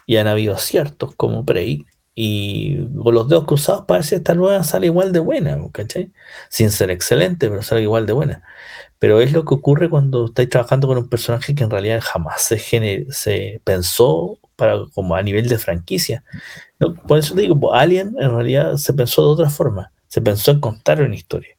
y 0.07 0.17
han 0.17 0.27
habido 0.27 0.55
aciertos 0.55 1.15
como 1.15 1.45
Prey, 1.45 1.87
y 2.19 2.79
con 3.03 3.15
los 3.15 3.29
dedos 3.29 3.45
cruzados 3.45 3.85
parece 3.87 4.11
que 4.11 4.17
esta 4.17 4.35
nueva 4.35 4.65
sale 4.65 4.87
igual 4.87 5.13
de 5.13 5.19
buena, 5.19 5.59
¿cachai? 5.71 6.11
Sin 6.49 6.71
ser 6.71 6.91
excelente, 6.91 7.51
pero 7.51 7.63
sale 7.63 7.83
igual 7.83 8.07
de 8.07 8.15
buena. 8.15 8.43
Pero 8.99 9.21
es 9.21 9.33
lo 9.33 9.45
que 9.45 9.55
ocurre 9.55 9.91
cuando 9.91 10.25
estáis 10.25 10.49
trabajando 10.49 10.89
con 10.89 10.97
un 10.97 11.11
personaje 11.11 11.55
que 11.55 11.65
en 11.65 11.71
realidad 11.71 12.01
jamás 12.03 12.41
se, 12.41 12.59
se 13.11 13.61
pensó 13.65 14.39
para, 14.57 14.79
como 14.95 15.15
a 15.15 15.23
nivel 15.23 15.47
de 15.47 15.59
franquicia. 15.59 16.25
Por 17.07 17.19
eso 17.19 17.35
te 17.35 17.43
digo, 17.43 17.75
Alien 17.75 18.17
en 18.19 18.31
realidad 18.31 18.79
se 18.79 18.95
pensó 18.95 19.21
de 19.21 19.29
otra 19.29 19.51
forma. 19.51 19.93
Se 20.09 20.23
pensó 20.23 20.53
en 20.53 20.61
contar 20.61 21.03
una 21.03 21.15
historia. 21.15 21.55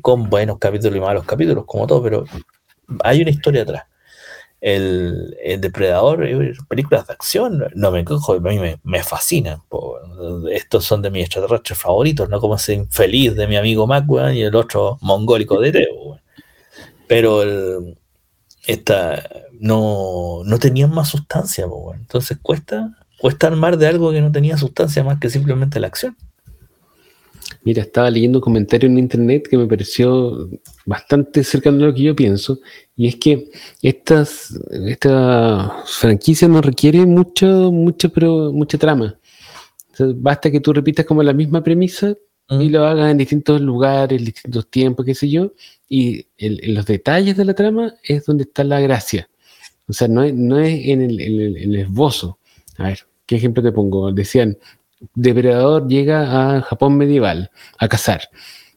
Con 0.00 0.30
buenos 0.30 0.58
capítulos 0.58 0.96
y 0.96 1.00
malos 1.00 1.24
capítulos, 1.24 1.64
como 1.66 1.86
todo, 1.86 2.02
pero 2.02 2.24
hay 3.04 3.20
una 3.20 3.30
historia 3.30 3.62
atrás. 3.62 3.84
El, 4.62 5.36
Depredador, 5.60 6.24
eh, 6.24 6.54
películas 6.68 7.06
de 7.08 7.12
acción, 7.12 7.64
no 7.74 7.90
me 7.90 8.04
cojo, 8.04 8.34
a 8.34 8.40
mí 8.40 8.58
me, 8.82 9.02
fascinan. 9.02 9.60
estos 10.52 10.84
son 10.84 11.02
de 11.02 11.10
mis 11.10 11.24
extraterrestres 11.24 11.78
favoritos, 11.78 12.28
no 12.28 12.40
como 12.40 12.54
ese 12.54 12.74
infeliz 12.74 13.34
de 13.34 13.48
mi 13.48 13.56
amigo 13.56 13.88
Mac, 13.88 14.06
y 14.32 14.42
el 14.42 14.54
otro 14.54 14.98
mongólico 15.00 15.60
de 15.60 15.72
Teo. 15.72 16.18
Pero 17.08 17.42
el, 17.42 17.98
esta, 18.66 19.28
no, 19.58 20.42
no 20.44 20.58
tenían 20.58 20.90
más 20.90 21.08
sustancia, 21.08 21.66
entonces 21.94 22.38
cuesta, 22.40 22.96
cuesta 23.20 23.48
armar 23.48 23.76
de 23.76 23.88
algo 23.88 24.12
que 24.12 24.20
no 24.20 24.30
tenía 24.30 24.56
sustancia 24.56 25.02
más 25.02 25.18
que 25.18 25.28
simplemente 25.28 25.80
la 25.80 25.88
acción. 25.88 26.16
Mira, 27.64 27.82
estaba 27.82 28.10
leyendo 28.10 28.38
un 28.38 28.42
comentario 28.42 28.88
en 28.88 28.98
internet 28.98 29.46
que 29.48 29.56
me 29.56 29.66
pareció 29.66 30.48
bastante 30.84 31.44
cercano 31.44 31.84
a 31.84 31.88
lo 31.88 31.94
que 31.94 32.02
yo 32.02 32.16
pienso, 32.16 32.58
y 32.96 33.06
es 33.08 33.16
que 33.16 33.50
estas, 33.82 34.58
esta 34.70 35.82
franquicia 35.86 36.48
no 36.48 36.60
requiere 36.60 37.06
mucho, 37.06 37.70
mucho, 37.72 38.12
pero 38.12 38.52
mucha 38.52 38.78
trama. 38.78 39.18
basta 40.16 40.50
que 40.50 40.60
tú 40.60 40.72
repitas 40.72 41.06
como 41.06 41.22
la 41.22 41.32
misma 41.32 41.62
premisa 41.62 42.16
y 42.50 42.68
lo 42.68 42.84
hagas 42.84 43.10
en 43.10 43.18
distintos 43.18 43.60
lugares, 43.60 44.24
distintos 44.24 44.68
tiempos, 44.68 45.06
qué 45.06 45.14
sé 45.14 45.28
yo, 45.28 45.52
y 45.88 46.26
en 46.38 46.74
los 46.74 46.86
detalles 46.86 47.36
de 47.36 47.44
la 47.44 47.54
trama 47.54 47.94
es 48.02 48.26
donde 48.26 48.44
está 48.44 48.64
la 48.64 48.80
gracia. 48.80 49.28
O 49.88 49.92
sea, 49.92 50.08
no 50.08 50.22
es, 50.22 50.34
no 50.34 50.58
es 50.58 50.86
en, 50.86 51.02
el, 51.02 51.76
esbozo. 51.76 52.38
A 52.78 52.88
ver, 52.88 53.00
¿qué 53.26 53.36
ejemplo 53.36 53.62
te 53.62 53.72
pongo? 53.72 54.12
Decían, 54.12 54.56
Depredador 55.14 55.88
llega 55.88 56.56
a 56.56 56.62
Japón 56.62 56.96
medieval 56.96 57.50
a 57.78 57.88
cazar. 57.88 58.22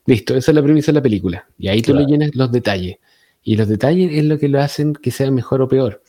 Listo, 0.05 0.35
esa 0.35 0.51
es 0.51 0.55
la 0.55 0.63
premisa 0.63 0.91
de 0.91 0.97
la 0.97 1.01
película. 1.01 1.47
Y 1.57 1.67
ahí 1.67 1.81
tú 1.81 1.93
le 1.93 2.05
llenas 2.05 2.35
los 2.35 2.51
detalles. 2.51 2.97
Y 3.43 3.55
los 3.55 3.67
detalles 3.67 4.11
es 4.13 4.25
lo 4.25 4.37
que 4.37 4.47
lo 4.47 4.59
hacen 4.59 4.93
que 4.93 5.11
sea 5.11 5.31
mejor 5.31 5.61
o 5.61 5.67
peor. 5.67 6.01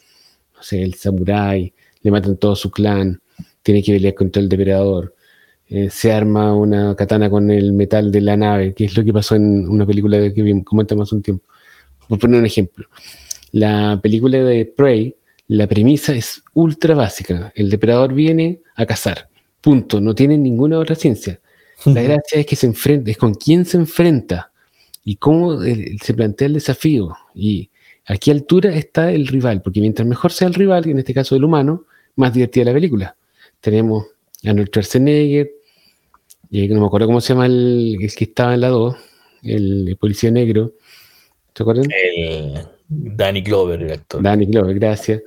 O 0.59 0.63
sea, 0.63 0.83
el 0.83 0.95
samurái, 0.95 1.73
le 2.03 2.11
matan 2.11 2.37
todo 2.37 2.57
su 2.57 2.71
clan, 2.71 3.21
tiene 3.63 3.83
que 3.83 3.93
pelear 3.93 4.15
contra 4.15 4.41
el 4.41 4.49
depredador. 4.49 5.15
Eh, 5.69 5.91
se 5.91 6.13
arma 6.13 6.55
una 6.55 6.95
katana 6.95 7.29
con 7.29 7.51
el 7.51 7.73
metal 7.73 8.13
de 8.13 8.21
la 8.21 8.37
nave, 8.37 8.75
que 8.75 8.85
es 8.85 8.97
lo 8.97 9.05
que 9.05 9.13
pasó 9.13 9.35
en 9.35 9.69
una 9.69 9.85
película 9.85 10.19
de 10.19 10.33
que 10.33 10.63
comentamos 10.65 11.09
hace 11.09 11.17
un 11.17 11.23
tiempo. 11.23 11.45
Por 12.09 12.19
poner 12.19 12.41
un 12.41 12.47
ejemplo. 12.47 12.89
La 13.53 13.99
película 14.03 14.39
de 14.39 14.65
Prey, 14.65 15.17
la 15.49 15.67
premisa 15.67 16.15
es 16.15 16.43
ultra 16.55 16.95
básica. 16.95 17.53
El 17.55 17.71
depredador 17.71 18.15
viene 18.15 18.61
a 18.77 18.87
cazar. 18.87 19.29
Punto. 19.67 20.01
No 20.01 20.15
tiene 20.15 20.39
ninguna 20.39 20.79
otra 20.79 20.95
ciencia. 20.95 21.41
La 21.87 22.01
gracia 22.01 22.39
es 22.39 22.47
que 22.47 22.55
se 22.55 22.67
enfrenta, 22.67 23.11
es 23.11 23.17
con 23.17 23.35
quién 23.35 23.65
se 23.65 23.77
enfrenta 23.77 24.53
y 25.05 25.17
cómo 25.17 25.61
eh, 25.61 25.97
se 26.01 26.15
plantea 26.15 26.47
el 26.47 26.55
desafío. 26.55 27.17
Y 27.35 27.69
a 28.07 28.17
qué 28.17 28.31
altura 28.31 28.73
está 28.77 29.11
el 29.11 29.27
rival, 29.27 29.63
porque 29.63 29.81
mientras 29.81 30.07
mejor 30.07 30.31
sea 30.31 30.47
el 30.47 30.55
rival, 30.55 30.89
en 30.89 31.01
este 31.01 31.13
caso 31.13 31.35
el 31.35 31.43
humano, 31.43 31.85
más 32.15 32.33
divertida 32.33 32.67
la 32.67 32.75
película. 32.75 33.17
Tenemos 33.61 34.07
a 34.45 34.51
Arnold 34.51 34.69
Schwarzenegger, 34.69 35.51
y 36.49 36.69
no 36.69 36.83
me 36.83 36.87
acuerdo 36.87 37.09
cómo 37.09 37.21
se 37.21 37.35
llama 37.35 37.47
el, 37.47 37.97
que 37.99 38.25
estaba 38.25 38.55
en 38.55 38.61
la 38.61 38.69
2, 38.69 38.97
el, 39.43 39.97
policía 39.99 40.31
negro. 40.31 40.75
¿Te 41.53 41.65
acuerdas? 41.65 41.89
El 41.91 42.69
Danny 42.89 43.41
Glover, 43.41 43.83
el 43.83 43.91
actor. 43.91 44.23
Danny 44.23 44.47
Glover, 44.47 44.79
gracias. 44.79 45.23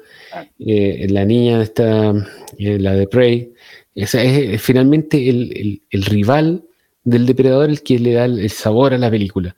Eh, 0.59 1.07
la 1.09 1.25
niña 1.25 1.61
esta, 1.61 2.11
eh, 2.57 2.79
la 2.79 2.93
de 2.93 3.07
Prey, 3.07 3.53
es, 3.95 4.61
finalmente 4.61 5.29
el, 5.29 5.81
rival 5.91 6.63
del 7.03 7.25
depredador 7.25 7.69
el 7.69 7.81
que 7.81 7.99
le 7.99 8.13
da 8.13 8.25
el, 8.25 8.49
sabor 8.49 8.93
a 8.93 8.97
la 8.97 9.09
película. 9.09 9.55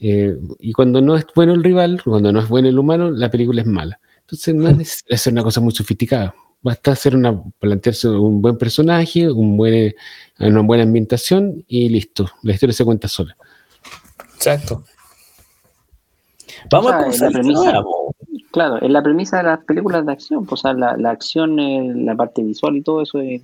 Eh, 0.00 0.36
y 0.58 0.72
cuando 0.72 1.00
no 1.00 1.16
es 1.16 1.26
bueno 1.34 1.54
el 1.54 1.64
rival, 1.64 2.02
cuando 2.04 2.32
no 2.32 2.40
es 2.40 2.48
bueno 2.48 2.68
el 2.68 2.78
humano, 2.78 3.10
la 3.10 3.30
película 3.30 3.62
es 3.62 3.66
mala. 3.66 4.00
Entonces 4.20 4.54
no 4.54 4.68
es 5.06 5.26
una 5.26 5.42
cosa 5.42 5.60
muy 5.60 5.72
sofisticada. 5.72 6.34
Basta 6.62 6.92
hacer 6.92 7.14
una, 7.14 7.42
plantearse 7.58 8.08
un 8.08 8.40
buen 8.40 8.56
personaje, 8.56 9.30
un 9.30 9.56
buen, 9.56 9.94
una 10.38 10.62
buena 10.62 10.84
ambientación 10.84 11.62
y 11.68 11.90
listo. 11.90 12.30
La 12.42 12.54
historia 12.54 12.72
se 12.72 12.84
cuenta 12.84 13.06
sola. 13.06 13.36
Exacto. 14.34 14.84
Vamos 16.70 16.92
a 16.92 17.24
la 17.24 17.30
premisa, 17.30 17.84
Claro, 18.50 18.80
es 18.80 18.90
la 18.90 19.02
premisa 19.02 19.38
de 19.38 19.42
las 19.42 19.64
películas 19.64 20.06
de 20.06 20.12
acción. 20.12 20.46
Pues, 20.46 20.60
o 20.60 20.62
sea, 20.62 20.72
la, 20.74 20.96
la 20.96 21.10
acción, 21.10 22.06
la 22.06 22.14
parte 22.14 22.42
visual 22.42 22.76
y 22.76 22.82
todo 22.82 23.02
eso 23.02 23.20
es, 23.20 23.42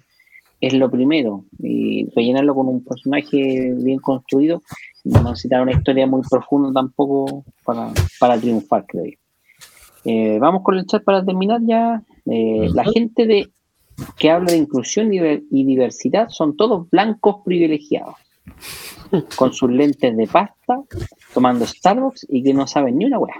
lo 0.75 0.91
primero. 0.91 1.45
Y 1.59 2.07
rellenarlo 2.15 2.55
con 2.55 2.69
un 2.69 2.85
personaje 2.85 3.73
bien 3.77 3.99
construido, 3.99 4.63
no 5.05 5.23
necesitar 5.23 5.63
una 5.63 5.73
historia 5.73 6.07
muy 6.07 6.23
profunda 6.29 6.73
tampoco 6.73 7.45
para, 7.65 7.93
para 8.19 8.39
triunfar, 8.39 8.85
creo 8.87 9.05
yo. 9.05 9.19
Eh, 10.05 10.39
vamos 10.39 10.63
con 10.63 10.79
el 10.79 10.87
chat 10.87 11.03
para 11.05 11.25
terminar 11.25 11.61
ya. 11.67 12.03
Eh, 12.27 12.69
la 12.75 12.85
gente 12.85 13.27
de 13.27 13.51
que 14.17 14.31
habla 14.31 14.53
de 14.53 14.59
inclusión 14.59 15.13
y 15.13 15.65
diversidad 15.65 16.29
son 16.31 16.57
todos 16.57 16.89
blancos 16.89 17.37
privilegiados, 17.45 18.15
con 19.37 19.53
sus 19.53 19.71
lentes 19.71 20.17
de 20.17 20.27
pasta, 20.27 20.79
tomando 21.35 21.67
Starbucks 21.67 22.27
y 22.29 22.43
que 22.43 22.55
no 22.55 22.67
saben 22.67 22.99
ni 22.99 23.07
una 23.07 23.19
weá. 23.19 23.35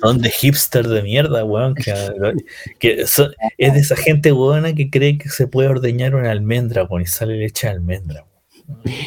Son 0.00 0.20
de 0.20 0.30
hipster 0.30 0.86
de 0.86 1.02
mierda, 1.02 1.44
weón. 1.44 1.74
Que, 1.74 3.02
es 3.02 3.16
de 3.16 3.80
esa 3.80 3.96
gente 3.96 4.32
buena 4.32 4.74
que 4.74 4.90
cree 4.90 5.18
que 5.18 5.28
se 5.28 5.46
puede 5.46 5.68
ordeñar 5.68 6.14
una 6.14 6.30
almendra, 6.30 6.84
weón, 6.84 7.02
y 7.02 7.06
sale 7.06 7.36
leche 7.36 7.66
de 7.66 7.74
almendra. 7.74 8.26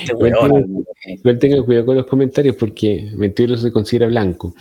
Igual 0.09 1.39
tenga 1.39 1.63
cuidado 1.63 1.85
con 1.85 1.97
los 1.97 2.05
comentarios 2.05 2.55
porque 2.55 3.11
Mentiro 3.15 3.55
se 3.57 3.71
considera 3.71 4.07
blanco. 4.07 4.53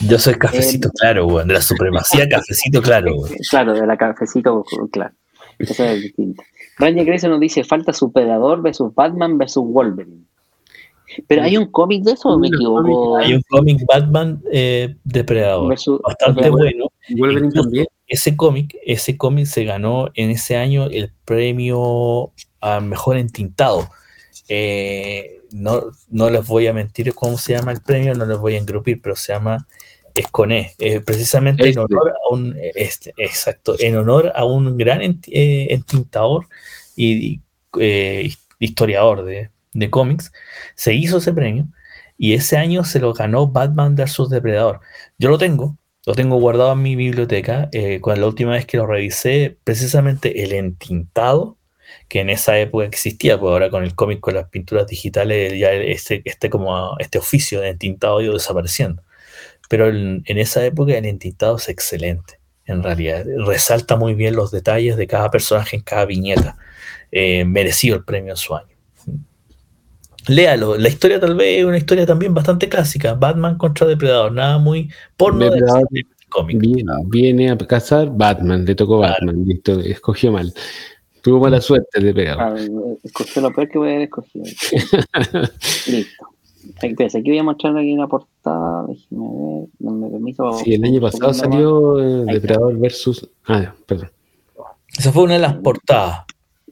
Yo 0.00 0.18
soy 0.18 0.34
cafecito 0.34 0.88
eh, 0.88 0.92
claro, 0.98 1.26
weón, 1.26 1.46
de 1.46 1.54
la 1.54 1.62
supremacía 1.62 2.28
cafecito 2.28 2.80
claro, 2.82 3.14
weón. 3.16 3.36
Claro, 3.50 3.74
de 3.74 3.86
la 3.86 3.96
cafecito 3.96 4.64
claro. 4.90 5.14
Eso 5.58 5.84
es 5.84 6.02
distinto. 6.02 6.42
Ranger 6.80 7.04
Grace 7.04 7.28
nos 7.28 7.40
dice, 7.40 7.62
falta 7.62 7.92
Superador 7.92 8.62
versus 8.62 8.94
Batman 8.94 9.38
versus 9.38 9.64
Wolverine. 9.64 10.24
Pero 11.26 11.42
hay 11.42 11.56
un 11.56 11.66
cómic 11.66 12.04
de 12.04 12.12
eso, 12.12 12.28
¿o 12.28 12.38
me 12.38 12.48
equivoco? 12.48 13.16
Hay 13.16 13.34
un 13.34 13.42
cómic 13.48 13.84
Batman 13.86 14.40
eh, 14.52 14.94
Depredador, 15.04 15.76
bastante 16.02 16.50
bueno. 16.50 16.86
Wolverine 17.10 17.52
también. 17.52 17.86
Ese 18.06 18.36
cómic, 18.36 18.76
ese 18.84 19.16
cómic 19.16 19.46
se 19.46 19.64
ganó 19.64 20.08
en 20.14 20.30
ese 20.30 20.56
año 20.56 20.86
el 20.86 21.12
premio 21.24 22.32
a 22.60 22.80
mejor 22.80 23.16
entintado. 23.16 23.88
Eh, 24.48 25.42
no, 25.52 25.82
no 26.08 26.30
les 26.30 26.46
voy 26.46 26.66
a 26.66 26.72
mentir 26.72 27.12
cómo 27.14 27.38
se 27.38 27.54
llama 27.54 27.72
el 27.72 27.80
premio, 27.80 28.14
no 28.14 28.26
les 28.26 28.38
voy 28.38 28.54
a 28.54 28.58
engrupir, 28.58 29.00
pero 29.02 29.16
se 29.16 29.32
llama 29.32 29.66
Esconé, 30.14 30.72
eh, 30.78 31.00
precisamente 31.00 31.62
en 31.62 31.68
Este. 31.70 31.80
honor 31.80 32.10
a 32.10 32.34
un, 32.34 32.56
este, 32.74 33.12
exacto, 33.16 33.76
en 33.78 33.96
honor 33.96 34.32
a 34.34 34.44
un 34.44 34.76
gran 34.76 35.00
ent- 35.00 35.28
eh, 35.30 35.68
entintador 35.70 36.46
y 36.96 37.40
eh, 37.78 38.30
historiador 38.58 39.24
de, 39.24 39.50
de 39.72 39.90
cómics, 39.90 40.32
se 40.74 40.94
hizo 40.94 41.18
ese 41.18 41.32
premio 41.32 41.66
y 42.18 42.34
ese 42.34 42.56
año 42.56 42.84
se 42.84 43.00
lo 43.00 43.12
ganó 43.14 43.46
Batman 43.46 43.96
vs. 43.96 44.28
Depredador. 44.28 44.80
Yo 45.18 45.30
lo 45.30 45.38
tengo, 45.38 45.76
lo 46.06 46.14
tengo 46.14 46.36
guardado 46.38 46.72
en 46.72 46.82
mi 46.82 46.96
biblioteca. 46.96 47.68
eh, 47.72 48.00
con 48.00 48.20
la 48.20 48.26
última 48.26 48.52
vez 48.52 48.66
que 48.66 48.76
lo 48.76 48.86
revisé, 48.86 49.56
precisamente 49.64 50.42
el 50.42 50.52
entintado, 50.52 51.56
que 52.08 52.20
en 52.20 52.30
esa 52.30 52.58
época 52.58 52.84
existía, 52.84 53.38
pues 53.38 53.50
ahora 53.52 53.70
con 53.70 53.82
el 53.84 53.94
cómic, 53.94 54.20
con 54.20 54.34
las 54.34 54.48
pinturas 54.48 54.86
digitales, 54.86 55.58
ya 55.58 55.72
este, 55.72 56.22
este, 56.24 56.50
como, 56.50 56.96
este 56.98 57.18
oficio 57.18 57.60
de 57.60 57.70
entintado 57.70 58.18
ha 58.18 58.22
ido 58.22 58.34
desapareciendo. 58.34 59.02
Pero 59.70 59.88
en, 59.88 60.24
en 60.26 60.38
esa 60.38 60.66
época 60.66 60.98
el 60.98 61.06
entintado 61.06 61.54
es 61.56 61.68
excelente, 61.68 62.40
en 62.66 62.82
realidad. 62.82 63.24
Resalta 63.46 63.94
muy 63.94 64.14
bien 64.14 64.34
los 64.34 64.50
detalles 64.50 64.96
de 64.96 65.06
cada 65.06 65.30
personaje 65.30 65.76
en 65.76 65.82
cada 65.82 66.06
viñeta. 66.06 66.56
Eh, 67.12 67.44
merecido 67.44 67.94
el 67.96 68.02
premio 68.04 68.32
en 68.32 68.36
su 68.36 68.52
año. 68.52 68.66
Léalo, 70.26 70.76
la 70.76 70.88
historia 70.88 71.20
tal 71.20 71.36
vez 71.36 71.60
es 71.60 71.64
una 71.64 71.78
historia 71.78 72.04
también 72.04 72.34
bastante 72.34 72.68
clásica. 72.68 73.14
Batman 73.14 73.56
contra 73.58 73.86
Depredador, 73.86 74.32
nada 74.32 74.58
muy 74.58 74.90
porno 75.16 75.44
de 75.44 75.50
Depredador. 75.52 75.86
de 75.90 76.06
cómic. 76.28 76.58
Viene, 76.58 76.92
viene 77.06 77.50
a 77.52 77.56
cazar 77.56 78.10
Batman, 78.12 78.64
le 78.64 78.74
tocó 78.74 78.98
Claro. 78.98 79.14
Batman, 79.14 79.44
listo, 79.46 79.78
escogió 79.80 80.32
mal. 80.32 80.52
Tuvo 81.22 81.38
mala 81.38 81.60
suerte 81.60 82.00
de 82.00 82.12
pegar. 82.12 82.38
Ah, 82.40 82.54
escogió 83.04 83.40
lo 83.42 83.52
peor 83.52 83.68
que 83.68 83.78
voy 83.78 83.88
a 83.88 83.90
haber 83.92 84.02
escogido. 84.02 84.44
Listo. 85.86 86.26
Aquí, 86.82 87.30
voy 87.30 87.38
a 87.38 87.42
mostrar 87.42 87.76
aquí 87.76 87.92
una 87.92 88.06
portada. 88.08 88.86
Déjeme 88.86 89.28
ver. 89.28 89.68
Dame 89.78 90.10
permiso. 90.10 90.52
Sí, 90.54 90.74
el 90.74 90.84
año 90.84 91.00
pasado 91.00 91.32
salió 91.34 92.00
eh. 92.00 92.24
Depredador 92.32 92.78
versus. 92.78 93.28
Ah, 93.46 93.72
perdón. 93.86 94.10
Esa 94.98 95.12
fue 95.12 95.22
una 95.24 95.34
de 95.34 95.40
las 95.40 95.54
portadas. 95.54 96.24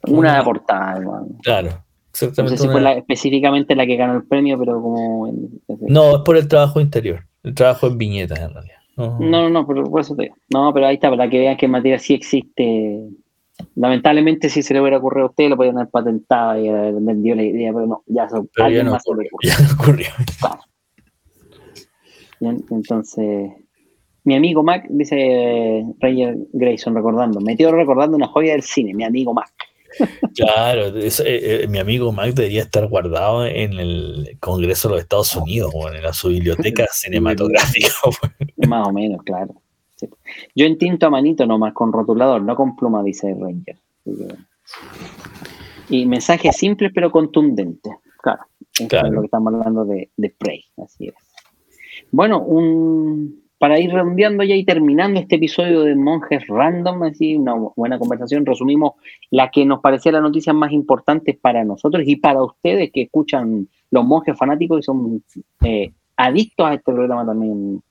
Una 0.07 0.33
de 0.33 0.39
la 0.39 0.45
portada, 0.45 0.97
hermano. 0.97 1.27
Claro. 1.43 1.69
No 1.71 1.75
Exactamente. 2.11 2.57
sé 2.57 2.63
si 2.65 2.69
fue 2.69 2.81
la- 2.81 2.93
específicamente 2.95 3.77
la 3.77 3.87
que 3.87 3.97
ganó 3.97 4.15
el 4.17 4.25
premio, 4.25 4.59
pero 4.59 4.81
como. 4.83 5.29
en- 5.29 5.61
No, 5.89 6.17
es 6.17 6.23
por 6.23 6.37
el 6.37 6.49
trabajo 6.49 6.81
interior. 6.81 7.21
El 7.45 7.55
trabajo 7.55 7.87
en 7.87 7.99
viñetas, 7.99 8.39
en 8.41 8.53
realidad. 8.53 8.75
No. 8.97 9.19
No, 9.21 9.43
no, 9.43 9.51
no, 9.51 9.67
pero 9.67 9.85
por 9.85 10.01
eso 10.01 10.17
te 10.17 10.25
digo. 10.25 10.35
No, 10.53 10.73
pero 10.75 10.87
ahí 10.87 10.95
está, 10.97 11.09
para 11.11 11.29
que 11.31 11.39
vean 11.39 11.57
que 11.57 11.67
en 11.67 11.73
materia 11.73 11.99
sí 12.01 12.15
existe. 12.15 13.09
Lamentablemente, 13.75 14.49
si 14.49 14.63
se 14.63 14.75
le 14.75 14.81
hubiera 14.81 14.99
ocurrido 14.99 15.27
a 15.27 15.31
usted, 15.31 15.49
lo 15.49 15.57
podrían 15.57 15.79
haber 15.79 15.91
patentado 15.91 16.61
y 16.61 16.69
haber 16.69 16.95
vendido 16.95 17.37
la 17.37 17.43
idea, 17.45 17.73
pero 17.73 17.87
no, 17.87 18.03
ya 18.07 18.29
Pero 18.55 18.85
no 18.85 18.91
más 18.93 19.03
ocurrió. 19.07 19.31
Ya 19.43 19.55
no 19.59 19.75
ocurrió. 19.75 20.09
Claro. 20.41 20.61
Entonces, 22.71 23.51
mi 24.25 24.35
amigo 24.37 24.63
Mac, 24.63 24.87
dice 24.89 25.85
Ranger 26.01 26.37
Grayson 26.53 26.95
recordando, 26.95 27.41
metió 27.41 27.73
recordando 27.73 28.17
una 28.17 28.29
joya 28.29 28.53
del 28.53 28.63
cine, 28.63 28.95
mi 28.95 29.05
amigo 29.05 29.35
Mac. 29.35 29.51
Claro, 30.37 30.87
es- 30.99 31.19
eh, 31.21 31.65
eh, 31.65 31.67
mi 31.69 31.79
amigo 31.79 32.13
Mac 32.13 32.33
debería 32.35 32.63
estar 32.63 32.87
guardado 32.87 33.45
en 33.47 33.73
el 33.73 34.37
Congreso 34.39 34.89
de 34.89 34.95
los 34.95 35.03
Estados 35.03 35.35
Unidos 35.35 35.73
o 35.75 35.89
en 35.91 36.01
la, 36.03 36.13
su 36.13 36.29
biblioteca 36.29 36.87
cinematográfica. 36.93 37.89
Más 38.69 38.87
o 38.87 38.93
menos, 38.93 39.21
claro. 39.25 39.55
Sí. 39.99 40.09
Yo 40.55 40.67
entinto 40.67 41.07
a 41.07 41.11
manito 41.11 41.45
nomás, 41.45 41.75
con 41.75 41.93
rotulador, 41.93 42.41
no 42.43 42.55
con 42.55 42.77
pluma, 42.77 43.03
dice 43.03 43.35
Ranger. 43.39 43.77
Y 45.91 46.07
mensajes 46.07 46.57
simples 46.57 46.93
pero 46.95 47.11
contundentes. 47.11 47.93
Claro, 48.23 48.43
es 48.79 49.13
lo 49.13 49.21
que 49.21 49.27
estamos 49.27 49.55
hablando 49.55 49.85
de, 49.85 50.11
de 50.17 50.31
Prey, 50.31 50.65
así 50.83 51.09
es. 51.09 51.15
Bueno, 52.13 52.41
un, 52.43 53.43
para 53.59 53.81
ir 53.81 53.91
redondeando 53.91 54.45
ya 54.45 54.55
y 54.55 54.65
terminando 54.65 55.19
este 55.19 55.37
episodio 55.37 55.83
de 55.83 55.97
Monjes 55.97 56.47
Random, 56.47 57.03
así 57.03 57.37
una 57.37 57.55
bu- 57.55 57.73
buena 57.75 57.99
conversación, 57.99 58.47
resumimos 58.47 58.93
la 59.31 59.51
que 59.51 59.65
nos 59.65 59.81
parecía 59.81 60.13
las 60.13 60.23
noticias 60.23 60.55
más 60.55 60.71
importantes 60.73 61.37
para 61.37 61.65
nosotros 61.65 62.05
y 62.07 62.17
para 62.17 62.43
ustedes 62.43 62.93
que 62.93 63.03
escuchan 63.03 63.69
los 63.91 64.05
monjes 64.05 64.37
fanáticos 64.39 64.79
y 64.79 64.83
son 64.83 65.25
eh, 65.65 65.91
adictos 66.17 66.67
a 66.67 66.75
este 66.75 66.93
programa 66.93 67.27
también. 67.27 67.83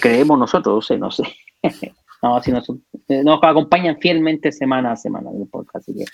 Creemos 0.00 0.38
nosotros, 0.38 0.74
no 0.74 0.80
sé, 0.82 0.98
no 0.98 1.10
sé. 1.10 1.24
No, 2.20 2.42
si 2.42 2.50
nos, 2.50 2.68
eh, 3.06 3.22
nos 3.22 3.38
acompañan 3.40 3.96
fielmente 4.00 4.50
semana 4.50 4.90
a 4.90 4.96
semana 4.96 5.30
en 5.30 5.42
el 5.42 5.46
podcast. 5.46 5.76
Así 5.88 5.94
que, 5.94 6.04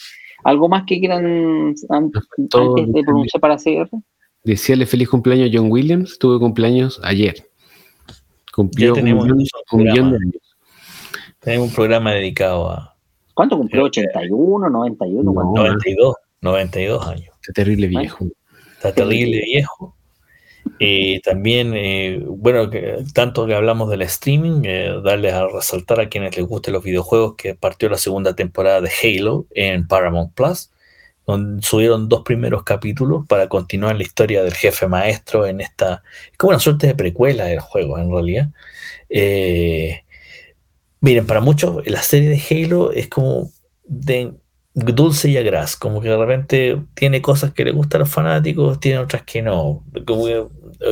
¿algo 0.45 0.69
más 0.69 0.85
que 0.87 0.99
quieran 1.01 1.75
an- 1.89 2.13
Todo 2.51 2.77
antes 2.77 2.93
de 2.93 3.03
pronunciar 3.03 3.41
para 3.41 3.55
hacer? 3.55 3.89
Desearle 4.43 4.85
feliz 4.85 5.09
cumpleaños 5.09 5.49
a 5.49 5.53
John 5.57 5.73
Williams. 5.73 6.19
Tuve 6.19 6.39
cumpleaños 6.39 7.01
ayer. 7.03 7.49
Cumplió 8.53 8.89
Ya 8.89 8.93
un 8.93 8.95
tenemos 8.97 9.25
un 9.25 9.47
un 9.73 9.83
millón 9.83 10.11
de 10.11 10.17
años. 10.19 10.57
Tenemos 11.39 11.69
un 11.71 11.75
programa 11.75 12.13
dedicado 12.13 12.71
a 12.71 12.95
¿Cuánto 13.33 13.57
cumplió? 13.57 13.87
¿81, 13.87 14.71
91? 14.71 15.23
No. 15.23 15.33
¿Cuánto? 15.33 15.63
92, 15.63 16.15
92 16.43 17.07
años. 17.07 17.35
Este 17.41 17.53
terrible 17.55 17.87
viejo. 17.87 18.27
Está 18.75 18.93
terrible 18.93 19.41
viejo. 19.43 19.97
Y 20.79 21.21
también, 21.21 21.73
eh, 21.75 22.21
bueno, 22.27 22.69
tanto 23.13 23.47
que 23.47 23.55
hablamos 23.55 23.89
del 23.91 24.03
streaming, 24.03 24.63
eh, 24.65 24.93
darles 25.05 25.33
a 25.33 25.47
resaltar 25.47 26.01
a 26.01 26.09
quienes 26.09 26.37
les 26.37 26.47
gusten 26.47 26.75
los 26.75 26.83
videojuegos 26.83 27.37
que 27.37 27.55
partió 27.55 27.89
la 27.89 27.99
segunda 27.99 28.35
temporada 28.35 28.81
de 28.81 28.91
Halo 28.91 29.47
en 29.51 29.87
Paramount 29.87 30.35
Plus, 30.35 30.71
donde 31.27 31.63
subieron 31.63 32.09
dos 32.09 32.23
primeros 32.23 32.65
capítulos 32.65 33.25
para 33.27 33.49
continuar 33.49 33.97
la 33.97 34.03
historia 34.03 34.43
del 34.43 34.55
jefe 34.55 34.89
maestro 34.89 35.47
en 35.47 35.61
esta, 35.61 36.03
es 36.31 36.37
como 36.37 36.51
una 36.51 36.59
suerte 36.61 36.89
de 36.89 36.95
precuela 36.95 37.45
del 37.45 37.61
juego 37.61 37.99
en 37.99 38.11
realidad. 38.11 38.49
Eh, 39.09 40.05
miren, 41.01 41.27
para 41.27 41.41
muchos 41.41 41.87
la 41.87 42.03
serie 42.03 42.31
de 42.31 42.43
Halo 42.51 42.93
es 42.93 43.09
como 43.09 43.51
de 43.85 44.35
dulce 44.75 45.29
y 45.29 45.37
agraz, 45.37 45.77
como 45.77 46.01
que 46.01 46.09
de 46.09 46.17
repente 46.17 46.83
tiene 46.95 47.23
cosas 47.23 47.53
que 47.53 47.65
le 47.65 47.71
gustan 47.71 48.01
a 48.01 48.05
los 48.05 48.11
fanáticos, 48.11 48.81
tiene 48.81 48.99
otras 48.99 49.23
que 49.23 49.41
no, 49.41 49.85
como 50.05 50.27
que, 50.27 50.47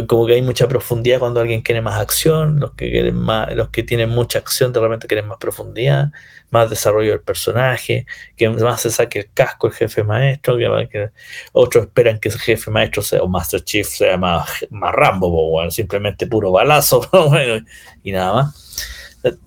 como 0.06 0.26
que 0.26 0.34
hay 0.34 0.42
mucha 0.42 0.68
profundidad 0.68 1.18
cuando 1.18 1.40
alguien 1.40 1.62
quiere 1.62 1.80
más 1.82 2.00
acción, 2.00 2.60
los 2.60 2.74
que 2.74 2.92
quieren 2.92 3.16
más, 3.16 3.52
los 3.56 3.70
que 3.70 3.82
tienen 3.82 4.10
mucha 4.10 4.38
acción 4.38 4.72
de 4.72 4.78
repente 4.78 5.09
quieren 5.09 5.26
más 5.26 5.38
profundidad, 5.38 6.12
más 6.50 6.70
desarrollo 6.70 7.10
del 7.10 7.22
personaje, 7.22 8.06
que 8.36 8.48
más 8.50 8.82
se 8.82 8.90
saque 8.90 9.18
el 9.18 9.30
casco 9.34 9.66
el 9.66 9.72
jefe 9.72 10.04
maestro, 10.04 10.56
que, 10.56 10.88
que 10.88 11.10
otros 11.50 11.86
esperan 11.86 12.20
que 12.20 12.28
ese 12.28 12.38
jefe 12.38 12.70
maestro 12.70 13.02
sea, 13.02 13.20
o 13.20 13.28
Master 13.28 13.64
Chief 13.64 13.88
sea 13.88 14.16
más, 14.16 14.48
más 14.70 14.94
Rambo, 14.94 15.28
po, 15.28 15.50
bueno, 15.50 15.72
simplemente 15.72 16.28
puro 16.28 16.52
balazo, 16.52 17.09
bueno, 17.28 17.64
y 18.04 18.12
nada 18.12 18.32
más. 18.32 18.98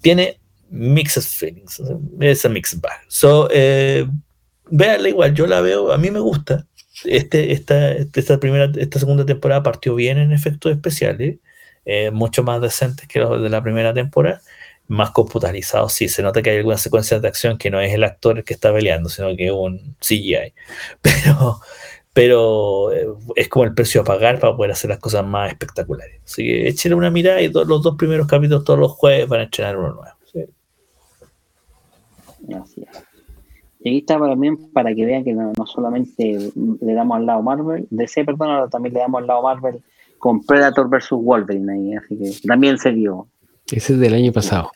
Tiene 0.01 0.39
mixed 0.69 1.23
feelings, 1.23 1.81
es 2.19 2.45
a 2.45 2.49
mixed 2.49 2.81
bag. 2.81 2.99
So, 3.07 3.47
eh, 3.51 4.05
véanla 4.69 5.09
igual, 5.09 5.33
yo 5.33 5.47
la 5.47 5.61
veo, 5.61 5.91
a 5.91 5.97
mí 5.97 6.11
me 6.11 6.19
gusta. 6.19 6.65
Este, 7.03 7.51
esta, 7.51 7.91
esta, 7.91 8.39
primera, 8.39 8.71
esta 8.77 8.99
segunda 8.99 9.25
temporada 9.25 9.63
partió 9.63 9.95
bien 9.95 10.17
en 10.17 10.31
efectos 10.31 10.71
especiales, 10.71 11.37
eh, 11.85 12.11
mucho 12.11 12.43
más 12.43 12.61
decentes 12.61 13.07
que 13.07 13.19
los 13.19 13.41
de 13.41 13.49
la 13.49 13.61
primera 13.61 13.93
temporada, 13.93 14.41
más 14.87 15.11
computarizados. 15.11 15.93
Sí, 15.93 16.07
se 16.09 16.23
nota 16.23 16.41
que 16.41 16.51
hay 16.51 16.57
algunas 16.57 16.81
secuencias 16.81 17.21
de 17.21 17.27
acción 17.27 17.57
que 17.57 17.69
no 17.69 17.81
es 17.81 17.93
el 17.93 18.03
actor 18.03 18.37
el 18.37 18.43
que 18.43 18.53
está 18.53 18.73
peleando, 18.73 19.09
sino 19.09 19.35
que 19.35 19.47
es 19.47 19.51
un 19.51 19.95
CGI. 19.99 20.53
Pero, 21.01 21.59
pero 22.13 22.93
eh, 22.93 23.07
es 23.35 23.49
como 23.49 23.65
el 23.65 23.73
precio 23.73 23.99
a 23.99 24.03
pagar 24.05 24.39
para 24.39 24.55
poder 24.55 24.71
hacer 24.71 24.89
las 24.89 24.99
cosas 24.99 25.25
más 25.25 25.51
espectaculares. 25.51 26.21
Así 26.23 26.43
que 26.43 26.69
échenle 26.69 26.95
una 26.95 27.11
mirada 27.11 27.41
y 27.41 27.51
los 27.51 27.67
dos 27.67 27.97
primeros 27.97 28.25
capítulos 28.25 28.63
todos 28.63 28.79
los 28.79 28.93
jueves 28.93 29.27
van 29.27 29.41
a 29.41 29.43
estrenar 29.43 29.77
uno 29.77 29.95
nuevo. 29.95 30.15
Es. 30.33 30.47
Y 33.85 33.89
aquí 33.89 33.97
está 33.99 34.17
también 34.17 34.57
para 34.71 34.95
que 34.95 35.05
vean 35.05 35.23
que 35.23 35.31
no, 35.31 35.53
no 35.55 35.67
solamente 35.67 36.39
le 36.81 36.93
damos 36.95 37.17
al 37.17 37.27
lado 37.27 37.43
Marvel, 37.43 37.85
DC, 37.91 38.25
perdón, 38.25 38.49
ahora 38.49 38.67
también 38.67 38.95
le 38.95 39.01
damos 39.01 39.21
al 39.21 39.27
lado 39.27 39.43
Marvel 39.43 39.79
con 40.17 40.43
Predator 40.43 40.89
versus 40.89 41.23
Wolverine 41.23 41.71
ahí, 41.71 41.93
así 41.93 42.17
que 42.17 42.47
también 42.47 42.79
se 42.79 42.93
dio. 42.93 43.27
Ese 43.71 43.93
es 43.93 43.99
del 43.99 44.15
año 44.15 44.31
pasado. 44.31 44.71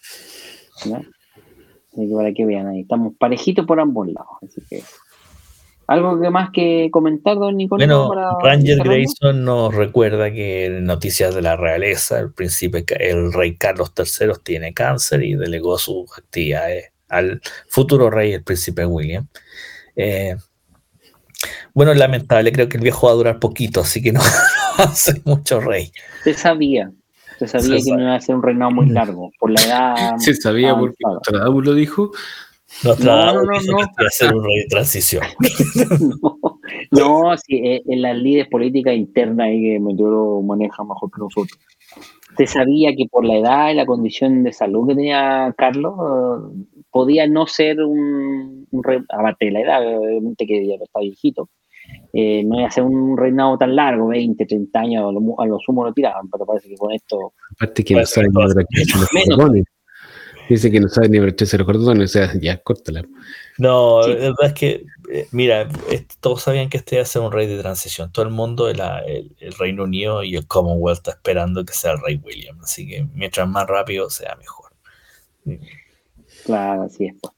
¿no? 0.86 0.98
Así 0.98 2.08
que 2.08 2.14
para 2.16 2.32
que 2.34 2.46
vean 2.46 2.68
ahí, 2.68 2.82
estamos 2.82 3.16
parejitos 3.18 3.66
por 3.66 3.80
ambos 3.80 4.10
lados. 4.10 4.38
Así 4.44 4.62
que, 4.70 4.84
¿algo 5.88 6.22
que 6.22 6.30
más 6.30 6.52
que 6.52 6.90
comentar, 6.92 7.36
don 7.40 7.58
Nicolás? 7.58 7.88
Bueno, 7.88 8.10
para 8.10 8.38
Ranger? 8.44 8.78
Grayson 8.78 9.44
nos 9.44 9.74
recuerda 9.74 10.32
que 10.32 10.68
en 10.68 10.86
Noticias 10.86 11.34
de 11.34 11.42
la 11.42 11.58
Realeza, 11.58 12.20
el 12.20 12.32
príncipe, 12.32 12.86
el 13.00 13.34
rey 13.34 13.56
Carlos 13.56 13.92
III 13.98 14.34
tiene 14.44 14.72
cáncer 14.76 15.24
y 15.24 15.34
delegó 15.34 15.80
sus 15.80 16.16
actividades 16.16 16.92
al 17.10 17.42
futuro 17.68 18.10
rey, 18.10 18.34
el 18.34 18.44
príncipe 18.44 18.86
William. 18.86 19.28
Eh, 19.96 20.36
bueno, 21.74 21.94
lamentable, 21.94 22.52
creo 22.52 22.70
que 22.70 22.78
el 22.78 22.84
viejo 22.84 23.08
va 23.08 23.14
a 23.14 23.16
durar 23.16 23.40
poquito, 23.40 23.82
así 23.82 24.02
que 24.02 24.12
no 24.12 24.20
hace 24.78 25.22
mucho 25.26 25.60
rey. 25.60 25.92
Se 26.24 26.34
sabía, 26.34 26.92
se 27.38 27.48
sabía 27.48 27.80
Se 27.80 27.86
que 27.86 27.92
no 27.96 28.02
iba 28.02 28.16
a 28.16 28.22
ser 28.22 28.36
un 28.36 28.44
reinado 28.44 28.72
muy 28.72 28.90
largo, 28.90 29.32
por 29.40 29.52
la 29.52 29.62
edad. 29.62 29.96
Se 30.18 30.36
sabía 30.36 30.76
porque. 30.76 30.96
Nostradamus 31.00 31.66
lo 31.66 31.74
dijo. 31.74 32.12
Nostradamus 32.84 33.66
no, 33.66 33.74
no, 33.74 33.78
no. 33.78 33.84
a 33.84 34.10
ser 34.10 34.34
un 34.34 34.44
rey 34.44 34.58
de 34.60 34.66
transición. 34.66 35.24
no, 36.22 36.60
No, 36.92 37.38
sí, 37.38 37.56
eh, 37.58 37.82
en 37.88 38.02
las 38.02 38.18
líderes 38.18 38.48
políticas 38.48 38.96
internas 38.96 39.48
ahí 39.48 39.62
que 39.62 39.80
Meteoro 39.80 40.36
lo 40.36 40.42
maneja 40.42 40.84
mejor 40.84 41.10
que 41.12 41.20
nosotros. 41.20 41.60
Usted 42.30 42.46
sabía 42.46 42.96
que 42.96 43.06
por 43.10 43.26
la 43.26 43.38
edad 43.38 43.72
y 43.72 43.76
la 43.76 43.86
condición 43.86 44.44
de 44.44 44.54
salud 44.54 44.88
que 44.88 44.96
tenía 44.96 45.54
Carlos, 45.58 45.94
eh, 45.98 46.79
podía 46.92 47.28
no 47.28 47.46
ser 47.48 47.82
un, 47.82 48.68
un 48.72 48.84
rey, 48.84 49.00
aparte 49.10 49.46
de 49.46 49.52
la 49.52 49.62
edad, 49.62 49.98
obviamente 49.98 50.46
que 50.46 50.68
ya 50.68 50.76
está 50.76 51.00
viejito, 51.00 51.50
eh, 52.14 52.44
no 52.44 52.60
iba 52.60 52.68
a 52.68 52.72
ser 52.72 52.84
un 52.84 53.18
reinado 53.18 53.58
tan 53.58 53.76
largo, 53.76 54.08
20, 54.08 54.46
30 54.46 54.80
años, 54.80 55.04
a 55.08 55.12
lo, 55.12 55.40
a 55.42 55.46
lo 55.48 55.58
sumo 55.60 55.84
lo 55.86 55.94
tiraban, 55.94 56.30
pero 56.30 56.46
parece 56.46 56.70
que 56.70 56.76
con 56.76 56.92
esto... 56.92 57.34
Aparte 57.52 57.84
que 57.84 57.96
no 57.96 58.06
sabe 58.06 58.28
ni 58.28 58.34
cosas 58.34 58.52
abrocharse 58.52 58.98
los 58.98 59.26
cordones. 59.38 59.64
Dice 60.50 60.72
que 60.72 60.80
no 60.80 60.88
sabe 60.88 61.10
ni 61.10 61.18
abrocharse 61.20 61.58
los 61.60 61.68
cordones, 61.68 62.10
o 62.10 62.14
sea, 62.14 62.32
ya, 62.42 62.58
córtala. 62.58 63.04
No, 63.60 64.02
Sí. 64.04 64.10
la 64.14 64.16
verdad 64.20 64.46
es 64.48 64.54
que, 64.54 64.84
eh, 65.12 65.28
mira, 65.32 65.68
es- 65.92 66.08
todos 66.20 66.42
sabían 66.42 66.70
que 66.70 66.78
este 66.78 66.96
iba 66.96 67.04
a 67.04 67.06
ser 67.06 67.22
un 67.22 67.32
rey 67.32 67.46
de 67.48 67.60
transición. 67.60 68.12
Todo 68.12 68.26
el 68.26 68.32
mundo, 68.32 68.68
el 68.70 68.80
Reino 69.60 69.84
Unido 69.84 70.24
y 70.24 70.36
el 70.36 70.48
Commonwealth 70.48 70.98
está 71.00 71.12
esperando 71.12 71.64
que 71.66 71.74
sea 71.74 71.92
el 71.92 72.02
rey 72.02 72.20
William. 72.24 72.58
Así 72.64 72.88
que 72.88 73.06
mientras 73.14 73.48
más 73.48 73.68
rápido 73.68 74.10
sea 74.10 74.36
mejor. 74.38 74.72
Claro, 76.50 76.82
así 76.84 77.06
es. 77.06 77.16
pues. 77.22 77.34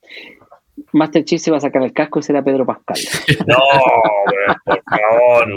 Master 0.94 1.24
Chief 1.24 1.40
se 1.40 1.50
va 1.50 1.58
a 1.58 1.60
sacar 1.60 1.82
el 1.82 1.92
casco 1.92 2.18
y 2.18 2.22
será 2.22 2.42
Pedro 2.42 2.64
Pascal. 2.66 2.96
No, 3.46 3.56
por 4.64 4.82
favor. 4.84 5.54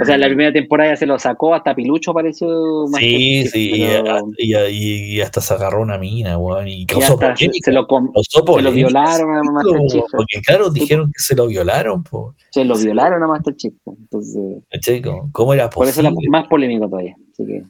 O 0.00 0.04
sea, 0.04 0.14
en 0.14 0.20
la 0.20 0.26
primera 0.26 0.52
temporada 0.52 0.90
ya 0.92 0.96
se 0.96 1.06
lo 1.06 1.18
sacó, 1.18 1.54
hasta 1.54 1.74
Pilucho 1.74 2.10
apareció 2.12 2.48
Master 2.88 3.00
Sí, 3.00 3.16
Chief, 3.42 3.50
sí, 3.52 3.70
y, 3.74 3.86
pero 3.86 4.18
y- 4.38 4.56
y- 4.56 5.16
y 5.16 5.20
hasta 5.20 5.40
se 5.40 5.54
agarró 5.54 5.82
una 5.82 5.98
mina, 5.98 6.38
weón, 6.38 6.66
y 6.68 6.86
causó 6.86 7.14
hasta 7.14 7.36
se, 7.36 7.50
se 7.62 7.72
lo, 7.72 7.86
se 8.22 8.62
lo 8.62 8.72
violaron 8.72 9.36
a 9.36 9.42
Master 9.52 9.80
Chief. 9.86 10.04
Porque 10.10 10.40
claro, 10.44 10.70
dijeron 10.70 11.06
que 11.12 11.22
se 11.22 11.34
lo 11.36 11.46
violaron, 11.46 12.02
po. 12.02 12.34
Se 12.50 12.64
lo 12.64 12.76
violaron 12.76 13.22
a 13.22 13.26
Master 13.26 13.54
Chief. 13.56 13.74
Entonces. 13.86 14.62
¿Cómo, 15.32 15.54
era 15.54 15.68
por 15.70 15.86
eso 15.86 16.02
posible? 16.02 16.18
es 16.24 16.30
más 16.30 16.48
polémico 16.48 16.88
todavía. 16.88 17.14
Así 17.32 17.46
que 17.46 17.62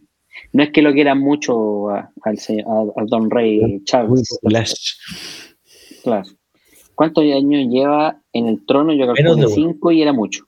no 0.53 0.63
es 0.63 0.71
que 0.71 0.83
lo 0.83 0.93
quieran 0.93 1.19
mucho 1.21 1.89
a- 1.91 2.11
al, 2.23 2.39
señor, 2.39 2.65
a- 2.69 3.01
al 3.01 3.07
Don 3.07 3.31
Rey 3.31 3.83
Charles. 3.85 4.39
flash. 4.43 4.73
Claro. 6.03 6.29
¿Cuántos 6.95 7.25
años 7.25 7.69
lleva 7.71 8.21
en 8.33 8.47
el 8.49 8.65
trono? 8.67 8.93
Yo 8.93 9.13
de 9.13 9.33
uno. 9.33 9.49
cinco 9.49 9.91
y 9.93 10.03
era 10.03 10.13
mucho. 10.13 10.45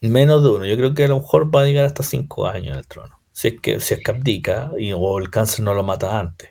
Menos 0.00 0.42
de 0.42 0.50
uno. 0.50 0.64
Yo 0.66 0.76
creo 0.76 0.94
que 0.94 1.04
a 1.04 1.08
lo 1.08 1.16
mejor 1.20 1.54
va 1.54 1.62
a 1.62 1.64
llegar 1.64 1.84
hasta 1.84 2.02
cinco 2.02 2.46
años 2.46 2.68
en 2.72 2.78
el 2.78 2.86
trono. 2.86 3.14
Si 3.32 3.48
es 3.48 3.60
que, 3.60 3.80
si 3.80 3.94
es 3.94 4.00
que 4.00 4.10
abdica 4.10 4.70
y, 4.78 4.92
o 4.92 5.18
el 5.18 5.28
cáncer 5.30 5.64
no 5.64 5.74
lo 5.74 5.82
mata 5.82 6.18
antes. 6.18 6.50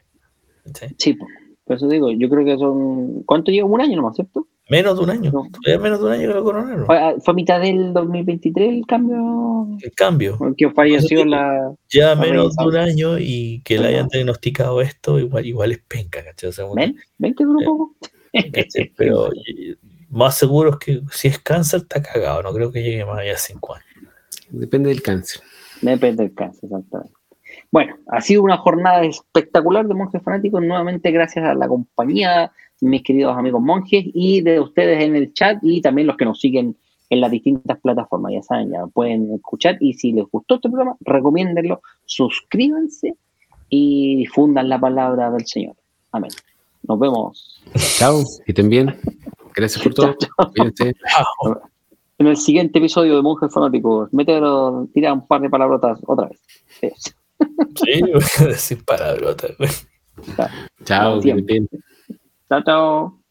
Sí, 0.98 1.14
pues. 1.14 1.32
Por 1.66 1.78
eso 1.78 1.88
digo, 1.88 2.12
yo 2.12 2.30
creo 2.30 2.44
que 2.46 2.58
son. 2.58 3.24
¿Cuánto 3.24 3.50
lleva? 3.52 3.68
Un 3.70 3.80
año 3.82 3.96
nomás, 3.96 4.16
¿cierto? 4.18 4.48
Menos 4.70 4.98
de 4.98 5.04
un 5.04 5.10
año. 5.10 5.32
No. 5.32 5.48
Todavía 5.52 5.84
menos 5.84 6.00
de 6.00 6.06
un 6.06 6.12
año 6.14 6.28
que 6.30 6.34
lo 6.34 6.44
coronaron. 6.44 6.86
Fue 6.86 6.98
a, 6.98 7.16
fue 7.20 7.32
a 7.34 7.36
mitad 7.36 7.60
del 7.62 7.92
2023 7.94 8.70
el 8.70 8.86
cambio 8.86 9.68
El 9.82 9.92
cambio. 9.92 10.38
que 10.58 10.70
falleció 10.72 11.26
la. 11.26 11.74
Ya 11.90 12.16
menos 12.16 12.56
de 12.56 12.66
un 12.66 12.76
año 12.78 13.20
y 13.20 13.62
que 13.66 13.78
le 13.78 13.88
hayan 13.90 14.08
diagnosticado 14.08 14.82
esto, 14.82 15.20
igual, 15.20 15.46
igual 15.46 15.72
es 15.74 15.80
penca, 15.80 16.24
¿cachai? 16.24 16.50
O 16.50 16.54
sea, 16.54 16.66
¿Ven? 16.76 16.96
¿Ven 17.18 17.34
que 17.36 17.44
duró 17.44 17.60
un 17.60 17.60
Sí. 17.60 17.66
poco? 17.66 17.96
¿cachai? 18.54 18.92
Pero 18.98 19.30
más 20.10 20.38
seguro 20.38 20.70
es 20.72 20.78
que 20.78 21.02
si 21.12 21.28
es 21.28 21.40
cáncer 21.40 21.82
está 21.82 22.02
cagado. 22.02 22.42
No 22.44 22.54
creo 22.54 22.72
que 22.72 22.82
llegue 22.84 23.04
más 23.06 23.20
allá 23.20 23.32
de 23.32 23.38
cinco 23.38 23.76
años. 23.76 23.88
Depende 24.50 24.90
del 24.90 25.02
cáncer. 25.02 25.42
Depende 25.82 26.24
del 26.24 26.34
cáncer, 26.34 26.66
exactamente. 26.66 27.14
Bueno, 27.72 27.98
ha 28.08 28.22
sido 28.22 28.44
una 28.44 28.58
jornada 28.58 29.04
espectacular 29.04 29.88
de 29.88 29.94
monjes 29.94 30.22
fanáticos, 30.24 30.62
nuevamente 30.62 31.12
gracias 31.12 31.44
a 31.46 31.54
la 31.54 31.68
compañía, 31.68 32.52
mis 32.84 33.04
queridos 33.04 33.38
amigos 33.38 33.62
monjes, 33.62 34.06
y 34.14 34.42
de 34.42 34.60
ustedes 34.60 35.04
en 35.04 35.16
el 35.16 35.34
chat, 35.34 35.58
y 35.62 35.82
también 35.82 36.08
los 36.08 36.18
que 36.18 36.26
nos 36.26 36.40
siguen 36.40 36.76
en 37.10 37.22
las 37.22 37.32
distintas 37.32 37.80
plataformas, 37.80 38.34
ya 38.34 38.42
saben, 38.42 38.72
ya 38.72 38.86
pueden 38.88 39.34
escuchar, 39.34 39.78
y 39.80 39.94
si 39.94 40.12
les 40.12 40.26
gustó 40.32 40.56
este 40.56 40.70
programa, 40.70 40.96
recomiéndenlo, 41.02 41.82
suscríbanse 42.06 43.16
y 43.70 44.18
difundan 44.18 44.70
la 44.70 44.80
palabra 44.80 45.32
del 45.32 45.46
Señor. 45.46 45.76
Amén. 46.12 46.32
Nos 46.88 47.00
vemos 47.00 47.64
Chao, 47.98 48.24
que 48.46 48.52
estén 48.52 48.70
bien. 48.70 48.96
Gracias 49.56 49.84
por 49.84 49.94
todo. 49.94 50.16
En 52.20 52.28
el 52.28 52.38
siguiente 52.38 52.78
episodio 52.78 53.16
de 53.16 53.22
Monjes 53.24 53.52
Fanáticos. 53.52 54.14
Mételo, 54.14 54.88
tira 54.94 55.12
un 55.12 55.28
par 55.28 55.42
de 55.42 55.50
palabrotas 55.50 56.00
otra 56.06 56.30
vez. 56.30 56.40
Sí, 56.80 58.02
voy 58.02 58.22
a 58.40 58.46
decir 58.46 58.86
palabrota. 58.86 59.48
güey. 59.58 59.70
Chao, 60.86 61.20
que 61.20 61.32
estén 61.32 61.46
bien. 61.46 61.70
Chao, 62.54 62.62
chao. 62.64 63.23